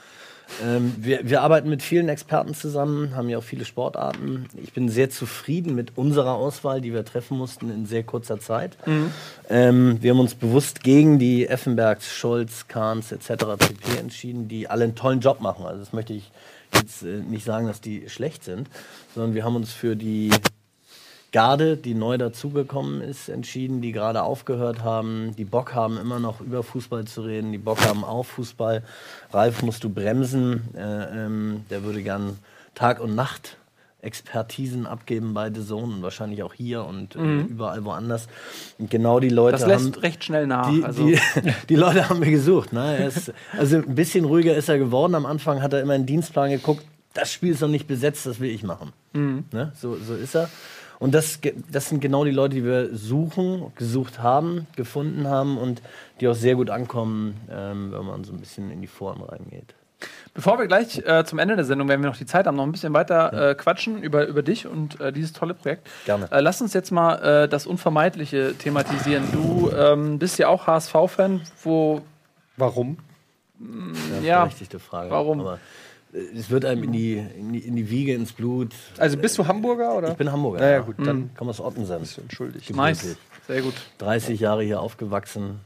Ähm, 0.64 0.96
wir, 0.98 1.30
wir 1.30 1.42
arbeiten 1.42 1.70
mit 1.70 1.82
vielen 1.82 2.10
Experten 2.10 2.54
zusammen, 2.54 3.16
haben 3.16 3.30
ja 3.30 3.38
auch 3.38 3.44
viele 3.44 3.66
Sportarten. 3.66 4.48
Ich 4.62 4.74
bin 4.74 4.90
sehr 4.90 5.10
zufrieden 5.10 5.76
mit 5.76 5.98
unserer 5.98 6.34
Auswahl, 6.34 6.82
die 6.82 6.94
wir 6.94 7.06
treffen 7.06 7.38
mussten 7.38 7.70
in 7.70 7.86
sehr 7.86 8.04
kurzer 8.04 8.40
Zeit. 8.40 8.78
Ähm, 9.50 9.98
wir 10.02 10.12
haben 10.12 10.20
uns 10.20 10.36
bewusst 10.36 10.84
gegen 10.84 11.20
die 11.20 11.48
Effenbergs, 11.48 12.14
Scholz, 12.14 12.68
Kahns 12.68 13.12
etc. 13.12 13.46
pp. 13.58 14.00
entschieden, 14.00 14.48
die 14.48 14.70
alle 14.70 14.84
einen 14.84 14.96
tollen 14.96 15.22
Job 15.22 15.42
machen. 15.42 15.66
Also 15.66 15.80
das 15.80 15.94
möchte 15.94 16.14
ich 16.14 16.32
jetzt 16.74 17.04
äh, 17.04 17.22
nicht 17.22 17.46
sagen, 17.46 17.68
dass 17.68 17.82
die 17.82 18.10
schlecht 18.10 18.44
sind, 18.44 18.70
sondern 19.14 19.34
wir 19.34 19.44
haben 19.44 19.56
uns 19.56 19.72
für 19.72 19.96
die 19.96 20.32
Garde, 21.32 21.78
die 21.78 21.94
neu 21.94 22.18
dazugekommen 22.18 23.02
ist, 23.02 23.30
entschieden, 23.30 23.82
die 23.82 23.94
gerade 23.94 24.24
aufgehört 24.24 24.84
haben, 24.84 25.34
die 25.38 25.46
Bock 25.46 25.74
haben, 25.74 25.98
immer 25.98 26.20
noch 26.20 26.42
über 26.42 26.62
Fußball 26.62 27.06
zu 27.06 27.22
reden, 27.22 27.52
die 27.52 27.58
Bock 27.58 27.86
haben 27.86 28.04
auf 28.04 28.28
Fußball. 28.28 28.84
Ralf 29.32 29.62
musst 29.64 29.84
du 29.84 29.90
bremsen, 29.90 30.76
äh, 30.76 31.26
ähm, 31.26 31.66
der 31.70 31.84
würde 31.84 32.04
gern 32.04 32.38
Tag 32.76 33.00
und 33.00 33.16
Nacht 33.16 33.58
Expertisen 34.02 34.88
abgeben 34.88 35.34
bei 35.34 35.54
The 35.54 35.64
Zone 35.64 35.96
und 35.96 36.02
wahrscheinlich 36.02 36.42
auch 36.44 36.54
hier 36.54 36.84
und 36.86 37.16
äh, 37.16 37.42
überall 37.42 37.86
woanders. 37.86 38.28
Und 38.80 38.90
genau 38.90 39.20
die 39.20 39.30
Leute 39.30 39.60
das 39.60 39.68
lässt 39.68 39.86
haben 39.86 40.02
recht 40.02 40.24
schnell 40.24 40.48
nach. 40.48 40.70
die, 40.70 40.84
also, 40.84 41.06
die, 41.06 41.20
die 41.70 41.76
Leute 41.76 42.10
haben 42.10 42.22
wir 42.22 42.32
gesucht. 42.32 42.74
Ne? 42.74 43.06
Ist, 43.06 43.32
also 43.58 43.78
ein 43.78 43.96
bisschen 43.96 44.26
ruhiger 44.26 44.56
ist 44.56 44.70
er 44.70 44.80
geworden. 44.80 45.14
Am 45.14 45.26
Anfang 45.26 45.62
hat 45.62 45.74
er 45.74 45.82
immer 45.82 45.96
in 45.96 46.02
den 46.02 46.08
Dienstplan 46.08 46.50
geguckt, 46.50 46.84
das 47.14 47.32
Spiel 47.32 47.52
ist 47.52 47.62
noch 47.62 47.68
nicht 47.68 47.88
besetzt, 47.88 48.26
das 48.26 48.40
will 48.40 48.50
ich 48.50 48.64
machen. 48.64 48.94
Mhm. 49.14 49.46
Ne? 49.52 49.72
So, 49.76 49.98
so 49.98 50.16
ist 50.16 50.36
er. 50.36 50.50
Und 51.02 51.16
das, 51.16 51.40
das 51.72 51.90
sind 51.90 52.00
genau 52.00 52.26
die 52.26 52.32
Leute, 52.32 52.54
die 52.54 52.64
wir 52.64 52.96
suchen, 52.96 53.74
gesucht 53.76 54.20
haben, 54.20 54.68
gefunden 54.76 55.28
haben 55.28 55.58
und 55.58 55.82
die 56.20 56.28
auch 56.28 56.36
sehr 56.36 56.54
gut 56.54 56.70
ankommen, 56.70 57.38
ähm, 57.50 57.92
wenn 57.92 58.06
man 58.06 58.24
so 58.24 58.32
ein 58.32 58.40
bisschen 58.40 58.70
in 58.70 58.82
die 58.82 58.88
Foren 58.88 59.24
reingeht. 59.24 59.74
Bevor 60.36 60.60
wir 60.60 60.68
gleich 60.68 61.00
äh, 61.00 61.26
zum 61.26 61.40
Ende 61.40 61.56
der 61.56 61.66
Sendung, 61.66 61.88
wenn 61.88 62.04
wir 62.04 62.08
noch 62.08 62.18
die 62.18 62.28
Zeit 62.28 62.46
haben, 62.46 62.56
noch 62.56 62.66
ein 62.66 62.72
bisschen 62.72 62.94
weiter 62.94 63.50
äh, 63.50 63.56
quatschen 63.56 64.04
über, 64.04 64.28
über 64.28 64.44
dich 64.44 64.68
und 64.68 65.02
äh, 65.02 65.12
dieses 65.12 65.34
tolle 65.34 65.56
Projekt. 65.56 65.90
Gerne. 66.06 66.32
Äh, 66.32 66.40
lass 66.40 66.62
uns 66.62 66.74
jetzt 66.76 66.92
mal 66.92 67.16
äh, 67.46 67.50
das 67.50 67.66
Unvermeidliche 67.66 68.54
thematisieren. 68.56 69.24
Du 69.32 69.72
ähm, 69.76 70.20
bist 70.20 70.38
ja 70.38 70.50
auch 70.50 70.68
HSV-Fan, 70.68 71.42
wo 71.64 72.02
Warum? 72.58 72.98
ja, 74.22 74.44
Berechtigte 74.44 74.78
Frage. 74.78 75.10
warum? 75.10 75.40
Aber 75.40 75.58
es 76.14 76.50
wird 76.50 76.66
einem 76.66 76.84
in 76.84 76.92
die, 76.92 77.14
in, 77.38 77.54
die, 77.54 77.60
in 77.60 77.76
die 77.76 77.90
Wiege, 77.90 78.14
ins 78.14 78.34
Blut. 78.34 78.74
Also 78.98 79.18
bist 79.18 79.38
du 79.38 79.48
Hamburger 79.48 79.96
oder? 79.96 80.10
Ich 80.12 80.18
bin 80.18 80.32
Hamburger. 80.32 80.60
Naja, 80.60 80.80
gut, 80.80 80.96
dann 81.00 81.30
Komm 81.38 81.50
aus 81.50 81.60
Ottensen. 81.62 82.00
bist 82.00 82.18
du 82.18 82.22
entschuldigt. 82.22 82.76
nice, 82.76 83.16
sehr 83.48 83.62
gut. 83.62 83.74
30 84.00 84.40
Jahre 84.40 84.64
hier 84.64 84.82
aufgewachsen. 84.82 85.60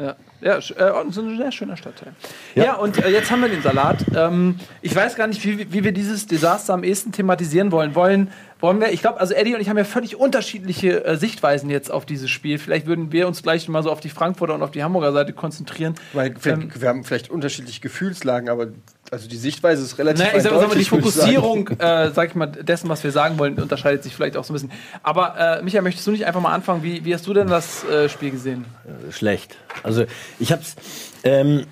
Ja, 0.00 0.16
ja 0.40 0.56
sch- 0.56 0.76
äh, 0.76 0.90
Ottensen 0.90 1.26
ist 1.26 1.32
ein 1.34 1.38
sehr 1.38 1.52
schöner 1.52 1.76
Stadtteil. 1.76 2.12
Ja, 2.56 2.74
und 2.74 2.98
äh, 2.98 3.10
jetzt 3.10 3.30
haben 3.30 3.42
wir 3.42 3.48
den 3.48 3.62
Salat. 3.62 4.04
Ähm, 4.12 4.58
ich 4.82 4.94
weiß 4.96 5.14
gar 5.14 5.28
nicht, 5.28 5.44
wie, 5.44 5.72
wie 5.72 5.84
wir 5.84 5.92
dieses 5.92 6.26
Desaster 6.26 6.74
am 6.74 6.82
ehesten 6.82 7.12
thematisieren 7.12 7.70
wollen. 7.70 7.94
Wollen, 7.94 8.32
wollen 8.60 8.80
wir, 8.80 8.92
ich 8.92 9.00
glaube, 9.00 9.20
also 9.20 9.34
Eddie 9.34 9.54
und 9.54 9.60
ich 9.60 9.68
haben 9.68 9.78
ja 9.78 9.84
völlig 9.84 10.16
unterschiedliche 10.16 11.04
äh, 11.04 11.16
Sichtweisen 11.16 11.70
jetzt 11.70 11.90
auf 11.90 12.06
dieses 12.06 12.30
Spiel. 12.30 12.58
Vielleicht 12.58 12.86
würden 12.86 13.12
wir 13.12 13.28
uns 13.28 13.42
gleich 13.42 13.68
mal 13.68 13.82
so 13.82 13.90
auf 13.90 14.00
die 14.00 14.08
Frankfurter 14.08 14.54
und 14.54 14.62
auf 14.62 14.70
die 14.70 14.82
Hamburger 14.82 15.12
Seite 15.12 15.32
konzentrieren. 15.32 15.94
Weil 16.12 16.34
wir, 16.42 16.52
Ähm, 16.52 16.70
wir 16.74 16.88
haben 16.88 17.04
vielleicht 17.04 17.30
unterschiedliche 17.30 17.80
Gefühlslagen, 17.80 18.48
aber 18.48 18.68
also 19.10 19.28
die 19.28 19.36
Sichtweise 19.36 19.82
ist 19.82 19.98
relativ 19.98 20.24
Naja, 20.24 20.36
ich 20.36 20.42
sag, 20.42 20.52
mal, 20.52 20.76
die. 20.76 20.84
Fokussierung, 20.84 21.68
äh, 21.78 22.10
sag 22.10 22.30
ich 22.30 22.34
mal, 22.34 22.46
dessen, 22.46 22.88
was 22.88 23.04
wir 23.04 23.12
sagen 23.12 23.38
wollen, 23.38 23.54
unterscheidet 23.60 24.02
sich 24.02 24.14
vielleicht 24.14 24.36
auch 24.36 24.44
so 24.44 24.52
ein 24.52 24.54
bisschen. 24.54 24.72
Aber 25.02 25.58
äh, 25.58 25.62
Michael, 25.62 25.82
möchtest 25.82 26.06
du 26.06 26.10
nicht 26.10 26.26
einfach 26.26 26.40
mal 26.40 26.52
anfangen? 26.52 26.82
Wie, 26.82 27.04
wie 27.04 27.14
hast 27.14 27.26
du 27.26 27.34
denn 27.34 27.46
das 27.48 27.84
äh, 27.84 28.08
Spiel 28.08 28.30
gesehen? 28.30 28.64
schlecht. 29.10 29.56
Also 29.82 30.04
ich 30.38 30.52
hab's. 30.52 30.76
Ähm, 31.24 31.66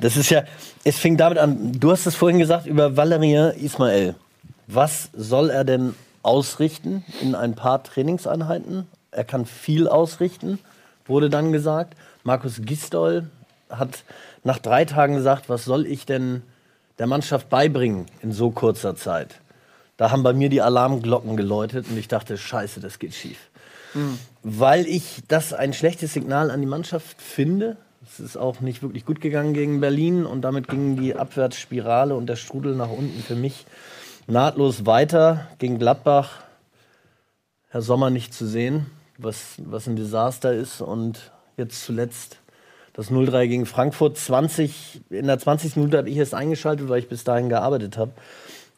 das 0.00 0.16
ist 0.16 0.30
ja. 0.30 0.44
Es 0.84 0.98
fing 0.98 1.16
damit 1.16 1.38
an. 1.38 1.72
Du 1.72 1.90
hast 1.90 2.06
es 2.06 2.14
vorhin 2.14 2.38
gesagt 2.38 2.66
über 2.66 2.96
Valerian 2.96 3.54
Ismail. 3.56 4.14
Was 4.68 5.10
soll 5.12 5.50
er 5.50 5.64
denn 5.64 5.94
ausrichten 6.22 7.04
in 7.20 7.34
ein 7.34 7.56
paar 7.56 7.82
Trainingseinheiten? 7.82 8.86
Er 9.10 9.24
kann 9.24 9.44
viel 9.44 9.88
ausrichten, 9.88 10.60
wurde 11.06 11.30
dann 11.30 11.50
gesagt. 11.52 11.96
Markus 12.22 12.60
Gistol 12.62 13.28
hat 13.68 14.04
nach 14.44 14.58
drei 14.58 14.84
Tagen 14.84 15.16
gesagt, 15.16 15.48
was 15.48 15.64
soll 15.64 15.86
ich 15.86 16.06
denn 16.06 16.42
der 16.98 17.08
Mannschaft 17.08 17.48
beibringen 17.48 18.06
in 18.22 18.30
so 18.32 18.50
kurzer 18.50 18.94
Zeit? 18.94 19.40
Da 19.96 20.12
haben 20.12 20.22
bei 20.22 20.32
mir 20.32 20.48
die 20.48 20.62
Alarmglocken 20.62 21.36
geläutet 21.36 21.86
und 21.90 21.98
ich 21.98 22.06
dachte, 22.06 22.38
scheiße, 22.38 22.78
das 22.78 23.00
geht 23.00 23.14
schief 23.14 23.48
weil 24.42 24.86
ich 24.86 25.22
das 25.28 25.52
ein 25.52 25.72
schlechtes 25.72 26.12
Signal 26.12 26.50
an 26.50 26.60
die 26.60 26.66
Mannschaft 26.66 27.20
finde. 27.20 27.76
Es 28.04 28.20
ist 28.20 28.36
auch 28.36 28.60
nicht 28.60 28.82
wirklich 28.82 29.04
gut 29.04 29.20
gegangen 29.20 29.54
gegen 29.54 29.80
Berlin 29.80 30.24
und 30.24 30.42
damit 30.42 30.68
ging 30.68 30.96
die 30.96 31.14
Abwärtsspirale 31.14 32.14
und 32.14 32.26
der 32.26 32.36
Strudel 32.36 32.74
nach 32.74 32.90
unten 32.90 33.22
für 33.22 33.34
mich 33.34 33.66
nahtlos 34.28 34.86
weiter. 34.86 35.46
Gegen 35.58 35.78
Gladbach, 35.78 36.42
Herr 37.68 37.82
Sommer 37.82 38.10
nicht 38.10 38.34
zu 38.34 38.46
sehen, 38.46 38.86
was, 39.16 39.54
was 39.58 39.86
ein 39.86 39.96
Desaster 39.96 40.52
ist 40.52 40.80
und 40.80 41.32
jetzt 41.56 41.84
zuletzt 41.84 42.38
das 42.92 43.10
0-3 43.10 43.46
gegen 43.46 43.66
Frankfurt. 43.66 44.18
20, 44.18 45.02
in 45.10 45.26
der 45.26 45.38
20. 45.38 45.76
Minute 45.76 45.98
habe 45.98 46.10
ich 46.10 46.18
es 46.18 46.34
eingeschaltet, 46.34 46.88
weil 46.88 47.00
ich 47.00 47.08
bis 47.08 47.24
dahin 47.24 47.48
gearbeitet 47.48 47.96
habe. 47.96 48.12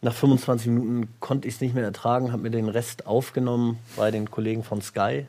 Nach 0.03 0.15
25 0.15 0.69
Minuten 0.69 1.09
konnte 1.21 1.47
ich 1.47 1.55
es 1.55 1.61
nicht 1.61 1.75
mehr 1.75 1.85
ertragen, 1.85 2.33
habe 2.33 2.43
mir 2.43 2.51
den 2.51 2.69
Rest 2.69 3.07
aufgenommen 3.07 3.79
bei 3.97 4.11
den 4.11 4.31
Kollegen 4.31 4.63
von 4.63 4.81
Sky 4.81 5.27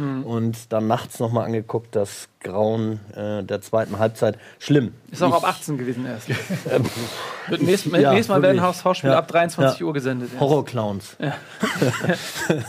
und 0.00 0.72
dann 0.72 0.86
nachts 0.86 1.18
nochmal 1.20 1.44
angeguckt, 1.46 1.94
das 1.94 2.28
Grauen 2.40 3.00
äh, 3.14 3.42
der 3.42 3.60
zweiten 3.60 3.98
Halbzeit. 3.98 4.38
Schlimm. 4.58 4.94
Ist 5.10 5.22
auch 5.22 5.28
Ich- 5.28 5.34
ab 5.44 5.48
18 5.48 5.78
gewesen 5.78 6.06
erst. 6.06 6.28
Wird 7.48 7.62
nächstes, 7.62 7.92
Ja, 7.92 8.12
nächstes 8.12 8.28
Mal 8.28 8.42
werden. 8.42 8.60
HSV-Spiele 8.62 9.12
Ja. 9.12 9.18
ab 9.18 9.28
23 9.28 9.80
Ja. 9.80 9.86
Uhr 9.86 9.92
gesendet. 9.92 10.30
Horrorclowns. 10.38 11.16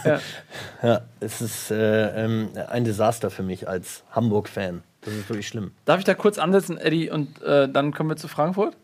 Ja. 0.05 0.19
ja, 0.83 1.01
es 1.19 1.41
ist 1.41 1.71
äh, 1.71 2.23
ähm, 2.25 2.49
ein 2.69 2.83
Desaster 2.83 3.29
für 3.29 3.43
mich 3.43 3.67
als 3.67 4.03
Hamburg-Fan. 4.11 4.83
Das 5.01 5.13
ist 5.13 5.29
wirklich 5.29 5.47
schlimm. 5.47 5.71
Darf 5.85 5.99
ich 5.99 6.05
da 6.05 6.13
kurz 6.13 6.37
ansetzen, 6.37 6.77
Eddie, 6.77 7.09
und 7.09 7.41
äh, 7.41 7.67
dann 7.69 7.93
kommen 7.93 8.09
wir 8.09 8.17
zu 8.17 8.27
Frankfurt? 8.27 8.75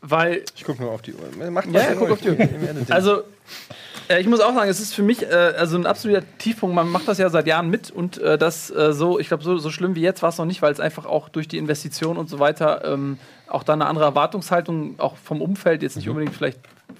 Weil 0.00 0.42
Ich 0.54 0.64
gucke 0.64 0.82
nur 0.82 0.92
auf 0.92 1.02
die 1.02 1.14
Uhr. 1.14 1.50
Macht 1.50 1.66
Ja, 1.72 1.80
ja, 1.80 1.94
guck 1.94 2.10
auf 2.10 2.20
die 2.20 2.30
Uhr. 2.30 2.38
Also, 2.90 3.22
äh, 4.08 4.20
ich 4.20 4.26
muss 4.26 4.40
auch 4.40 4.54
sagen, 4.54 4.70
es 4.70 4.80
ist 4.80 4.94
für 4.94 5.02
mich 5.02 5.22
äh, 5.22 5.54
also 5.56 5.76
ein 5.76 5.86
absoluter 5.86 6.22
Tiefpunkt. 6.38 6.74
Man 6.74 6.88
macht 6.90 7.08
das 7.08 7.18
ja 7.18 7.28
seit 7.30 7.46
Jahren 7.46 7.70
mit 7.70 7.90
und 7.90 8.18
äh, 8.18 8.38
das 8.38 8.70
äh, 8.70 8.92
so, 8.92 9.18
ich 9.18 9.28
glaube, 9.28 9.44
so, 9.44 9.58
so 9.58 9.70
schlimm 9.70 9.94
wie 9.94 10.00
jetzt 10.00 10.22
war 10.22 10.30
es 10.30 10.38
noch 10.38 10.44
nicht, 10.44 10.62
weil 10.62 10.72
es 10.72 10.80
einfach 10.80 11.06
auch 11.06 11.28
durch 11.28 11.48
die 11.48 11.58
Investition 11.58 12.16
und 12.16 12.28
so 12.28 12.38
weiter 12.38 12.84
ähm, 12.84 13.18
auch 13.48 13.62
da 13.62 13.72
eine 13.74 13.86
andere 13.86 14.04
Erwartungshaltung 14.06 14.98
auch 14.98 15.16
vom 15.16 15.40
Umfeld, 15.40 15.82
jetzt 15.82 15.96
nicht 15.96 16.08
unbedingt 16.08 16.34
vielleicht 16.34 16.58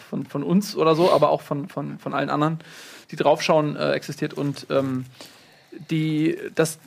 von, 0.08 0.24
von 0.26 0.42
uns 0.42 0.76
oder 0.76 0.94
so, 0.94 1.12
aber 1.12 1.30
auch 1.30 1.40
von, 1.40 1.68
von, 1.68 1.98
von 1.98 2.14
allen 2.14 2.30
anderen, 2.30 2.58
die 3.10 3.16
draufschauen, 3.16 3.76
äh, 3.76 3.92
existiert. 3.92 4.34
Und 4.34 4.66
ähm, 4.70 5.06
die, 5.90 6.38
das, 6.54 6.78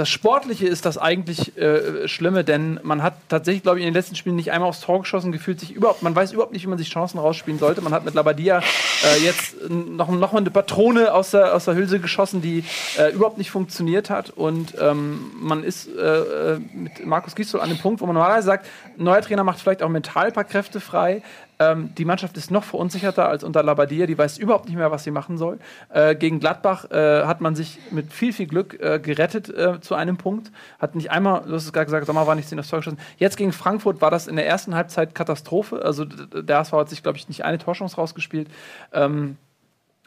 das 0.00 0.08
Sportliche 0.08 0.66
ist 0.66 0.86
das 0.86 0.96
eigentlich 0.96 1.58
äh, 1.58 2.08
Schlimme, 2.08 2.42
denn 2.42 2.80
man 2.82 3.02
hat 3.02 3.16
tatsächlich, 3.28 3.62
glaube 3.62 3.78
ich, 3.78 3.84
in 3.84 3.90
den 3.90 3.94
letzten 3.94 4.16
Spielen 4.16 4.34
nicht 4.34 4.50
einmal 4.50 4.70
aufs 4.70 4.80
Tor 4.80 5.00
geschossen, 5.00 5.30
gefühlt 5.30 5.60
sich 5.60 5.72
überhaupt, 5.72 6.02
man 6.02 6.16
weiß 6.16 6.32
überhaupt 6.32 6.54
nicht, 6.54 6.64
wie 6.64 6.68
man 6.68 6.78
sich 6.78 6.88
Chancen 6.88 7.18
rausspielen 7.18 7.58
sollte. 7.58 7.82
Man 7.82 7.92
hat 7.92 8.06
mit 8.06 8.14
Labadia 8.14 8.60
äh, 9.04 9.22
jetzt 9.22 9.56
noch, 9.68 10.08
noch 10.08 10.32
mal 10.32 10.38
eine 10.38 10.50
Patrone 10.50 11.12
aus 11.12 11.32
der, 11.32 11.54
aus 11.54 11.66
der 11.66 11.74
Hülse 11.74 12.00
geschossen, 12.00 12.40
die 12.40 12.64
äh, 12.96 13.12
überhaupt 13.12 13.36
nicht 13.36 13.50
funktioniert 13.50 14.08
hat. 14.08 14.30
Und 14.30 14.74
ähm, 14.80 15.32
man 15.38 15.64
ist 15.64 15.86
äh, 15.86 16.54
äh, 16.54 16.60
mit 16.72 17.04
Markus 17.04 17.34
Gisdol 17.34 17.60
an 17.60 17.68
dem 17.68 17.76
Punkt, 17.76 18.00
wo 18.00 18.06
man 18.06 18.14
normalerweise 18.14 18.46
sagt, 18.46 18.66
neuer 18.96 19.20
Trainer 19.20 19.44
macht 19.44 19.60
vielleicht 19.60 19.82
auch 19.82 19.90
mental 19.90 20.28
ein 20.28 20.32
paar 20.32 20.44
Kräfte 20.44 20.80
frei. 20.80 21.22
Ähm, 21.60 21.94
die 21.96 22.06
Mannschaft 22.06 22.36
ist 22.38 22.50
noch 22.50 22.64
verunsicherter 22.64 23.28
als 23.28 23.44
unter 23.44 23.62
Labadia. 23.62 24.06
Die 24.06 24.16
weiß 24.16 24.38
überhaupt 24.38 24.64
nicht 24.66 24.76
mehr, 24.76 24.90
was 24.90 25.04
sie 25.04 25.10
machen 25.10 25.38
soll. 25.38 25.58
Äh, 25.90 26.16
gegen 26.16 26.40
Gladbach 26.40 26.90
äh, 26.90 27.24
hat 27.24 27.40
man 27.40 27.54
sich 27.54 27.78
mit 27.90 28.12
viel, 28.12 28.32
viel 28.32 28.46
Glück 28.46 28.80
äh, 28.80 28.98
gerettet 28.98 29.50
äh, 29.50 29.80
zu 29.80 29.94
einem 29.94 30.16
Punkt. 30.16 30.50
Hat 30.78 30.94
nicht 30.94 31.10
einmal, 31.10 31.42
du 31.42 31.52
hast 31.52 31.66
es 31.66 31.72
gerade 31.72 31.86
gesagt, 31.86 32.06
Sommer 32.06 32.26
war 32.26 32.34
nicht 32.34 32.48
10 32.48 32.58
aufs 32.58 32.70
Tor 32.70 32.78
geschossen. 32.78 32.98
Jetzt 33.18 33.36
gegen 33.36 33.52
Frankfurt 33.52 34.00
war 34.00 34.10
das 34.10 34.26
in 34.26 34.36
der 34.36 34.46
ersten 34.46 34.74
Halbzeit 34.74 35.14
Katastrophe. 35.14 35.84
Also 35.84 36.06
der 36.06 36.58
HSV 36.58 36.72
hat 36.72 36.88
sich, 36.88 37.02
glaube 37.02 37.18
ich, 37.18 37.28
nicht 37.28 37.44
eine 37.44 37.58
Torchance 37.58 37.96
rausgespielt. 37.96 38.48
Ähm, 38.92 39.36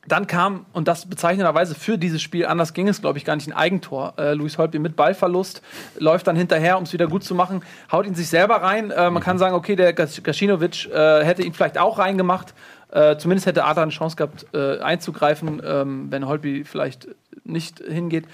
dann 0.05 0.27
kam, 0.27 0.65
und 0.73 0.87
das 0.87 1.05
bezeichnenderweise 1.05 1.75
für 1.75 1.97
dieses 1.97 2.21
Spiel, 2.21 2.45
anders 2.45 2.73
ging 2.73 2.87
es, 2.89 2.99
glaube 3.01 3.17
ich, 3.17 3.25
gar 3.25 3.35
nicht, 3.35 3.47
ein 3.47 3.53
Eigentor. 3.53 4.13
Äh, 4.17 4.33
Luis 4.33 4.57
Holtby 4.57 4.79
mit 4.79 4.95
Ballverlust, 4.95 5.61
läuft 5.97 6.27
dann 6.27 6.35
hinterher, 6.35 6.77
um 6.77 6.83
es 6.83 6.91
wieder 6.91 7.07
gut 7.07 7.23
zu 7.23 7.35
machen, 7.35 7.61
haut 7.91 8.05
ihn 8.05 8.15
sich 8.15 8.27
selber 8.27 8.55
rein. 8.57 8.91
Äh, 8.91 9.09
man 9.09 9.23
kann 9.23 9.37
sagen, 9.37 9.55
okay, 9.55 9.75
der 9.75 9.93
Gas- 9.93 10.21
Gacinovic 10.21 10.89
äh, 10.91 11.23
hätte 11.23 11.43
ihn 11.43 11.53
vielleicht 11.53 11.77
auch 11.77 11.99
reingemacht. 11.99 12.53
Äh, 12.91 13.17
zumindest 13.17 13.47
hätte 13.47 13.63
Arthur 13.63 13.83
eine 13.83 13.91
Chance 13.91 14.15
gehabt, 14.17 14.45
äh, 14.53 14.79
einzugreifen, 14.79 15.61
ähm, 15.65 16.07
wenn 16.11 16.27
Holtby 16.27 16.63
vielleicht 16.63 17.07
nicht 17.43 17.79
hingeht. 17.79 18.25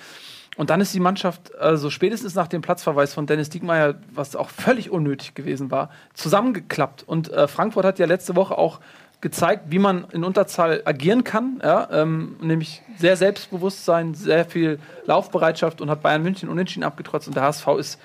Und 0.57 0.69
dann 0.69 0.81
ist 0.81 0.93
die 0.93 0.99
Mannschaft, 0.99 1.55
also 1.57 1.89
spätestens 1.89 2.35
nach 2.35 2.47
dem 2.47 2.61
Platzverweis 2.61 3.13
von 3.13 3.25
Dennis 3.25 3.49
Diekmeyer, 3.49 3.95
was 4.11 4.35
auch 4.35 4.49
völlig 4.49 4.89
unnötig 4.89 5.33
gewesen 5.33 5.71
war, 5.71 5.89
zusammengeklappt. 6.13 7.03
Und 7.03 7.31
äh, 7.31 7.47
Frankfurt 7.47 7.85
hat 7.85 7.99
ja 7.99 8.07
letzte 8.07 8.35
Woche 8.35 8.57
auch 8.57 8.81
gezeigt, 9.21 9.65
wie 9.67 9.79
man 9.79 10.05
in 10.11 10.23
Unterzahl 10.23 10.81
agieren 10.85 11.23
kann, 11.23 11.59
ja, 11.61 11.89
ähm, 11.91 12.37
nämlich 12.41 12.81
sehr 12.97 13.17
selbstbewusst 13.17 13.83
sein, 13.83 14.13
sehr 14.13 14.45
viel 14.45 14.79
Laufbereitschaft 15.05 15.81
und 15.81 15.89
hat 15.89 16.01
Bayern 16.01 16.23
München 16.23 16.47
unentschieden 16.47 16.83
abgetrotzt 16.83 17.27
und 17.27 17.35
der 17.35 17.43
HSV 17.43 17.67
ist 17.77 17.99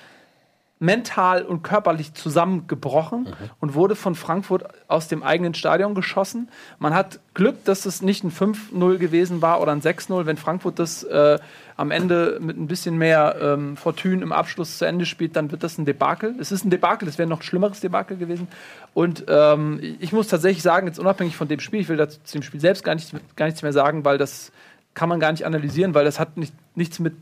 mental 0.79 1.43
und 1.43 1.63
körperlich 1.63 2.13
zusammengebrochen 2.13 3.33
und 3.61 3.75
wurde 3.75 3.95
von 3.95 4.13
Frankfurt 4.13 4.65
aus 4.89 5.07
dem 5.07 5.23
eigenen 5.23 5.53
Stadion 5.53 5.95
geschossen. 5.95 6.49
Man 6.79 6.93
hat 6.93 7.19
Glück, 7.33 7.63
dass 7.63 7.85
es 7.85 8.01
nicht 8.01 8.25
ein 8.25 8.31
5-0 8.31 8.97
gewesen 8.97 9.41
war 9.41 9.61
oder 9.61 9.71
ein 9.71 9.81
6-0. 9.81 10.25
Wenn 10.25 10.35
Frankfurt 10.35 10.77
das 10.77 11.03
äh, 11.03 11.39
am 11.77 11.91
Ende 11.91 12.39
mit 12.41 12.57
ein 12.57 12.67
bisschen 12.67 12.97
mehr 12.97 13.37
ähm, 13.41 13.77
Fortune 13.77 14.21
im 14.21 14.33
Abschluss 14.33 14.77
zu 14.77 14.85
Ende 14.85 15.05
spielt, 15.05 15.37
dann 15.37 15.49
wird 15.51 15.63
das 15.63 15.77
ein 15.77 15.85
Debakel. 15.85 16.35
Es 16.39 16.51
ist 16.51 16.65
ein 16.65 16.69
Debakel, 16.69 17.07
es 17.07 17.17
wäre 17.17 17.29
noch 17.29 17.39
ein 17.39 17.43
schlimmeres 17.43 17.79
Debakel 17.79 18.17
gewesen. 18.17 18.49
Und 18.93 19.25
ähm, 19.29 19.79
ich 19.99 20.11
muss 20.11 20.27
tatsächlich 20.27 20.63
sagen, 20.63 20.87
jetzt 20.87 20.99
unabhängig 20.99 21.37
von 21.37 21.47
dem 21.47 21.61
Spiel, 21.61 21.79
ich 21.79 21.89
will 21.89 21.97
dazu 21.97 22.19
zu 22.23 22.37
dem 22.37 22.43
Spiel 22.43 22.59
selbst 22.59 22.83
gar, 22.83 22.95
nicht, 22.95 23.13
gar 23.37 23.45
nichts 23.45 23.61
mehr 23.61 23.73
sagen, 23.73 24.03
weil 24.03 24.17
das 24.17 24.51
kann 24.93 25.07
man 25.07 25.21
gar 25.21 25.31
nicht 25.31 25.45
analysieren, 25.45 25.93
weil 25.93 26.05
das 26.05 26.19
hat 26.19 26.35
nicht, 26.35 26.53
nichts 26.75 26.99
mit 26.99 27.13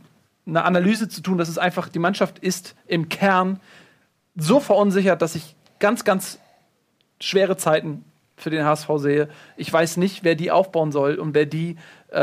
einer 0.45 0.65
Analyse 0.65 1.07
zu 1.09 1.21
tun. 1.21 1.37
Das 1.37 1.49
ist 1.49 1.57
einfach, 1.57 1.89
die 1.89 1.99
Mannschaft 1.99 2.39
ist 2.39 2.75
im 2.87 3.09
Kern 3.09 3.59
so 4.35 4.59
verunsichert, 4.59 5.21
dass 5.21 5.35
ich 5.35 5.55
ganz, 5.79 6.03
ganz 6.03 6.39
schwere 7.19 7.57
Zeiten 7.57 8.03
für 8.35 8.49
den 8.49 8.65
HSV 8.65 8.89
sehe. 8.97 9.29
Ich 9.57 9.71
weiß 9.71 9.97
nicht, 9.97 10.23
wer 10.23 10.35
die 10.35 10.51
aufbauen 10.51 10.91
soll 10.91 11.15
und 11.15 11.33
wer 11.35 11.45
die 11.45 11.77
äh, 12.11 12.19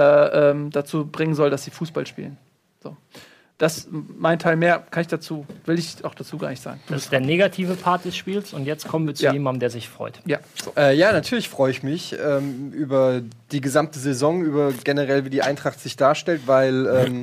ähm, 0.51 0.71
dazu 0.71 1.07
bringen 1.07 1.35
soll, 1.35 1.51
dass 1.51 1.65
sie 1.65 1.71
Fußball 1.71 2.07
spielen. 2.07 2.37
So. 2.83 2.97
das 3.59 3.89
mein 3.91 4.39
Teil 4.39 4.57
mehr 4.57 4.83
kann 4.91 5.03
ich 5.03 5.07
dazu, 5.07 5.47
will 5.67 5.79
ich 5.79 6.05
auch 6.05 6.15
dazu 6.15 6.37
gar 6.39 6.51
nicht 6.51 6.63
sagen. 6.63 6.81
Das 6.89 7.03
ist 7.05 7.13
der 7.13 7.21
negative 7.21 7.75
Part 7.75 8.05
des 8.05 8.17
Spiels 8.17 8.53
und 8.53 8.65
jetzt 8.65 8.89
kommen 8.89 9.07
wir 9.07 9.15
zu 9.15 9.25
Ja. 9.27 9.33
jemandem, 9.33 9.61
der 9.61 9.71
sich 9.71 9.89
freut. 9.89 10.21
Ja, 10.27 10.39
so. 10.63 10.73
Äh, 10.77 10.97
ja, 10.97 11.13
natürlich 11.13 11.49
freue 11.49 11.71
ich 11.71 11.83
mich 11.83 12.17
ähm, 12.19 12.73
über 12.73 13.23
die 13.53 13.61
gesamte 13.61 13.99
Saison, 13.99 14.43
über 14.43 14.73
generell, 14.73 15.25
wie 15.25 15.31
die 15.31 15.43
Eintracht 15.43 15.79
sich 15.81 15.97
darstellt, 15.97 16.43
weil 16.47 16.87
ähm, 16.87 17.23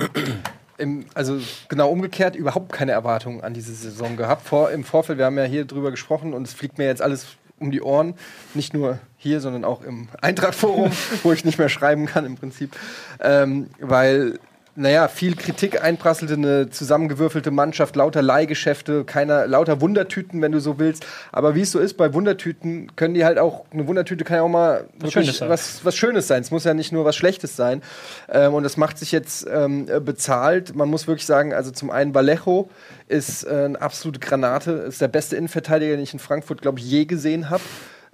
im, 0.78 1.06
also 1.14 1.40
genau 1.70 1.90
umgekehrt 1.90 2.36
überhaupt 2.36 2.72
keine 2.72 2.92
Erwartungen 2.92 3.42
an 3.42 3.54
diese 3.54 3.74
Saison 3.74 4.16
gehabt. 4.18 4.48
Vor, 4.48 4.72
Im 4.72 4.84
Vorfeld, 4.84 5.18
wir 5.18 5.26
haben 5.26 5.38
ja 5.38 5.44
hier 5.44 5.66
drüber 5.66 5.92
gesprochen 5.92 6.34
und 6.34 6.48
es 6.48 6.54
fliegt 6.54 6.78
mir 6.78 6.86
jetzt 6.86 7.02
alles 7.02 7.26
um 7.60 7.72
die 7.72 7.82
Ohren. 7.82 8.14
Nicht 8.54 8.74
nur 8.74 9.00
hier, 9.18 9.42
sondern 9.42 9.66
auch 9.66 9.82
im 9.82 10.08
Eintracht-Forum, 10.22 10.92
wo 11.24 11.32
ich 11.34 11.46
nicht 11.46 11.58
mehr 11.58 11.70
schreiben 11.70 12.06
kann 12.06 12.26
im 12.26 12.36
Prinzip. 12.36 12.76
Ähm, 13.20 13.70
weil 13.80 14.40
naja, 14.78 15.08
viel 15.08 15.36
Kritik 15.36 15.84
einprasselte, 15.84 16.36
eine 16.36 16.70
zusammengewürfelte 16.70 17.50
Mannschaft, 17.50 17.96
lauter 17.96 18.22
Leihgeschäfte, 18.22 19.06
keiner, 19.06 19.48
lauter 19.48 19.82
Wundertüten, 19.82 20.40
wenn 20.44 20.52
du 20.52 20.60
so 20.60 20.78
willst. 20.78 21.04
Aber 21.32 21.56
wie 21.56 21.62
es 21.62 21.72
so 21.72 21.80
ist, 21.80 21.98
bei 21.98 22.14
Wundertüten 22.14 22.96
können 22.96 23.16
die 23.16 23.26
halt 23.26 23.40
auch, 23.40 23.66
eine 23.72 23.88
Wundertüte 23.88 24.24
kann 24.24 24.38
ja 24.38 24.44
auch 24.44 24.50
mal 24.50 24.86
Was 25.00 25.14
Schönes 25.14 25.38
sein. 25.40 25.50
was, 25.50 25.84
was 25.84 25.96
Schönes 25.96 26.28
sein. 26.28 26.44
Es 26.44 26.52
muss 26.52 26.64
ja 26.64 26.76
nicht 26.76 26.92
nur 26.92 27.06
was 27.06 27.16
Schlechtes 27.16 27.56
sein. 27.56 27.82
Ähm, 28.30 28.54
und 28.54 28.62
das 28.62 28.78
macht 28.78 29.00
sich 29.00 29.12
jetzt 29.12 29.48
ähm, 29.52 29.88
äh, 29.90 30.00
bezahlt. 30.00 30.76
Man 30.76 30.90
muss 30.90 31.08
wirklich 31.08 31.26
sagen, 31.26 31.54
also 31.54 31.72
zum 31.72 31.90
einen 31.90 32.14
Vallejo 32.14 32.70
ist 33.08 33.46
äh, 33.46 33.64
eine 33.66 33.82
absolute 33.82 34.20
Granate, 34.20 34.72
ist 34.72 35.02
der 35.02 35.08
beste 35.08 35.38
Innenverteidiger, 35.38 35.96
den 35.96 36.04
ich 36.04 36.14
in 36.14 36.20
Frankfurt, 36.20 36.62
glaube 36.62 36.78
ich, 36.78 36.86
je 36.86 37.06
gesehen 37.06 37.50
habe. 37.50 37.64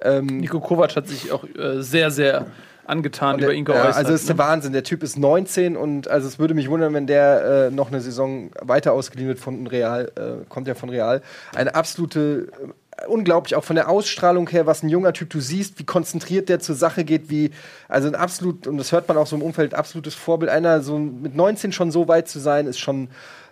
Ähm, 0.01 0.27
Nico 0.27 0.61
Kovac 0.61 0.95
hat 0.95 1.09
sich 1.09 1.33
auch 1.33 1.43
äh, 1.43 1.81
sehr, 1.81 2.09
sehr 2.09 2.45
angetan 2.85 3.35
und 3.35 3.41
über 3.41 3.47
der- 3.49 3.57
ihn 3.57 3.65
ja, 3.65 3.73
geäußert. 3.73 3.95
also 3.95 4.13
ist 4.13 4.27
der 4.27 4.35
ne? 4.35 4.39
Wahnsinn. 4.39 4.73
Der 4.73 4.83
Typ 4.83 5.03
ist 5.03 5.17
19 5.17 5.75
und 5.77 6.07
also 6.07 6.27
es 6.27 6.39
würde 6.39 6.53
mich 6.53 6.69
wundern, 6.69 6.93
wenn 6.93 7.07
der 7.07 7.67
äh, 7.69 7.71
noch 7.71 7.87
eine 7.89 8.01
Saison 8.01 8.51
weiter 8.61 8.93
ausgeliehen 8.93 9.27
wird 9.27 9.39
von 9.39 9.67
Real. 9.67 10.11
Äh, 10.15 10.45
kommt 10.49 10.67
ja 10.67 10.75
von 10.75 10.89
Real. 10.89 11.21
Eine 11.55 11.75
absolute 11.75 12.49
äh, 12.97 13.07
unglaublich 13.07 13.55
auch 13.55 13.63
von 13.63 13.75
der 13.75 13.89
Ausstrahlung 13.89 14.47
her, 14.49 14.65
was 14.65 14.83
ein 14.83 14.89
junger 14.89 15.13
Typ 15.13 15.29
du 15.29 15.39
siehst, 15.39 15.79
wie 15.79 15.83
konzentriert 15.83 16.49
der 16.49 16.59
zur 16.59 16.75
Sache 16.75 17.03
geht, 17.03 17.29
wie 17.29 17.51
also 17.87 18.07
ein 18.07 18.15
absolut 18.15 18.67
und 18.67 18.77
das 18.77 18.91
hört 18.91 19.07
man 19.07 19.17
auch 19.17 19.27
so 19.27 19.35
im 19.35 19.41
Umfeld 19.41 19.73
absolutes 19.73 20.13
Vorbild. 20.15 20.51
Einer 20.51 20.81
so 20.81 20.97
mit 20.99 21.35
19 21.35 21.71
schon 21.71 21.91
so 21.91 22.07
weit 22.07 22.27
zu 22.27 22.39
sein, 22.39 22.67
ist 22.67 22.79
schon 22.79 23.09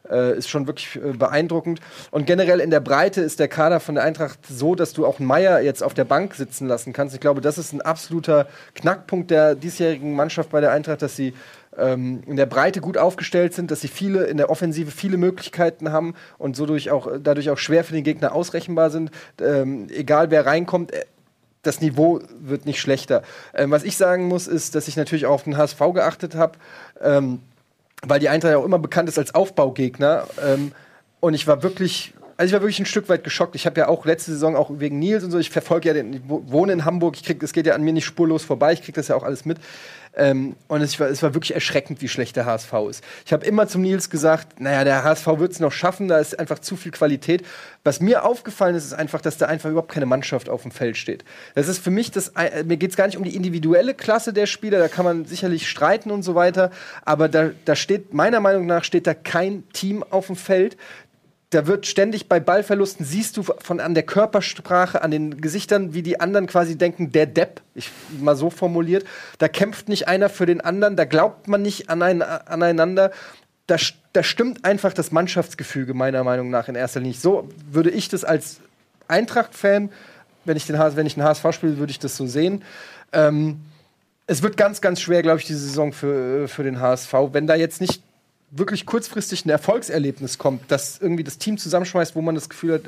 äh, 0.10 0.38
ist 0.38 0.50
schon 0.50 0.68
wirklich 0.68 0.96
äh, 0.96 1.14
beeindruckend. 1.14 1.80
Und 2.12 2.26
generell 2.26 2.60
in 2.60 2.70
der 2.70 2.80
Breite 2.80 3.22
ist 3.22 3.40
der 3.40 3.48
Kader 3.48 3.80
von 3.80 3.96
der 3.96 4.04
Eintracht 4.04 4.40
so, 4.48 4.76
dass 4.76 4.94
du 4.94 5.06
auch 5.06 5.20
Meier 5.20 5.62
jetzt 5.62 5.84
auf 5.84 5.94
der 5.94 6.06
Bank 6.06 6.36
sitzen 6.36 6.68
lassen 6.68 6.94
kannst. 6.94 7.16
Ich 7.16 7.22
glaube, 7.22 7.42
das 7.42 7.58
ist 7.58 7.74
ein 7.74 7.82
absoluter 7.82 8.48
Knackpunkt 8.76 9.32
der 9.32 9.56
diesjährigen 9.56 10.16
Mannschaft 10.16 10.50
bei 10.50 10.62
der 10.62 10.72
Eintracht, 10.72 11.02
dass 11.02 11.16
sie 11.16 11.34
ähm, 11.78 12.22
in 12.26 12.36
der 12.36 12.46
Breite 12.46 12.82
gut 12.82 12.98
aufgestellt 12.98 13.54
sind, 13.54 13.72
dass 13.72 13.82
sie 13.82 13.88
viele 13.88 14.26
in 14.26 14.38
der 14.38 14.50
Offensive 14.50 14.92
viele 14.92 15.18
Möglichkeiten 15.18 15.92
haben 15.92 16.16
und 16.38 16.56
so 16.56 16.66
durch 16.66 16.92
auch, 16.92 17.08
dadurch 17.22 17.50
auch 17.50 17.58
schwer 17.58 17.84
für 17.84 17.94
den 17.94 18.04
Gegner 18.04 18.34
ausrechenbar 18.34 18.90
sind. 18.90 19.12
Ähm, 19.40 19.88
egal 19.90 20.32
wer 20.32 20.46
reinkommt, 20.46 20.94
äh, 20.94 21.06
das 21.64 21.80
Niveau 21.80 22.20
wird 22.40 22.66
nicht 22.66 22.82
schlechter. 22.82 23.22
Ähm, 23.54 23.72
was 23.72 23.84
ich 23.84 23.96
sagen 23.96 24.28
muss, 24.28 24.48
ist, 24.48 24.74
dass 24.76 24.88
ich 24.88 24.98
natürlich 24.98 25.28
auch 25.28 25.34
auf 25.34 25.44
den 25.44 25.58
HSV 25.58 25.80
geachtet 25.94 26.36
habe. 26.36 26.54
Ähm, 27.00 27.40
weil 28.08 28.20
die 28.20 28.30
Eintracht 28.30 28.52
ja 28.52 28.58
auch 28.58 28.66
immer 28.66 28.80
bekannt 28.80 29.10
ist 29.10 29.18
als 29.18 29.36
Aufbaugegner. 29.36 30.28
Ähm, 30.44 30.72
und 31.20 31.34
ich 31.34 31.46
war 31.48 31.62
wirklich, 31.64 32.14
also 32.38 32.50
ich 32.50 32.54
war 32.54 32.62
wirklich 32.62 32.80
ein 32.80 32.86
Stück 32.86 33.10
weit 33.10 33.24
geschockt. 33.24 33.56
Ich 33.56 33.66
habe 33.66 33.80
ja 33.80 33.88
auch 33.88 34.06
letzte 34.06 34.32
Saison 34.32 34.56
auch 34.56 34.72
wegen 34.74 34.98
Nils 35.00 35.24
und 35.24 35.32
so, 35.32 35.38
ich 35.38 35.52
verfolge 35.52 35.90
ja 35.90 35.94
den, 35.94 36.14
ich 36.14 36.22
wo- 36.28 36.44
wohne 36.48 36.74
in 36.74 36.86
Hamburg, 36.86 37.16
ich 37.16 37.24
krieg, 37.24 37.42
es 37.44 37.54
geht 37.54 37.68
ja 37.68 37.76
an 37.76 37.84
mir 37.84 37.94
nicht 37.94 38.06
spurlos 38.06 38.44
vorbei, 38.44 38.74
ich 38.74 38.82
kriege 38.82 38.96
das 38.96 39.10
ja 39.10 39.16
auch 39.16 39.24
alles 39.24 39.46
mit. 39.46 39.60
Ähm, 40.14 40.56
und 40.68 40.82
es 40.82 41.00
war, 41.00 41.08
es 41.08 41.24
war 41.24 41.34
wirklich 41.34 41.54
erschreckend, 41.54 42.02
wie 42.02 42.10
schlecht 42.10 42.36
der 42.36 42.46
HSV 42.46 42.74
ist. 42.90 43.04
Ich 43.26 43.32
habe 43.32 43.46
immer 43.46 43.68
zum 43.68 43.82
Nils 43.82 44.10
gesagt, 44.10 44.60
naja, 44.60 44.84
der 44.84 45.04
HSV 45.04 45.26
wird 45.38 45.54
es 45.54 45.60
noch 45.60 45.72
schaffen, 45.72 46.10
da 46.10 46.20
ist 46.20 46.38
einfach 46.38 46.60
zu 46.60 46.76
viel 46.76 46.92
Qualität. 46.92 47.46
Was 47.84 48.02
mir 48.02 48.26
aufgefallen 48.26 48.76
ist, 48.76 48.86
ist 48.86 48.94
einfach, 48.94 49.22
dass 49.22 49.38
da 49.38 49.46
einfach 49.46 49.70
überhaupt 49.70 49.92
keine 49.92 50.06
Mannschaft 50.06 50.50
auf 50.50 50.64
dem 50.64 50.72
Feld 50.72 50.98
steht. 50.98 51.24
Das 51.56 51.68
ist 51.68 51.80
für 51.80 51.92
mich, 51.92 52.12
das, 52.12 52.30
äh, 52.30 52.64
mir 52.64 52.78
geht 52.78 52.92
es 52.92 52.98
gar 52.98 53.06
nicht 53.06 53.18
um 53.18 53.24
die 53.24 53.36
individuelle 53.36 53.94
Klasse 53.94 54.34
der 54.34 54.48
Spieler, 54.48 54.80
da 54.80 54.90
kann 54.90 55.06
man 55.06 55.26
sicherlich 55.26 55.70
streiten 55.70 56.12
und 56.12 56.24
so 56.24 56.36
weiter, 56.36 56.72
aber 57.06 57.30
da, 57.30 57.52
da 57.64 57.76
steht, 57.76 58.14
meiner 58.14 58.42
Meinung 58.42 58.66
nach, 58.66 58.84
steht 58.84 59.08
da 59.08 59.14
kein 59.14 59.64
Team 59.70 60.04
auf 60.04 60.28
dem 60.28 60.36
Feld, 60.36 60.76
da 61.52 61.68
wird 61.68 61.86
ständig 61.86 62.30
bei 62.30 62.40
Ballverlusten, 62.40 63.06
siehst 63.06 63.36
du 63.36 63.44
von 63.44 63.82
an 63.82 63.94
der 63.94 64.04
Körpersprache, 64.04 65.02
an 65.02 65.12
den 65.12 65.42
Gesichtern, 65.42 65.94
wie 65.94 66.02
die 66.02 66.20
anderen 66.20 66.48
quasi 66.48 66.78
denken, 66.78 67.12
der 67.12 67.26
Depp, 67.26 67.62
ich 67.76 67.92
mal 68.20 68.38
so 68.38 68.50
formuliert, 68.50 69.06
da 69.38 69.50
kämpft 69.50 69.90
nicht 69.90 70.08
einer 70.08 70.30
für 70.30 70.46
den 70.46 70.62
anderen, 70.62 70.96
da 70.96 71.04
glaubt 71.04 71.50
man 71.50 71.62
nicht 71.62 71.90
anein, 71.90 72.22
aneinander. 72.22 73.12
Da, 73.68 73.76
da 74.14 74.24
stimmt 74.24 74.64
einfach 74.64 74.94
das 74.94 75.12
Mannschaftsgefüge 75.12 75.94
meiner 75.94 76.24
Meinung 76.24 76.50
nach 76.50 76.70
in 76.70 76.76
erster 76.76 77.02
Linie. 77.02 77.18
So 77.18 77.50
würde 77.70 77.90
ich 77.90 78.08
das 78.08 78.24
als 78.24 78.62
Eintracht-Fan, 79.10 79.92
wenn 80.46 80.56
ich 80.56 80.66
den 80.66 80.80
wenn 80.80 81.06
ich 81.06 81.16
den 81.16 81.24
HSV 81.24 81.52
spiele, 81.52 81.78
würde 81.78 81.92
ich 81.92 82.00
das 82.00 82.16
so 82.16 82.28
sehen. 82.28 82.64
Ähm, 83.12 83.60
es 84.26 84.42
wird 84.42 84.56
ganz, 84.56 84.80
ganz 84.80 85.02
schwer, 85.02 85.22
glaube 85.22 85.40
ich, 85.40 85.46
diese 85.46 85.60
Saison 85.60 85.92
für, 85.92 86.48
für 86.48 86.64
den 86.64 86.80
HSV, 86.80 87.14
wenn 87.34 87.46
da 87.46 87.56
jetzt 87.56 87.82
nicht 87.82 88.02
wirklich 88.52 88.86
kurzfristig 88.86 89.46
ein 89.46 89.50
Erfolgserlebnis 89.50 90.38
kommt, 90.38 90.70
das 90.70 91.00
irgendwie 91.02 91.24
das 91.24 91.38
Team 91.38 91.58
zusammenschmeißt, 91.58 92.16
wo 92.16 92.22
man 92.22 92.36
das 92.36 92.50
Gefühl 92.50 92.74
hat, 92.76 92.82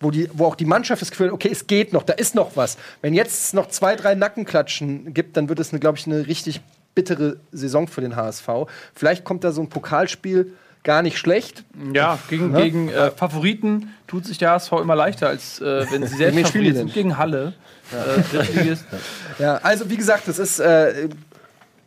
wo, 0.00 0.10
die, 0.10 0.30
wo 0.32 0.46
auch 0.46 0.54
die 0.54 0.64
Mannschaft 0.64 1.02
das 1.02 1.10
Gefühl 1.10 1.26
hat, 1.26 1.34
okay, 1.34 1.50
es 1.50 1.66
geht 1.66 1.92
noch, 1.92 2.04
da 2.04 2.12
ist 2.12 2.34
noch 2.34 2.56
was. 2.56 2.78
Wenn 3.02 3.14
jetzt 3.14 3.52
noch 3.52 3.68
zwei, 3.68 3.96
drei 3.96 4.14
Nackenklatschen 4.14 5.12
gibt, 5.12 5.36
dann 5.36 5.48
wird 5.48 5.58
es, 5.58 5.70
glaube 5.70 5.98
ich, 5.98 6.06
eine 6.06 6.26
richtig 6.26 6.60
bittere 6.94 7.38
Saison 7.52 7.88
für 7.88 8.00
den 8.00 8.16
HSV. 8.16 8.48
Vielleicht 8.94 9.24
kommt 9.24 9.44
da 9.44 9.52
so 9.52 9.60
ein 9.60 9.68
Pokalspiel 9.68 10.52
gar 10.84 11.02
nicht 11.02 11.18
schlecht. 11.18 11.64
Ja, 11.92 12.18
gegen, 12.28 12.52
Ne? 12.52 12.62
gegen 12.62 12.88
äh, 12.88 13.10
Favoriten 13.10 13.92
tut 14.06 14.24
sich 14.24 14.38
der 14.38 14.52
HSV 14.52 14.72
immer 14.72 14.94
leichter, 14.96 15.28
als 15.28 15.60
äh, 15.60 15.84
wenn 15.90 16.06
sie 16.06 16.16
selbst 16.16 16.48
spielen. 16.48 16.90
Gegen 16.92 17.18
Halle. 17.18 17.54
Äh, 17.90 18.36
Drittligist. 18.36 18.84
Ja, 19.38 19.56
also 19.62 19.88
wie 19.90 19.96
gesagt, 19.96 20.28
das 20.28 20.38
ist, 20.38 20.58
äh, 20.60 21.08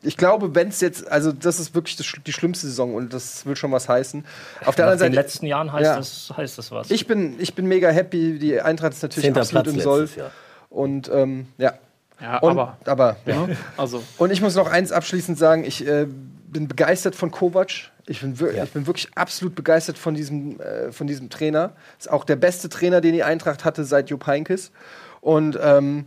ich 0.04 0.18
glaube, 0.18 0.56
wenn 0.56 0.70
es 0.70 0.82
jetzt, 0.82 1.08
also 1.12 1.32
das 1.32 1.60
ist 1.60 1.76
wirklich 1.76 1.96
das, 1.96 2.12
die 2.26 2.34
schlimmste 2.34 2.68
Saison 2.68 2.96
und 2.96 3.14
das 3.14 3.46
will 3.46 3.56
schon 3.56 3.72
was 3.72 3.88
heißen. 3.90 4.26
Auf 4.66 4.76
der 4.76 4.86
Nach 4.86 4.92
anderen 4.94 5.12
den 5.12 5.16
Seite, 5.16 5.28
letzten 5.28 5.46
Jahren 5.46 5.72
heißt, 5.72 5.86
Ja. 5.86 5.96
das, 5.98 6.34
heißt 6.36 6.58
das 6.58 6.72
was. 6.72 6.90
ich 6.92 7.06
bin, 7.08 7.40
ich 7.40 7.54
bin 7.56 7.68
mega 7.68 7.90
happy. 7.90 8.40
Die 8.40 8.60
Eintracht 8.60 8.94
ist 8.94 9.04
natürlich 9.04 9.26
Zehnter 9.26 9.42
absolut 9.42 9.64
Platz 9.66 9.76
im 9.76 9.82
Soll. 9.82 10.10
Jahr. 10.18 10.32
Und 10.70 11.10
ähm, 11.14 11.48
ja. 11.58 11.74
Ja, 12.20 12.38
Und, 12.40 12.52
aber. 12.52 12.78
aber 12.86 13.18
ja. 13.26 13.48
Also, 13.78 14.04
Und 14.18 14.32
ich 14.32 14.42
muss 14.42 14.56
noch 14.56 14.70
eins 14.70 14.92
abschließend 14.92 15.38
sagen, 15.38 15.64
ich 15.64 15.86
äh, 15.88 16.06
bin 16.48 16.68
begeistert 16.68 17.16
von 17.16 17.32
Kovac. 17.32 17.92
Ich 18.08 18.22
bin, 18.22 18.40
wir- 18.40 18.64
ich 18.64 18.72
bin 18.72 18.88
wirklich 18.88 19.10
absolut 19.16 19.56
begeistert 19.56 19.98
von 19.98 20.14
diesem, 20.16 20.60
äh, 20.60 20.92
von 20.92 21.08
diesem 21.08 21.30
Trainer. 21.30 21.74
Ist 22.00 22.10
auch 22.12 22.24
der 22.26 22.36
beste 22.36 22.70
Trainer, 22.70 23.02
den 23.02 23.14
die 23.14 23.24
Eintracht 23.24 23.66
hatte 23.66 23.86
seit 23.86 24.10
Jupp 24.10 24.28
Heynckes. 24.28 24.72
Und 25.20 25.58
ähm, 25.62 26.06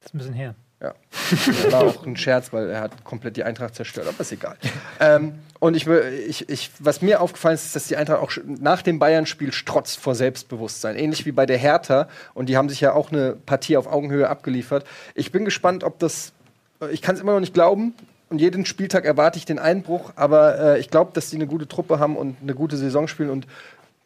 Das 0.00 0.06
ist 0.10 0.14
ein 0.14 0.18
bisschen 0.18 0.34
her. 0.34 0.54
Ja, 0.84 0.94
das 1.30 1.72
war 1.72 1.84
auch 1.84 2.06
ein 2.06 2.16
Scherz, 2.16 2.52
weil 2.52 2.68
er 2.68 2.82
hat 2.82 3.04
komplett 3.04 3.36
die 3.36 3.44
Eintracht 3.44 3.74
zerstört, 3.74 4.06
aber 4.06 4.20
ist 4.20 4.32
egal. 4.32 4.56
ähm, 5.00 5.38
und 5.60 5.74
ich, 5.74 5.86
ich, 5.86 6.48
ich, 6.48 6.70
was 6.78 7.00
mir 7.00 7.22
aufgefallen 7.22 7.54
ist, 7.54 7.64
ist, 7.64 7.76
dass 7.76 7.86
die 7.86 7.96
Eintracht 7.96 8.20
auch 8.20 8.32
nach 8.44 8.82
dem 8.82 8.98
Bayern-Spiel 8.98 9.52
strotzt 9.52 9.98
vor 9.98 10.14
Selbstbewusstsein. 10.14 10.96
Ähnlich 10.96 11.24
wie 11.24 11.32
bei 11.32 11.46
der 11.46 11.56
Hertha. 11.56 12.08
Und 12.34 12.50
die 12.50 12.58
haben 12.58 12.68
sich 12.68 12.82
ja 12.82 12.92
auch 12.92 13.10
eine 13.10 13.34
Partie 13.46 13.78
auf 13.78 13.86
Augenhöhe 13.86 14.28
abgeliefert. 14.28 14.84
Ich 15.14 15.32
bin 15.32 15.46
gespannt, 15.46 15.82
ob 15.82 15.98
das. 15.98 16.32
Ich 16.90 17.00
kann 17.00 17.14
es 17.14 17.22
immer 17.22 17.32
noch 17.32 17.40
nicht 17.40 17.54
glauben. 17.54 17.94
Und 18.28 18.40
jeden 18.40 18.66
Spieltag 18.66 19.06
erwarte 19.06 19.38
ich 19.38 19.46
den 19.46 19.58
Einbruch. 19.58 20.12
Aber 20.16 20.58
äh, 20.58 20.80
ich 20.80 20.90
glaube, 20.90 21.12
dass 21.14 21.30
die 21.30 21.36
eine 21.36 21.46
gute 21.46 21.66
Truppe 21.66 21.98
haben 21.98 22.16
und 22.16 22.36
eine 22.42 22.54
gute 22.54 22.76
Saison 22.76 23.08
spielen. 23.08 23.30
Und 23.30 23.46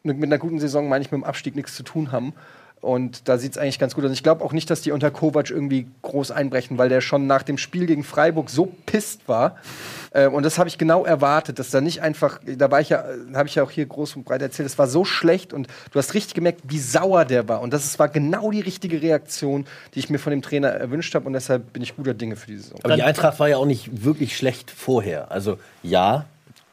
mit 0.03 0.23
einer 0.23 0.37
guten 0.37 0.61
Saison 0.61 0.87
meine 0.87 1.03
ich 1.03 1.11
mit 1.11 1.19
dem 1.19 1.25
Abstieg 1.25 1.57
nichts 1.57 1.75
zu 1.75 1.83
tun 1.83 2.13
haben. 2.13 2.33
Und 2.81 3.27
da 3.27 3.37
sieht 3.37 3.51
es 3.53 3.57
eigentlich 3.57 3.77
ganz 3.79 3.93
gut 3.95 4.05
aus. 4.05 4.11
Ich 4.11 4.23
glaube 4.23 4.43
auch 4.43 4.53
nicht, 4.53 4.69
dass 4.69 4.81
die 4.81 4.91
unter 4.91 5.11
Kovac 5.11 5.49
irgendwie 5.49 5.87
groß 6.01 6.31
einbrechen, 6.31 6.77
weil 6.77 6.87
der 6.89 7.01
schon 7.01 7.27
nach 7.27 7.43
dem 7.43 7.57
Spiel 7.57 7.85
gegen 7.85 8.03
Freiburg 8.03 8.49
so 8.49 8.71
pisst 8.85 9.27
war. 9.27 9.57
Äh, 10.11 10.27
und 10.27 10.43
das 10.43 10.57
habe 10.57 10.69
ich 10.69 10.77
genau 10.77 11.03
erwartet, 11.03 11.59
dass 11.59 11.69
da 11.71 11.81
nicht 11.81 12.01
einfach, 12.01 12.39
da 12.45 12.71
war 12.71 12.79
ich 12.79 12.89
ja, 12.89 13.03
habe 13.33 13.47
ich 13.49 13.55
ja 13.55 13.63
auch 13.63 13.71
hier 13.71 13.85
groß 13.85 14.15
und 14.15 14.23
breit 14.23 14.41
erzählt, 14.41 14.67
es 14.67 14.77
war 14.79 14.87
so 14.87 15.03
schlecht 15.03 15.51
und 15.53 15.67
du 15.91 15.99
hast 15.99 16.13
richtig 16.13 16.33
gemerkt, 16.35 16.61
wie 16.63 16.79
sauer 16.79 17.25
der 17.25 17.47
war. 17.49 17.61
Und 17.61 17.73
das 17.73 17.83
ist- 17.85 17.99
war 17.99 18.07
genau 18.07 18.49
die 18.51 18.61
richtige 18.61 19.01
Reaktion, 19.01 19.65
die 19.93 19.99
ich 19.99 20.09
mir 20.09 20.17
von 20.19 20.31
dem 20.31 20.41
Trainer 20.41 20.69
erwünscht 20.69 21.13
habe. 21.15 21.25
Und 21.27 21.33
deshalb 21.33 21.73
bin 21.73 21.83
ich 21.83 21.95
guter 21.97 22.13
Dinge 22.13 22.37
für 22.37 22.47
die 22.47 22.57
Saison. 22.57 22.79
Aber 22.83 22.95
die 22.95 23.03
Eintracht 23.03 23.39
war 23.39 23.49
ja 23.49 23.57
auch 23.57 23.65
nicht 23.65 24.03
wirklich 24.05 24.37
schlecht 24.37 24.71
vorher. 24.71 25.31
Also 25.31 25.57
ja, 25.83 26.25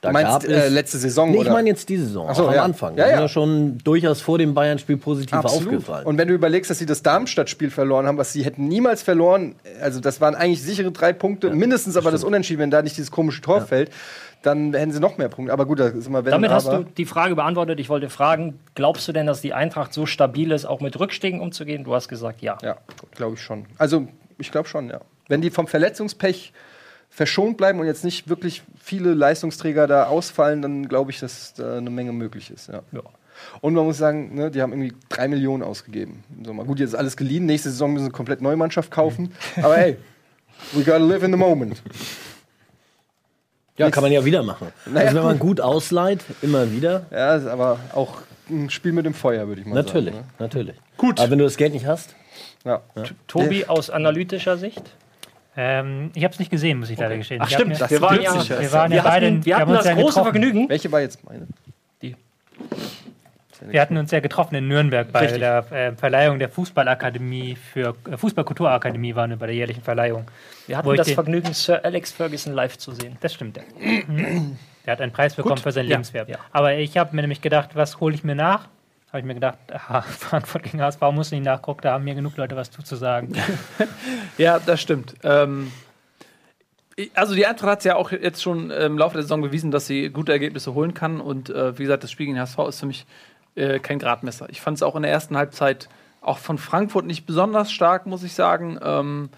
da 0.07 0.11
Du 0.11 0.13
meinst 0.25 0.33
gab 0.33 0.45
es 0.45 0.49
äh, 0.49 0.69
letzte 0.69 0.99
Saison 0.99 1.31
Nee, 1.31 1.43
ich 1.43 1.51
meine 1.51 1.69
jetzt 1.69 1.89
diese 1.89 2.07
Saison, 2.07 2.35
so, 2.35 2.45
auch 2.45 2.49
am 2.49 2.55
ja. 2.55 2.65
Anfang. 2.65 2.97
Ja, 2.97 3.09
ja. 3.09 3.21
ja 3.21 3.29
schon 3.29 3.79
durchaus 3.79 4.21
vor 4.21 4.39
dem 4.39 4.55
Bayern-Spiel 4.55 4.97
positiv 4.97 5.35
Absolut. 5.35 5.67
aufgefallen. 5.67 6.07
Und 6.07 6.19
wenn 6.19 6.29
du 6.29 6.35
überlegst, 6.35 6.71
dass 6.71 6.79
sie 6.79 6.87
das 6.87 7.03
Darmstadt-Spiel 7.03 7.71
verloren 7.71 8.07
haben, 8.07 8.19
was 8.19 8.33
sie 8.33 8.45
hätten 8.45 8.69
niemals 8.69 9.03
verloren, 9.03 9.57
also 9.81 10.01
das 10.01 10.21
waren 10.21 10.35
eigentlich 10.35 10.63
sichere 10.63 10.91
drei 10.93 11.13
Punkte, 11.13 11.51
mindestens 11.51 11.97
aber 11.97 12.11
das 12.11 12.25
Unentschieden, 12.25 12.61
wenn 12.61 12.71
da 12.71 12.83
nicht 12.83 12.97
dieses 12.97 13.11
komische 13.11 13.41
Tor 13.43 13.61
fällt, 13.63 13.91
dann 14.43 14.73
hätten 14.75 14.93
sie 14.93 15.01
noch 15.01 15.19
mehr 15.19 15.29
Punkte. 15.29 15.53
Aber 15.53 15.67
gut, 15.67 15.81
das 15.81 15.93
ist 15.93 16.07
immer 16.07 16.25
wenn 16.25 16.31
Damit 16.31 16.51
hast 16.51 16.69
du 16.69 16.85
die 16.85 17.05
Frage 17.05 17.35
beantwortet. 17.35 17.81
Ich 17.81 17.89
wollte 17.89 18.09
fragen, 18.09 18.59
glaubst 18.75 19.09
du 19.09 19.13
denn, 19.13 19.27
dass 19.27 19.41
die 19.41 19.53
Eintracht 19.53 19.93
so 19.93 20.07
stabil 20.07 20.53
ist, 20.53 20.65
auch 20.65 20.81
mit 20.81 20.99
Rückstiegen 20.99 21.41
umzugehen? 21.41 21.85
Du 21.85 21.95
hast 21.95 22.09
gesagt, 22.09 22.43
ja. 22.43 22.57
Ja, 22.63 22.77
glaube 23.15 23.35
ich 23.35 23.43
schon. 23.43 23.67
Also, 23.79 24.07
ich 24.39 24.53
glaube 24.53 24.69
schon, 24.69 24.89
ja. 24.89 25.01
Wenn 25.29 25.41
die 25.41 25.51
vom 25.51 25.67
Verletzungspech 25.67 26.53
verschont 27.17 27.57
bleiben 27.57 27.81
und 27.81 27.87
jetzt 27.87 28.05
nicht 28.05 28.29
wirklich 28.29 28.63
viele 28.79 29.15
Leistungsträger 29.15 29.87
da 29.87 30.05
ausfallen, 30.05 30.61
dann 30.61 30.87
glaube 30.87 31.11
ich, 31.11 31.19
dass 31.19 31.55
da 31.55 31.79
eine 31.79 31.89
Menge 31.89 32.13
möglich 32.13 32.51
ist. 32.51 32.69
Ja. 32.69 32.83
Ja. 32.93 33.01
Und 33.63 33.73
man 33.73 33.87
muss 33.87 33.97
sagen, 33.97 34.35
ne, 34.35 34.51
die 34.51 34.61
haben 34.61 34.73
irgendwie 34.73 34.93
drei 35.09 35.27
Millionen 35.27 35.63
ausgegeben. 35.63 36.25
So, 36.45 36.53
mal 36.53 36.67
gut, 36.67 36.79
jetzt 36.79 36.91
ist 36.91 36.95
alles 36.95 37.17
geliehen. 37.17 37.47
Nächste 37.47 37.71
Saison 37.71 37.95
müssen 37.95 38.05
sie 38.05 38.09
eine 38.09 38.17
komplett 38.17 38.43
neue 38.43 38.57
Mannschaft 38.57 38.91
kaufen. 38.91 39.33
Aber 39.57 39.77
hey, 39.79 39.97
we 40.73 40.85
gotta 40.85 40.99
live 40.99 41.23
in 41.23 41.33
the 41.33 41.39
moment. 41.39 41.83
Ja, 43.79 43.91
kann 43.91 44.03
man 44.03 44.13
ja 44.13 44.23
wieder 44.23 44.43
machen. 44.43 44.69
Naja, 44.85 45.01
also 45.07 45.17
wenn 45.17 45.25
man 45.25 45.39
gut. 45.39 45.61
ausleiht, 45.63 46.21
immer 46.43 46.71
wieder. 46.71 47.07
Ja, 47.11 47.37
ist 47.37 47.47
aber 47.47 47.81
auch 47.95 48.19
ein 48.51 48.69
Spiel 48.69 48.93
mit 48.93 49.07
dem 49.07 49.15
Feuer, 49.15 49.49
würde 49.49 49.63
ich 49.63 49.67
mal 49.67 49.75
Natürlich, 49.75 50.15
sagen. 50.15 50.29
natürlich. 50.39 50.77
Gut. 50.99 51.19
Aber 51.19 51.31
wenn 51.31 51.39
du 51.39 51.45
das 51.45 51.57
Geld 51.57 51.73
nicht 51.73 51.87
hast, 51.87 52.15
Ne? 52.67 52.81
Ja. 52.97 53.05
Tobi 53.29 53.65
aus 53.67 53.91
analytischer 53.91 54.59
Sicht? 54.59 54.83
Ähm, 55.57 56.11
ich 56.15 56.23
habe 56.25 56.33
es 56.33 56.39
nicht 56.39 56.51
gesehen, 56.51 56.79
muss 56.79 56.91
ich 56.91 56.99
leider 56.99 57.17
gestehen. 57.17 57.41
Ach 57.43 57.49
stimmt, 57.49 57.79
mir- 57.81 57.91
wir 57.91 58.01
waren 58.03 58.21
ja, 58.23 58.31
plötzlich, 58.33 58.61
wir 58.61 58.73
waren 58.73 58.93
ja 58.93 58.97
wir 58.99 59.03
beide, 59.11 59.27
hatten, 59.27 59.45
wir 59.47 59.55
haben 59.55 59.61
hatten 59.63 59.71
uns 59.71 59.79
das 59.81 59.87
ja 59.87 59.95
große 59.95 60.07
getroffen. 60.21 60.33
Vergnügen. 60.33 60.69
Welche 60.69 60.93
war 60.93 61.01
jetzt 61.01 61.25
meine? 61.25 61.47
Wir 63.69 63.81
hatten 63.81 63.97
uns 63.97 64.11
ja 64.11 64.21
getroffen 64.21 64.55
in 64.55 64.69
Nürnberg 64.69 65.11
bei 65.11 65.21
Richtig. 65.21 65.41
der 65.41 65.65
äh, 65.73 65.93
Verleihung 65.93 66.39
der 66.39 66.51
Fußballakademie 66.51 67.57
für 67.57 67.97
äh, 68.11 68.17
Fußballkulturakademie 68.19 69.15
waren 69.15 69.31
wir 69.31 69.39
bei 69.39 69.47
der 69.47 69.55
jährlichen 69.55 69.83
Verleihung. 69.83 70.27
Wir 70.67 70.77
hatten 70.77 70.95
das 70.95 71.07
den- 71.07 71.15
Vergnügen, 71.15 71.53
Sir 71.55 71.83
Alex 71.83 72.13
Ferguson 72.13 72.53
live 72.53 72.77
zu 72.77 72.93
sehen. 72.93 73.17
Das 73.21 73.33
stimmt. 73.33 73.57
Ja. 73.57 73.63
Mhm. 74.07 74.59
Der 74.85 74.93
hat 74.93 75.01
einen 75.01 75.11
Preis 75.11 75.35
bekommen 75.35 75.57
für 75.57 75.73
sein 75.73 75.87
Ja, 75.87 75.93
Lebenswerk. 75.93 76.29
ja. 76.29 76.37
Aber 76.53 76.75
ich 76.75 76.99
habe 76.99 77.17
mir 77.17 77.23
nämlich 77.23 77.41
gedacht, 77.41 77.71
was 77.75 77.99
hole 77.99 78.15
ich 78.15 78.23
mir 78.25 78.35
nach? 78.35 78.69
Habe 79.17 79.21
ich 79.23 79.27
mir 79.29 79.35
gedacht, 79.35 79.59
aha, 79.73 80.03
Frankfurt 80.03 80.65
gegen 80.65 80.83
HSV 80.83 81.01
muss 81.13 81.31
nicht 81.31 81.43
nachgucken, 81.43 81.81
da 81.81 81.93
haben 81.93 82.05
mir 82.05 82.15
genug 82.15 82.37
Leute 82.37 82.55
was 82.55 82.71
zu 82.71 82.97
sagen. 82.97 83.33
Ja, 84.37 84.59
das 84.59 84.83
stimmt. 84.83 85.15
Ähm, 85.23 85.73
also 87.15 87.35
die 87.35 87.47
Eintracht 87.47 87.71
hat 87.71 87.79
es 87.79 87.85
ja 87.87 87.97
auch 87.97 88.13
jetzt 88.13 88.43
schon 88.43 88.71
im 88.71 88.99
Laufe 88.99 89.15
der 89.15 89.23
Saison 89.23 89.41
bewiesen, 89.41 89.71
dass 89.71 89.87
sie 89.87 90.11
gute 90.11 90.33
Ergebnisse 90.33 90.75
holen 90.75 90.93
kann. 90.93 91.23
Und 91.23 91.49
äh, 91.49 91.79
wie 91.79 91.85
gesagt, 91.85 92.05
das 92.05 92.11
Spiel 92.11 92.27
gegen 92.27 92.39
HSV 92.39 92.59
ist 92.69 92.81
für 92.81 92.85
mich 92.85 93.07
äh, 93.55 93.79
kein 93.79 93.99
Gradmesser. 93.99 94.51
Ich 94.51 94.61
fand 94.61 94.77
es 94.77 94.83
auch 94.83 94.97
in 94.97 95.03
der 95.03 95.11
ersten 95.11 95.39
Halbzeit 95.39 95.89
auch 96.21 96.37
von 96.37 96.59
Frankfurt 96.59 97.07
nicht 97.07 97.25
besonders 97.25 97.73
stark, 97.73 98.05
muss 98.05 98.23
ich 98.23 98.35
sagen. 98.35 98.79
Ähm, 98.83 99.31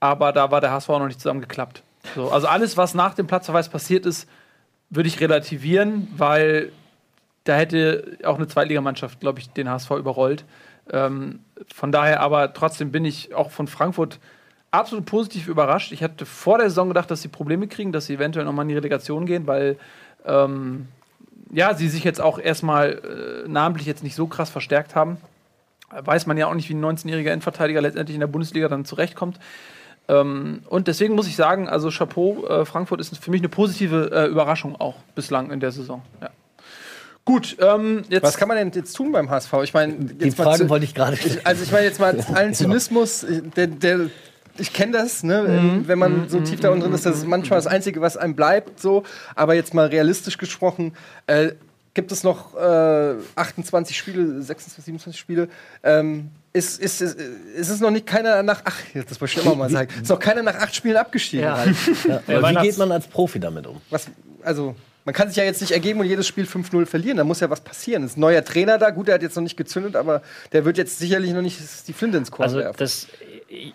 aber 0.00 0.32
da 0.32 0.50
war 0.50 0.60
der 0.60 0.72
HSV 0.72 0.88
noch 0.88 1.06
nicht 1.06 1.20
zusammengeklappt. 1.20 1.82
So, 2.14 2.30
also 2.30 2.46
alles, 2.46 2.76
was 2.76 2.92
nach 2.92 3.14
dem 3.14 3.26
Platzverweis 3.26 3.70
passiert 3.70 4.04
ist, 4.04 4.28
würde 4.90 5.08
ich 5.08 5.18
relativieren, 5.20 6.08
weil 6.14 6.70
da 7.44 7.56
hätte 7.56 8.18
auch 8.24 8.36
eine 8.36 8.48
Zweitligamannschaft, 8.48 9.20
glaube 9.20 9.38
ich, 9.38 9.50
den 9.50 9.68
HSV 9.68 9.90
überrollt. 9.92 10.44
Ähm, 10.90 11.40
von 11.72 11.92
daher 11.92 12.20
aber 12.20 12.52
trotzdem 12.52 12.90
bin 12.90 13.04
ich 13.04 13.34
auch 13.34 13.50
von 13.50 13.68
Frankfurt 13.68 14.18
absolut 14.70 15.06
positiv 15.06 15.48
überrascht. 15.48 15.92
Ich 15.92 16.02
hatte 16.02 16.26
vor 16.26 16.58
der 16.58 16.68
Saison 16.68 16.88
gedacht, 16.88 17.10
dass 17.10 17.22
sie 17.22 17.28
Probleme 17.28 17.68
kriegen, 17.68 17.92
dass 17.92 18.06
sie 18.06 18.14
eventuell 18.14 18.44
nochmal 18.44 18.64
in 18.64 18.70
die 18.70 18.74
Relegation 18.74 19.24
gehen, 19.24 19.46
weil 19.46 19.78
ähm, 20.26 20.88
ja, 21.52 21.74
sie 21.74 21.88
sich 21.88 22.02
jetzt 22.04 22.20
auch 22.20 22.38
erstmal 22.38 23.44
äh, 23.44 23.48
namentlich 23.48 23.86
jetzt 23.86 24.02
nicht 24.02 24.16
so 24.16 24.26
krass 24.26 24.50
verstärkt 24.50 24.94
haben. 24.94 25.18
Weiß 25.90 26.26
man 26.26 26.36
ja 26.36 26.48
auch 26.48 26.54
nicht, 26.54 26.68
wie 26.68 26.74
ein 26.74 26.84
19-jähriger 26.84 27.30
Endverteidiger 27.30 27.80
letztendlich 27.80 28.16
in 28.16 28.20
der 28.20 28.26
Bundesliga 28.26 28.68
dann 28.68 28.84
zurechtkommt. 28.84 29.38
Ähm, 30.08 30.62
und 30.68 30.88
deswegen 30.88 31.14
muss 31.14 31.28
ich 31.28 31.36
sagen, 31.36 31.68
also 31.68 31.90
Chapeau, 31.90 32.44
äh, 32.46 32.64
Frankfurt 32.64 33.00
ist 33.00 33.16
für 33.18 33.30
mich 33.30 33.40
eine 33.40 33.48
positive 33.48 34.10
äh, 34.12 34.26
Überraschung 34.26 34.74
auch 34.80 34.96
bislang 35.14 35.50
in 35.50 35.60
der 35.60 35.70
Saison. 35.70 36.02
Ja. 36.20 36.30
Gut, 37.24 37.56
ähm, 37.60 38.02
jetzt. 38.10 38.22
Was 38.22 38.36
kann 38.36 38.48
man 38.48 38.56
denn 38.58 38.70
jetzt 38.74 38.92
tun 38.94 39.10
beim 39.12 39.30
HSV? 39.30 39.52
Ich 39.62 39.72
meine, 39.72 39.94
die 39.94 40.26
jetzt 40.26 40.36
mal 40.38 40.44
Frage 40.44 40.64
zu- 40.64 40.68
wollte 40.68 40.84
ich 40.84 40.94
gerade 40.94 41.16
also 41.44 41.62
ich 41.62 41.72
meine 41.72 41.86
jetzt 41.86 41.98
mal 41.98 42.14
allen 42.34 42.52
Zynismus, 42.52 43.24
der, 43.56 43.66
der, 43.68 44.10
ich 44.58 44.72
kenne 44.74 44.92
das, 44.92 45.22
ne, 45.22 45.44
ähm, 45.48 45.84
wenn 45.88 45.98
man 45.98 46.28
so 46.28 46.40
tief 46.40 46.60
da 46.60 46.68
unten 46.68 46.82
drin 46.84 46.92
ist, 46.92 47.06
das 47.06 47.16
ist 47.16 47.26
manchmal 47.26 47.58
das 47.58 47.66
Einzige, 47.66 48.00
was 48.02 48.16
einem 48.18 48.36
bleibt, 48.36 48.78
so. 48.78 49.04
Aber 49.34 49.54
jetzt 49.54 49.72
mal 49.72 49.86
realistisch 49.86 50.36
gesprochen, 50.36 50.92
äh, 51.26 51.52
gibt 51.94 52.12
es 52.12 52.24
noch 52.24 52.54
äh, 52.56 53.14
28 53.36 53.96
Spiele, 53.96 54.42
26, 54.42 54.84
27 54.84 55.18
Spiele. 55.18 55.48
Ähm, 55.82 56.28
ist, 56.52 56.78
ist, 56.80 57.00
ist, 57.00 57.18
ist 57.18 57.68
es 57.70 57.80
noch 57.80 57.90
nicht 57.90 58.06
keiner 58.06 58.42
nach, 58.42 58.60
ach, 58.64 58.76
jetzt, 58.92 59.10
das 59.10 59.20
wollte 59.20 59.40
ich 59.40 59.44
immer 59.46 59.56
mal 59.56 59.70
sagen, 59.70 59.90
ist 60.00 60.08
noch 60.10 60.20
keiner 60.20 60.42
nach 60.42 60.56
acht 60.56 60.74
Spielen 60.74 60.96
abgestiegen. 60.96 61.46
Ja. 61.46 61.56
Halt. 61.56 61.74
Ja, 62.06 62.36
aber 62.36 62.50
wie 62.50 62.66
geht 62.66 62.78
man 62.78 62.92
als 62.92 63.06
Profi 63.08 63.40
damit 63.40 63.66
um? 63.66 63.80
Was, 63.90 64.06
also, 64.42 64.76
man 65.04 65.14
kann 65.14 65.28
sich 65.28 65.36
ja 65.36 65.44
jetzt 65.44 65.60
nicht 65.60 65.72
ergeben 65.72 66.00
und 66.00 66.06
jedes 66.06 66.26
Spiel 66.26 66.44
5-0 66.44 66.86
verlieren. 66.86 67.18
Da 67.18 67.24
muss 67.24 67.40
ja 67.40 67.50
was 67.50 67.60
passieren. 67.60 68.04
Es 68.04 68.12
ist 68.12 68.16
ein 68.16 68.20
neuer 68.20 68.44
Trainer 68.44 68.78
da. 68.78 68.90
Gut, 68.90 69.08
der 69.08 69.16
hat 69.16 69.22
jetzt 69.22 69.36
noch 69.36 69.42
nicht 69.42 69.56
gezündet, 69.56 69.96
aber 69.96 70.22
der 70.52 70.64
wird 70.64 70.78
jetzt 70.78 70.98
sicherlich 70.98 71.32
noch 71.32 71.42
nicht 71.42 71.58
die 71.86 71.92
Flinte 71.92 72.16
ins 72.18 72.30
Korn 72.30 72.44
Also 72.44 72.58
werfen. 72.58 72.76
das, 72.78 73.08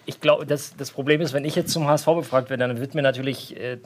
ich 0.05 0.21
glaube, 0.21 0.45
das, 0.45 0.75
das 0.75 0.91
Problem 0.91 1.21
ist, 1.21 1.33
wenn 1.33 1.45
ich 1.45 1.55
jetzt 1.55 1.71
zum 1.71 1.87
HSV 1.87 2.05
befragt 2.07 2.49
werde, 2.49 2.67
dann 2.67 2.79
wird 2.79 2.95
mir 2.95 3.03
natürlich 3.03 3.55
äh, 3.57 3.77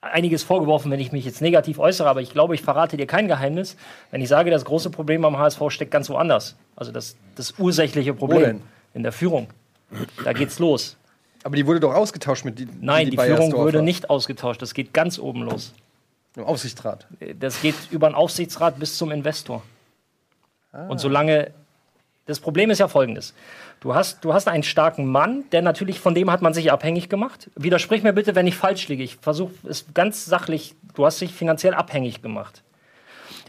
einiges 0.00 0.42
vorgeworfen, 0.42 0.90
wenn 0.90 1.00
ich 1.00 1.12
mich 1.12 1.24
jetzt 1.24 1.40
negativ 1.42 1.78
äußere, 1.78 2.08
aber 2.08 2.20
ich 2.22 2.30
glaube, 2.30 2.54
ich 2.54 2.62
verrate 2.62 2.96
dir 2.96 3.06
kein 3.06 3.28
Geheimnis, 3.28 3.76
wenn 4.10 4.20
ich 4.20 4.28
sage, 4.28 4.50
das 4.50 4.64
große 4.64 4.90
Problem 4.90 5.24
am 5.24 5.38
HSV 5.38 5.60
steckt 5.68 5.90
ganz 5.90 6.08
woanders. 6.08 6.56
Also 6.74 6.92
das, 6.92 7.16
das 7.34 7.54
ursächliche? 7.58 8.14
Problem 8.14 8.62
in 8.94 9.02
der 9.02 9.12
Führung. 9.12 9.48
Da 10.24 10.32
geht's 10.32 10.58
los. 10.58 10.96
Aber 11.46 11.54
die 11.54 11.64
wurde 11.64 11.78
doch 11.78 11.94
ausgetauscht 11.94 12.44
mit 12.44 12.58
die, 12.58 12.66
Nein, 12.80 13.08
die, 13.08 13.16
Führung 13.16 13.36
Bayersdorfer 13.36 13.64
würde 13.66 13.80
nicht 13.80 14.10
ausgetauscht. 14.10 14.60
Das 14.60 14.74
geht 14.74 14.92
ganz 14.92 15.16
oben 15.16 15.42
los. 15.42 15.74
Im 16.34 16.42
Aufsichtsrat. 16.42 17.06
Das 17.38 17.62
geht 17.62 17.76
über 17.92 18.08
den 18.08 18.16
Aufsichtsrat 18.16 18.80
bis 18.80 18.98
zum 18.98 19.12
Investor. 19.12 19.62
Und 20.88 20.98
solange. 20.98 21.52
Das 22.26 22.40
Problem 22.40 22.70
ist 22.70 22.80
ja 22.80 22.88
folgendes. 22.88 23.32
Du 23.78 23.94
hast, 23.94 24.24
du 24.24 24.34
hast 24.34 24.48
einen 24.48 24.64
starken 24.64 25.06
Mann, 25.06 25.44
der 25.52 25.62
natürlich, 25.62 26.00
von 26.00 26.16
dem 26.16 26.32
hat 26.32 26.42
man 26.42 26.52
sich 26.52 26.72
abhängig 26.72 27.08
gemacht. 27.08 27.48
Widersprich 27.54 28.02
mir 28.02 28.12
bitte, 28.12 28.34
wenn 28.34 28.48
ich 28.48 28.56
falsch 28.56 28.88
liege. 28.88 29.04
Ich 29.04 29.14
versuche 29.14 29.52
es 29.68 29.86
ganz 29.94 30.24
sachlich. 30.24 30.74
Du 30.96 31.06
hast 31.06 31.20
dich 31.20 31.32
finanziell 31.32 31.74
abhängig 31.74 32.22
gemacht. 32.22 32.64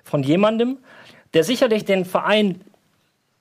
Von 0.04 0.22
jemandem, 0.22 0.78
der 1.34 1.44
sicherlich 1.44 1.84
den 1.84 2.06
Verein 2.06 2.62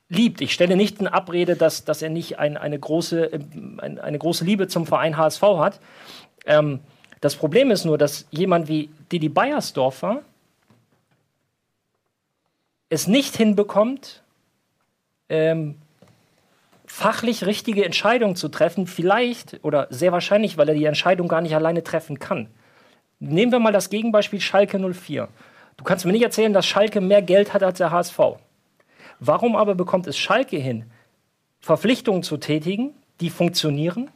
liebt. 0.09 0.41
Ich 0.41 0.53
stelle 0.53 0.77
nicht 0.77 1.01
in 1.01 1.09
Abrede, 1.09 1.57
dass, 1.57 1.85
dass 1.85 2.03
er 2.03 2.11
nicht 2.11 2.39
ein, 2.39 2.57
eine, 2.57 2.79
große, 2.79 3.27
ähm, 3.27 3.81
ein, 3.83 3.99
eine 3.99 4.19
große 4.19 4.45
Liebe 4.45 4.69
zum 4.69 4.87
Verein 4.87 5.17
HSV 5.17 5.43
hat. 5.43 5.81
Ähm, 6.45 6.81
das 7.21 7.37
Problem 7.37 7.71
ist 7.71 7.85
nur, 7.85 7.99
dass 7.99 8.27
jemand 8.31 8.69
wie 8.69 8.91
Didi 9.11 9.29
Beiersdorfer 9.29 10.23
es 12.89 13.07
nicht 13.07 13.37
hinbekommt, 13.37 14.23
ähm, 15.29 15.77
fachlich 16.87 17.45
richtige 17.45 17.85
Entscheidungen 17.85 18.37
zu 18.37 18.49
treffen, 18.49 18.87
vielleicht 18.87 19.59
oder 19.65 19.89
sehr 19.91 20.13
wahrscheinlich, 20.13 20.57
weil 20.57 20.69
er 20.69 20.75
die 20.75 20.85
Entscheidung 20.85 21.27
gar 21.27 21.41
nicht 21.41 21.55
alleine 21.55 21.83
treffen 21.83 22.19
kann. 22.21 22.49
Nehmen 23.19 23.51
wir 23.51 23.59
mal 23.59 23.73
das 23.73 23.91
Gegenbeispiel 23.91 24.41
Schalke 24.41 24.79
04. 24.79 25.29
Du 25.77 25.85
kannst 25.85 26.05
mir 26.05 26.13
nicht 26.13 26.23
erzählen, 26.23 26.53
dass 26.53 26.67
Schalke 26.67 27.01
mehr 27.01 27.23
Geld 27.23 27.53
hat 27.53 27.63
als 27.63 27.79
der 27.79 27.91
HSV. 27.91 28.19
Warum 29.21 29.57
aber 29.57 29.75
bekommt 29.75 30.07
es 30.07 30.17
Schalke 30.17 30.57
hin, 30.57 30.85
Verpflichtungen 31.61 32.23
zu 32.23 32.37
tätigen, 32.37 32.95
die 33.21 33.31
funktionieren, 33.31 34.11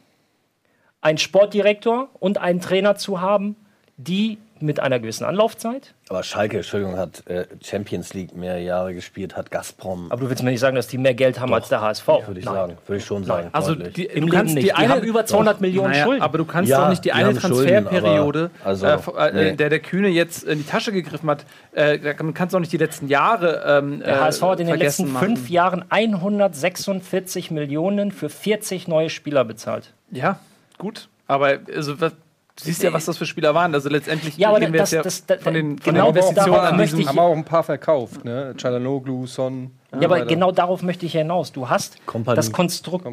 einen 1.01 1.17
Sportdirektor 1.17 2.09
und 2.19 2.37
einen 2.37 2.61
Trainer 2.61 2.95
zu 2.95 3.21
haben, 3.21 3.55
die 3.97 4.37
mit 4.61 4.79
einer 4.79 4.99
gewissen 4.99 5.23
Anlaufzeit. 5.25 5.93
Aber 6.09 6.23
Schalke, 6.23 6.57
Entschuldigung, 6.57 6.97
hat 6.97 7.25
äh, 7.27 7.45
Champions 7.63 8.13
League 8.13 8.35
mehr 8.35 8.59
Jahre 8.59 8.93
gespielt, 8.93 9.35
hat 9.37 9.49
Gazprom, 9.51 10.07
Aber 10.11 10.21
du 10.21 10.29
willst 10.29 10.43
mir 10.43 10.51
nicht 10.51 10.59
sagen, 10.59 10.75
dass 10.75 10.87
die 10.87 10.97
mehr 10.97 11.13
Geld 11.13 11.39
haben 11.39 11.53
als 11.53 11.69
der 11.69 11.81
HSV. 11.81 12.07
würde 12.27 12.39
ich 12.39 12.45
Nein. 12.45 12.53
sagen. 12.55 12.77
Würde 12.85 12.97
ich 12.99 13.05
schon 13.05 13.23
sagen. 13.23 13.49
Also 13.53 13.75
deutlich. 13.75 13.93
die, 13.93 14.05
Im 14.05 14.13
du 14.13 14.19
Leben 14.27 14.31
kannst 14.31 14.55
nicht. 14.55 14.63
die 14.63 14.69
Die 14.69 14.73
eine 14.75 14.89
haben 14.93 15.03
über 15.03 15.25
200 15.25 15.61
Millionen 15.61 15.91
naja, 15.91 16.03
Schulden. 16.03 16.21
Aber 16.21 16.37
du 16.37 16.45
kannst 16.45 16.69
Ja, 16.69 16.81
doch 16.81 16.89
nicht 16.89 17.05
die 17.05 17.09
die 17.09 17.13
eine 17.13 17.33
Transferperiode, 17.33 18.51
also, 18.63 18.85
äh, 18.85 18.93
äh, 19.29 19.33
nee. 19.33 19.49
in 19.49 19.57
der 19.57 19.69
der 19.69 19.79
Kühne 19.79 20.09
jetzt 20.09 20.43
in 20.43 20.59
die 20.59 20.65
Tasche 20.65 20.91
gegriffen 20.91 21.29
hat, 21.29 21.45
äh, 21.73 21.97
da 21.99 22.13
kann- 22.13 22.33
kannst 22.33 22.53
du 22.53 22.57
doch 22.57 22.61
nicht 22.61 22.73
die 22.73 22.77
letzten 22.77 23.07
Jahre. 23.07 23.63
Ähm, 23.65 23.99
Der 24.01 24.21
HSV 24.21 24.41
hat 24.43 24.59
in 24.59 24.67
den 24.67 24.77
letzten 24.79 25.11
machen. 25.11 25.27
fünf 25.27 25.49
Jahren 25.49 25.85
146 25.89 27.51
Millionen 27.51 28.11
für 28.11 28.29
40 28.29 28.87
neue 28.87 29.09
Spieler 29.09 29.45
bezahlt. 29.45 29.93
Ja, 30.11 30.39
gut. 30.77 31.07
Aber 31.27 31.57
also, 31.73 31.99
was, 32.01 32.13
du 32.57 32.63
siehst 32.63 32.83
ja, 32.83 32.91
was 32.93 33.05
das 33.05 33.17
für 33.17 33.25
Spieler 33.25 33.53
waren. 33.55 33.73
Also 33.73 33.89
letztendlich 33.89 34.37
Ja, 34.37 34.49
aber 34.49 34.59
reden 34.61 34.73
wir 34.73 34.79
das- 34.81 34.91
jetzt 34.91 34.97
ja 34.97 35.03
das- 35.03 35.25
das- 35.25 35.43
von 35.43 35.53
den, 35.53 35.77
von 35.77 35.93
genau 35.93 36.11
den 36.11 36.17
Investitionen 36.17 36.53
darauf 36.53 36.69
an 36.71 36.77
möchte 36.77 36.95
diesem 36.97 37.01
ich- 37.01 37.07
haben 37.07 37.19
auch 37.19 37.35
ein 37.35 37.45
paar 37.45 37.63
verkauft, 37.63 38.25
ne? 38.25 38.53
Chalanoglu, 38.57 39.25
Son. 39.27 39.71
Ja, 39.99 40.05
aber 40.07 40.25
genau 40.25 40.51
darauf 40.51 40.83
möchte 40.83 41.05
ich 41.05 41.11
hinaus. 41.13 41.51
Du 41.51 41.67
hast 41.69 42.05
Kompanie. 42.05 42.35
das 42.37 42.51
Konstrukt. 42.51 43.05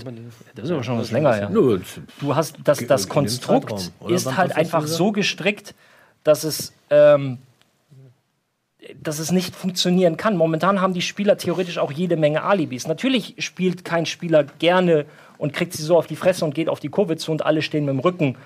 Das 0.54 0.64
ist 0.66 0.70
aber 0.70 0.84
schon 0.84 0.98
was 0.98 1.10
länger 1.10 1.34
her. 1.34 1.50
Nö, 1.50 1.80
Du 2.20 2.36
hast 2.36 2.56
das, 2.62 2.78
das 2.86 3.08
Konstrukt 3.08 3.70
Zeitraum, 3.80 4.14
ist 4.14 4.36
halt 4.36 4.56
einfach 4.56 4.86
so 4.86 5.10
gestrickt, 5.12 5.74
dass 6.24 6.44
es, 6.44 6.72
ähm, 6.90 7.38
dass 9.02 9.18
es 9.18 9.32
nicht 9.32 9.54
funktionieren 9.56 10.16
kann. 10.16 10.36
Momentan 10.36 10.80
haben 10.80 10.94
die 10.94 11.02
Spieler 11.02 11.36
theoretisch 11.36 11.78
auch 11.78 11.90
jede 11.92 12.16
Menge 12.16 12.42
Alibis. 12.42 12.86
Natürlich 12.86 13.34
spielt 13.38 13.84
kein 13.84 14.06
Spieler 14.06 14.44
gerne 14.44 15.04
und 15.36 15.52
kriegt 15.52 15.72
sie 15.72 15.82
so 15.82 15.96
auf 15.98 16.06
die 16.06 16.16
Fresse 16.16 16.44
und 16.44 16.54
geht 16.54 16.68
auf 16.68 16.80
die 16.80 16.88
Kurve 16.88 17.16
zu 17.16 17.32
und 17.32 17.44
alle 17.44 17.60
stehen 17.62 17.84
mit 17.84 17.94
dem 17.94 17.98
Rücken. 18.00 18.36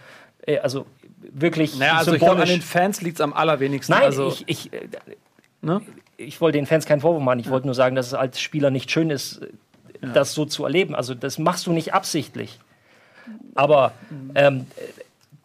Äh, 0.47 0.59
also 0.59 0.87
wirklich 1.21 1.77
Naja, 1.79 1.97
also 1.99 2.13
ich 2.13 2.19
glaube, 2.19 2.43
an 2.43 2.47
symbolisch. 2.47 2.61
den 2.61 2.63
Fans 2.63 3.03
liegt 3.03 3.17
es 3.17 3.21
am 3.21 3.33
allerwenigsten. 3.33 3.95
Nein, 3.95 4.05
also, 4.05 4.29
ich, 4.29 4.45
ich, 4.47 4.73
äh, 4.73 4.89
ne? 5.61 5.83
ich 6.17 6.41
wollte 6.41 6.59
den 6.59 6.67
Fans 6.67 6.87
keinen 6.87 7.01
Vorwurf 7.01 7.23
machen. 7.23 7.39
Ich 7.39 7.51
wollte 7.51 7.67
nur 7.67 7.75
sagen, 7.75 7.97
dass 7.97 8.09
es 8.09 8.15
als 8.15 8.41
Spieler 8.41 8.71
nicht 8.71 8.91
schön 8.91 9.11
ist, 9.11 9.43
äh, 9.43 9.49
das 10.15 10.35
so 10.35 10.45
zu 10.45 10.65
erleben. 10.65 10.95
Also 10.95 11.15
das 11.15 11.39
machst 11.39 11.67
du 11.67 11.73
nicht 11.73 11.95
absichtlich. 11.95 12.59
Aber 13.55 13.93
ähm, 14.35 14.67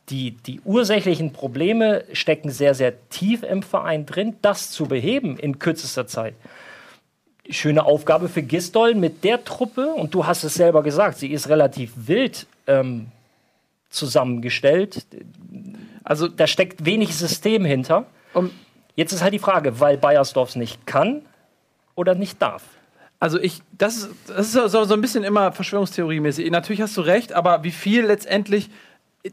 die, 0.10 0.32
die 0.32 0.61
ursächlichen 0.64 1.34
Probleme 1.34 2.03
stecken 2.14 2.49
sehr, 2.49 2.74
sehr 2.74 2.94
tief 3.10 3.44
im 3.44 3.61
Verein 3.61 4.06
drin. 4.06 4.36
Das 4.41 4.72
zu 4.72 4.86
beheben 4.86 5.38
in 5.38 5.60
kürzester 5.60 6.07
Zeit. 6.07 6.34
Schöne 7.49 7.86
Aufgabe 7.86 8.30
für 8.30 8.41
Gistol 8.41 8.95
mit 8.95 9.24
der 9.24 9.44
Truppe. 9.44 9.94
Und 9.94 10.14
du 10.14 10.26
hast 10.26 10.44
es 10.44 10.56
selber 10.56 10.82
gesagt, 10.84 11.18
sie 11.18 11.32
ist 11.32 11.49
relativ 11.49 11.94
wild 11.95 12.48
ähm, 12.65 13.07
zusammengestellt. 13.90 15.06
Also 16.04 16.28
da 16.28 16.48
steckt 16.48 16.86
wenig 16.86 17.16
System 17.16 17.66
hinter. 17.66 18.06
Und 18.34 18.52
jetzt 18.96 19.14
ist 19.14 19.22
halt 19.22 19.34
die 19.34 19.40
Frage, 19.40 19.80
weil 19.80 19.98
Bayersdorf 19.98 20.50
es 20.50 20.56
nicht 20.56 20.86
kann 20.86 21.22
oder 21.96 22.16
nicht 22.16 22.42
darf. 22.42 22.64
Also 23.20 23.40
ich, 23.40 23.62
das 23.72 23.98
ist, 23.98 24.10
das 24.28 24.54
ist 24.54 24.72
so, 24.72 24.84
so 24.84 24.94
ein 24.94 25.02
bisschen 25.02 25.24
immer 25.24 25.52
Verschwörungstheorie-mäßig. 25.52 26.50
Natürlich 26.52 26.82
hast 26.82 26.96
du 26.98 27.02
recht, 27.02 27.34
aber 27.34 27.64
wie 27.64 27.72
viel 27.72 28.06
letztendlich 28.06 28.70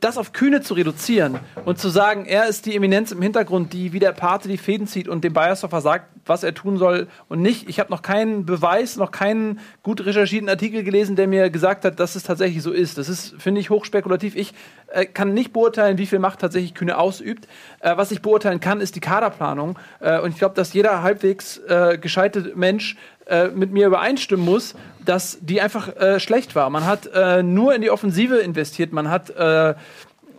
das 0.01 0.19
auf 0.19 0.33
Kühne 0.33 0.61
zu 0.61 0.75
reduzieren 0.75 1.39
und 1.65 1.79
zu 1.79 1.89
sagen, 1.89 2.27
er 2.27 2.47
ist 2.47 2.67
die 2.67 2.75
Eminenz 2.75 3.13
im 3.13 3.23
Hintergrund, 3.23 3.73
die 3.73 3.93
wie 3.93 3.99
der 3.99 4.13
Pate 4.13 4.49
die 4.49 4.59
Fäden 4.59 4.87
zieht 4.87 5.09
und 5.09 5.25
dem 5.25 5.33
Bayersdorfer 5.33 5.81
sagt, 5.81 6.09
was 6.27 6.43
er 6.43 6.55
tun 6.55 6.79
soll 6.79 7.09
und 7.29 7.43
nicht. 7.43 7.69
Ich 7.69 7.81
habe 7.81 7.91
noch 7.91 8.03
keinen 8.03 8.47
Beweis, 8.47 8.97
noch 8.97 9.11
keinen 9.11 9.61
gut 9.83 10.05
recherchierten 10.05 10.49
Artikel 10.49 10.83
gelesen, 10.83 11.17
der 11.17 11.29
mir 11.29 11.51
gesagt 11.51 11.85
hat, 11.85 12.01
dass 12.01 12.17
es 12.17 12.23
tatsächlich 12.23 12.63
so 12.63 12.73
ist. 12.73 12.99
Das 12.99 13.09
ist, 13.09 13.35
finde 13.39 13.61
ich, 13.61 13.71
hochspekulativ. 13.71 14.37
Ich 14.37 14.55
äh, 14.89 15.05
kann 15.05 15.35
nicht 15.35 15.53
beurteilen, 15.53 15.99
wie 15.99 16.07
viel 16.07 16.19
Macht 16.19 16.41
tatsächlich 16.41 16.75
Kühne 16.75 16.99
ausübt. 16.99 17.47
Äh, 17.81 17.97
was 17.97 18.11
ich 18.11 18.23
beurteilen 18.23 18.61
kann, 18.61 18.81
ist 18.81 18.97
die 18.97 19.01
Kaderplanung. 19.01 19.79
Äh, 20.01 20.21
und 20.21 20.31
ich 20.31 20.39
glaube, 20.39 20.55
dass 20.55 20.73
jeder 20.73 21.03
halbwegs 21.03 21.59
äh, 21.69 21.99
gescheite 21.99 22.53
Mensch 22.55 22.97
äh, 23.27 23.49
mit 23.49 23.73
mir 23.73 23.87
übereinstimmen 23.87 24.45
muss, 24.45 24.75
dass 25.05 25.39
die 25.41 25.61
einfach 25.61 25.89
äh, 25.97 26.21
schlecht 26.21 26.55
war. 26.55 26.71
Man 26.71 26.87
hat 26.87 27.07
äh, 27.07 27.43
nur 27.43 27.75
in 27.75 27.83
die 27.83 27.91
Offensive 27.91 28.37
investiert. 28.37 28.93
Man 28.93 29.11
hat 29.11 29.31
äh, 29.31 29.75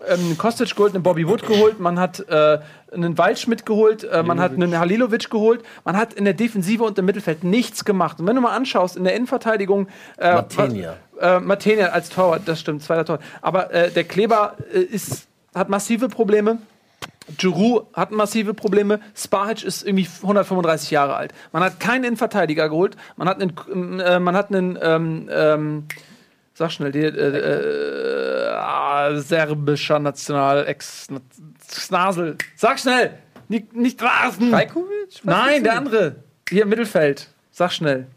ähm, 0.07 0.37
Kostic 0.37 0.75
geholt, 0.75 0.93
einen 0.93 1.03
Bobby 1.03 1.27
Wood 1.27 1.45
geholt, 1.45 1.79
man 1.79 1.99
hat 1.99 2.19
äh, 2.29 2.59
einen 2.91 3.17
Waldschmidt 3.17 3.65
geholt, 3.65 4.03
äh, 4.03 4.23
man 4.23 4.39
hat 4.39 4.53
einen 4.53 4.77
Halilovic 4.77 5.29
geholt, 5.29 5.63
man 5.83 5.97
hat 5.97 6.13
in 6.13 6.25
der 6.25 6.33
Defensive 6.33 6.83
und 6.83 6.97
im 6.97 7.05
Mittelfeld 7.05 7.43
nichts 7.43 7.85
gemacht. 7.85 8.19
Und 8.19 8.27
wenn 8.27 8.35
du 8.35 8.41
mal 8.41 8.55
anschaust, 8.55 8.97
in 8.97 9.03
der 9.03 9.15
Innenverteidigung 9.15 9.87
äh, 10.17 10.33
Matenia. 10.35 10.97
Äh, 11.19 11.39
Matenia 11.39 11.87
als 11.87 12.09
Torwart, 12.09 12.43
das 12.45 12.59
stimmt, 12.59 12.83
zweiter 12.83 13.05
Torwart. 13.05 13.23
Aber 13.41 13.73
äh, 13.73 13.91
der 13.91 14.03
Kleber 14.03 14.55
äh, 14.73 14.79
ist, 14.79 15.27
hat 15.53 15.69
massive 15.69 16.09
Probleme. 16.09 16.59
Giroud 17.37 17.87
hat 17.93 18.11
massive 18.11 18.53
Probleme. 18.53 18.99
Spahic 19.15 19.63
ist 19.63 19.85
irgendwie 19.85 20.07
135 20.21 20.91
Jahre 20.91 21.15
alt. 21.15 21.33
Man 21.51 21.63
hat 21.63 21.79
keinen 21.79 22.03
Innenverteidiger 22.03 22.69
geholt. 22.69 22.95
Man 23.17 23.27
hat 23.27 23.41
einen, 23.41 23.99
äh, 23.99 24.19
man 24.19 24.35
hat 24.35 24.53
einen 24.53 24.77
ähm, 24.81 25.29
ähm, 25.31 25.87
sag 26.53 26.71
schnell, 26.71 26.91
die, 26.91 26.99
äh, 26.99 27.09
äh, 29.11 29.19
serbischer 29.19 29.99
National 29.99 30.65
ex 30.67 31.07
Snasel. 31.69 32.37
Sag 32.55 32.79
schnell! 32.79 33.17
Nicht, 33.47 33.75
nicht 33.75 34.01
Rasen! 34.01 34.53
Rajkovic? 34.53 35.21
Nein, 35.23 35.63
der 35.63 35.77
andere. 35.77 36.15
Hier 36.49 36.63
im 36.63 36.69
Mittelfeld. 36.69 37.29
Sag 37.51 37.71
schnell. 37.71 38.07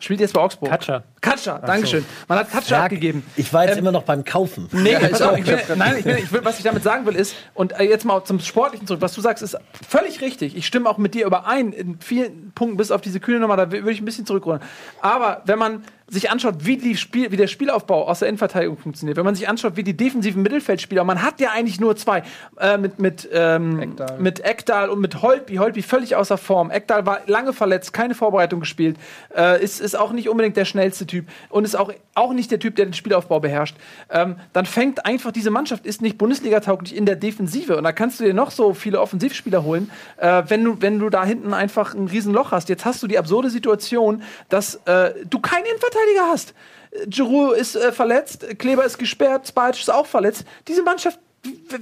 Spielt 0.00 0.20
jetzt 0.20 0.32
bei 0.32 0.40
Augsburg. 0.40 0.70
Katscher. 0.70 1.04
Katscher, 1.30 1.60
Dankeschön. 1.64 2.04
Man 2.28 2.38
hat 2.38 2.50
Katscher 2.50 2.82
abgegeben. 2.82 3.24
Ich 3.36 3.52
war 3.52 3.64
jetzt 3.64 3.72
Ähm, 3.72 3.78
immer 3.80 3.92
noch 3.92 4.04
beim 4.04 4.24
Kaufen. 4.24 4.68
Nee, 4.72 4.92
Ja, 4.92 5.00
ich 5.02 5.22
auch. 5.22 5.36
ich 5.36 5.46
will, 5.46 5.58
nein, 5.76 5.96
ich 5.98 6.04
will, 6.04 6.18
ich 6.18 6.32
will, 6.32 6.44
was 6.44 6.58
ich 6.58 6.64
damit 6.64 6.82
sagen 6.82 7.04
will, 7.06 7.16
ist, 7.16 7.34
und 7.54 7.72
äh, 7.78 7.84
jetzt 7.84 8.04
mal 8.04 8.24
zum 8.24 8.38
Sportlichen 8.40 8.86
zurück, 8.86 9.00
was 9.02 9.12
du 9.14 9.20
sagst, 9.20 9.42
ist 9.42 9.56
völlig 9.88 10.20
richtig. 10.20 10.56
Ich 10.56 10.66
stimme 10.66 10.88
auch 10.88 10.98
mit 10.98 11.14
dir 11.14 11.26
überein 11.26 11.72
in 11.72 11.98
vielen 12.00 12.52
Punkten, 12.54 12.76
bis 12.76 12.90
auf 12.90 13.00
diese 13.00 13.20
kühne 13.20 13.40
Nummer, 13.40 13.56
da 13.56 13.70
würde 13.72 13.90
ich 13.90 14.00
ein 14.00 14.04
bisschen 14.04 14.26
zurückrollen. 14.26 14.62
Aber 15.00 15.42
wenn 15.46 15.58
man 15.58 15.82
sich 16.08 16.30
anschaut, 16.30 16.54
wie, 16.60 16.76
die 16.76 16.96
Spiel, 16.96 17.32
wie 17.32 17.36
der 17.36 17.48
Spielaufbau 17.48 18.06
aus 18.06 18.20
der 18.20 18.28
Innenverteidigung 18.28 18.76
funktioniert, 18.78 19.16
wenn 19.16 19.24
man 19.24 19.34
sich 19.34 19.48
anschaut, 19.48 19.76
wie 19.76 19.82
die 19.82 19.96
defensiven 19.96 20.40
Mittelfeldspieler, 20.40 21.02
man 21.02 21.20
hat 21.20 21.40
ja 21.40 21.50
eigentlich 21.50 21.80
nur 21.80 21.96
zwei, 21.96 22.22
äh, 22.60 22.78
mit, 22.78 23.00
mit, 23.00 23.28
ähm, 23.32 23.96
mit 24.20 24.44
Ekdal 24.44 24.88
und 24.88 25.00
mit 25.00 25.22
Holtby, 25.22 25.56
Holtby 25.56 25.82
völlig 25.82 26.14
außer 26.14 26.38
Form. 26.38 26.70
Ekdal 26.70 27.06
war 27.06 27.22
lange 27.26 27.52
verletzt, 27.52 27.92
keine 27.92 28.14
Vorbereitung 28.14 28.60
gespielt, 28.60 28.96
äh, 29.36 29.60
ist, 29.60 29.80
ist 29.80 29.98
auch 29.98 30.12
nicht 30.12 30.28
unbedingt 30.28 30.56
der 30.56 30.64
schnellste 30.64 31.08
Typ 31.08 31.15
und 31.48 31.64
ist 31.64 31.76
auch, 31.76 31.92
auch 32.14 32.32
nicht 32.32 32.50
der 32.50 32.58
Typ, 32.58 32.76
der 32.76 32.86
den 32.86 32.94
Spielaufbau 32.94 33.40
beherrscht. 33.40 33.76
Ähm, 34.10 34.36
dann 34.52 34.66
fängt 34.66 35.06
einfach 35.06 35.32
diese 35.32 35.50
Mannschaft, 35.50 35.86
ist 35.86 36.02
nicht 36.02 36.18
Bundesliga-tauglich 36.18 36.94
in 36.94 37.06
der 37.06 37.16
Defensive 37.16 37.76
und 37.76 37.84
da 37.84 37.92
kannst 37.92 38.20
du 38.20 38.24
dir 38.24 38.34
noch 38.34 38.50
so 38.50 38.74
viele 38.74 39.00
Offensivspieler 39.00 39.64
holen, 39.64 39.90
äh, 40.16 40.42
wenn, 40.48 40.64
du, 40.64 40.80
wenn 40.80 40.98
du 40.98 41.10
da 41.10 41.24
hinten 41.24 41.54
einfach 41.54 41.94
ein 41.94 42.08
Riesenloch 42.08 42.52
hast. 42.52 42.68
Jetzt 42.68 42.84
hast 42.84 43.02
du 43.02 43.06
die 43.06 43.18
absurde 43.18 43.50
Situation, 43.50 44.22
dass 44.48 44.76
äh, 44.86 45.12
du 45.28 45.40
keinen 45.40 45.64
Innenverteidiger 45.64 46.26
hast. 46.30 46.54
Giroud 47.06 47.56
ist 47.56 47.76
äh, 47.76 47.92
verletzt, 47.92 48.58
Kleber 48.58 48.84
ist 48.84 48.98
gesperrt, 48.98 49.48
Spajic 49.48 49.80
ist 49.80 49.92
auch 49.92 50.06
verletzt. 50.06 50.44
Diese 50.68 50.82
Mannschaft, 50.82 51.18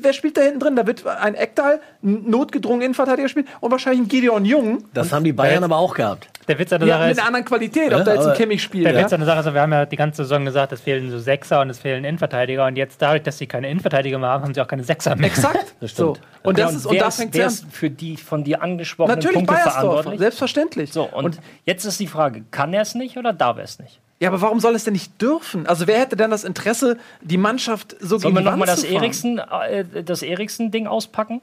wer 0.01 0.13
spielt 0.13 0.37
da 0.37 0.43
hinten 0.43 0.61
drin? 0.61 0.77
Da 0.77 0.87
wird 0.87 1.07
ein 1.07 1.35
Ekdal, 1.35 1.81
n- 2.03 2.29
notgedrungen 2.29 2.83
Innenverteidiger 2.83 3.29
spielen 3.29 3.47
und 3.61 3.71
wahrscheinlich 3.71 4.03
ein 4.03 4.09
Gideon 4.09 4.45
Jung. 4.45 4.85
Das 4.93 5.13
haben 5.13 5.25
die 5.25 5.33
Bayern 5.33 5.65
aber 5.65 5.77
auch 5.77 5.95
gehabt. 5.95 6.29
Der 6.49 6.59
Witz 6.59 6.71
an 6.75 6.81
der 6.81 6.89
Ja, 6.89 6.95
Sache 6.97 7.05
mit 7.09 7.13
ist, 7.13 7.19
einer 7.21 7.27
anderen 7.29 7.45
Qualität, 7.47 7.95
ob 7.95 8.05
da 8.05 8.15
jetzt 8.15 8.27
ein 8.27 8.35
Kimmich 8.37 8.63
spielt. 8.63 8.85
der 8.85 8.93
Ja? 8.93 9.05
Witz 9.05 9.13
an 9.15 9.21
der 9.21 9.27
Sache 9.27 9.49
ist, 9.49 9.55
wir 9.55 9.61
haben 9.63 9.73
ja 9.73 9.87
die 9.87 9.97
ganze 9.97 10.25
Saison 10.25 10.45
gesagt, 10.45 10.73
es 10.73 10.83
fehlen 10.83 11.11
so 11.11 11.19
Sechser 11.19 11.63
und 11.63 11.71
es 11.71 11.79
fehlen 11.79 12.05
Innenverteidiger 12.05 12.67
und 12.67 12.77
jetzt 12.77 13.01
dadurch, 13.01 13.23
dass 13.23 13.39
sie 13.39 13.47
keine 13.47 13.71
Innenverteidiger 13.71 14.19
mehr 14.19 14.29
haben, 14.29 14.45
haben 14.45 14.53
sie 14.53 14.61
auch 14.61 14.69
keine 14.69 14.85
Sechser 14.85 15.17
mehr. 15.17 15.27
Exakt. 15.29 15.75
Das 15.81 15.97
so. 15.97 16.15
stimmt. 16.15 16.27
Und, 16.43 16.59
Ja, 16.59 16.67
das 16.67 16.75
ist, 16.75 16.87
und 16.87 17.01
da 17.01 17.09
ist, 17.09 17.17
fängt 17.17 17.35
es 17.35 17.63
an. 17.63 17.71
für 17.71 17.89
die 17.89 18.19
von 18.19 18.45
dir 18.45 18.63
angesprochenen 18.63 19.17
Natürlich 19.17 19.37
Punkte 19.37 19.55
Bayersdorf, 19.55 19.75
verantwortlich. 19.75 20.19
selbstverständlich. 20.21 20.93
So, 20.93 21.05
und 21.05 21.39
jetzt 21.65 21.87
ist 21.87 21.99
die 21.99 22.07
Frage, 22.07 22.43
kann 22.51 22.75
er 22.75 22.83
es 22.83 22.95
nicht 22.95 23.17
oder 23.17 23.33
darf 23.33 23.57
er 23.57 23.65
es 23.65 23.79
nicht? 23.79 23.99
Ja, 24.25 24.31
aber 24.31 24.41
warum 24.41 24.59
soll 24.59 24.75
es 24.75 24.85
denn 24.85 24.95
nicht 24.95 25.21
dürfen? 25.21 25.67
Also 25.67 25.87
wer 25.87 25.99
hätte 25.99 26.17
denn 26.17 26.31
das 26.31 26.45
Interesse, 26.45 26.97
die 27.21 27.37
Mannschaft 27.37 27.95
so 28.01 28.17
Sollen 28.17 28.23
wir 28.23 28.29
gegen 28.29 28.37
die 28.39 28.45
nochmal 28.45 28.61
Wand 28.61 28.69
das 28.69 28.81
zu 28.81 28.87
fahren? 28.87 29.03
Eriksen, 29.03 29.39
äh, 29.39 30.03
das 30.03 30.23
Eriksen-Ding 30.23 30.87
auspacken? 30.87 31.43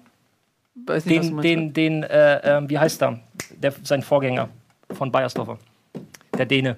Weiß 0.87 1.05
nicht, 1.05 1.19
was 1.19 1.27
du 1.27 1.29
Den, 1.29 1.35
meinst. 1.35 1.75
den, 1.77 2.01
den, 2.01 2.03
äh, 2.03 2.57
äh, 2.57 2.67
wie 2.67 2.79
heißt 2.79 3.03
er? 3.03 3.19
Der, 3.51 3.71
sein 3.83 4.01
Vorgänger 4.01 4.49
von 4.93 5.11
Bayersdorfer. 5.11 5.59
Der 6.35 6.47
Däne. 6.47 6.75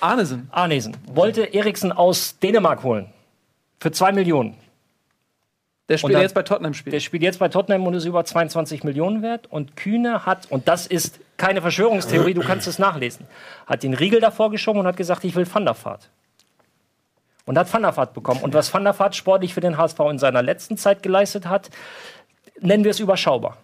Arnesen. 0.00 0.48
Arnesen. 0.50 0.96
Wollte 1.06 1.44
Eriksen 1.54 1.92
aus 1.92 2.36
Dänemark 2.40 2.82
holen. 2.82 3.06
Für 3.78 3.92
zwei 3.92 4.10
Millionen. 4.10 4.56
Der 5.88 5.96
spielt 5.98 6.14
dann- 6.14 6.22
jetzt 6.22 6.34
bei 6.34 6.42
Tottenham 6.42 6.74
spielt. 6.74 6.92
Der 6.92 7.00
spielt 7.00 7.22
jetzt 7.22 7.38
bei 7.38 7.48
Tottenham 7.48 7.86
und 7.86 7.94
ist 7.94 8.04
über 8.04 8.24
22 8.24 8.84
Millionen 8.84 9.22
wert. 9.22 9.46
Und 9.50 9.76
Kühne 9.76 10.26
hat, 10.26 10.50
und 10.50 10.68
das 10.68 10.86
ist 10.86 11.18
keine 11.38 11.62
Verschwörungstheorie, 11.62 12.34
du 12.34 12.42
kannst 12.42 12.66
es 12.66 12.78
nachlesen, 12.78 13.26
hat 13.66 13.82
den 13.82 13.94
Riegel 13.94 14.20
davor 14.20 14.50
geschoben 14.50 14.80
und 14.80 14.86
hat 14.86 14.96
gesagt, 14.96 15.24
ich 15.24 15.34
will 15.34 15.46
Van 15.52 15.64
der 15.64 15.76
Vaart. 15.82 16.10
Und 17.46 17.56
hat 17.58 17.72
Van 17.72 17.80
der 17.82 17.96
Vaart 17.96 18.12
bekommen. 18.12 18.42
Und 18.42 18.52
was 18.52 18.72
Van 18.74 18.84
der 18.84 18.98
Vaart 18.98 19.16
sportlich 19.16 19.54
für 19.54 19.62
den 19.62 19.78
HSV 19.78 19.98
in 20.10 20.18
seiner 20.18 20.42
letzten 20.42 20.76
Zeit 20.76 21.02
geleistet 21.02 21.46
hat, 21.46 21.70
nennen 22.60 22.84
wir 22.84 22.90
es 22.90 23.00
überschaubar. 23.00 23.56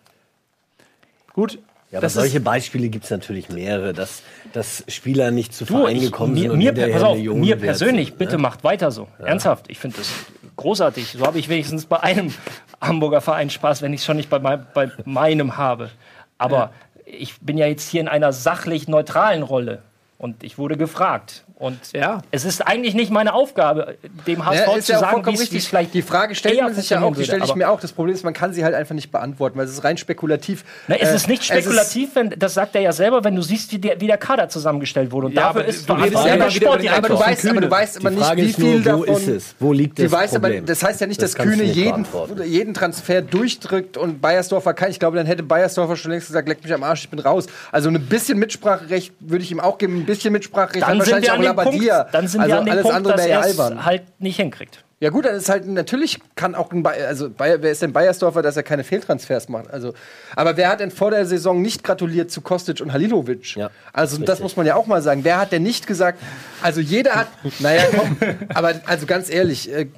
Gut. 1.35 1.59
Ja, 1.95 1.99
aber 1.99 2.07
das 2.07 2.15
solche 2.15 2.41
Beispiele 2.41 2.89
gibt 2.89 3.05
es 3.05 3.11
natürlich 3.13 3.51
mehrere, 3.51 3.93
dass, 3.93 4.25
dass 4.53 4.83
Spieler 4.89 5.31
nicht 5.31 5.55
zu 5.55 5.65
Du, 5.65 5.79
Vereinen 5.79 5.99
ich, 5.99 6.07
gekommen 6.07 6.35
mir, 6.35 6.41
sind 6.41 6.51
und 6.51 6.59
mir, 6.59 6.73
hinterher 6.73 6.93
pass 6.93 7.03
auf, 7.05 7.17
mir 7.17 7.55
persönlich, 7.55 8.09
sind, 8.09 8.19
bitte 8.19 8.33
ne? 8.33 8.39
macht 8.39 8.65
weiter 8.65 8.91
so. 8.91 9.07
Ernsthaft, 9.25 9.67
ich 9.69 9.79
finde 9.79 9.99
das 9.99 10.11
großartig. 10.57 11.13
So 11.13 11.25
habe 11.25 11.39
ich 11.39 11.49
wenigstens 11.49 11.87
bei 11.87 12.01
einem 12.01 12.35
Hamburger 12.81 13.21
Verein 13.21 13.49
Spaß, 13.49 13.81
wenn 13.83 13.93
ich 13.93 14.01
es 14.01 14.07
schon 14.07 14.17
nicht 14.17 14.29
bei, 14.29 14.41
mein, 14.41 14.67
bei 14.75 14.91
meinem 15.05 15.57
habe. 15.57 15.89
Aber 16.37 16.73
ich 17.07 17.39
bin 17.41 17.59
ja 17.59 17.67
jetzt 17.69 17.89
hier 17.89 18.01
in 18.01 18.09
einer 18.09 18.33
sachlich 18.33 18.89
neutralen 18.89 19.45
Rolle. 19.45 19.83
Und 20.19 20.43
ich 20.43 20.59
wurde 20.59 20.77
gefragt. 20.77 21.45
Und 21.65 21.79
Ja. 21.95 22.21
es 22.31 22.45
ist 22.45 22.61
eigentlich 22.61 22.95
nicht 22.95 23.11
meine 23.11 23.33
Aufgabe, 23.33 23.97
dem 24.27 24.45
HSV 24.45 24.67
Ja, 24.67 24.77
ist 24.77 24.87
zu 24.87 24.93
ja 24.93 24.99
sagen, 24.99 25.27
wie 25.27 25.57
es 25.57 25.67
vielleicht 25.67 25.95
Die 25.95 26.03
Frage 26.03 26.35
stellt 26.35 26.61
man 26.61 26.75
sich 26.75 26.91
ja 26.91 27.01
auch, 27.01 27.17
die 27.17 27.25
stelle 27.25 27.43
ich 27.45 27.55
mir 27.55 27.71
auch. 27.71 27.81
Das 27.81 27.93
Problem 27.93 28.15
ist, 28.15 28.23
man 28.23 28.35
kann 28.35 28.53
sie 28.53 28.65
halt 28.65 28.75
einfach 28.75 28.95
nicht 28.95 29.11
beantworten, 29.11 29.59
weil 29.59 29.65
es 29.65 29.73
ist 29.73 29.83
rein 29.83 29.97
spekulativ. 29.97 30.63
Na, 30.89 30.97
es 30.97 31.09
Äh, 31.11 31.17
ist 31.17 31.29
nicht 31.29 31.43
spekulativ, 31.43 32.11
wenn, 32.17 32.35
das 32.39 32.53
sagt 32.53 32.75
er 32.75 32.83
ja 32.83 32.93
selber, 32.93 33.25
wenn 33.25 33.35
du 33.35 33.41
siehst, 33.41 33.73
wie 33.73 33.79
der, 33.79 33.99
wie 33.99 34.07
der 34.07 34.19
Kader 34.19 34.51
zusammengestellt 34.51 35.11
wurde. 35.11 35.29
Und 35.29 35.33
Ja, 35.33 35.45
dafür 35.45 35.61
aber 35.63 35.71
ist 35.71 35.89
du 35.89 35.93
redest 35.95 36.13
ja 36.13 36.23
der 36.25 36.35
immer 36.35 36.55
wieder 36.55 36.97
aber 36.97 37.09
du 37.09 37.19
weißt, 37.19 37.49
aber 37.49 37.61
du 37.63 37.71
weißt 37.71 37.97
immer 38.01 38.11
nicht, 38.11 38.37
wie 38.37 38.43
ist 38.43 38.59
nur, 38.59 38.69
viel 38.73 38.85
wo 38.85 39.05
davon. 39.05 39.23
ist 39.23 39.29
es? 39.29 39.55
Wo 39.59 39.73
liegt 39.73 39.99
das 39.99 40.13
weiß 40.13 40.35
aber, 40.35 40.49
Problem? 40.49 40.67
das 40.67 40.83
heißt 40.83 41.01
ja 41.01 41.07
nicht, 41.07 41.23
Das 41.23 41.33
dass 41.33 41.43
Kühne 41.47 41.63
jeden, 41.63 42.75
Transfer 42.75 43.23
durchdrückt 43.23 43.97
und 43.97 44.21
Bayersdorfer 44.21 44.75
kann. 44.75 44.91
Ich 44.91 44.99
glaube, 44.99 45.17
dann 45.17 45.27
hätte 45.27 45.43
Bayersdorfer 45.43 45.97
schon 45.97 46.11
längst 46.11 46.27
gesagt, 46.27 46.47
leck 46.47 46.63
mich 46.63 46.75
am 46.75 46.83
Arsch, 46.83 47.05
ich 47.05 47.09
bin 47.11 47.21
raus. 47.21 47.47
Also 47.73 47.89
ein 47.89 48.01
bisschen 48.07 48.39
Mitspracherecht 48.39 49.15
würde 49.21 49.45
ich 49.45 49.51
ihm 49.51 49.61
auch 49.61 49.79
geben. 49.79 50.01
Ein 50.01 50.05
bisschen 50.07 50.33
Mitspracherecht 50.33 50.83
Dann 50.83 50.99
hat 50.99 51.07
sind 51.07 51.15
wahrscheinlich 51.15 51.31
auch 51.31 51.54
dem 51.55 51.71
Punkt, 51.71 51.85
Labadia. 51.85 52.09
dann 52.13 52.29
sind 52.29 52.41
also 52.41 52.53
wir 52.53 52.59
an 52.59 52.65
dem 52.67 52.73
alles 52.73 52.83
Punkt, 52.83 52.97
andere 52.97 53.17
dass 53.17 53.27
wäre 53.27 53.57
ja 53.57 53.65
er 53.65 53.85
halt 53.85 54.03
nicht 54.21 54.37
hinkriegt. 54.37 54.85
Ja 55.01 55.11
gut, 55.11 55.27
dann 55.27 55.35
ist 55.35 55.49
halt 55.49 55.67
natürlich 55.67 56.19
kann 56.35 56.55
auch 56.55 56.73
ein 56.73 56.83
Bayer, 56.83 57.09
also 57.09 57.29
Bayer, 57.29 57.61
wer 57.61 57.73
ist 57.73 57.83
denn 57.83 57.93
Bayersdorfer, 57.93 58.41
dass 58.41 58.57
er 58.57 58.63
keine 58.63 58.85
Fehltransfers 58.85 59.49
macht? 59.49 59.71
Also, 59.71 59.93
aber 60.35 60.57
wer 60.57 60.71
hat 60.71 60.81
denn 60.81 60.91
vor 60.91 61.11
der 61.11 61.27
Saison 61.27 61.61
nicht 61.61 61.85
gratuliert 61.85 62.31
zu 62.31 62.41
Kostic 62.41 62.81
und 62.81 62.93
Halilovic? 62.93 63.57
Ja, 63.57 63.71
also 63.93 64.17
das 64.17 64.29
richtig. 64.29 64.43
muss 64.43 64.57
man 64.57 64.67
ja 64.67 64.77
auch 64.77 64.87
mal 64.87 65.03
sagen. 65.03 65.23
Wer 65.23 65.39
hat 65.39 65.53
denn 65.53 65.63
nicht 65.63 65.87
gesagt? 65.87 66.21
Also 66.63 66.81
jeder 66.81 67.17
hat, 67.17 67.27
naja, 67.59 67.83
komm, 67.95 68.17
aber 68.55 68.75
also 68.87 69.05
ganz 69.05 69.29
ehrlich. 69.29 69.71
Äh, 69.71 69.89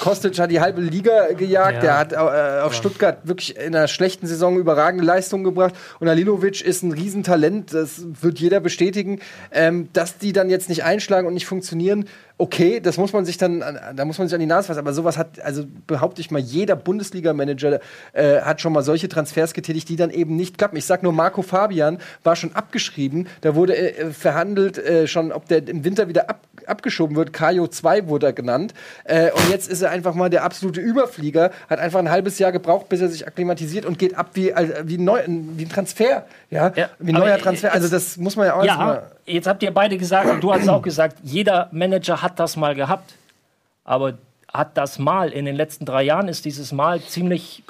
Kostic 0.00 0.38
hat 0.38 0.50
die 0.50 0.60
halbe 0.60 0.80
Liga 0.80 1.32
gejagt, 1.32 1.74
Ja. 1.74 1.80
der 1.80 1.98
hat 1.98 2.12
äh, 2.12 2.60
auf 2.62 2.74
Stuttgart 2.74 3.18
wirklich 3.24 3.56
in 3.56 3.74
einer 3.74 3.88
schlechten 3.88 4.26
Saison 4.26 4.56
überragende 4.58 5.04
Leistungen 5.04 5.44
gebracht 5.44 5.74
und 6.00 6.08
Halilovic 6.08 6.60
ist 6.60 6.82
ein 6.82 6.92
Riesentalent, 6.92 7.72
das 7.74 8.02
wird 8.20 8.38
jeder 8.40 8.60
bestätigen, 8.60 9.20
ähm, 9.52 9.88
dass 9.92 10.18
die 10.18 10.32
dann 10.32 10.50
jetzt 10.50 10.68
nicht 10.68 10.84
einschlagen 10.84 11.26
und 11.26 11.34
nicht 11.34 11.46
funktionieren. 11.46 12.06
Okay, 12.38 12.80
das 12.80 12.96
muss 12.96 13.12
man 13.12 13.24
sich 13.24 13.36
dann, 13.38 13.62
an- 13.62 13.78
da 13.96 14.04
muss 14.04 14.18
man 14.18 14.26
sich 14.28 14.34
an 14.34 14.40
die 14.40 14.46
Nase 14.46 14.66
fassen. 14.68 14.78
Aber 14.80 14.92
sowas 14.92 15.16
hat, 15.18 15.40
also 15.40 15.64
behaupte 15.86 16.20
ich 16.20 16.30
mal, 16.30 16.40
jeder 16.40 16.74
Bundesliga-Manager 16.76 17.80
äh, 18.12 18.40
hat 18.40 18.60
schon 18.60 18.72
mal 18.72 18.82
solche 18.82 19.08
Transfers 19.08 19.52
getätigt, 19.54 19.88
die 19.88 19.96
dann 19.96 20.10
eben 20.10 20.36
nicht 20.36 20.58
klappen. 20.58 20.76
Ich 20.76 20.84
sag 20.86 21.02
nur, 21.02 21.12
Marco 21.12 21.42
Fabian 21.42 21.98
war 22.24 22.36
schon 22.36 22.54
abgeschrieben. 22.54 23.26
Da 23.42 23.54
wurde 23.54 23.76
äh, 23.76 24.10
verhandelt 24.12 24.78
äh, 24.78 25.06
schon, 25.06 25.32
ob 25.32 25.46
der 25.48 25.66
im 25.68 25.84
Winter 25.84 26.08
wieder 26.08 26.28
ab, 26.30 26.40
abgeschoben 26.66 27.16
wird. 27.16 27.32
Kajo 27.32 27.66
2 27.66 28.08
wurde 28.08 28.26
er 28.26 28.32
genannt. 28.32 28.74
Äh, 29.04 29.30
und 29.32 29.50
jetzt 29.50 29.68
ist 29.70 29.82
er 29.82 29.90
einfach 29.90 30.14
mal 30.14 30.30
der 30.30 30.44
absolute 30.44 30.80
Überflieger. 30.80 31.50
Hat 31.68 31.78
einfach 31.78 31.98
ein 31.98 32.10
halbes 32.10 32.38
Jahr 32.38 32.52
gebraucht, 32.52 32.88
bis 32.88 33.00
er 33.00 33.08
sich 33.08 33.26
akklimatisiert 33.26 33.84
und 33.84 33.98
geht 33.98 34.16
ab 34.16 34.30
wie, 34.34 34.52
also, 34.52 34.72
wie, 34.84 34.98
neu, 34.98 35.20
wie 35.26 35.64
ein 35.64 35.68
Transfer. 35.68 36.24
Ja, 36.50 36.72
Ja, 36.76 36.88
wie 36.98 37.12
ein 37.12 37.18
neuer 37.18 37.34
jetzt- 37.34 37.42
Transfer. 37.42 37.72
Also 37.72 37.88
das 37.88 38.16
muss 38.16 38.36
man 38.36 38.46
ja 38.46 38.54
auch 38.54 38.64
erstmal. 38.64 39.02
Jetzt 39.26 39.46
habt 39.46 39.62
ihr 39.62 39.72
beide 39.72 39.96
gesagt, 39.98 40.28
und 40.28 40.40
du 40.42 40.52
hast 40.52 40.68
auch 40.68 40.82
gesagt, 40.82 41.18
jeder 41.22 41.68
Manager 41.72 42.22
hat 42.22 42.38
das 42.40 42.56
mal 42.56 42.74
gehabt. 42.74 43.14
Aber 43.84 44.14
hat 44.52 44.76
das 44.76 44.98
Mal 44.98 45.30
in 45.30 45.44
den 45.44 45.56
letzten 45.56 45.84
drei 45.86 46.02
Jahren 46.02 46.28
ist 46.28 46.44
dieses 46.44 46.72
Mal 46.72 47.00
ziemlich 47.02 47.62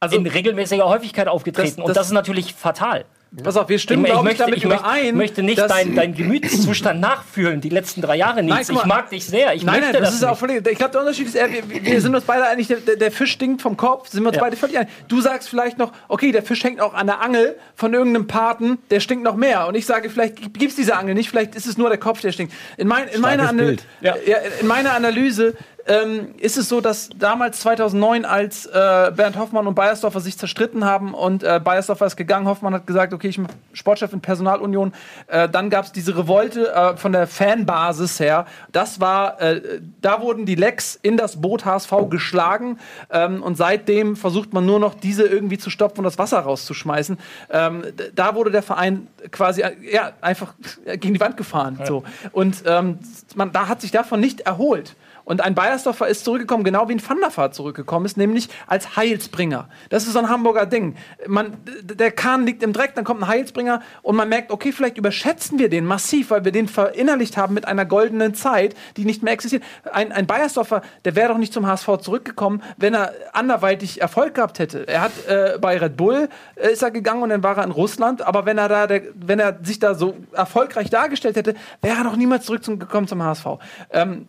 Also, 0.00 0.16
in 0.16 0.26
regelmäßiger 0.26 0.86
Häufigkeit 0.86 1.28
aufgetreten. 1.28 1.76
Das- 1.76 1.78
und 1.78 1.88
das- 1.88 1.94
das 1.96 2.06
ist 2.08 2.12
natürlich 2.12 2.54
fatal. 2.54 3.04
Pass 3.42 3.56
auf, 3.56 3.68
wir 3.68 3.78
stimmen, 3.78 4.04
ich, 4.06 4.10
glaube 4.12 4.20
ich, 4.20 4.38
möchte, 4.38 4.42
damit 4.44 4.56
ich 4.58 4.64
möchte, 4.64 4.82
überein. 4.84 5.14
möchte 5.16 5.42
nicht 5.42 5.58
deinen 5.58 5.94
dein 5.94 6.14
Gemütszustand 6.14 7.00
nachfühlen, 7.00 7.60
die 7.60 7.68
letzten 7.68 8.00
drei 8.00 8.16
Jahre 8.16 8.42
nicht. 8.42 8.70
Ich 8.70 8.84
mag 8.84 9.10
dich 9.10 9.24
sehr. 9.26 9.54
Ich 9.54 9.62
Nein, 9.62 9.80
möchte 9.80 9.92
nein, 9.94 10.02
das, 10.02 10.10
das 10.10 10.14
ist 10.20 10.24
auch 10.24 10.30
nicht. 10.30 10.38
völlig. 10.40 10.66
Ich 10.68 10.78
glaube, 10.78 10.92
der 10.92 11.00
Unterschied 11.02 11.26
ist 11.26 11.34
eher, 11.34 11.48
wir, 11.52 11.62
wir 11.84 12.00
sind 12.00 12.14
uns 12.14 12.24
beide 12.24 12.44
einig, 12.46 12.68
der, 12.68 12.78
der- 12.96 13.12
Fisch 13.12 13.32
stinkt 13.32 13.62
vom 13.62 13.76
Kopf, 13.76 14.08
sind 14.08 14.22
wir 14.22 14.28
uns 14.28 14.36
Ja. 14.36 14.42
beide 14.42 14.56
völlig 14.56 14.78
einig. 14.78 14.90
Du 15.08 15.20
sagst 15.20 15.48
vielleicht 15.48 15.78
noch, 15.78 15.92
okay, 16.08 16.32
der 16.32 16.42
Fisch 16.42 16.62
hängt 16.64 16.80
auch 16.80 16.94
an 16.94 17.06
der 17.06 17.20
Angel 17.20 17.56
von 17.74 17.92
irgendeinem 17.94 18.26
Paten, 18.26 18.78
der 18.90 19.00
stinkt 19.00 19.24
noch 19.24 19.36
mehr. 19.36 19.66
Und 19.68 19.74
ich 19.74 19.86
sage, 19.86 20.08
vielleicht 20.10 20.36
gibt 20.36 20.62
es 20.62 20.76
diese 20.76 20.96
Angel 20.96 21.14
nicht, 21.14 21.28
vielleicht 21.30 21.54
ist 21.54 21.66
es 21.66 21.76
nur 21.78 21.88
der 21.88 21.98
Kopf, 21.98 22.20
der 22.20 22.32
stinkt. 22.32 22.52
In, 22.76 22.88
mein, 22.88 23.08
in, 23.08 23.20
meiner, 23.20 23.48
Ana- 23.48 23.74
ja. 24.00 24.14
in 24.60 24.66
meiner 24.66 24.92
Analyse 24.94 25.54
ähm, 25.86 26.34
ist 26.38 26.56
es 26.56 26.68
so, 26.68 26.80
dass 26.80 27.10
damals 27.16 27.60
2009, 27.60 28.24
als 28.24 28.66
äh, 28.66 29.12
Bernd 29.14 29.36
Hoffmann 29.38 29.66
und 29.66 29.74
Bayersdorfer 29.74 30.20
sich 30.20 30.36
zerstritten 30.36 30.84
haben 30.84 31.14
und 31.14 31.42
äh, 31.42 31.60
Bayersdorfer 31.62 32.06
ist 32.06 32.16
gegangen, 32.16 32.48
Hoffmann 32.48 32.74
hat 32.74 32.86
gesagt, 32.86 33.12
okay, 33.12 33.28
ich 33.28 33.36
bin 33.36 33.46
Sportchef 33.72 34.12
in 34.12 34.20
Personalunion, 34.20 34.92
äh, 35.28 35.48
dann 35.48 35.70
gab 35.70 35.84
es 35.84 35.92
diese 35.92 36.16
Revolte 36.16 36.72
äh, 36.72 36.96
von 36.96 37.12
der 37.12 37.26
Fanbasis 37.26 38.18
her. 38.18 38.46
Das 38.72 39.00
war, 39.00 39.40
äh, 39.40 39.80
da 40.00 40.20
wurden 40.20 40.44
die 40.44 40.56
Lecks 40.56 40.98
in 41.00 41.16
das 41.16 41.40
Boot 41.40 41.64
HSV 41.64 41.92
geschlagen 42.10 42.78
ähm, 43.10 43.42
und 43.42 43.56
seitdem 43.56 44.16
versucht 44.16 44.52
man 44.52 44.66
nur 44.66 44.80
noch 44.80 44.94
diese 44.94 45.24
irgendwie 45.24 45.58
zu 45.58 45.70
stopfen 45.70 45.98
und 45.98 46.04
das 46.04 46.18
Wasser 46.18 46.40
rauszuschmeißen. 46.40 47.18
Ähm, 47.50 47.84
da 48.14 48.34
wurde 48.34 48.50
der 48.50 48.62
Verein 48.62 49.06
quasi 49.30 49.62
ja, 49.90 50.12
einfach 50.20 50.54
gegen 50.84 51.14
die 51.14 51.20
Wand 51.20 51.36
gefahren. 51.36 51.78
So. 51.84 52.02
Und 52.32 52.64
ähm, 52.66 52.98
man, 53.34 53.52
da 53.52 53.68
hat 53.68 53.80
sich 53.80 53.92
davon 53.92 54.20
nicht 54.20 54.40
erholt. 54.40 54.96
Und 55.26 55.40
ein 55.40 55.56
Bayersdorfer 55.56 56.06
ist 56.06 56.24
zurückgekommen, 56.24 56.62
genau 56.62 56.88
wie 56.88 56.92
ein 56.92 57.02
Van 57.02 57.52
zurückgekommen 57.52 58.06
ist, 58.06 58.16
nämlich 58.16 58.48
als 58.68 58.96
Heilsbringer. 58.96 59.68
Das 59.88 60.06
ist 60.06 60.12
so 60.12 60.20
ein 60.20 60.28
Hamburger 60.28 60.66
Ding. 60.66 60.94
Man, 61.26 61.56
der 61.82 62.12
Kahn 62.12 62.46
liegt 62.46 62.62
im 62.62 62.72
Dreck, 62.72 62.94
dann 62.94 63.04
kommt 63.04 63.22
ein 63.22 63.26
Heilsbringer 63.26 63.82
und 64.02 64.14
man 64.14 64.28
merkt, 64.28 64.52
okay, 64.52 64.70
vielleicht 64.70 64.98
überschätzen 64.98 65.58
wir 65.58 65.68
den 65.68 65.84
massiv, 65.84 66.30
weil 66.30 66.44
wir 66.44 66.52
den 66.52 66.68
verinnerlicht 66.68 67.36
haben 67.36 67.54
mit 67.54 67.66
einer 67.66 67.84
goldenen 67.84 68.34
Zeit, 68.34 68.76
die 68.96 69.04
nicht 69.04 69.24
mehr 69.24 69.32
existiert. 69.32 69.64
Ein, 69.92 70.12
ein 70.12 70.28
Bayersdorfer, 70.28 70.82
der 71.04 71.16
wäre 71.16 71.30
doch 71.30 71.38
nicht 71.38 71.52
zum 71.52 71.66
HSV 71.66 71.98
zurückgekommen, 72.02 72.62
wenn 72.76 72.94
er 72.94 73.12
anderweitig 73.32 74.00
Erfolg 74.00 74.34
gehabt 74.36 74.60
hätte. 74.60 74.86
Er 74.86 75.00
hat 75.00 75.26
äh, 75.26 75.58
bei 75.60 75.76
Red 75.76 75.96
Bull 75.96 76.28
äh, 76.54 76.70
ist 76.70 76.84
er 76.84 76.92
gegangen 76.92 77.24
und 77.24 77.30
dann 77.30 77.42
war 77.42 77.58
er 77.58 77.64
in 77.64 77.72
Russland, 77.72 78.22
aber 78.22 78.46
wenn 78.46 78.58
er 78.58 78.68
da, 78.68 78.86
der, 78.86 79.02
wenn 79.16 79.40
er 79.40 79.58
sich 79.64 79.80
da 79.80 79.96
so 79.96 80.14
erfolgreich 80.30 80.88
dargestellt 80.88 81.34
hätte, 81.34 81.56
wäre 81.82 81.96
er 81.98 82.04
doch 82.04 82.14
niemals 82.14 82.46
zurückgekommen 82.46 83.08
zum 83.08 83.24
HSV. 83.24 83.46
Ähm, 83.90 84.28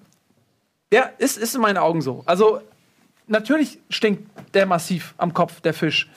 ja, 0.92 1.10
ist, 1.18 1.38
ist 1.38 1.56
in 1.56 1.62
meinen 1.62 1.78
Augen 1.78 2.02
so. 2.02 2.24
Also, 2.26 2.62
natürlich 3.28 3.80
stinkt 3.90 4.30
der 4.54 4.66
massiv 4.66 5.14
am 5.18 5.34
Kopf, 5.34 5.62
der 5.62 5.74
Fisch. 5.74 6.10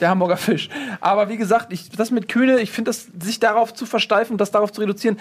Der 0.00 0.10
Hamburger 0.10 0.36
Fisch. 0.38 0.68
Aber 1.00 1.28
wie 1.28 1.36
gesagt, 1.36 1.72
ich, 1.72 1.90
das 1.90 2.10
mit 2.10 2.28
Kühne, 2.28 2.60
ich 2.60 2.70
finde, 2.70 2.90
das, 2.90 3.08
sich 3.20 3.40
darauf 3.40 3.74
zu 3.74 3.86
versteifen 3.86 4.32
und 4.32 4.40
das 4.40 4.50
darauf 4.50 4.72
zu 4.72 4.80
reduzieren, 4.80 5.18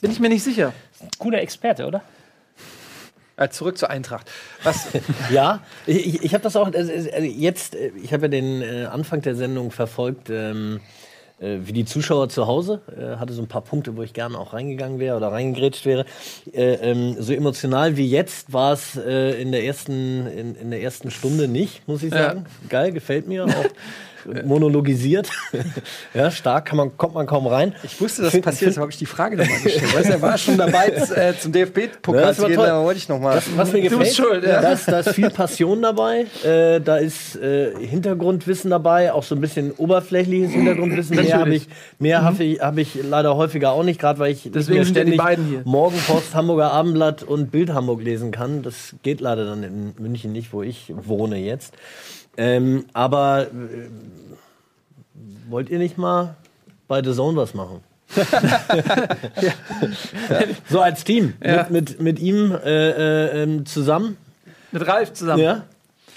bin 0.00 0.10
ich 0.10 0.20
mir 0.20 0.28
nicht 0.28 0.44
sicher. 0.44 0.72
Guter 1.18 1.38
Experte, 1.38 1.86
oder? 1.86 2.02
Äh, 3.38 3.50
zurück 3.50 3.76
zur 3.76 3.90
Eintracht. 3.90 4.30
Was, 4.62 4.88
Ja, 5.30 5.60
ich, 5.86 6.22
ich, 6.22 6.32
habe 6.32 6.42
das 6.42 6.56
auch 6.56 6.72
äh, 6.72 7.20
jetzt, 7.24 7.74
äh, 7.74 7.92
ich 8.02 8.12
habe 8.12 8.24
ja 8.24 8.28
den 8.28 8.62
äh, 8.62 8.86
Anfang 8.86 9.20
der 9.20 9.34
Sendung 9.34 9.70
verfolgt, 9.70 10.30
ähm, 10.30 10.80
äh, 11.40 11.58
wie 11.62 11.72
die 11.72 11.84
Zuschauer 11.84 12.28
zu 12.28 12.46
Hause, 12.46 12.80
äh, 12.96 13.16
hatte 13.16 13.32
so 13.32 13.42
ein 13.42 13.48
paar 13.48 13.62
Punkte, 13.62 13.96
wo 13.96 14.02
ich 14.02 14.12
gerne 14.12 14.38
auch 14.38 14.52
reingegangen 14.52 14.98
wäre 14.98 15.16
oder 15.16 15.28
reingegrätscht 15.32 15.84
wäre. 15.84 16.04
Äh, 16.52 16.74
ähm, 16.74 17.16
so 17.18 17.32
emotional 17.32 17.96
wie 17.96 18.08
jetzt 18.08 18.52
war 18.52 18.72
es 18.72 18.96
äh, 18.96 19.40
in, 19.40 19.52
der 19.52 19.64
ersten, 19.64 20.26
in, 20.26 20.54
in 20.54 20.70
der 20.70 20.82
ersten 20.82 21.10
Stunde 21.10 21.48
nicht, 21.48 21.86
muss 21.88 22.02
ich 22.02 22.12
Ja. 22.12 22.28
sagen. 22.28 22.46
Geil, 22.68 22.92
gefällt 22.92 23.28
mir. 23.28 23.44
Auch 23.46 23.48
monologisiert. 24.44 25.30
ja, 26.14 26.30
stark 26.30 26.66
kann 26.66 26.76
man, 26.76 26.96
kommt 26.96 27.14
man 27.14 27.26
kaum 27.26 27.46
rein. 27.46 27.74
ich 27.82 28.00
wusste, 28.00 28.22
dass 28.22 28.32
das 28.32 28.40
passiert, 28.40 28.70
deshalb 28.70 28.82
habe 28.82 28.92
ich 28.92 28.98
die 28.98 29.06
Frage 29.06 29.36
nochmal 29.36 29.60
gestellt. 29.60 29.94
Weißt 29.94 30.10
er 30.10 30.22
war 30.22 30.38
schon 30.38 30.56
dabei, 30.56 30.88
äh, 30.88 31.34
zum 31.38 31.52
DFB-Pokal 31.52 32.22
das 32.22 32.36
zu 32.36 32.42
war 32.42 32.48
gehen, 32.48 32.56
toll. 32.56 32.66
da 32.66 32.82
wollte 32.82 32.98
ich 32.98 33.08
nochmal. 33.08 33.42
Was 33.56 33.72
mir 33.72 33.82
gefällt, 33.82 34.00
bist 34.00 34.16
schuld, 34.16 34.44
ja. 34.44 34.60
da, 34.60 34.72
ist, 34.72 34.88
da 34.88 35.00
ist 35.00 35.10
viel 35.10 35.30
Passion 35.30 35.82
dabei, 35.82 36.26
äh, 36.44 36.80
da 36.80 36.96
ist 36.96 37.36
äh, 37.36 37.72
Hintergrundwissen 37.78 38.70
dabei, 38.70 39.12
auch 39.12 39.22
so 39.22 39.34
ein 39.34 39.40
bisschen 39.40 39.72
oberflächliches 39.72 40.52
Hintergrundwissen. 40.52 41.16
Mehr 41.16 41.38
habe 41.38 41.54
ich, 41.54 41.68
mehr 41.98 42.22
habe 42.22 42.44
ich, 42.44 42.60
hab 42.60 42.78
ich 42.78 42.94
leider 43.02 43.36
häufiger 43.36 43.72
auch 43.72 43.82
nicht, 43.82 44.00
gerade 44.00 44.18
weil 44.18 44.32
ich 44.32 44.44
nicht 44.44 44.56
Deswegen 44.56 44.84
die 44.84 44.90
ständig. 44.90 45.20
Morgenpost, 45.64 46.34
Hamburger 46.34 46.72
Abendblatt 46.72 47.22
und 47.22 47.50
Bild 47.50 47.72
Hamburg 47.72 48.02
lesen 48.02 48.30
kann. 48.30 48.62
Das 48.62 48.94
geht 49.02 49.20
leider 49.20 49.44
dann 49.44 49.62
in 49.62 49.94
München 49.98 50.32
nicht, 50.32 50.52
wo 50.52 50.62
ich 50.62 50.92
wohne 50.94 51.38
jetzt. 51.38 51.74
Ähm, 52.36 52.84
aber 52.92 53.46
äh, 53.46 53.88
wollt 55.48 55.68
ihr 55.70 55.78
nicht 55.78 55.98
mal 55.98 56.36
bei 56.88 57.02
The 57.02 57.12
Zone 57.12 57.36
was 57.36 57.54
machen? 57.54 57.80
So 60.68 60.80
als 60.80 61.04
Team 61.04 61.34
Ja. 61.44 61.66
mit, 61.70 61.70
mit, 61.70 62.00
mit 62.00 62.18
ihm 62.20 62.52
äh, 62.52 62.90
äh, 62.90 63.42
ähm, 63.42 63.66
zusammen. 63.66 64.16
Mit 64.72 64.86
Ralf 64.86 65.12
zusammen. 65.12 65.42
Ja. 65.42 65.64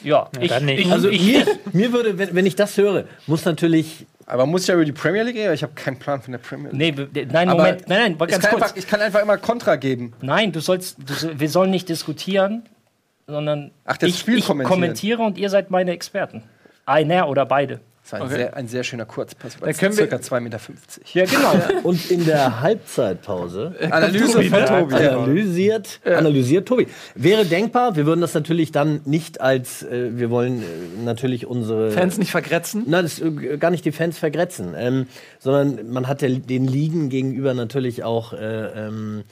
Ja, 0.03 0.29
ich, 0.39 0.47
dann 0.49 0.65
nicht. 0.65 0.79
ich, 0.85 0.91
Also 0.91 1.09
ich, 1.09 1.21
mir, 1.25 1.45
mir 1.73 1.91
würde, 1.91 2.17
wenn, 2.17 2.33
wenn 2.33 2.45
ich 2.45 2.55
das 2.55 2.77
höre, 2.77 3.03
muss 3.27 3.43
natürlich. 3.43 4.05
Aber 4.25 4.45
muss 4.45 4.61
ich 4.61 4.67
ja 4.69 4.75
über 4.75 4.85
die 4.85 4.91
Premier 4.93 5.23
League 5.23 5.35
reden? 5.35 5.53
Ich 5.53 5.63
habe 5.63 5.73
keinen 5.73 5.97
Plan 5.99 6.21
von 6.21 6.31
der 6.31 6.37
Premier 6.39 6.71
League. 6.71 7.09
nee, 7.13 7.25
nein, 7.29 7.49
Aber 7.49 7.63
Moment, 7.63 7.89
nein, 7.89 7.99
nein, 7.99 8.11
ich, 8.13 8.17
ganz 8.19 8.43
kann 8.43 8.51
kurz. 8.51 8.63
einfach, 8.63 8.77
ich 8.77 8.87
kann 8.87 9.01
einfach 9.01 9.21
immer 9.21 9.37
Kontra 9.37 9.75
geben. 9.75 10.13
Nein, 10.21 10.51
du 10.53 10.61
sollst, 10.61 10.97
du, 10.99 11.39
wir 11.39 11.49
sollen 11.49 11.71
nicht 11.71 11.89
diskutieren, 11.89 12.63
sondern 13.27 13.71
Ach, 13.85 13.97
das 13.97 14.09
ich, 14.09 14.19
Spiel 14.19 14.37
ich 14.37 14.45
kommentieren. 14.45 14.73
kommentiere 14.79 15.21
und 15.23 15.37
ihr 15.37 15.49
seid 15.49 15.69
meine 15.71 15.91
Experten. 15.91 16.43
Einer 16.85 17.27
oder 17.27 17.45
beide. 17.45 17.81
Das 18.09 18.13
war 18.13 18.19
ein, 18.21 18.25
Okay. 18.27 18.35
sehr, 18.37 18.55
ein 18.57 18.67
sehr 18.67 18.83
schöner 18.83 19.05
Kurzpass. 19.05 19.57
Dann 19.59 19.73
können 19.73 19.91
wir- 19.97 20.07
circa 20.07 20.15
2,50 20.17 20.41
Meter. 20.41 20.59
Ja, 21.13 21.25
genau. 21.25 21.79
Und 21.83 22.09
in 22.09 22.25
der 22.25 22.61
Halbzeitpause 22.61 23.75
Analyse 23.91 24.43
von 24.43 24.65
Tobi. 24.65 24.95
analysiert, 24.95 25.99
analysiert 26.05 26.67
Tobi. 26.67 26.87
Wäre 27.15 27.45
denkbar, 27.45 27.95
wir 27.95 28.05
würden 28.05 28.21
das 28.21 28.33
natürlich 28.33 28.71
dann 28.71 29.01
nicht 29.05 29.41
als, 29.41 29.83
äh, 29.83 30.17
wir 30.17 30.29
wollen 30.29 30.61
äh, 30.61 30.65
natürlich 31.03 31.45
unsere 31.45 31.91
Fans 31.91 32.17
nicht 32.17 32.31
vergrätzen. 32.31 32.83
Nein, 32.87 33.03
das 33.03 33.19
ist 33.19 33.25
äh, 33.43 33.57
gar 33.57 33.69
nicht 33.71 33.85
die 33.85 33.91
Fans 33.91 34.17
vergrätzen, 34.17 34.73
ähm, 34.77 35.07
sondern 35.39 35.89
man 35.91 36.07
hat 36.07 36.21
der, 36.21 36.29
den 36.31 36.65
Ligen 36.67 37.09
gegenüber 37.09 37.53
natürlich 37.53 38.03
auch 38.03 38.33
äh, 38.33 38.37
ähm, 38.87 39.23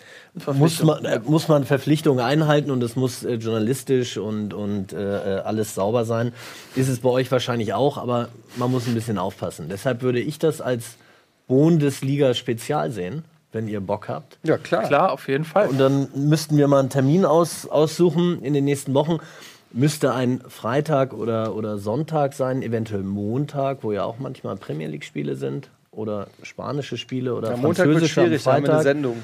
muss 0.54 0.84
man 0.84 1.06
äh, 1.06 1.20
muss 1.26 1.48
man 1.48 1.66
Verpflichtungen 1.66 2.24
einhalten 2.24 2.72
und 2.72 2.84
es 2.84 2.96
muss 2.96 3.24
äh, 3.24 3.36
journalistisch 3.36 4.18
und 4.18 4.54
und 4.54 4.94
äh, 4.94 4.98
alles 4.98 5.76
sauber 5.76 6.06
sein. 6.06 6.34
Ist 6.76 6.90
es 6.90 7.00
bei 7.00 7.10
euch 7.10 7.32
wahrscheinlich 7.32 7.74
auch, 7.74 7.98
aber 7.98 8.30
man 8.56 8.72
muss 8.72 8.88
ein 8.88 8.94
bisschen 8.94 9.18
aufpassen. 9.18 9.68
Deshalb 9.70 10.02
würde 10.02 10.20
ich 10.20 10.40
das 10.40 10.62
als 10.62 10.98
Bundesliga-Spezial 11.48 12.92
sehen, 12.92 13.24
wenn 13.52 13.68
ihr 13.68 13.80
Bock 13.80 14.10
habt. 14.10 14.38
Ja, 14.44 14.58
klar. 14.58 14.84
Klar, 14.84 15.12
auf 15.12 15.28
jeden 15.28 15.46
Fall. 15.46 15.68
Und 15.68 15.80
dann 15.80 16.10
müssten 16.14 16.58
wir 16.58 16.68
mal 16.68 16.80
einen 16.80 16.90
Termin 16.90 17.26
aus, 17.26 17.68
aussuchen 17.68 18.42
in 18.44 18.54
den 18.54 18.66
nächsten 18.66 18.94
Wochen. 18.94 19.20
Müsste 19.72 20.14
ein 20.14 20.42
Freitag 20.48 21.14
oder, 21.14 21.56
oder 21.56 21.78
Sonntag 21.78 22.34
sein, 22.34 22.62
eventuell 22.62 23.04
Montag, 23.04 23.84
wo 23.84 23.92
ja 23.92 24.04
auch 24.04 24.18
manchmal 24.20 24.56
Premier 24.58 24.88
League-Spiele 24.88 25.36
sind. 25.36 25.70
Oder 25.92 26.28
spanische 26.44 26.96
Spiele 26.96 27.34
oder 27.34 27.54
Am 27.54 27.62
Montag 27.62 27.88
wird 27.88 27.98
französische 27.98 28.22
schwierig, 28.22 28.44
da 28.44 28.54
haben 28.54 28.64
wir 28.64 28.70
eine 28.70 28.84
Freitag. 28.84 28.84
Sendung. 28.84 29.24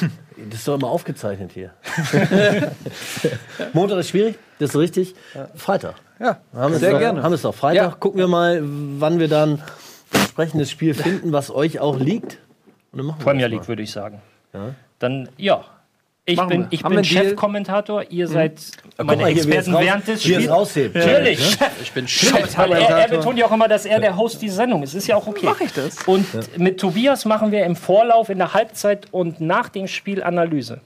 Das 0.36 0.58
ist 0.60 0.68
doch 0.68 0.74
immer 0.74 0.88
aufgezeichnet 0.88 1.52
hier. 1.52 1.70
Montag 3.72 3.98
ist 3.98 4.08
schwierig, 4.10 4.36
das 4.58 4.70
ist 4.70 4.76
richtig. 4.76 5.14
Freitag. 5.54 5.94
Ja, 6.18 6.38
Haben 6.54 6.72
wir 6.72 6.78
Sehr 6.78 6.88
es 6.88 6.92
doch, 6.94 6.98
gerne. 7.00 7.22
Haben 7.22 7.32
es 7.34 7.42
doch. 7.42 7.54
Freitag 7.54 7.90
Ja. 7.90 7.96
gucken 7.98 8.18
wir 8.18 8.28
mal, 8.28 8.60
wann 8.62 9.18
wir 9.18 9.28
dann 9.28 9.54
ein 9.54 10.20
entsprechendes 10.20 10.70
Spiel 10.70 10.94
finden, 10.94 11.32
was 11.32 11.50
euch 11.50 11.80
auch 11.80 11.98
liegt. 11.98 12.38
Und 12.92 12.98
dann 12.98 13.06
machen 13.06 13.20
wir 13.20 13.24
Premier 13.24 13.48
das 13.48 13.52
League, 13.58 13.68
würde 13.68 13.82
ich 13.82 13.90
sagen. 13.92 14.20
Dann, 14.98 15.28
ja. 15.36 15.64
Ich 16.26 16.36
Machen 16.38 16.48
bin, 16.48 16.60
wir. 16.62 16.66
ich 16.70 16.82
Haben 16.82 16.94
bin? 16.94 17.04
Chefkommentator, 17.04 18.04
ihr 18.10 18.26
seid 18.28 18.58
Guck 18.96 19.06
meine 19.06 19.22
mal 19.22 19.28
hier, 19.30 19.42
er 19.42 19.46
Experten 19.46 19.74
raus- 19.74 19.84
während 19.84 20.08
des 20.08 20.22
Spiels. 20.22 20.46
Natürlich. 20.94 21.58
Ich 21.82 21.92
bin 21.92 22.06
Weil 22.06 22.72
er, 22.72 22.88
er 22.88 23.08
betont 23.08 23.38
ja 23.38 23.44
auch 23.44 23.52
immer, 23.52 23.68
dass 23.68 23.84
er 23.84 24.00
der 24.00 24.16
Host 24.16 24.40
dieser 24.40 24.56
Sendung 24.56 24.82
ist. 24.82 24.94
Ist 24.94 25.06
ja 25.06 25.16
auch 25.16 25.26
okay. 25.26 25.44
Mach 25.44 25.60
ich 25.60 25.72
das? 25.74 26.02
Und 26.06 26.26
mit 26.58 26.80
Tobias 26.80 27.26
machen 27.26 27.52
wir 27.52 27.66
im 27.66 27.76
Vorlauf, 27.76 28.30
in 28.30 28.38
der 28.38 28.54
Halbzeit 28.54 29.08
und 29.10 29.42
nach 29.42 29.68
dem 29.68 29.86
Spiel 29.86 30.22
Analyse. 30.22 30.80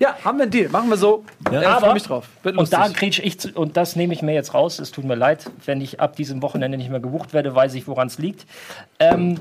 Ja, 0.00 0.16
haben 0.24 0.38
wir 0.38 0.42
einen 0.42 0.50
Deal. 0.50 0.68
Machen 0.68 0.90
wir 0.90 0.96
so. 0.96 1.24
Ja. 1.50 1.60
Ich 1.60 1.80
freue 1.80 1.94
mich 1.94 2.02
drauf. 2.02 2.26
Und 2.42 2.72
da 2.72 2.88
kriege 2.88 3.22
ich, 3.22 3.38
zu, 3.38 3.50
und 3.52 3.76
das 3.76 3.94
nehme 3.94 4.12
ich 4.12 4.22
mir 4.22 4.34
jetzt 4.34 4.54
raus. 4.54 4.80
Es 4.80 4.90
tut 4.90 5.04
mir 5.04 5.14
leid, 5.14 5.48
wenn 5.64 5.80
ich 5.80 6.00
ab 6.00 6.16
diesem 6.16 6.42
Wochenende 6.42 6.76
nicht 6.76 6.90
mehr 6.90 7.00
gebucht 7.00 7.32
werde, 7.32 7.54
weiß 7.54 7.74
ich, 7.74 7.86
woran 7.86 8.08
es 8.08 8.18
liegt. 8.18 8.44
Ähm, 8.98 9.38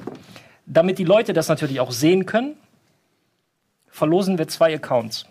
damit 0.68 1.00
die 1.00 1.04
Leute 1.04 1.34
das 1.34 1.50
natürlich 1.50 1.80
auch 1.80 1.92
sehen 1.92 2.26
können, 2.26 2.56
verlosen 3.96 4.38
wir 4.38 4.48
zwei 4.48 4.76
Accounts. 4.76 5.26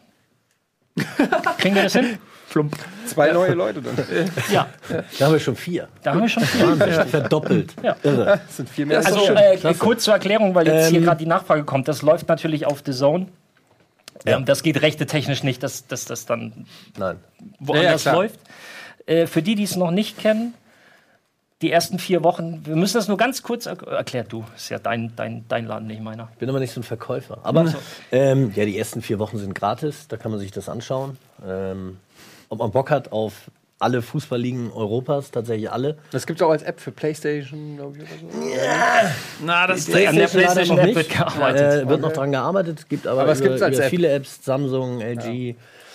Kriegen 1.59 1.75
wir 1.75 1.83
das 1.83 1.93
hin? 1.93 2.19
Plump. 2.51 2.77
Zwei 3.07 3.33
neue 3.33 3.53
Leute 3.53 3.83
dann. 3.83 3.97
Ja. 4.51 4.69
Da 5.19 5.27
haben 5.27 5.33
wir 5.33 5.41
schon 5.41 5.57
vier. 5.57 5.89
Da 6.03 6.13
haben 6.13 6.23
wir 6.23 6.29
schon 6.29 6.45
vier. 6.45 6.77
Ja. 6.77 7.05
Verdoppelt. 7.05 7.75
Ja. 7.83 7.97
Irre. 8.03 8.41
Das 8.47 8.57
sind 8.57 8.69
viel 8.69 8.87
mehr. 8.87 9.05
Also 9.05 9.29
äh, 9.29 9.75
kurz 9.75 10.05
zur 10.05 10.15
Erklärung, 10.15 10.55
weil 10.55 10.67
jetzt 10.67 10.87
ähm, 10.87 10.93
hier 10.93 11.01
gerade 11.03 11.19
die 11.19 11.27
Nachfrage 11.27 11.65
kommt. 11.65 11.89
Das 11.89 12.03
läuft 12.03 12.29
natürlich 12.29 12.65
auf 12.65 12.83
The 12.87 12.93
Zone. 12.93 13.27
Ja. 14.25 14.37
Ähm, 14.37 14.45
das 14.45 14.63
geht 14.63 14.81
rechte 14.81 15.07
technisch 15.07 15.43
nicht, 15.43 15.63
dass, 15.63 15.87
dass 15.87 16.05
das 16.05 16.27
dann 16.27 16.67
Nein. 16.97 17.19
woanders 17.59 18.05
ja, 18.05 18.13
läuft. 18.13 18.39
Äh, 19.07 19.27
für 19.27 19.43
die, 19.43 19.57
die 19.57 19.65
es 19.65 19.77
noch 19.77 19.91
nicht 19.91 20.19
kennen, 20.19 20.55
die 21.65 21.73
ersten 21.73 21.99
vier 21.99 22.23
Wochen, 22.23 22.61
wir 22.65 22.77
müssen 22.77 22.99
das 22.99 23.09
nur 23.09 23.17
ganz 23.17 23.43
kurz 23.43 23.65
er 23.65 23.83
erklärt 23.89 24.31
du, 24.31 24.45
ist 24.55 24.69
ja 24.69 24.79
dein, 24.79 25.13
dein, 25.17 25.47
dein 25.49 25.67
Laden, 25.67 25.87
nicht 25.87 26.03
meiner. 26.03 26.29
Ich 26.33 26.39
bin 26.39 26.51
aber 26.51 26.61
nicht 26.61 26.73
so 26.73 26.81
ein 26.81 26.85
Verkäufer. 26.85 27.39
Aber 27.43 27.67
so. 27.67 27.79
ähm, 28.13 28.53
ja, 28.55 28.67
die 28.67 28.79
ersten 28.79 29.01
vier 29.01 29.19
Wochen 29.19 29.39
sind 29.39 29.55
gratis, 29.55 30.07
da 30.09 30.19
kann 30.19 30.31
man 30.31 30.39
sich 30.41 30.51
das 30.51 30.69
anschauen. 30.69 31.17
Ähm, 31.47 31.97
ob 32.51 32.59
man 32.59 32.71
Bock 32.71 32.91
hat 32.91 33.13
auf 33.13 33.51
alle 33.79 34.03
Fußballligen 34.03 34.73
Europas, 34.73 35.31
tatsächlich 35.31 35.71
alle. 35.71 35.97
Das 36.11 36.27
gibt 36.27 36.39
es 36.39 36.47
auch 36.47 36.51
als 36.51 36.63
App 36.63 36.81
für 36.81 36.93
PlayStation, 36.93 37.77
glaube 37.77 37.97
ich, 37.97 38.03
oder 38.03 38.33
so. 38.33 38.49
Ja. 38.55 39.11
Na, 39.43 39.67
das 39.67 39.89
ist 39.89 39.95
an 39.95 40.17
der 40.17 40.29
PlayStation 40.29 40.79
App 40.79 40.95
wird 40.95 41.09
gearbeitet. 41.09 41.85
Äh, 41.85 41.89
wird 41.89 42.01
noch 42.03 42.13
dran 42.13 42.31
gearbeitet, 42.31 42.89
gibt 42.91 43.07
aber, 43.07 43.23
aber 43.23 43.39
über, 43.39 43.69
über 43.69 43.83
viele 43.85 44.11
Apps, 44.11 44.45
Samsung, 44.45 45.01
LG. 45.01 45.49
Ja. 45.49 45.55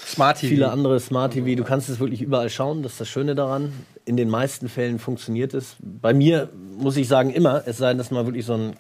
Smart 0.10 0.40
TV. 0.40 0.50
Viele 0.50 0.72
andere 0.72 1.00
Smart 1.00 1.34
TV. 1.34 1.56
Du 1.56 1.64
kannst 1.64 1.88
es 1.88 2.00
wirklich 2.00 2.22
überall 2.22 2.50
schauen. 2.50 2.82
Das 2.82 2.94
ist 2.94 3.02
das 3.02 3.10
Schöne 3.10 3.36
daran. 3.36 3.72
In 4.06 4.18
den 4.18 4.30
meisten 4.30 4.68
Fällen 4.68 4.98
funktioniert 4.98 5.54
es. 5.54 5.76
Bei 5.80 6.14
mir 6.14 6.50
muss 6.78 6.98
ich 6.98 7.08
sagen 7.08 7.30
immer, 7.30 7.64
es 7.68 7.78
sei 7.78 7.90
denn, 7.90 8.00
dass 8.00 8.10
mal 8.10 8.26
wirklich 8.26 8.46
so 8.46 8.54
ein 8.54 8.76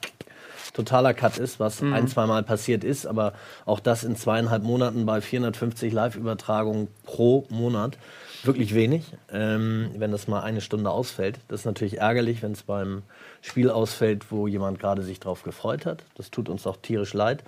totaler 0.73 1.13
Cut 1.13 1.37
ist, 1.37 1.59
was 1.59 1.81
mhm. 1.81 1.93
ein, 1.93 2.07
zwei 2.07 2.25
Mal 2.25 2.41
passiert 2.41 2.83
ist. 2.83 3.05
Aber 3.05 3.33
auch 3.65 3.79
das 3.79 4.03
in 4.03 4.15
zweieinhalb 4.15 4.63
Monaten 4.63 5.05
bei 5.05 5.21
450 5.21 5.93
Live-Übertragungen 5.93 6.87
pro 7.03 7.45
Monat 7.49 7.97
wirklich 8.43 8.73
wenig, 8.73 9.03
ähm, 9.31 9.91
wenn 9.97 10.11
das 10.11 10.27
mal 10.27 10.41
eine 10.41 10.61
Stunde 10.61 10.89
ausfällt. 10.89 11.39
Das 11.47 11.61
ist 11.61 11.65
natürlich 11.65 11.99
ärgerlich, 11.99 12.41
wenn 12.41 12.53
es 12.53 12.63
beim 12.63 13.03
Spiel 13.41 13.69
ausfällt, 13.69 14.31
wo 14.31 14.47
jemand 14.47 14.79
gerade 14.79 15.03
sich 15.03 15.19
drauf 15.19 15.43
gefreut 15.43 15.85
hat. 15.85 16.03
Das 16.15 16.31
tut 16.31 16.49
uns 16.49 16.65
auch 16.65 16.77
tierisch 16.77 17.13
leid. 17.13 17.43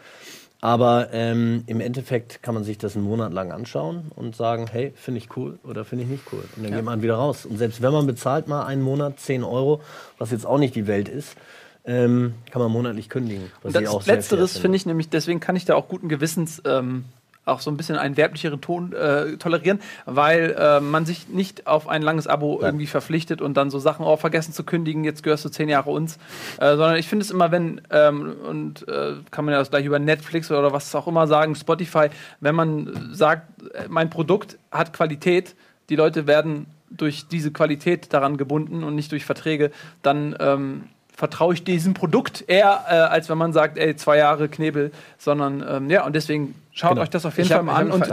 Aber 0.64 1.10
ähm, 1.12 1.64
im 1.66 1.82
Endeffekt 1.82 2.44
kann 2.44 2.54
man 2.54 2.64
sich 2.64 2.78
das 2.78 2.96
einen 2.96 3.06
Monat 3.06 3.34
lang 3.34 3.52
anschauen 3.52 4.12
und 4.16 4.36
sagen, 4.36 4.68
hey, 4.72 4.94
finde 4.96 5.18
ich 5.18 5.36
cool 5.36 5.58
oder 5.64 5.86
finde 5.86 6.04
ich 6.04 6.12
nicht 6.12 6.24
cool. 6.32 6.44
Und 6.56 6.64
dann 6.64 6.72
ja. 6.72 6.78
geht 6.78 6.86
man 6.86 7.02
wieder 7.02 7.16
raus. 7.16 7.48
Und 7.48 7.58
selbst 7.58 7.82
wenn 7.82 7.92
man 7.92 8.06
bezahlt 8.06 8.48
mal 8.48 8.66
einen 8.66 8.84
Monat 8.84 9.20
10 9.20 9.44
Euro, 9.44 9.82
was 10.20 10.30
jetzt 10.30 10.46
auch 10.46 10.60
nicht 10.60 10.76
die 10.76 10.86
Welt 10.86 11.10
ist, 11.10 11.36
ähm, 11.84 12.36
kann 12.52 12.62
man 12.62 12.72
monatlich 12.72 13.10
kündigen. 13.10 13.52
Was 13.64 13.74
das 13.74 14.06
Letzteres 14.06 14.58
finde 14.60 14.76
ich 14.76 14.86
nämlich, 14.86 15.10
deswegen 15.10 15.40
kann 15.40 15.56
ich 15.56 15.66
da 15.66 15.74
auch 15.74 15.88
guten 15.88 16.10
Gewissens 16.10 16.62
ähm, 16.66 17.06
auch 17.52 17.62
so 17.62 17.70
ein 17.72 17.78
bisschen 17.78 17.98
einen 17.98 18.18
werblicheren 18.18 18.62
Ton 18.62 18.94
äh, 18.94 19.38
tolerieren, 19.38 19.80
weil 20.06 20.56
äh, 20.58 20.80
man 20.80 21.06
sich 21.06 21.30
nicht 21.30 21.68
auf 21.68 21.88
ein 21.88 22.02
langes 22.02 22.28
Abo 22.28 22.60
ja. 22.60 22.68
irgendwie 22.68 22.88
verpflichtet 22.88 23.42
und 23.42 23.56
dann 23.56 23.70
so 23.70 23.80
Sachen 23.80 24.06
auch 24.06 24.14
oh, 24.14 24.18
vergessen 24.18 24.54
zu 24.54 24.64
kündigen, 24.64 25.04
jetzt 25.04 25.24
gehörst 25.24 25.46
du 25.46 25.50
zehn 25.50 25.70
Jahre 25.70 25.90
uns, 25.90 26.18
äh, 26.60 26.76
sondern 26.76 26.96
ich 26.96 27.08
finde 27.08 27.24
es 27.24 27.32
immer, 27.32 27.52
wenn, 27.52 27.82
ähm, 27.90 28.34
und 28.48 28.88
äh, 28.88 29.14
kann 29.32 29.46
man 29.46 29.54
ja 29.54 29.60
das 29.60 29.70
gleich 29.70 29.86
über 29.86 30.00
Netflix 30.00 30.52
oder 30.52 30.74
was 30.74 30.94
auch 30.96 31.08
immer 31.08 31.28
sagen, 31.28 31.56
Spotify, 31.56 32.10
wenn 32.40 32.56
man 32.56 33.10
sagt, 33.14 33.48
mein 33.90 34.10
Produkt 34.10 34.58
hat 34.72 34.94
Qualität, 34.94 35.56
die 35.90 35.96
Leute 35.96 36.28
werden 36.28 36.68
durch 36.90 37.28
diese 37.28 37.52
Qualität 37.52 38.14
daran 38.14 38.38
gebunden 38.38 38.84
und 38.84 38.96
nicht 38.96 39.12
durch 39.12 39.26
Verträge, 39.26 39.72
dann 40.02 40.36
ähm, 40.40 40.84
vertraue 41.22 41.54
ich 41.54 41.64
diesem 41.64 41.94
Produkt 41.94 42.46
eher, 42.48 42.84
äh, 42.90 42.96
als 42.96 43.30
wenn 43.30 43.38
man 43.38 43.54
sagt, 43.54 43.78
ey, 43.78 43.96
zwei 43.96 44.18
Jahre 44.18 44.50
Knebel, 44.50 44.92
sondern 45.20 45.64
ähm, 45.70 45.88
ja, 45.88 46.04
und 46.04 46.16
deswegen 46.16 46.56
schaut 46.72 46.94
genau. 46.94 47.04
euch 47.04 47.12
das 47.12 47.28
auf 47.28 47.38
jeden 47.38 47.48
ich 47.48 47.54
Fall 47.54 47.62
mal 47.62 47.76
an. 47.76 47.92
Und 47.92 48.12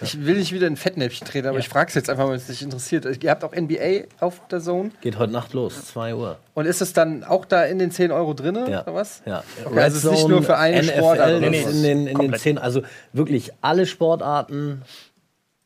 ich 0.00 0.26
will 0.26 0.38
nicht 0.38 0.50
wieder 0.50 0.66
ein 0.66 0.76
Fettnäpfchen 0.76 1.24
treten, 1.24 1.46
aber 1.46 1.58
ja. 1.58 1.60
ich 1.60 1.68
frage 1.68 1.86
es 1.90 1.94
jetzt 1.94 2.10
einfach, 2.10 2.26
weil 2.26 2.34
es 2.34 2.48
dich 2.48 2.60
interessiert. 2.62 3.22
Ihr 3.22 3.30
habt 3.30 3.44
auch 3.44 3.54
NBA 3.54 4.08
auf 4.18 4.40
der 4.48 4.58
Zone? 4.58 4.90
Geht 5.02 5.20
heute 5.20 5.32
Nacht 5.32 5.52
los, 5.52 5.86
2 5.86 6.16
Uhr. 6.16 6.38
Und 6.54 6.66
ist 6.66 6.82
es 6.82 6.92
dann 6.92 7.22
auch 7.22 7.44
da 7.44 7.62
in 7.62 7.78
den 7.78 7.92
10 7.92 8.10
Euro 8.10 8.34
drin 8.34 8.56
ja. 8.56 8.82
oder 8.82 8.92
was? 8.92 9.22
Ja. 9.24 9.44
Okay, 9.64 9.78
also 9.78 9.96
es 9.96 10.04
ist 10.04 10.10
nicht 10.10 10.28
nur 10.28 10.42
für 10.42 10.56
einen 10.56 10.84
NFL, 10.84 10.96
Sport. 10.96 11.18
Nee, 11.40 11.50
nee, 11.50 11.62
in 11.62 11.82
den, 11.84 12.06
in 12.08 12.18
den 12.18 12.34
10, 12.34 12.58
also 12.58 12.82
wirklich 13.12 13.52
alle 13.60 13.86
Sportarten, 13.86 14.82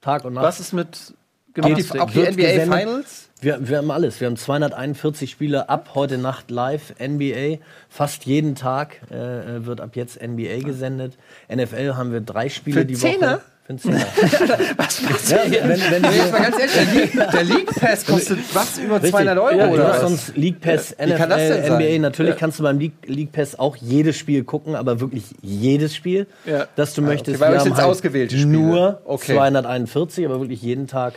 Tag 0.02 0.26
und 0.26 0.34
Nacht. 0.34 0.44
Was 0.44 0.60
ist 0.60 0.74
mit 0.74 1.14
Gymnastik? 1.54 2.00
Auch 2.00 2.10
die, 2.10 2.20
auch 2.20 2.34
die 2.34 2.44
NBA 2.44 2.76
Finals? 2.76 3.28
Wir, 3.42 3.68
wir 3.68 3.78
haben 3.78 3.90
alles. 3.90 4.20
Wir 4.20 4.28
haben 4.28 4.36
241 4.36 5.30
Spiele 5.30 5.68
ab 5.68 5.90
heute 5.94 6.16
Nacht 6.16 6.50
live. 6.50 6.94
NBA, 7.00 7.58
fast 7.88 8.24
jeden 8.24 8.54
Tag 8.54 9.00
äh, 9.10 9.56
äh 9.56 9.66
wird 9.66 9.80
ab 9.80 9.96
jetzt 9.96 10.22
NBA 10.22 10.60
gesendet. 10.60 11.18
NFL 11.52 11.94
haben 11.94 12.12
wir 12.12 12.20
drei 12.20 12.48
Spiele 12.48 12.80
Für 12.80 12.86
die 12.86 12.94
Zehner? 12.94 13.34
Woche. 13.34 13.42
was 14.76 15.02
was 15.08 15.30
ja, 15.30 15.38
wenn, 15.44 15.68
wenn 15.68 16.12
jetzt 16.12 16.32
mal 16.32 16.42
ganz 16.42 16.58
ehrlich, 16.58 16.74
der 16.74 16.94
League, 16.94 17.30
der 17.32 17.44
League 17.44 17.80
Pass 17.80 18.04
kostet 18.04 18.38
was 18.54 18.78
über 18.78 18.96
Richtig. 18.96 19.12
200 19.12 19.38
Euro 19.38 19.56
ja, 19.56 19.68
oder 19.68 19.82
du 19.82 19.88
hast 19.88 20.00
sonst 20.00 20.36
League 20.36 20.60
Pass, 20.60 20.94
ja. 20.98 21.06
NFL, 21.06 21.70
NBA. 21.70 21.98
Natürlich 22.00 22.34
ja. 22.34 22.38
kannst 22.38 22.58
du 22.58 22.64
beim 22.64 22.78
League, 22.78 22.94
League, 23.06 23.32
Pass 23.32 23.58
auch 23.58 23.76
jedes 23.76 24.16
Spiel 24.16 24.44
gucken, 24.44 24.74
aber 24.74 25.00
wirklich 25.00 25.24
jedes 25.42 25.94
Spiel, 25.94 26.26
das 26.76 26.94
du 26.94 27.02
möchtest. 27.02 27.40
Okay, 27.40 27.40
weil 27.40 27.52
wir 27.54 27.60
haben 27.60 27.76
halt 27.76 27.86
ausgewählte 27.86 28.36
Spiele. 28.36 28.52
nur 28.52 29.00
okay. 29.04 29.34
241, 29.34 30.26
aber 30.26 30.40
wirklich 30.40 30.60
jeden 30.60 30.86
Tag 30.86 31.14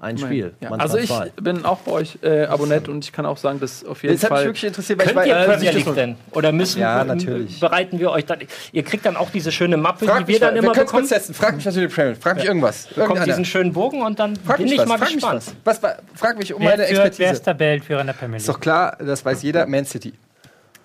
ein 0.00 0.16
Spiel. 0.16 0.54
Ja. 0.60 0.70
Also 0.70 0.96
ich 0.96 1.08
zwei. 1.08 1.30
bin 1.40 1.64
auch 1.64 1.78
bei 1.78 1.90
euch 1.90 2.18
äh, 2.22 2.44
Abonnent 2.44 2.88
und 2.88 3.04
ich 3.04 3.12
kann 3.12 3.26
auch 3.26 3.36
sagen, 3.36 3.58
dass 3.58 3.84
auf 3.84 4.02
jeden 4.04 4.14
das 4.14 4.20
Fall. 4.22 4.30
Das 4.30 4.38
hat 4.38 4.38
mich 4.38 4.46
wirklich 4.46 4.64
interessiert, 4.64 4.98
weil 5.00 5.06
Könnt 5.06 5.26
ich 5.26 5.32
ihr 5.32 5.44
Premier 5.44 5.70
League 5.72 5.94
denn? 5.94 6.16
Oder 6.32 6.52
müssen 6.52 6.80
ja, 6.80 7.02
natürlich. 7.02 7.58
bereiten 7.58 7.98
wir 7.98 8.10
euch 8.12 8.24
dann? 8.24 8.38
Ihr 8.72 8.84
kriegt 8.84 9.04
dann 9.06 9.16
auch 9.16 9.30
diese 9.30 9.50
schöne 9.50 9.76
Mappe, 9.76 10.06
Frag 10.06 10.26
die 10.26 10.34
wir 10.34 10.40
dann 10.40 10.54
immer 10.54 10.74
wir 10.74 10.84
bekommen. 10.84 11.08
Testen. 11.08 11.34
Frag 11.34 11.56
mich 11.56 11.64
natürlich 11.64 11.92
Premier 11.92 12.14
Frag 12.14 12.36
mich 12.36 12.44
irgendwas. 12.44 12.86
Bekommt 12.86 13.26
diesen 13.26 13.44
schönen 13.44 13.72
Bogen 13.72 14.02
und 14.02 14.20
dann 14.20 14.36
frag 14.36 14.58
bin 14.58 14.68
ich 14.68 14.78
was. 14.78 14.86
mal 14.86 14.98
frag 14.98 15.08
gespannt. 15.08 15.42
Was. 15.64 15.82
was. 15.82 15.96
frag 16.14 16.38
mich 16.38 16.54
um 16.54 16.60
wer 16.60 16.70
meine 16.70 16.84
führt, 16.84 16.90
Expertise. 16.90 17.18
Wer 17.18 17.32
ist 17.32 17.44
Tabellenführer 17.44 18.00
in 18.00 18.06
der 18.06 18.14
Premier 18.14 18.36
League? 18.36 18.40
Ist 18.42 18.48
doch 18.48 18.60
klar, 18.60 18.96
das 19.00 19.24
weiß 19.24 19.42
jeder. 19.42 19.66
Man 19.66 19.84
City. 19.84 20.12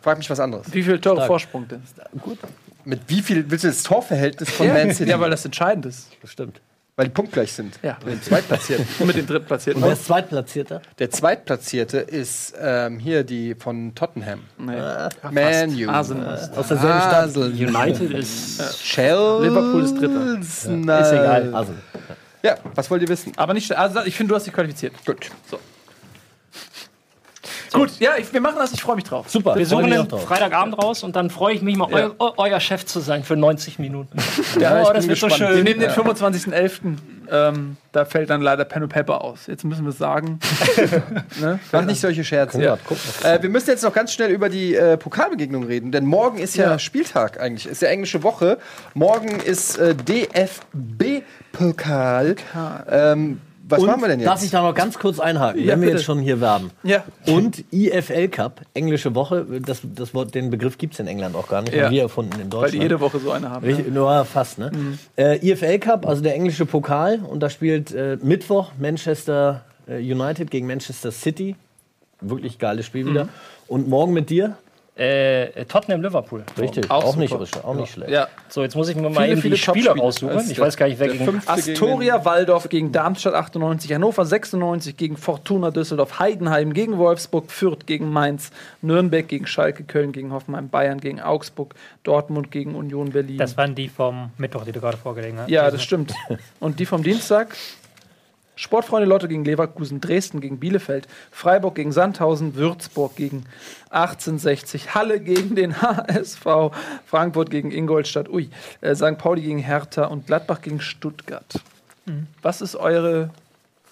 Frag 0.02 0.18
mich 0.18 0.30
was 0.30 0.40
anderes. 0.40 0.66
Wie 0.74 0.82
viele 0.82 1.00
Tore 1.00 1.26
Vorsprung 1.28 1.68
denn? 1.68 1.84
Gut. 2.20 2.40
Mit 2.84 3.02
wie 3.08 3.22
viel 3.22 3.50
willst 3.50 3.64
du 3.64 3.68
das 3.70 3.84
Torverhältnis 3.84 4.50
von 4.50 4.68
Man 4.68 4.92
City? 4.92 5.12
Ja, 5.12 5.20
weil 5.20 5.30
das 5.30 5.46
entscheidend 5.46 5.86
ist. 5.86 6.10
Das 6.22 6.32
stimmt. 6.32 6.60
Weil 6.96 7.08
die 7.08 7.12
punktgleich 7.12 7.52
sind. 7.52 7.80
Ja. 7.82 7.98
Mit 8.06 8.14
dem 8.14 8.22
Zweitplatzierten. 8.22 8.86
Und 9.00 9.08
mit 9.08 9.16
dem 9.16 9.26
Drittplatzierten. 9.26 9.82
Und 9.82 9.88
wer 9.88 9.94
ist 9.94 10.06
Zweitplatzierter? 10.06 10.82
Der 11.00 11.10
Zweitplatzierte 11.10 11.98
ist 11.98 12.54
ähm, 12.62 13.00
hier 13.00 13.24
die 13.24 13.56
von 13.56 13.96
Tottenham. 13.96 14.42
Nee. 14.60 14.76
Äh, 14.76 15.10
Man 15.32 15.76
U. 15.76 15.90
Arsenal. 15.90 16.52
Äh, 16.54 16.58
aus 16.58 16.68
derselben 16.68 17.02
Stadt. 17.02 17.36
United 17.36 18.12
ist. 18.12 18.60
Äh, 18.60 18.64
Chelsea. 18.84 19.40
Liverpool 19.40 19.84
ist 19.84 19.96
Dritter. 19.96 20.34
Ja. 20.34 21.00
Ist 21.00 21.12
egal. 21.12 21.56
Arsenal. 21.56 21.82
Ja, 22.44 22.58
was 22.76 22.92
wollt 22.92 23.02
ihr 23.02 23.08
wissen? 23.08 23.34
Aber 23.38 23.56
nicht. 23.56 23.76
Also 23.76 24.02
ich 24.06 24.16
finde, 24.16 24.30
du 24.30 24.36
hast 24.36 24.46
dich 24.46 24.54
qualifiziert. 24.54 24.94
Gut. 25.04 25.32
So. 25.50 25.58
Gut, 27.74 28.00
ja, 28.00 28.12
ich, 28.18 28.32
wir 28.32 28.42
machen 28.42 28.56
das, 28.60 28.72
ich 28.72 28.82
freue 28.82 28.96
mich 28.96 29.06
drauf. 29.06 29.30
Super. 29.30 29.56
Wir 29.56 29.66
suchen 29.66 29.90
den 29.90 30.10
Freitagabend 30.10 30.78
raus 30.78 31.04
und 31.04 31.16
dann 31.16 31.30
freue 31.30 31.56
ich 31.56 31.62
mich 31.62 31.76
mal, 31.76 31.92
ja. 31.92 32.12
eu, 32.20 32.32
euer 32.38 32.60
Chef 32.60 32.86
zu 32.86 33.00
sein 33.00 33.24
für 33.24 33.36
90 33.36 33.80
Minuten. 33.80 34.18
Ja, 34.60 34.84
oh, 34.88 34.94
das 34.94 35.08
wird 35.08 35.20
gespannt. 35.20 35.34
so 35.34 35.38
schön. 35.40 35.56
Wir 35.58 35.64
nehmen 35.64 35.80
den 35.80 35.90
25.11. 35.90 36.98
Ähm, 37.32 37.78
da 37.92 38.06
fällt 38.06 38.30
dann 38.30 38.42
leider 38.42 38.64
Pen 38.66 38.84
und 38.84 38.90
Pepper 38.90 39.22
aus. 39.22 39.48
Jetzt 39.48 39.64
müssen 39.64 39.86
wir 39.86 39.90
es 39.90 39.98
sagen. 39.98 40.40
ne? 41.40 41.60
Mach 41.72 41.86
nicht 41.86 42.00
solche 42.00 42.24
Scherze. 42.24 42.62
Ja. 42.62 42.78
Äh, 43.24 43.42
wir 43.42 43.50
müssen 43.50 43.70
jetzt 43.70 43.84
noch 43.84 43.94
ganz 43.94 44.14
schnell 44.14 44.30
über 44.30 44.50
die 44.50 44.76
äh, 44.76 44.98
Pokalbegegnung 44.98 45.64
reden, 45.64 45.92
denn 45.92 46.06
morgen 46.06 46.38
ist 46.38 46.56
ja, 46.56 46.72
ja, 46.72 46.78
Spieltag 46.80 47.40
eigentlich. 47.40 47.66
Ist 47.66 47.82
ja 47.82 47.88
englische 47.88 48.22
Woche. 48.24 48.60
Morgen 48.94 49.40
ist 49.40 49.78
äh, 49.78 49.96
DFB-Pokal. 49.96 51.16
Ähm, 52.90 53.42
was 53.68 53.80
und 53.80 53.88
machen 53.88 54.02
wir 54.02 54.10
denn 54.10 54.20
jetzt? 54.20 54.28
Darf 54.28 54.44
ich 54.44 54.52
da 54.52 54.62
noch 54.62 54.76
ganz 54.76 55.00
kurz 55.00 55.20
einhaken, 55.20 55.62
ja, 55.64 55.74
wenn 55.74 55.82
wir 55.82 55.90
jetzt 55.90 56.04
schon 56.04 56.20
hier 56.20 56.42
werben? 56.42 56.72
Ja. 56.84 57.04
Und 57.28 57.64
IFL 57.72 58.28
Cup, 58.28 58.62
englische 58.74 59.16
Woche, 59.16 59.46
das, 59.66 59.82
das 59.84 60.14
Wort, 60.14 60.36
den 60.36 60.50
Begriff 60.50 60.78
gibt 60.78 60.94
es 60.94 61.00
in 61.00 61.08
England 61.08 61.36
auch 61.36 61.48
gar 61.48 61.62
nicht, 61.62 61.74
ja. 61.74 61.86
haben 61.86 61.94
wir 61.94 62.02
erfunden 62.02 62.40
in 62.42 62.50
Deutschland. 62.50 62.64
Weil 62.64 62.72
die 62.72 62.84
jede 62.84 63.00
Woche 63.00 63.20
so 63.20 63.32
eine 63.32 63.50
haben. 63.50 63.66
Richtig, 63.66 63.88
ja. 63.88 63.94
Nur 63.94 64.26
fast, 64.26 64.60
ne? 64.60 64.72
Mhm. 64.74 65.00
Äh, 65.16 65.50
IFL 65.50 65.80
Cup, 65.80 66.06
also 66.06 66.22
der 66.22 66.36
englische 66.36 66.66
Pokal, 66.66 67.20
und 67.20 67.40
da 67.40 67.50
spielt 67.50 67.94
äh, 67.94 68.18
Mittwoch 68.22 68.72
Manchester 68.80 69.64
äh, 69.88 69.98
United 69.98 70.52
gegen 70.52 70.68
Manchester 70.68 71.12
City. 71.12 71.56
Wirklich 72.20 72.60
geiles 72.60 72.86
Spiel 72.86 73.06
wieder. 73.06 73.26
Mhm. 73.26 73.30
Und 73.68 73.88
morgen 73.88 74.14
mit 74.14 74.30
dir 74.30 74.58
Äh, 74.96 75.66
Tottenham 75.66 76.04
Liverpool. 76.04 76.44
Richtig, 76.60 76.92
Auch 76.92 77.04
auch, 77.04 77.16
nicht, 77.16 77.34
auch 77.34 77.74
nicht 77.74 77.94
schlecht. 77.94 78.12
Ja. 78.12 78.28
So, 78.48 78.62
jetzt 78.62 78.76
muss 78.76 78.90
ich 78.90 78.96
mir 78.96 79.10
mal 79.10 79.22
Viele, 79.22 79.32
eben 79.32 79.42
viele 79.42 79.56
die 79.56 79.62
Spieler 79.62 79.94
raussuchen. 79.98 80.52
Ich 80.52 80.60
weiß 80.60 80.78
gar 80.78 80.88
nicht, 80.88 81.00
wer 81.00 81.08
gegen. 81.08 81.26
fünfte 81.26 81.52
gegen 81.56 81.72
Astoria 81.72 82.26
Waldorf 82.26 82.70
gegen 82.70 82.92
Darmstadt 82.92 83.34
98, 83.34 83.92
Hannover 83.92 84.24
96 84.24 84.96
gegen 84.96 85.18
Fortuna 85.18 85.72
Düsseldorf, 85.72 86.20
Heidenheim 86.20 86.74
gegen 86.74 87.00
Wolfsburg, 87.00 87.52
Fürth 87.52 87.88
gegen 87.88 88.12
Mainz, 88.12 88.52
Nürnberg 88.84 89.28
gegen 89.28 89.48
Schalke, 89.48 89.84
Köln 89.84 90.12
gegen 90.12 90.32
Hoffenheim, 90.32 90.70
Bayern 90.70 91.00
gegen 91.00 91.20
Augsburg, 91.20 91.74
Dortmund 92.04 92.52
gegen 92.52 92.76
Union 92.76 93.10
Berlin. 93.14 93.40
Das 93.40 93.58
waren 93.58 93.74
die 93.74 93.90
vom 93.90 94.30
Mittwoch, 94.38 94.64
die 94.64 94.74
du 94.74 94.80
gerade 94.80 94.98
vorgelegen 94.98 95.40
hast. 95.40 95.50
ja, 95.50 95.72
das 95.72 95.82
stimmt. 95.82 96.14
Und 96.60 96.80
die 96.80 96.86
vom 96.86 97.02
Dienstag? 97.02 97.56
Sportfreunde 98.56 99.08
Lotte 99.08 99.28
gegen 99.28 99.46
Leverkusen, 99.46 100.00
Dresden 100.00 100.42
gegen 100.42 100.60
Bielefeld, 100.60 101.08
Freiburg 101.32 101.76
gegen 101.76 101.92
Sandhausen, 101.92 102.56
Würzburg 102.56 103.16
gegen 103.16 103.46
1860, 103.90 104.94
Halle 104.94 105.20
gegen 105.20 105.56
den 105.56 105.82
HSV, 105.82 106.72
Frankfurt 107.06 107.50
gegen 107.50 107.72
Ingolstadt, 107.72 108.30
ui, 108.30 108.50
äh, 108.82 108.96
St. 108.96 109.18
Pauli 109.18 109.42
gegen 109.42 109.60
Hertha 109.60 110.06
und 110.06 110.28
Gladbach 110.28 110.62
gegen 110.62 110.82
Stuttgart. 110.82 111.62
Was 112.42 112.62
ist 112.62 112.76
eure 112.76 113.30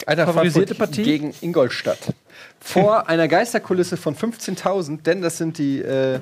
Eintracht 0.05 0.29
Favorisierte 0.29 0.75
Frankfurt 0.75 0.95
Partie? 0.97 1.03
gegen 1.03 1.33
Ingolstadt. 1.41 2.13
Vor 2.59 3.07
einer 3.09 3.27
Geisterkulisse 3.27 3.97
von 3.97 4.15
15.000, 4.15 5.03
denn 5.03 5.21
das 5.21 5.37
sind 5.37 5.57
die, 5.57 5.79
äh, 5.79 6.19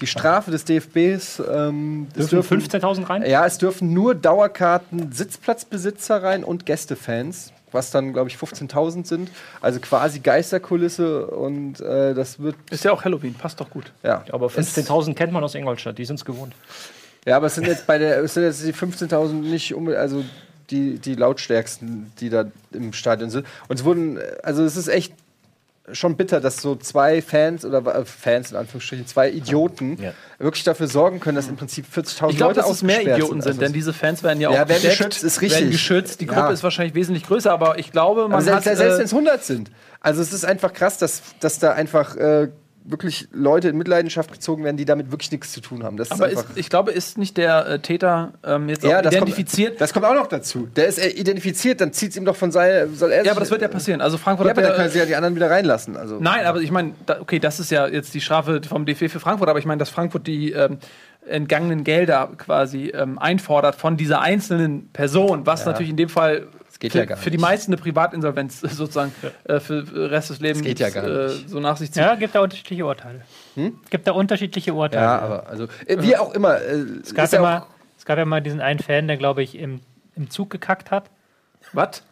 die 0.00 0.06
Strafe 0.06 0.50
des 0.50 0.64
DFBs. 0.64 1.42
Ähm, 1.50 2.08
es 2.16 2.28
Dürfen 2.28 2.60
15.000 2.60 3.08
rein? 3.08 3.24
Ja, 3.26 3.46
es 3.46 3.58
dürfen 3.58 3.92
nur 3.92 4.14
Dauerkarten, 4.14 5.10
Sitzplatzbesitzer 5.10 6.22
rein 6.22 6.44
und 6.44 6.66
Gästefans, 6.66 7.52
was 7.74 7.90
dann, 7.90 8.12
glaube 8.12 8.30
ich, 8.30 8.36
15.000 8.36 9.04
sind. 9.06 9.30
Also 9.60 9.80
quasi 9.80 10.20
Geisterkulisse 10.20 11.26
und 11.26 11.80
äh, 11.80 12.14
das 12.14 12.38
wird, 12.40 12.56
Ist 12.70 12.84
ja 12.84 12.92
auch 12.92 13.04
Halloween, 13.04 13.34
passt 13.34 13.60
doch 13.60 13.68
gut. 13.70 13.92
ja. 14.02 14.24
Aber 14.32 14.46
Es- 14.46 14.76
15.000 14.76 15.14
kennt 15.14 15.32
man 15.32 15.42
aus 15.44 15.54
Ingolstadt, 15.54 15.98
die 15.98 16.04
sind 16.04 16.16
es 16.16 16.24
gewohnt. 16.24 16.54
Ja, 17.26 17.36
aber 17.36 17.46
es 17.48 17.54
sind 17.54 17.66
jetzt 17.66 17.86
bei 17.86 17.98
der, 17.98 18.18
es 18.22 18.34
sind 18.34 18.44
jetzt 18.44 18.64
die 18.66 18.72
15.000 18.72 19.32
nicht 19.32 19.74
unbedingt, 19.74 20.00
also 20.00 20.24
die, 20.70 20.98
die 20.98 21.14
lautstärksten, 21.14 22.12
die 22.20 22.30
da 22.30 22.46
im 22.72 22.92
Stadion 22.92 23.28
sind. 23.30 23.46
Und 23.68 23.78
es 23.78 23.84
wurden, 23.84 24.18
also 24.42 24.62
es 24.64 24.76
ist 24.76 24.88
echt 24.88 25.12
schon 25.92 26.16
bitter, 26.16 26.40
dass 26.40 26.62
so 26.62 26.76
zwei 26.76 27.20
Fans 27.20 27.64
oder 27.64 27.78
äh, 27.94 28.04
Fans 28.06 28.50
in 28.50 28.56
Anführungsstrichen, 28.56 29.06
zwei 29.06 29.30
Idioten 29.30 29.98
Ja. 30.02 30.12
wirklich 30.38 30.64
dafür 30.64 30.86
sorgen 30.86 31.20
können, 31.20 31.36
dass 31.36 31.48
im 31.48 31.56
Prinzip 31.56 31.84
40.000 31.94 32.30
Ich 32.30 32.36
glaube, 32.38 32.54
Leute 32.54 32.60
dass 32.60 32.70
es 32.70 32.82
mehr 32.82 33.02
Idioten 33.02 33.42
sind, 33.42 33.46
Also 33.48 33.60
denn 33.60 33.66
es- 33.68 33.72
diese 33.74 33.92
Fans 33.92 34.22
werden 34.22 34.40
ja, 34.40 34.50
Ja, 34.50 34.62
auch 34.64 34.68
werden 34.68 34.80
gedeckt, 34.82 34.98
geschützt, 34.98 35.22
ist 35.24 35.42
richtig. 35.42 35.60
Werden 35.60 35.72
geschützt. 35.72 36.20
Die 36.22 36.26
Gruppe 36.26 36.40
Ja. 36.40 36.50
ist 36.50 36.62
wahrscheinlich 36.62 36.94
wesentlich 36.94 37.26
größer, 37.26 37.52
aber 37.52 37.78
ich 37.78 37.92
glaube, 37.92 38.22
man 38.22 38.32
aber 38.32 38.42
selbst, 38.42 38.66
hat 38.66 38.76
selbst 38.78 38.94
äh, 38.94 38.98
wenn 38.98 39.04
es 39.04 39.12
100 39.12 39.44
sind. 39.44 39.70
Also 40.00 40.22
es 40.22 40.32
ist 40.32 40.44
einfach 40.44 40.72
krass, 40.72 40.96
dass, 40.98 41.22
dass 41.40 41.58
da 41.58 41.72
einfach 41.72 42.16
äh, 42.16 42.48
wirklich 42.84 43.28
Leute 43.32 43.70
in 43.70 43.78
Mitleidenschaft 43.78 44.30
gezogen 44.30 44.62
werden, 44.62 44.76
die 44.76 44.84
damit 44.84 45.10
wirklich 45.10 45.32
nichts 45.32 45.52
zu 45.52 45.60
tun 45.60 45.82
haben. 45.82 45.96
Das 45.96 46.10
aber 46.10 46.28
ist 46.28 46.34
ist, 46.50 46.56
ich 46.56 46.68
glaube, 46.68 46.92
ist 46.92 47.16
nicht 47.16 47.36
der 47.38 47.66
äh, 47.66 47.78
Täter 47.78 48.34
ähm, 48.44 48.68
jetzt 48.68 48.84
ja, 48.84 48.98
auch 48.98 49.02
das 49.02 49.14
identifiziert? 49.14 49.70
Kommt, 49.70 49.80
das 49.80 49.92
kommt 49.94 50.04
auch 50.04 50.14
noch 50.14 50.26
dazu. 50.26 50.68
Der 50.76 50.86
ist 50.86 50.98
äh, 50.98 51.08
identifiziert, 51.08 51.80
dann 51.80 51.92
zieht 51.92 52.10
es 52.10 52.16
ihm 52.16 52.26
doch 52.26 52.36
von 52.36 52.52
seiner. 52.52 52.88
Soll 52.88 53.10
er 53.12 53.24
ja, 53.24 53.30
aber 53.32 53.40
das 53.40 53.50
wird 53.50 53.62
ja 53.62 53.68
passieren. 53.68 54.00
Also 54.00 54.18
Frankfurt 54.18 54.46
Ja, 54.46 54.52
aber 54.52 54.62
ja, 54.62 54.68
dann 54.68 54.76
können 54.76 54.90
sie 54.90 54.98
ja 54.98 55.06
die 55.06 55.16
anderen 55.16 55.34
wieder 55.34 55.50
reinlassen. 55.50 55.96
Also. 55.96 56.18
Nein, 56.20 56.44
aber 56.44 56.60
ich 56.60 56.70
meine, 56.70 56.92
da, 57.06 57.20
okay, 57.20 57.38
das 57.38 57.58
ist 57.58 57.70
ja 57.70 57.86
jetzt 57.86 58.12
die 58.12 58.20
Strafe 58.20 58.60
vom 58.68 58.84
DFB 58.84 59.08
für 59.08 59.20
Frankfurt, 59.20 59.48
aber 59.48 59.58
ich 59.58 59.66
meine, 59.66 59.78
dass 59.78 59.88
Frankfurt 59.88 60.26
die 60.26 60.52
ähm, 60.52 60.78
entgangenen 61.26 61.84
Gelder 61.84 62.30
quasi 62.36 62.88
ähm, 62.88 63.18
einfordert 63.18 63.76
von 63.76 63.96
dieser 63.96 64.20
einzelnen 64.20 64.88
Person, 64.88 65.46
was 65.46 65.64
natürlich 65.64 65.90
in 65.90 65.96
dem 65.96 66.10
Fall 66.10 66.48
geht 66.78 66.92
für, 66.92 66.98
ja 66.98 67.04
gar 67.04 67.16
für 67.16 67.30
die 67.30 67.36
nicht. 67.36 67.42
meisten 67.42 67.72
eine 67.72 67.80
Privatinsolvenz 67.80 68.60
sozusagen 68.60 69.12
äh, 69.44 69.60
für 69.60 69.82
den 69.82 70.06
Rest 70.06 70.30
des 70.30 70.40
Lebens 70.40 70.62
geht 70.62 70.80
ja 70.80 70.90
gar 70.90 71.04
äh, 71.04 71.26
nicht. 71.26 71.48
so 71.48 71.60
nach 71.60 71.76
sich 71.76 71.92
zieht. 71.92 72.02
Ja, 72.02 72.14
gibt 72.14 72.34
da 72.34 72.40
unterschiedliche 72.40 72.84
Urteile. 72.84 73.22
Gibt 73.90 74.06
da 74.06 74.12
unterschiedliche 74.12 74.74
Urteile. 74.74 75.02
Ja, 75.02 75.18
aber 75.18 75.46
also 75.48 75.64
äh, 75.86 75.96
wie 76.00 76.16
auch 76.16 76.34
immer. 76.34 76.60
Äh, 76.60 76.84
es, 77.02 77.14
gab 77.14 77.30
ja 77.30 77.38
ja 77.38 77.42
mal, 77.42 77.58
auch, 77.60 77.66
es 77.98 78.04
gab 78.04 78.18
ja 78.18 78.24
mal 78.24 78.40
diesen 78.40 78.60
einen 78.60 78.80
Fan, 78.80 79.06
der, 79.06 79.16
glaube 79.16 79.42
ich, 79.42 79.56
im, 79.56 79.80
im 80.16 80.30
Zug 80.30 80.50
gekackt 80.50 80.90
hat. 80.90 81.10
Was? 81.72 82.02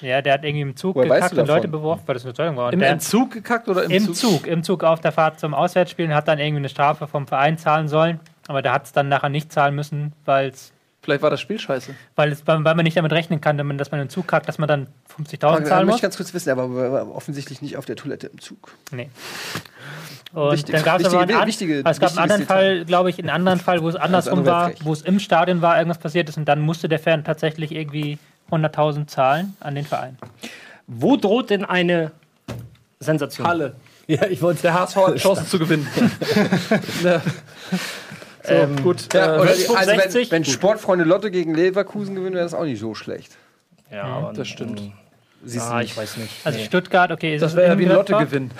Ja, 0.00 0.22
der 0.22 0.34
hat 0.34 0.44
irgendwie 0.44 0.62
im 0.62 0.76
Zug 0.76 0.96
Woher 0.96 1.08
gekackt 1.08 1.36
und 1.36 1.46
Leute 1.46 1.68
beworfen, 1.68 2.02
weil 2.06 2.14
das 2.14 2.24
eine 2.24 2.34
Zeugung 2.34 2.56
war. 2.56 2.68
Und 2.68 2.74
Im 2.74 2.80
der, 2.80 2.90
Entzug 2.90 3.32
gekackt 3.32 3.68
oder 3.68 3.84
im, 3.84 3.90
Im 3.90 4.14
Zug, 4.14 4.46
im 4.46 4.62
Zug 4.62 4.82
auf 4.82 5.00
der 5.00 5.12
Fahrt 5.12 5.40
zum 5.40 5.52
Auswärtsspielen 5.52 6.14
hat 6.14 6.28
dann 6.28 6.38
irgendwie 6.38 6.60
eine 6.60 6.68
Strafe 6.68 7.06
vom 7.06 7.26
Verein 7.26 7.58
zahlen 7.58 7.88
sollen. 7.88 8.20
Aber 8.48 8.62
der 8.62 8.72
hat 8.72 8.86
es 8.86 8.92
dann 8.92 9.08
nachher 9.08 9.28
nicht 9.28 9.52
zahlen 9.52 9.74
müssen, 9.74 10.12
weil's, 10.24 10.72
Vielleicht 11.10 11.22
war 11.24 11.30
das 11.30 11.40
Spiel 11.40 11.58
scheiße. 11.58 11.92
weil, 12.14 12.30
es, 12.30 12.46
weil 12.46 12.60
man 12.60 12.76
nicht 12.84 12.96
damit 12.96 13.10
rechnen 13.12 13.40
kann, 13.40 13.58
dass 13.76 13.90
man, 13.90 14.00
im 14.00 14.08
Zug 14.08 14.28
kackt, 14.28 14.46
dass 14.46 14.58
man 14.58 14.68
dann 14.68 14.86
50.000 15.18 15.32
ich 15.32 15.38
zahlen 15.40 15.58
möchte 15.64 15.84
muss. 15.86 15.96
ich 15.96 16.02
ganz 16.02 16.16
kurz 16.16 16.32
wissen, 16.32 16.50
aber 16.50 17.12
offensichtlich 17.12 17.60
nicht 17.62 17.76
auf 17.76 17.84
der 17.84 17.96
Toilette 17.96 18.28
im 18.28 18.40
Zug. 18.40 18.70
Nee. 18.92 19.10
Und 20.32 20.52
Wichtig- 20.52 20.72
dann 20.76 20.84
gab 20.84 21.00
es 21.00 21.06
aber 21.06 21.18
einen, 21.18 21.46
wichtige- 21.48 21.82
es 21.84 21.98
gab 21.98 22.10
einen 22.10 22.18
anderen 22.20 22.46
Fall, 22.46 22.84
glaube 22.84 23.10
ich, 23.10 23.18
einen 23.18 23.30
anderen 23.30 23.58
Fall, 23.58 23.82
wo 23.82 23.88
es 23.88 23.96
andersrum 23.96 24.38
andere 24.38 24.54
wäre 24.54 24.66
war, 24.78 24.84
wo 24.84 24.92
es 24.92 25.02
im 25.02 25.18
Stadion 25.18 25.62
war, 25.62 25.76
irgendwas 25.78 25.98
passiert 25.98 26.28
ist 26.28 26.38
und 26.38 26.44
dann 26.44 26.60
musste 26.60 26.88
der 26.88 27.00
Fan 27.00 27.24
tatsächlich 27.24 27.72
irgendwie 27.72 28.16
100.000 28.52 29.08
zahlen 29.08 29.56
an 29.58 29.74
den 29.74 29.84
Verein. 29.86 30.16
Wo 30.86 31.16
droht 31.16 31.50
denn 31.50 31.64
eine 31.64 32.12
Sensation? 33.00 33.48
Halle. 33.48 33.74
Ja, 34.06 34.26
ich 34.26 34.40
wollte 34.42 34.62
Der 34.62 34.74
HSV 34.74 34.96
hat 34.96 35.16
Chancen 35.16 35.46
zu 35.46 35.58
gewinnen. 35.58 35.88
So, 38.42 38.52
Ähm, 38.54 38.82
gut. 38.82 39.12
Ja, 39.12 39.36
äh, 39.36 39.38
Würzburg 39.46 39.78
also 39.78 39.90
wenn, 39.92 40.00
60? 40.00 40.30
wenn 40.30 40.42
Gut. 40.44 40.52
Sportfreunde 40.52 41.04
Lotte 41.04 41.30
gegen 41.30 41.54
Leverkusen 41.54 42.14
gewinnen, 42.14 42.34
wäre 42.34 42.44
das 42.44 42.54
auch 42.54 42.64
nicht 42.64 42.80
so 42.80 42.94
schlecht. 42.94 43.36
Ja, 43.90 44.04
aber 44.04 44.32
das 44.32 44.48
stimmt. 44.48 44.80
Siehst 45.44 45.66
du 45.68 45.70
Ah, 45.72 45.78
nicht. 45.80 45.90
ich 45.92 45.96
weiß 45.96 46.16
nicht. 46.18 46.32
Also 46.44 46.58
Nee. 46.58 46.64
Stuttgart, 46.64 47.10
okay, 47.12 47.34
ist 47.34 47.40
das 47.42 47.56
wäre 47.56 47.68
ja 47.72 47.78
wie 47.78 47.84
ein 47.84 47.90
Gladbach? 47.90 48.20
Lottogewinn. 48.20 48.50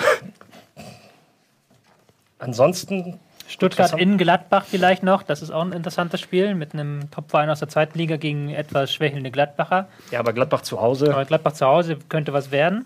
Ansonsten 2.39 3.19
Stuttgart 3.47 3.99
in 3.99 4.17
Gladbach 4.17 4.65
vielleicht 4.69 5.03
noch. 5.03 5.23
Das 5.23 5.43
ist 5.43 5.51
auch 5.51 5.63
ein 5.63 5.73
interessantes 5.73 6.21
Spiel 6.21 6.55
mit 6.55 6.73
einem 6.73 7.11
Topverein 7.11 7.51
aus 7.51 7.59
der 7.59 7.69
zweiten 7.69 7.99
Liga 7.99 8.17
gegen 8.17 8.49
etwas 8.51 8.93
schwächelnde 8.95 9.31
Gladbacher. 9.31 9.89
Ja, 10.11 10.21
aber 10.21 10.33
Gladbach 10.33 10.63
zu 10.63 10.81
Hause. 10.81 11.13
Aber 11.13 11.25
Gladbach 11.25 11.53
zu 11.53 11.67
Hause 11.67 11.99
könnte 12.09 12.33
was 12.33 12.51
werden. 12.51 12.85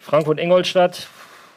Frankfurt, 0.00 0.40
Ingolstadt. 0.40 1.06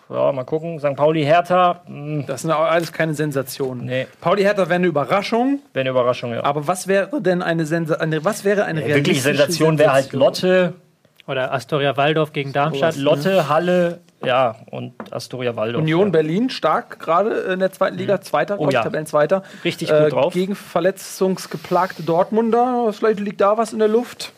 Ja, 0.10 0.32
mal 0.32 0.44
gucken. 0.44 0.80
St. 0.80 0.96
Pauli, 0.96 1.24
Hertha. 1.24 1.82
Hm, 1.88 2.26
Das 2.28 2.42
sind 2.44 2.52
auch 2.52 2.60
alles 2.60 2.92
keine 2.94 3.14
Sensationen. 3.16 3.86
Nee. 3.86 4.08
Pauli 4.22 4.44
Hertha 4.44 4.64
wäre 4.66 4.76
eine 4.76 4.88
Überraschung, 4.88 5.60
Wäre 5.74 5.82
eine 5.82 5.90
Überraschung, 5.90 6.32
ja. 6.34 6.44
aber 6.44 6.68
was 6.68 6.88
wäre 6.88 7.22
denn 7.22 7.42
eine 7.42 7.66
Sensation? 7.66 8.02
Eine, 8.14 8.24
was 8.24 8.44
wäre 8.44 8.66
eine 8.66 8.82
Ja, 8.82 8.88
wirklich 8.96 9.24
realistische 9.26 9.38
Sensation 9.38 9.78
wäre 9.80 9.94
halt 9.94 10.14
Lotte, 10.14 10.74
Oder 11.28 11.52
Astoria 11.54 11.98
Waldorf 11.98 12.34
gegen 12.34 12.54
Darmstadt. 12.54 12.98
Lotte, 12.98 13.50
Halle, 13.50 14.00
ja, 14.24 14.58
und 14.70 14.94
Astoria 15.12 15.56
Waldorf. 15.56 15.82
Union 15.82 16.08
ja. 16.08 16.12
Berlin 16.12 16.52
stark 16.52 17.00
gerade 17.00 17.32
in 17.54 17.60
der 17.60 17.72
zweiten 17.72 17.98
Liga, 17.98 18.22
Zweiter, 18.22 18.56
Oh 18.56 18.58
glaub 18.60 18.70
ich, 18.70 18.74
ja. 18.76 18.84
Tabellenzweiter. 18.84 19.42
Richtig 19.64 19.90
gut 19.90 20.12
drauf. 20.12 20.34
Gegen 20.34 20.54
verletzungsgeplagte 20.56 22.04
Dortmunder. 22.04 22.94
Vielleicht 22.94 23.20
liegt 23.20 23.42
da 23.42 23.58
was 23.58 23.74
in 23.74 23.80
der 23.80 23.88
Luft. 23.88 24.34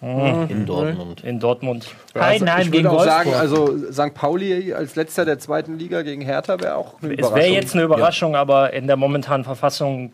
In 0.00 0.64
Dortmund. 0.66 1.24
in 1.24 1.40
Dortmund. 1.40 1.86
Heidenheim 2.18 2.62
ich 2.66 2.70
gegen 2.72 2.84
würde 2.84 2.90
auch 2.90 3.04
Wolfsburg. 3.06 3.34
sagen, 3.34 3.34
also 3.34 3.92
St. 3.92 4.14
Pauli 4.14 4.72
als 4.72 4.94
letzter 4.96 5.24
der 5.24 5.38
zweiten 5.38 5.76
Liga 5.78 6.02
gegen 6.02 6.22
Hertha 6.22 6.60
wäre 6.60 6.76
auch 6.76 6.94
eine 7.02 7.12
Es 7.14 7.18
Überraschung. 7.18 7.36
wäre 7.36 7.48
jetzt 7.54 7.74
eine 7.74 7.82
Überraschung, 7.84 8.36
aber 8.36 8.72
in 8.72 8.86
der 8.86 8.96
momentanen 8.96 9.44
Verfassung 9.44 10.12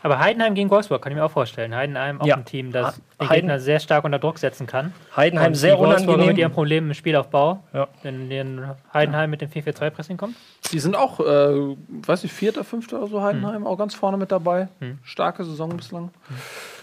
Aber 0.00 0.20
Heidenheim 0.20 0.54
gegen 0.54 0.70
Wolfsburg 0.70 1.02
kann 1.02 1.10
ich 1.10 1.18
mir 1.18 1.24
auch 1.24 1.30
vorstellen. 1.30 1.74
Heidenheim 1.74 2.20
auch 2.20 2.26
Ja. 2.26 2.36
ein 2.36 2.44
Team, 2.44 2.70
das 2.70 3.00
den 3.20 3.28
Heiden- 3.28 3.48
Gegner 3.48 3.58
sehr 3.58 3.80
stark 3.80 4.04
unter 4.04 4.20
Druck 4.20 4.38
setzen 4.38 4.66
kann. 4.68 4.92
Heidenheim 5.16 5.48
Und 5.48 5.54
sehr 5.56 5.74
die 5.74 5.80
Wolfsburger 5.80 6.04
unangenehm. 6.12 6.26
mit 6.28 6.38
ihrem 6.38 6.52
Problem 6.52 6.86
im 6.86 6.94
Spielaufbau. 6.94 7.64
Ja. 7.74 7.88
Wenn 8.04 8.30
den 8.30 8.60
Heidenheim 8.94 9.28
mit 9.28 9.40
dem 9.40 9.50
4-4-2-Pressing 9.50 10.16
kommt. 10.16 10.36
Die 10.70 10.78
sind 10.78 10.94
auch, 10.94 11.18
äh, 11.18 11.24
weiß 12.06 12.22
ich, 12.22 12.32
Vierter, 12.32 12.62
Fünfter 12.62 12.98
oder 12.98 13.08
so 13.08 13.22
Heidenheim, 13.22 13.66
auch 13.66 13.76
ganz 13.76 13.94
vorne 13.96 14.16
mit 14.18 14.30
dabei. 14.30 14.68
Starke 15.02 15.42
Saison 15.44 15.70
bislang. 15.76 16.10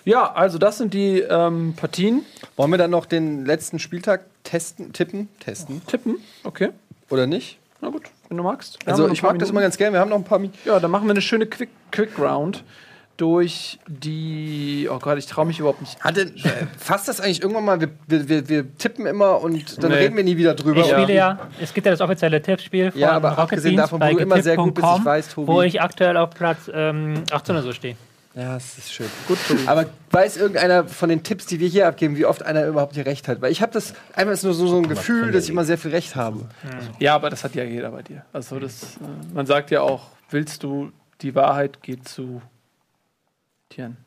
Ja, 0.06 0.32
also 0.34 0.58
das 0.58 0.78
sind 0.78 0.94
die 0.94 1.20
ähm, 1.20 1.74
Partien. 1.76 2.24
Wollen 2.56 2.72
wir 2.72 2.78
dann 2.78 2.92
noch 2.92 3.06
den 3.08 3.46
letzten 3.46 3.80
Spieltag 3.80 4.22
testen, 4.44 4.94
tippen, 4.94 5.30
testen 5.40 5.86
Tippen, 5.88 6.18
okay. 6.44 6.70
oder 7.10 7.26
nicht? 7.28 7.58
Na 7.82 7.90
gut, 7.90 8.04
wenn 8.30 8.38
du 8.38 8.44
magst. 8.44 8.78
Wir 8.86 8.94
Also 8.94 9.10
ich 9.10 9.22
mag 9.24 9.38
das 9.40 9.50
immer 9.50 9.60
Minuten. 9.60 9.64
ganz 9.66 9.78
gerne. 9.78 9.94
Wir 9.94 10.00
haben 10.00 10.10
noch 10.10 10.18
ein 10.18 10.24
paar 10.24 10.40
Minuten. 10.40 10.58
Ja, 10.64 10.80
dann 10.80 10.92
machen 10.92 11.06
wir 11.08 11.12
eine 11.12 11.22
schöne 11.22 11.46
Quick, 11.48 11.70
Quick 11.92 12.18
Round 12.20 12.64
durch 13.18 13.80
die. 13.88 14.88
Oh 14.92 15.00
Gott, 15.00 15.18
ich 15.18 15.26
traue 15.26 15.46
mich 15.46 15.60
überhaupt 15.60 15.82
nicht. 15.82 16.00
Hatte, 16.04 16.22
äh, 16.22 16.32
fasst 16.78 17.08
das 17.08 17.20
eigentlich 17.22 17.42
irgendwann 17.42 17.66
mal? 17.66 17.82
Wir, 17.82 17.90
wir, 18.08 18.30
wir, 18.30 18.50
wir 18.50 18.78
tippen 18.78 19.06
immer 19.06 19.42
und 19.42 19.82
dann 19.84 19.92
Nee. 19.92 19.98
reden 19.98 20.18
wir 20.18 20.24
nie 20.24 20.38
wieder 20.38 20.54
drüber. 20.54 20.82
Ich 20.82 20.88
spiele 20.88 21.14
ja, 21.14 21.40
es 21.62 21.74
gibt 21.74 21.86
ja 21.86 21.92
das 21.92 22.02
offizielle 22.02 22.42
Tippspiel 22.42 22.92
von 22.92 23.00
Ja, 23.02 23.12
aber 23.12 23.30
Rocket 23.30 23.44
abgesehen 23.44 23.76
Beans 23.76 23.86
davon, 23.90 24.00
bei 24.00 24.12
wo 24.12 24.18
du 24.18 24.24
immer 24.24 24.42
sehr 24.42 24.56
gut 24.58 24.74
bist, 24.76 24.88
ich 25.00 25.06
weiß, 25.06 25.30
Tobi. 25.34 25.48
wo 25.48 25.62
ich 25.62 25.82
aktuell 25.82 26.18
auf 26.18 26.32
Platz 26.32 26.70
ähm, 26.74 27.24
18 27.32 27.56
oder 27.56 27.64
so 27.64 27.72
stehe. 27.72 27.96
Ja, 28.36 28.56
das 28.56 28.78
ist 28.78 28.92
schön. 28.94 29.08
Gut, 29.30 29.38
aber 29.66 29.86
weiß 30.12 30.36
irgendeiner 30.36 30.88
von 30.90 31.08
den 31.08 31.24
Tipps, 31.24 31.46
die 31.46 31.62
wir 31.62 31.70
hier 31.70 31.88
abgeben, 31.88 32.18
wie 32.18 32.26
oft 32.26 32.44
einer 32.44 32.66
überhaupt 32.68 32.96
hier 32.96 33.06
recht 33.06 33.30
hat? 33.30 33.42
Weil 33.42 33.52
ich 33.52 33.62
habe 33.62 33.72
das 33.72 33.94
einmal 34.14 34.34
ist 34.34 34.44
nur 34.44 34.54
so, 34.54 34.68
so 34.68 34.78
ein 34.78 34.90
Gefühl, 34.90 35.32
dass 35.32 35.46
ich 35.46 35.52
immer 35.52 35.64
sehr 35.64 35.78
viel 35.78 35.92
Recht 35.92 36.18
habe. 36.18 36.50
Ja, 37.00 37.16
aber 37.16 37.30
das 37.30 37.46
hat 37.46 37.56
ja 37.56 37.64
jeder 37.64 37.92
bei 37.92 38.02
dir. 38.02 38.26
Also 38.34 38.60
das, 38.60 38.98
äh, 38.98 39.34
man 39.34 39.46
sagt 39.46 39.72
ja 39.72 39.82
auch, 39.82 40.08
willst 40.30 40.64
du 40.64 40.92
die 41.22 41.34
Wahrheit, 41.34 41.82
geht 41.82 42.10
zu 42.10 42.42
Tieren. 43.70 43.98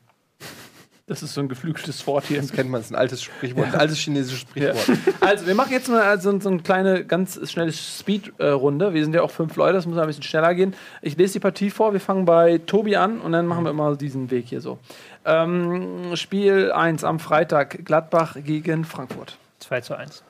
Das 1.09 1.23
ist 1.23 1.33
so 1.33 1.41
ein 1.41 1.49
geflügeltes 1.49 2.05
Wort 2.05 2.25
hier. 2.25 2.39
Das 2.39 2.51
kennt 2.51 2.69
man, 2.69 2.81
das 2.81 2.85
ist 2.85 2.91
ein 2.91 2.95
altes 2.99 3.23
Sprichwort, 3.23 3.73
ein 3.73 3.75
altes 3.79 3.97
chinesisches 3.97 4.45
Ja. 4.53 4.75
Sprichwort. 4.75 4.99
Also, 5.21 5.47
wir 5.47 5.55
machen 5.55 5.71
jetzt 5.71 5.89
mal 5.89 6.21
so, 6.21 6.39
so 6.39 6.49
eine 6.49 6.59
kleine, 6.59 7.03
ganz 7.03 7.49
schnelle 7.49 7.71
Speed-Runde. 7.71 8.93
wir 8.93 9.03
sind 9.03 9.15
ja 9.15 9.23
auch 9.23 9.31
fünf 9.31 9.55
Leute, 9.55 9.73
das 9.73 9.87
muss 9.87 9.97
ein 9.97 10.05
bisschen 10.05 10.21
schneller 10.21 10.53
gehen. 10.53 10.75
Ich 11.01 11.17
lese 11.17 11.33
die 11.33 11.39
Partie 11.39 11.71
vor, 11.71 11.93
wir 11.93 11.99
fangen 11.99 12.25
bei 12.25 12.59
Tobi 12.59 12.95
an 12.95 13.21
und 13.21 13.31
dann 13.31 13.47
machen 13.47 13.63
wir 13.63 13.71
immer 13.71 13.95
diesen 13.95 14.29
Weg 14.29 14.45
hier 14.49 14.61
so. 14.61 14.77
Ähm, 15.25 16.15
Spiel 16.15 16.71
1 16.71 17.03
am 17.03 17.19
Freitag, 17.19 17.85
Gladbach 17.85 18.37
gegen 18.43 18.85
Frankfurt. 18.85 19.37
2 19.61 19.81
zu 19.81 19.95
1. 19.95 20.23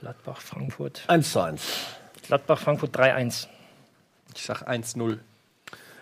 Gladbach, 0.00 0.40
Frankfurt. 0.40 1.02
1 1.08 1.32
zu 1.32 1.40
1. 1.40 1.62
Gladbach, 2.26 2.58
Frankfurt 2.58 2.96
3-1. 2.96 3.46
Ich 4.34 4.42
sag 4.42 4.66
1-0. 4.66 5.18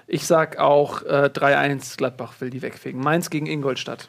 Ich 0.06 0.26
sag 0.26 0.58
auch 0.58 1.02
äh, 1.02 1.30
3-1, 1.32 1.96
Gladbach 1.96 2.34
will 2.40 2.50
die 2.50 2.62
wegfegen. 2.62 3.00
Mainz 3.00 3.30
gegen 3.30 3.46
Ingolstadt. 3.46 4.08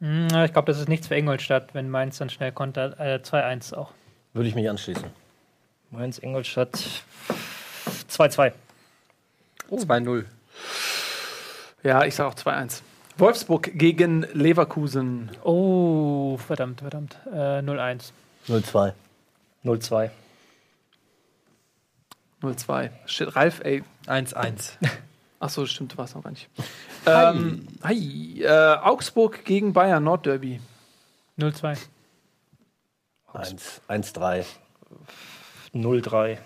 Hm, 0.00 0.28
Ich 0.44 0.52
glaube, 0.52 0.66
das 0.66 0.78
ist 0.78 0.88
nichts 0.88 1.08
für 1.08 1.14
Ingolstadt, 1.16 1.74
wenn 1.74 1.88
Mainz 1.90 2.18
dann 2.18 2.28
schnell 2.30 2.52
kontert. 2.52 2.98
Äh, 3.00 3.20
2-1 3.22 3.74
auch. 3.74 3.92
Würde 4.34 4.48
ich 4.48 4.54
mich 4.54 4.68
anschließen. 4.68 5.04
Mainz, 5.90 6.18
Ingolstadt 6.18 6.76
2-2. 8.10 8.52
2-0. 9.70 10.24
Ja, 11.82 12.04
ich 12.04 12.14
sag 12.14 12.26
auch 12.26 12.34
2-1. 12.34 12.82
Wolfsburg 13.16 13.70
gegen 13.74 14.22
Leverkusen. 14.32 15.30
Oh, 15.44 16.36
verdammt, 16.36 16.80
verdammt. 16.80 17.16
Äh, 17.32 17.60
0-1. 17.60 18.10
0-2. 18.48 18.92
0-2. 19.64 20.10
0-2. 22.44 22.90
Shit, 23.06 23.34
Ralf, 23.36 23.60
ey. 23.64 23.82
1-1. 24.06 24.72
Achso, 25.40 25.66
stimmt, 25.66 25.96
war 25.98 26.04
es 26.06 26.14
noch 26.14 26.22
gar 26.22 26.30
nicht. 26.30 26.48
Ähm, 27.06 27.66
hi. 27.82 28.42
Äh, 28.42 28.76
Augsburg 28.76 29.44
gegen 29.44 29.72
Bayern, 29.72 30.04
Nordderby. 30.04 30.60
0-2. 31.38 31.76
1, 33.32 33.80
1-3. 33.88 34.44
0-3. 35.74 36.38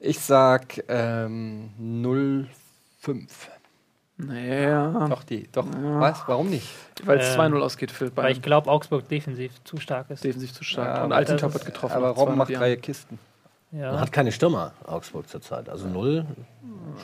Ich 0.00 0.20
sag 0.20 0.82
ähm, 0.88 1.70
0-5. 1.80 3.28
Naja, 4.20 5.06
Doch, 5.08 5.22
die. 5.22 5.46
Doch. 5.52 5.64
Was? 5.72 6.24
Warum 6.26 6.50
nicht? 6.50 6.68
weil 7.04 7.18
es 7.20 7.34
Ähm, 7.36 7.40
2-0 7.54 7.60
ausgeht 7.60 7.92
für 7.92 8.06
Weil 8.06 8.10
Bayern. 8.10 8.32
ich 8.32 8.42
glaube, 8.42 8.68
Augsburg 8.68 9.08
defensiv 9.08 9.52
zu 9.62 9.76
stark 9.76 10.10
ist. 10.10 10.24
defensiv 10.24 10.52
zu 10.52 10.64
stark. 10.64 10.96
Ja, 10.96 11.04
und 11.04 11.10
das 11.10 11.40
hat 11.42 11.64
getroffen. 11.64 11.94
Aber 11.94 12.08
Robben 12.08 12.34
200 12.34 12.36
macht 12.36 12.50
drei 12.60 12.74
Kisten. 12.76 13.18
Man 13.70 13.80
Ja. 13.82 14.00
hat 14.00 14.12
keine 14.12 14.32
Stürmer, 14.32 14.72
Augsburg 14.86 15.28
zurzeit. 15.28 15.68
Also 15.68 15.86
0. 15.88 16.24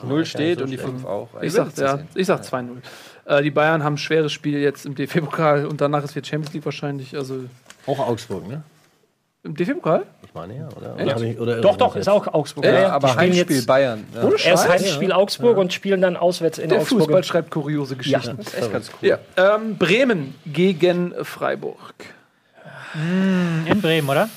0 0.03 0.25
steht 0.25 0.57
so 0.57 0.63
und 0.65 0.71
die 0.71 0.77
schlecht. 0.77 0.89
5 0.91 1.05
auch. 1.05 1.29
Ich 1.41 1.53
sag, 1.53 1.77
ja, 1.77 1.99
ich 2.15 2.25
sag 2.25 2.41
2-0. 2.43 2.77
Äh, 3.25 3.43
die 3.43 3.51
Bayern 3.51 3.83
haben 3.83 3.93
ein 3.95 3.97
schweres 3.97 4.31
Spiel 4.31 4.59
jetzt 4.59 4.85
im 4.85 4.95
DFB-Pokal 4.95 5.65
und 5.67 5.79
danach 5.79 6.03
ist 6.03 6.15
wieder 6.15 6.25
Champions 6.25 6.53
League 6.53 6.65
wahrscheinlich. 6.65 7.15
Also 7.15 7.45
Auch 7.85 7.99
Augsburg, 7.99 8.47
ne? 8.47 8.63
im 9.43 9.55
DFB-Pokal? 9.55 10.07
Ich 10.25 10.33
meine 10.33 10.57
ja, 10.57 10.67
oder? 10.75 10.95
Oder, 10.95 11.21
ich, 11.21 11.39
oder 11.39 11.61
Doch, 11.61 11.71
ich 11.73 11.77
doch, 11.77 11.95
ist 11.95 12.09
auch 12.09 12.25
Augsburg. 12.33 12.65
Ja, 12.65 12.73
Ja, 12.73 12.89
aber 12.89 13.15
Heimspiel 13.15 13.61
Bayern. 13.63 14.03
Ja. 14.15 14.23
Ohne 14.23 14.35
erst. 14.43 14.67
Heimspiel 14.67 15.11
Augsburg 15.11 15.57
und 15.57 15.71
spielen 15.71 16.01
dann 16.01 16.17
auswärts 16.17 16.57
in 16.57 16.69
Der 16.69 16.79
Augsburg. 16.79 17.01
Fußball 17.03 17.23
schreibt 17.23 17.51
kuriose 17.51 17.95
Geschichten. 17.95 18.37
Das 18.37 18.47
ist 18.47 18.57
echt 18.57 18.71
ganz 18.73 18.91
cool. 19.01 19.07
Ja. 19.09 19.19
Ähm, 19.37 19.77
Bremen 19.77 20.33
gegen 20.47 21.13
Freiburg. 21.23 21.93
In 23.69 23.81
Bremen, 23.81 24.09
oder? 24.09 24.29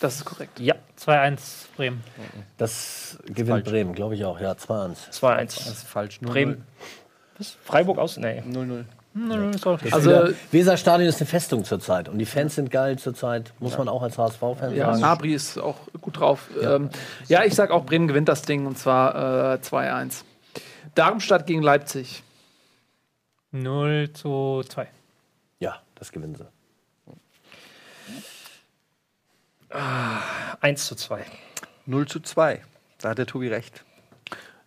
Das 0.00 0.16
ist 0.16 0.24
korrekt. 0.24 0.60
Ja, 0.60 0.76
2-1 0.98 1.66
Bremen. 1.76 2.04
Das 2.56 3.18
gewinnt 3.26 3.64
Bremen, 3.64 3.94
glaube 3.94 4.14
ich 4.14 4.24
auch. 4.24 4.40
Ja, 4.40 4.52
2-1. 4.52 5.10
2-1. 5.12 5.44
Das 5.44 5.66
ist 5.66 5.82
falsch. 5.88 6.20
0-0. 6.22 6.26
Bremen. 6.26 6.64
Was? 7.36 7.56
Freiburg 7.64 7.98
aus? 7.98 8.16
Nee. 8.16 8.42
0-0. 8.48 8.84
Hm, 9.14 9.50
ist 9.50 9.66
auch 9.66 9.80
Also, 9.90 10.14
Also, 10.14 10.34
Weserstadion 10.52 11.08
ist 11.08 11.20
eine 11.20 11.26
Festung 11.26 11.64
zurzeit. 11.64 12.08
Und 12.08 12.18
die 12.18 12.26
Fans 12.26 12.54
sind 12.54 12.70
geil 12.70 12.98
zurzeit. 12.98 13.52
Muss 13.58 13.76
man 13.76 13.88
auch 13.88 14.02
als 14.02 14.18
HSV-Fan 14.18 14.74
ja, 14.74 14.86
sagen. 14.86 15.00
Nabri 15.00 15.34
ist 15.34 15.58
auch 15.58 15.76
gut 16.00 16.20
drauf. 16.20 16.48
Ja, 16.60 16.76
ähm, 16.76 16.90
ja 17.26 17.44
ich 17.44 17.54
sag 17.54 17.70
auch, 17.70 17.84
Bremen 17.84 18.06
gewinnt 18.06 18.28
das 18.28 18.42
Ding 18.42 18.66
und 18.66 18.78
zwar 18.78 19.54
äh, 19.54 19.58
2-1. 19.58 20.22
Darmstadt 20.94 21.46
gegen 21.46 21.62
Leipzig. 21.62 22.22
0 23.50 24.10
zu 24.12 24.62
2. 24.68 24.86
Ja, 25.58 25.76
das 25.94 26.12
gewinnen 26.12 26.34
sie. 26.34 26.46
1 29.70 30.86
zu 30.86 30.94
2. 30.94 31.24
0 31.86 32.06
zu 32.06 32.20
2. 32.20 32.62
Da 33.00 33.10
hat 33.10 33.18
der 33.18 33.26
Tobi 33.26 33.48
recht. 33.48 33.84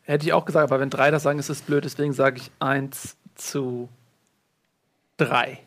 Hätte 0.03 0.25
ich 0.25 0.33
auch 0.33 0.45
gesagt, 0.45 0.71
aber 0.71 0.79
wenn 0.79 0.89
drei 0.89 1.11
das 1.11 1.23
sagen, 1.23 1.39
ist 1.39 1.49
es 1.49 1.61
blöd. 1.61 1.85
Deswegen 1.85 2.13
sage 2.13 2.37
ich 2.37 2.51
1 2.59 3.15
zu 3.35 3.89
3. 5.17 5.59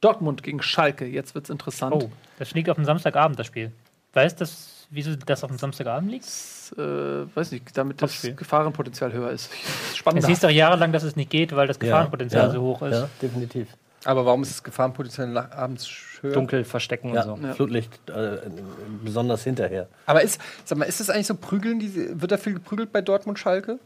Dortmund 0.00 0.42
gegen 0.42 0.62
Schalke. 0.62 1.06
Jetzt 1.06 1.34
wird's 1.34 1.50
interessant. 1.50 1.94
Oh, 1.94 2.10
das 2.38 2.52
liegt 2.54 2.68
auf 2.68 2.76
dem 2.76 2.84
Samstagabend, 2.84 3.38
das 3.38 3.46
Spiel. 3.46 3.72
Weißt 4.12 4.40
du, 4.40 4.46
wieso 4.90 5.14
das 5.16 5.44
auf 5.44 5.50
dem 5.50 5.58
Samstagabend 5.58 6.10
liegt? 6.10 6.24
Das, 6.24 6.74
äh, 6.78 7.36
weiß 7.36 7.52
nicht, 7.52 7.76
damit 7.76 8.00
das 8.00 8.12
Topspiel. 8.12 8.34
Gefahrenpotenzial 8.34 9.12
höher 9.12 9.30
ist. 9.30 9.50
Es 9.90 9.96
Spannender. 9.96 10.28
hieß 10.28 10.40
doch 10.40 10.50
jahrelang, 10.50 10.92
dass 10.92 11.02
es 11.02 11.16
nicht 11.16 11.30
geht, 11.30 11.56
weil 11.56 11.66
das 11.66 11.78
Gefahrenpotenzial 11.78 12.46
ja, 12.48 12.52
so 12.52 12.60
hoch 12.60 12.82
ist. 12.82 12.92
Ja, 12.92 13.08
definitiv. 13.20 13.68
Aber 14.06 14.24
warum 14.24 14.42
ist 14.42 14.52
das 14.52 14.62
Gefahrenpotenzial 14.62 15.26
nach 15.28 15.50
abends 15.50 15.88
höher? 16.20 16.32
Dunkel 16.32 16.64
verstecken 16.64 17.12
Ja, 17.12 17.24
und 17.24 17.40
so. 17.42 17.46
Ja. 17.48 17.54
Flutlicht, 17.54 17.90
äh, 18.08 18.38
besonders 19.04 19.42
hinterher. 19.42 19.88
Aber 20.06 20.22
ist, 20.22 20.40
sag 20.64 20.78
mal, 20.78 20.84
ist 20.84 21.00
das 21.00 21.10
eigentlich 21.10 21.26
so 21.26 21.34
prügeln? 21.34 21.80
Die, 21.80 22.20
wird 22.20 22.30
da 22.30 22.36
viel 22.38 22.54
geprügelt 22.54 22.92
bei 22.92 23.02
Dortmund 23.02 23.38
Schalke? 23.38 23.78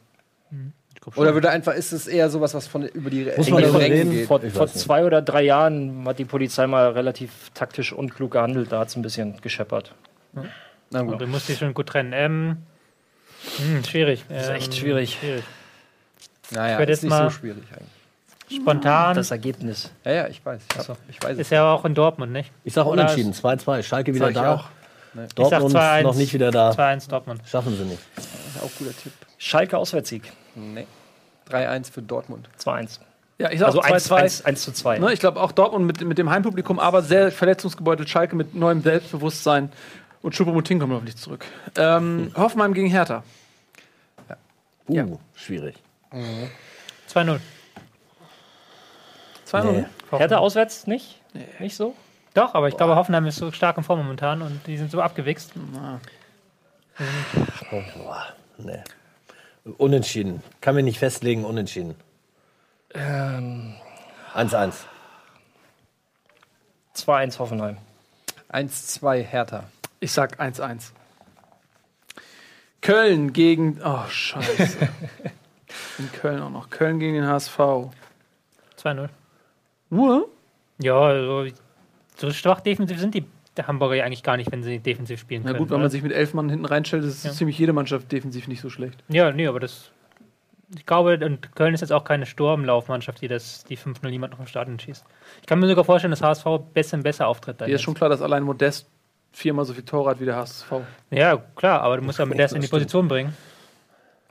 Ich 0.50 1.14
schon. 1.14 1.22
Oder 1.22 1.32
wird 1.34 1.44
da 1.46 1.48
einfach, 1.48 1.72
ist 1.72 1.92
es 1.92 2.06
eher 2.06 2.28
sowas, 2.28 2.52
was 2.52 2.66
von 2.66 2.82
über 2.88 3.08
die 3.08 3.30
Muss 3.36 3.48
man 3.48 3.62
darüber 3.62 3.80
reden? 3.80 4.10
geht? 4.10 4.26
Vor, 4.26 4.44
Ich 4.44 4.52
vor 4.52 4.66
zwei 4.68 5.06
oder 5.06 5.22
drei 5.22 5.42
Jahren 5.42 6.04
hat 6.06 6.18
die 6.18 6.26
Polizei 6.26 6.66
mal 6.66 6.90
relativ 6.90 7.50
taktisch 7.54 7.92
unklug 7.94 8.32
gehandelt. 8.32 8.70
Da 8.72 8.80
hat 8.80 8.88
es 8.88 8.96
ein 8.96 9.02
bisschen 9.02 9.40
gescheppert. 9.40 9.94
Na 10.90 11.02
Du 11.02 11.16
gut. 11.16 11.26
musst 11.28 11.48
dich 11.48 11.56
schon 11.58 11.72
gut 11.72 11.86
trennen. 11.86 12.12
Ähm, 12.14 12.56
hm, 13.56 13.84
schwierig. 13.84 14.24
ist 14.28 14.48
ähm, 14.50 14.54
echt 14.56 14.74
schwierig. 14.76 15.16
Naja, 16.50 16.78
werd 16.78 16.90
ist 16.90 16.96
jetzt 16.98 17.02
nicht 17.04 17.10
mal- 17.10 17.30
so 17.30 17.38
schwierig 17.38 17.64
eigentlich. 17.72 17.88
Spontan 18.50 19.14
Das 19.16 19.30
Ergebnis. 19.30 19.90
Ja, 20.04 20.12
ja, 20.12 20.26
ich 20.28 20.44
weiß. 20.44 20.60
Ich, 20.80 20.88
hab, 20.88 20.96
ich 21.08 21.22
weiß 21.22 21.32
es. 21.32 21.38
ist 21.38 21.50
ja 21.50 21.70
auch 21.72 21.84
in 21.84 21.94
Dortmund, 21.94 22.32
nicht? 22.32 22.50
Ich 22.64 22.74
sage 22.74 22.88
unentschieden, 22.88 23.32
2-2. 23.32 23.82
Schalke 23.82 24.14
wieder 24.14 24.32
da. 24.32 24.54
auch. 24.54 24.64
Dortmund 25.34 25.72
Ich 25.72 25.72
sag 25.72 25.98
2-1. 25.98 26.02
noch 26.02 26.14
nicht 26.14 26.32
wieder 26.32 26.50
da. 26.50 26.70
2-1 26.70 27.08
Dortmund. 27.08 27.42
Schaffen 27.46 27.76
sie 27.76 27.84
nicht. 27.84 28.02
Auch 28.62 28.70
guter 28.78 28.96
Tipp. 28.96 29.12
Schalke 29.38 29.78
Auswärtssieg. 29.78 30.32
Nee. 30.54 30.86
3-1 31.50 31.90
für 31.92 32.02
Dortmund. 32.02 32.48
2-1. 32.62 33.00
Ja, 33.38 33.50
ich 33.50 33.58
sag 33.58 33.68
Also 33.68 33.80
auch 33.80 33.84
1, 33.84 34.10
2-2. 34.10 34.14
1, 34.16 34.44
1 34.44 34.62
zu 34.62 34.72
2. 34.72 34.98
Ne, 34.98 35.12
ich 35.12 35.20
glaube 35.20 35.40
auch 35.40 35.50
Dortmund 35.52 35.86
mit, 35.86 36.00
mit 36.02 36.18
dem 36.18 36.30
Heimpublikum, 36.30 36.78
aber 36.78 37.02
sehr 37.02 37.32
verletzungsgebeutelt. 37.32 38.08
Schalke 38.08 38.36
mit 38.36 38.54
neuem 38.54 38.82
Selbstbewusstsein. 38.82 39.72
Und 40.22 40.34
Choupo-Moting 40.34 40.78
kommt 40.78 40.92
hoffentlich 40.92 41.16
zurück. 41.16 41.46
Ähm, 41.76 42.30
Hoffenheim 42.36 42.74
gegen 42.74 42.88
Hertha. 42.88 43.22
Uh, 44.28 44.34
Ja. 44.94 45.06
schwierig. 45.34 45.76
2-0. 47.08 47.38
2-0. 49.50 49.72
Nee. 49.72 49.84
Hertha 50.12 50.38
auswärts 50.38 50.86
nicht? 50.86 51.20
Nicht 51.58 51.76
so? 51.76 51.94
Doch, 52.34 52.54
aber 52.54 52.68
ich 52.68 52.76
glaube, 52.76 52.96
Hoffenheim 52.96 53.26
ist 53.26 53.36
so 53.36 53.50
stark 53.50 53.76
in 53.76 53.82
Form 53.82 53.98
momentan 53.98 54.42
und 54.42 54.66
die 54.66 54.76
sind 54.76 54.90
so 54.90 55.00
abgewichst. 55.00 55.52
Oh, 57.72 57.82
boah, 57.96 58.26
nee. 58.58 58.82
Unentschieden. 59.78 60.42
Kann 60.60 60.74
mir 60.74 60.82
nicht 60.82 60.98
festlegen, 60.98 61.44
unentschieden. 61.44 61.96
Ähm, 62.94 63.74
1-1. 64.34 64.74
2-1 66.96 67.38
Hoffenheim. 67.38 67.78
1-2 68.52 69.22
Hertha. 69.22 69.64
Ich 70.00 70.12
sag 70.12 70.40
1-1. 70.40 70.90
Köln 72.80 73.32
gegen. 73.32 73.80
Oh, 73.84 74.06
Scheiße. 74.08 74.88
In 75.98 76.12
Köln 76.12 76.42
auch 76.42 76.50
noch. 76.50 76.70
Köln 76.70 76.98
gegen 76.98 77.14
den 77.14 77.26
HSV. 77.26 77.58
2-0. 78.78 79.08
Nur? 79.90 80.28
Ja, 80.80 80.98
also, 80.98 81.46
so 82.16 82.30
schwach 82.32 82.60
defensiv 82.60 82.98
sind 82.98 83.14
die 83.14 83.24
Hamburger 83.66 83.96
ja 83.96 84.04
eigentlich 84.04 84.22
gar 84.22 84.36
nicht, 84.38 84.50
wenn 84.52 84.62
sie 84.62 84.78
defensiv 84.78 85.20
spielen 85.20 85.42
Na 85.44 85.50
können. 85.50 85.58
gut, 85.58 85.68
wenn 85.70 85.74
oder? 85.74 85.82
man 85.82 85.90
sich 85.90 86.02
mit 86.02 86.12
elf 86.12 86.32
Mann 86.32 86.48
hinten 86.48 86.64
reinstellt, 86.64 87.04
ist 87.04 87.24
Ja. 87.24 87.32
ziemlich 87.32 87.58
jede 87.58 87.72
Mannschaft 87.74 88.10
defensiv 88.10 88.48
nicht 88.48 88.60
so 88.62 88.70
schlecht. 88.70 89.02
Ja, 89.08 89.32
nee, 89.32 89.46
aber 89.46 89.60
das. 89.60 89.90
Ich 90.74 90.86
glaube, 90.86 91.18
und 91.26 91.54
Köln 91.56 91.74
ist 91.74 91.80
jetzt 91.80 91.92
auch 91.92 92.04
keine 92.04 92.26
Sturmlaufmannschaft, 92.26 93.20
die 93.20 93.28
das, 93.28 93.64
die 93.64 93.76
5-0 93.76 94.08
niemand 94.08 94.32
noch 94.32 94.40
im 94.40 94.46
Stadion 94.46 94.78
schießt. 94.78 95.04
Ich 95.40 95.46
kann 95.46 95.58
mir 95.58 95.66
sogar 95.66 95.84
vorstellen, 95.84 96.12
dass 96.12 96.22
HSV 96.22 96.44
besser 96.72 96.96
und 96.96 97.02
besser 97.02 97.26
auftritt. 97.26 97.60
Dir 97.60 97.64
ist 97.64 97.70
jetzt. 97.72 97.82
schon 97.82 97.94
klar, 97.94 98.08
dass 98.08 98.22
allein 98.22 98.44
Modest 98.44 98.88
viermal 99.32 99.64
so 99.64 99.74
viel 99.74 99.82
Tore 99.84 100.10
hat 100.10 100.20
wie 100.20 100.26
der 100.26 100.36
HSV. 100.36 100.72
Ja, 101.10 101.36
klar, 101.56 101.82
aber 101.82 101.96
du 101.96 102.04
musst 102.04 102.20
ja 102.20 102.24
Modest 102.26 102.54
in 102.54 102.60
die. 102.62 102.68
Position 102.68 103.08
bringen. 103.08 103.34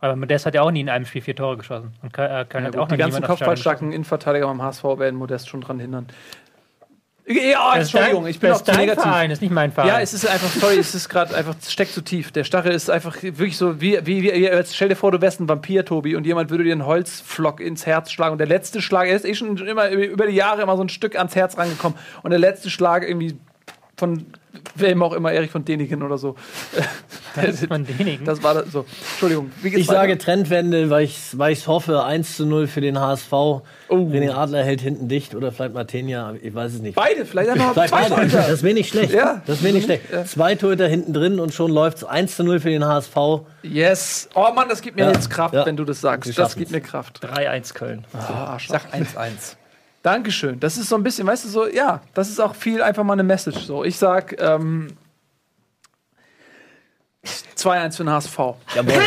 Aber 0.01 0.15
Modest 0.15 0.45
hat 0.45 0.53
ja 0.55 0.61
auch 0.61 0.71
nie 0.71 0.81
in 0.81 0.89
einem 0.89 1.05
Spiel 1.05 1.21
vier 1.21 1.35
Tore 1.35 1.57
geschossen. 1.57 1.93
Und 2.01 2.13
Köln, 2.13 2.31
äh, 2.31 2.45
Köln 2.45 2.63
Ja, 2.63 2.67
hat 2.67 2.73
gut, 2.75 2.81
auch 2.83 2.87
die 2.87 2.97
ganzen 2.97 3.23
kopfballstarken 3.23 3.91
Innenverteidiger 3.91 4.47
beim 4.47 4.61
HSV 4.61 4.83
werden 4.97 5.15
Modest 5.17 5.49
schon 5.49 5.61
dran 5.61 5.79
hindern. 5.79 6.07
Ja, 7.31 7.75
Das 7.75 7.93
Entschuldigung, 7.93 8.23
dein- 8.23 8.31
ich 8.31 8.39
bin 8.39 8.51
auch 8.51 8.61
zu 8.63 8.71
negativ. 8.71 9.03
Verein, 9.03 9.29
ist 9.29 9.39
nicht 9.43 9.51
mein 9.53 9.71
Verein. 9.71 9.87
Ja, 9.89 9.99
es 9.99 10.15
ist 10.15 10.25
einfach, 10.27 10.49
sorry, 10.49 10.77
es 10.79 10.95
ist 10.95 11.09
gerade 11.09 11.35
einfach, 11.35 11.53
steckt 11.67 11.91
zu 11.91 12.01
tief. 12.01 12.31
Der 12.31 12.43
Stachel 12.43 12.71
ist 12.71 12.89
einfach 12.89 13.21
wirklich 13.21 13.55
so, 13.55 13.79
wie, 13.79 13.99
wie, 14.03 14.23
wie 14.23 14.29
jetzt 14.31 14.75
stell 14.75 14.89
dir 14.89 14.95
vor, 14.95 15.11
du 15.11 15.21
wärst 15.21 15.39
ein 15.39 15.47
Vampir, 15.47 15.85
Tobi, 15.85 16.15
und 16.15 16.25
jemand 16.25 16.49
würde 16.49 16.63
dir 16.63 16.71
einen 16.71 16.87
Holzflock 16.87 17.59
ins 17.59 17.85
Herz 17.85 18.11
schlagen. 18.11 18.31
Und 18.31 18.39
der 18.39 18.47
letzte 18.47 18.81
Schlag, 18.81 19.07
er 19.07 19.15
ist 19.15 19.25
eh 19.25 19.35
schon 19.35 19.57
immer 19.57 19.89
über 19.91 20.25
die 20.25 20.33
Jahre 20.35 20.63
immer 20.63 20.75
so 20.75 20.81
ein 20.83 20.89
Stück 20.89 21.15
ans 21.19 21.35
Herz 21.35 21.55
rangekommen. 21.55 21.95
Und 22.23 22.31
der 22.31 22.39
letzte 22.39 22.71
Schlag 22.71 23.07
irgendwie 23.07 23.37
von 23.99 24.25
wem 24.75 25.03
auch 25.03 25.13
immer, 25.13 25.31
Erich 25.31 25.51
von 25.51 25.63
Däniken 25.63 26.01
oder 26.03 26.17
so. 26.17 26.35
Das 27.35 27.61
ist 27.61 27.67
von 27.67 27.85
Däniken. 27.85 28.25
Das 28.25 28.41
war 28.41 28.55
das 28.55 28.71
so. 28.71 28.85
Entschuldigung, 29.11 29.51
Ich 29.63 29.85
sage 29.85 30.13
weiter? 30.13 30.17
Trendwende, 30.19 30.89
weil 30.89 31.03
ich 31.05 31.15
es 31.37 31.67
hoffe, 31.67 32.03
1 32.03 32.35
zu 32.37 32.45
0 32.47 32.65
für 32.65 32.81
den 32.81 32.99
HSV. 32.99 33.31
Oh. 33.31 33.61
René 33.89 34.31
Adler 34.33 34.63
hält 34.63 34.81
hinten 34.81 35.07
dicht 35.07 35.35
oder 35.35 35.51
vielleicht 35.51 35.75
Martenia, 35.75 36.33
ich 36.41 36.53
weiß 36.53 36.73
es 36.73 36.81
nicht. 36.81 36.95
Beide, 36.95 37.25
vielleicht 37.25 37.51
einfach 37.51 37.67
noch 37.67 37.73
Vielleicht 37.73 37.89
zwei 37.93 38.01
beide. 38.01 38.15
Torhüter. 38.15 38.45
Das 38.49 38.63
wäre 38.63 38.73
nicht 38.73 38.89
schlecht. 38.89 39.13
Ja. 39.13 39.43
Das 39.45 39.61
wäre 39.61 39.73
nicht 39.75 39.83
schlecht. 39.85 40.03
Zwei 40.27 40.55
Torhüter 40.55 40.87
hinten 40.87 41.13
drin 41.13 41.39
und 41.39 41.53
schon 41.53 41.71
läuft 41.71 41.97
es 41.99 42.03
1 42.03 42.35
zu 42.35 42.43
0 42.43 42.59
für 42.59 42.71
den 42.71 42.83
HSV. 42.83 43.15
Yes. 43.61 44.27
Oh 44.33 44.47
Mann, 44.53 44.67
das 44.67 44.81
gibt 44.81 44.97
mir 44.97 45.03
Ja. 45.03 45.11
jetzt 45.11 45.29
Kraft, 45.29 45.53
Ja. 45.53 45.67
wenn 45.67 45.77
du 45.77 45.85
das 45.85 46.01
sagst. 46.01 46.35
Das 46.37 46.55
gibt 46.55 46.71
mir 46.71 46.81
Kraft. 46.81 47.23
3-1 47.23 47.75
Köln. 47.75 48.05
Sag 48.67 48.91
1-1. 48.91 49.55
Dankeschön. 50.01 50.59
Das 50.59 50.77
ist 50.77 50.89
so 50.89 50.95
ein 50.95 51.03
bisschen, 51.03 51.27
weißt 51.27 51.45
du, 51.45 51.49
so, 51.49 51.67
ja, 51.67 52.01
das 52.13 52.29
ist 52.29 52.39
auch 52.39 52.55
viel 52.55 52.81
einfach 52.81 53.03
mal 53.03 53.13
eine 53.13 53.23
Message. 53.23 53.59
So, 53.59 53.83
ich 53.83 53.97
sag 53.97 54.39
ähm, 54.41 54.95
2-1 57.57 57.97
für 57.97 58.03
den 58.05 58.11
HSV. 58.11 58.37
Jawohl. 58.75 59.03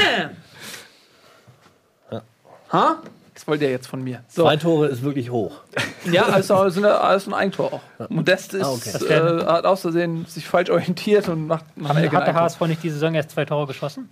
Ha? 2.73 2.97
Das 3.35 3.47
wollt 3.49 3.61
ihr 3.63 3.71
jetzt 3.71 3.87
von 3.87 4.03
mir. 4.05 4.23
So. 4.29 4.43
Zwei 4.45 4.57
Tore 4.57 4.87
ist 4.89 5.03
wirklich 5.03 5.31
hoch. 5.31 5.61
Ja, 6.05 6.25
also 6.25 6.69
da- 6.81 6.99
alles 6.99 7.27
ein 7.27 7.35
Eigentor 7.35 7.73
auch. 7.73 7.81
Modest 8.11 8.55
ist, 8.55 8.65
Ah, 8.65 8.71
okay. 8.73 8.91
Das 8.93 9.03
äh, 9.03 9.45
hat 9.47 9.65
auszusehen 9.65 10.27
sich 10.27 10.47
falsch 10.47 10.71
orientiert 10.71 11.29
und 11.29 11.47
macht 11.47 11.65
einer 11.79 11.89
Ecke 12.03 12.17
Hat 12.17 12.27
der 12.27 12.35
Eigentor. 12.35 12.43
HSV 12.43 12.61
nicht 12.63 12.83
diese 12.83 12.95
Saison 12.97 13.15
erst 13.15 13.31
zwei 13.31 13.45
Tore 13.45 13.67
geschossen? 13.67 14.09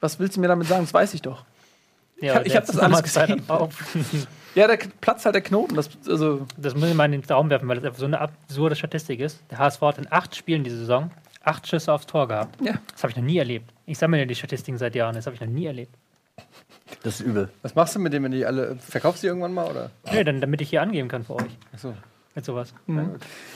Was 0.00 0.18
willst 0.18 0.36
du 0.36 0.40
mir 0.40 0.48
damit 0.48 0.66
sagen? 0.68 0.82
Das 0.84 0.92
weiß 0.92 1.14
ich 1.14 1.22
doch. 1.22 1.44
Ja, 2.20 2.40
ich 2.42 2.52
der 2.52 2.60
hab 2.60 2.66
das 2.66 2.76
hat 2.76 2.82
alles 2.84 3.02
gesehen. 3.02 3.42
Ja, 4.54 4.66
da 4.68 4.74
platzt 5.00 5.24
halt 5.24 5.34
der 5.34 5.42
Knoten. 5.42 5.74
Das, 5.74 5.90
also, 6.08 6.46
Das 6.56 6.74
muss 6.74 6.88
ich 6.88 6.94
mal 6.94 7.06
in 7.06 7.12
den 7.20 7.24
Raum 7.24 7.50
werfen, 7.50 7.68
weil 7.68 7.76
das 7.76 7.84
einfach 7.84 7.98
so 7.98 8.06
eine 8.06 8.20
absurde 8.20 8.76
Statistik 8.76 9.20
ist. 9.20 9.42
Der 9.50 9.58
HSV 9.58 9.80
hat 9.82 9.98
in 9.98 10.06
acht 10.10 10.34
Spielen 10.36 10.62
diese 10.64 10.78
Saison 10.78 11.10
acht 11.42 11.66
Schüsse 11.68 11.92
aufs 11.92 12.06
Tor 12.06 12.26
gehabt. 12.28 12.58
ja. 12.64 12.74
Das 12.92 13.02
habe 13.02 13.10
ich 13.10 13.16
noch 13.16 13.24
nie 13.24 13.38
erlebt. 13.38 13.70
Ich 13.86 13.98
sammle 13.98 14.18
ja 14.18 14.24
die 14.24 14.34
Statistiken 14.34 14.78
seit 14.78 14.94
Jahren, 14.94 15.14
das 15.14 15.26
habe 15.26 15.34
ich 15.34 15.40
noch 15.40 15.48
nie 15.48 15.66
erlebt. 15.66 15.94
Das 17.02 17.20
ist 17.20 17.26
übel. 17.26 17.48
Was 17.62 17.74
machst 17.74 17.94
du 17.94 17.98
mit 18.00 18.12
denen, 18.12 18.24
wenn 18.24 18.32
die 18.32 18.44
alle. 18.46 18.76
Verkaufst 18.76 19.22
du 19.22 19.26
die 19.26 19.28
irgendwann 19.28 19.52
mal? 19.52 19.66
Oder? 19.70 19.90
Nee, 20.10 20.24
dann, 20.24 20.40
damit 20.40 20.60
ich 20.62 20.70
hier 20.70 20.82
angeben 20.82 21.08
kann 21.08 21.22
für 21.24 21.34
euch. 21.36 21.50
Achso. 21.72 21.94
Mit 22.34 22.44
sowas. 22.44 22.74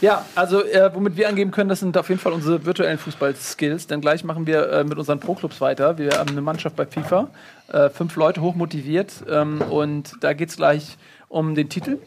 Ja, 0.01 0.25
also 0.37 0.65
äh, 0.65 0.95
womit 0.95 1.16
wir 1.16 1.29
angeben 1.29 1.51
können, 1.51 1.69
das 1.69 1.81
sind 1.81 1.97
auf 1.99 2.09
jeden 2.11 2.20
Fall 2.20 2.33
unsere 2.33 2.65
virtuellen 2.65 2.99
Fußball-Skills. 2.99 3.89
Denn 3.89 4.01
gleich 4.01 4.23
machen 4.23 4.47
wir 4.47 4.70
äh, 4.70 4.85
mit 4.85 4.99
unseren 4.99 5.19
Pro-Clubs 5.19 5.61
weiter. 5.61 5.99
Wir 5.99 6.12
haben 6.12 6.29
eine 6.31 6.43
Mannschaft 6.43 6.77
bei 6.77 6.87
FIFA, 6.87 7.29
äh, 7.69 7.90
fünf 7.90 8.16
Leute 8.16 8.40
hochmotiviert 8.40 9.24
ähm, 9.28 9.61
und 9.62 10.12
da 10.20 10.32
geht 10.32 10.49
es 10.49 10.57
gleich 10.57 10.97
um 11.28 11.55
den 11.55 11.69
Titel. 11.69 11.99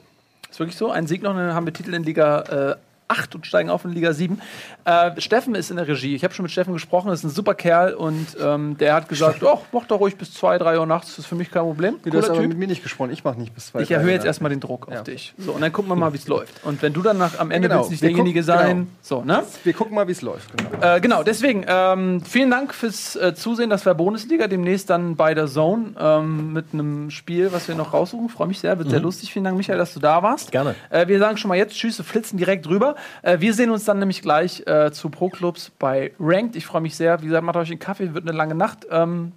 Ist 0.49 0.59
wirklich 0.59 0.77
so. 0.77 0.91
Ein 0.91 1.07
Sieg 1.07 1.23
noch, 1.23 1.33
dann 1.33 1.53
haben 1.53 1.65
wir 1.65 1.73
Titel 1.73 1.93
in 1.93 2.03
Liga 2.03 2.41
äh, 2.71 2.75
8 3.11 3.35
und 3.35 3.45
steigen 3.45 3.69
auf 3.69 3.85
in 3.85 3.91
Liga 3.91 4.13
7. 4.13 4.39
Äh, 4.85 5.19
Steffen 5.21 5.53
ist 5.55 5.69
in 5.69 5.77
der 5.77 5.87
Regie. 5.87 6.15
Ich 6.15 6.23
habe 6.23 6.33
schon 6.33 6.43
mit 6.43 6.51
Steffen 6.51 6.73
gesprochen, 6.73 7.11
ist 7.11 7.23
ein 7.23 7.29
super 7.29 7.53
Kerl 7.53 7.93
und 7.93 8.27
ähm, 8.41 8.77
der 8.77 8.93
hat 8.95 9.09
gesagt, 9.09 9.43
oh, 9.43 9.59
mach 9.71 9.85
doch 9.85 9.99
ruhig 9.99 10.15
bis 10.17 10.33
2, 10.33 10.57
3 10.57 10.79
Uhr 10.79 10.85
nachts, 10.85 11.09
das 11.09 11.19
ist 11.19 11.25
für 11.27 11.35
mich 11.35 11.51
kein 11.51 11.63
Problem. 11.63 11.95
Du 12.03 12.09
hast 12.17 12.25
Cooler 12.25 12.29
aber 12.31 12.39
Typ. 12.41 12.49
mit 12.49 12.57
mir 12.57 12.67
nicht 12.67 12.83
gesprochen. 12.83 13.11
Ich 13.11 13.23
mach 13.23 13.35
nicht 13.35 13.53
bis 13.53 13.67
zwei. 13.67 13.81
Ich 13.81 13.89
drei 13.89 13.95
erhöhe 13.95 14.13
jetzt 14.13 14.25
erstmal 14.25 14.49
den 14.49 14.59
Druck 14.59 14.87
auf 14.87 14.93
Ja. 14.93 15.01
dich. 15.03 15.33
So, 15.37 15.51
und 15.51 15.61
dann 15.61 15.71
gucken 15.71 15.89
wir 15.91 15.95
mal, 15.95 16.13
wie 16.13 16.17
es 16.17 16.27
läuft. 16.29 16.63
Und 16.63 16.81
wenn 16.81 16.93
du 16.93 17.01
dann 17.01 17.17
nach, 17.17 17.37
am 17.39 17.51
Ende 17.51 17.67
Genau. 17.67 17.79
willst 17.81 17.91
nicht 17.91 18.01
Wir 18.01 18.09
derjenige 18.09 18.39
gucken- 18.39 18.43
sein. 18.43 18.75
genau. 18.77 18.87
So, 19.01 19.23
ne? 19.23 19.43
Wir 19.63 19.73
gucken 19.73 19.95
mal, 19.95 20.07
wie 20.07 20.11
es 20.13 20.21
läuft. 20.21 20.49
Genau. 20.57 20.95
Äh, 20.95 21.01
genau, 21.01 21.23
deswegen, 21.23 21.65
ähm, 21.67 22.21
vielen 22.23 22.49
Dank 22.49 22.73
fürs 22.73 23.15
äh, 23.15 23.33
Zusehen. 23.35 23.69
Das 23.69 23.85
war 23.85 23.93
Bundesliga. 23.95 24.47
Demnächst 24.47 24.89
dann 24.89 25.15
bei 25.15 25.33
der 25.33 25.47
Zone 25.47 25.93
ähm, 25.99 26.53
mit 26.53 26.67
einem 26.73 27.11
Spiel, 27.11 27.51
was 27.51 27.67
wir 27.67 27.75
noch 27.75 27.93
raussuchen. 27.93 28.29
Freue 28.29 28.47
mich 28.47 28.59
sehr, 28.59 28.77
wird 28.79 28.89
sehr 28.89 28.99
lustig. 28.99 29.31
Vielen 29.33 29.45
Dank, 29.45 29.57
Michael, 29.57 29.77
dass 29.77 29.93
du 29.93 29.99
da 29.99 30.23
warst. 30.23 30.51
Gerne. 30.51 30.75
Äh, 30.89 31.07
wir 31.07 31.19
sagen 31.19 31.37
schon 31.37 31.49
mal 31.49 31.57
jetzt 31.57 31.75
Tschüss, 31.75 31.97
wir 31.97 32.05
flitzen 32.05 32.37
direkt 32.37 32.67
rüber 32.67 32.95
wir 33.23 33.53
sehen 33.53 33.69
uns 33.69 33.85
dann 33.85 33.99
nämlich 33.99 34.21
gleich 34.21 34.63
zu 34.91 35.09
Pro 35.09 35.29
Clubs 35.29 35.71
bei 35.79 36.11
Ranked. 36.19 36.55
Ich 36.55 36.65
freue 36.65 36.81
mich 36.81 36.95
sehr. 36.95 37.21
Wie 37.21 37.27
gesagt, 37.27 37.43
macht 37.43 37.55
euch 37.55 37.69
einen 37.69 37.79
Kaffee, 37.79 38.13
wird 38.13 38.27
eine 38.27 38.35
lange 38.37 38.55
Nacht. 38.55 38.87
Ähm, 38.89 39.31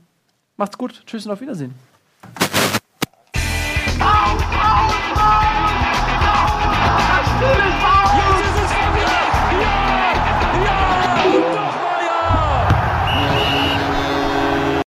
macht's 0.56 0.78
gut. 0.78 1.02
Tschüss 1.06 1.26
und 1.26 1.32
auf 1.32 1.40
Wiedersehen. 1.40 1.74
Auf, 4.00 4.00
auf, 4.00 4.94
auf! 5.16 5.54
Das 7.08 7.26
Spiel 7.30 7.68
ist 7.68 7.93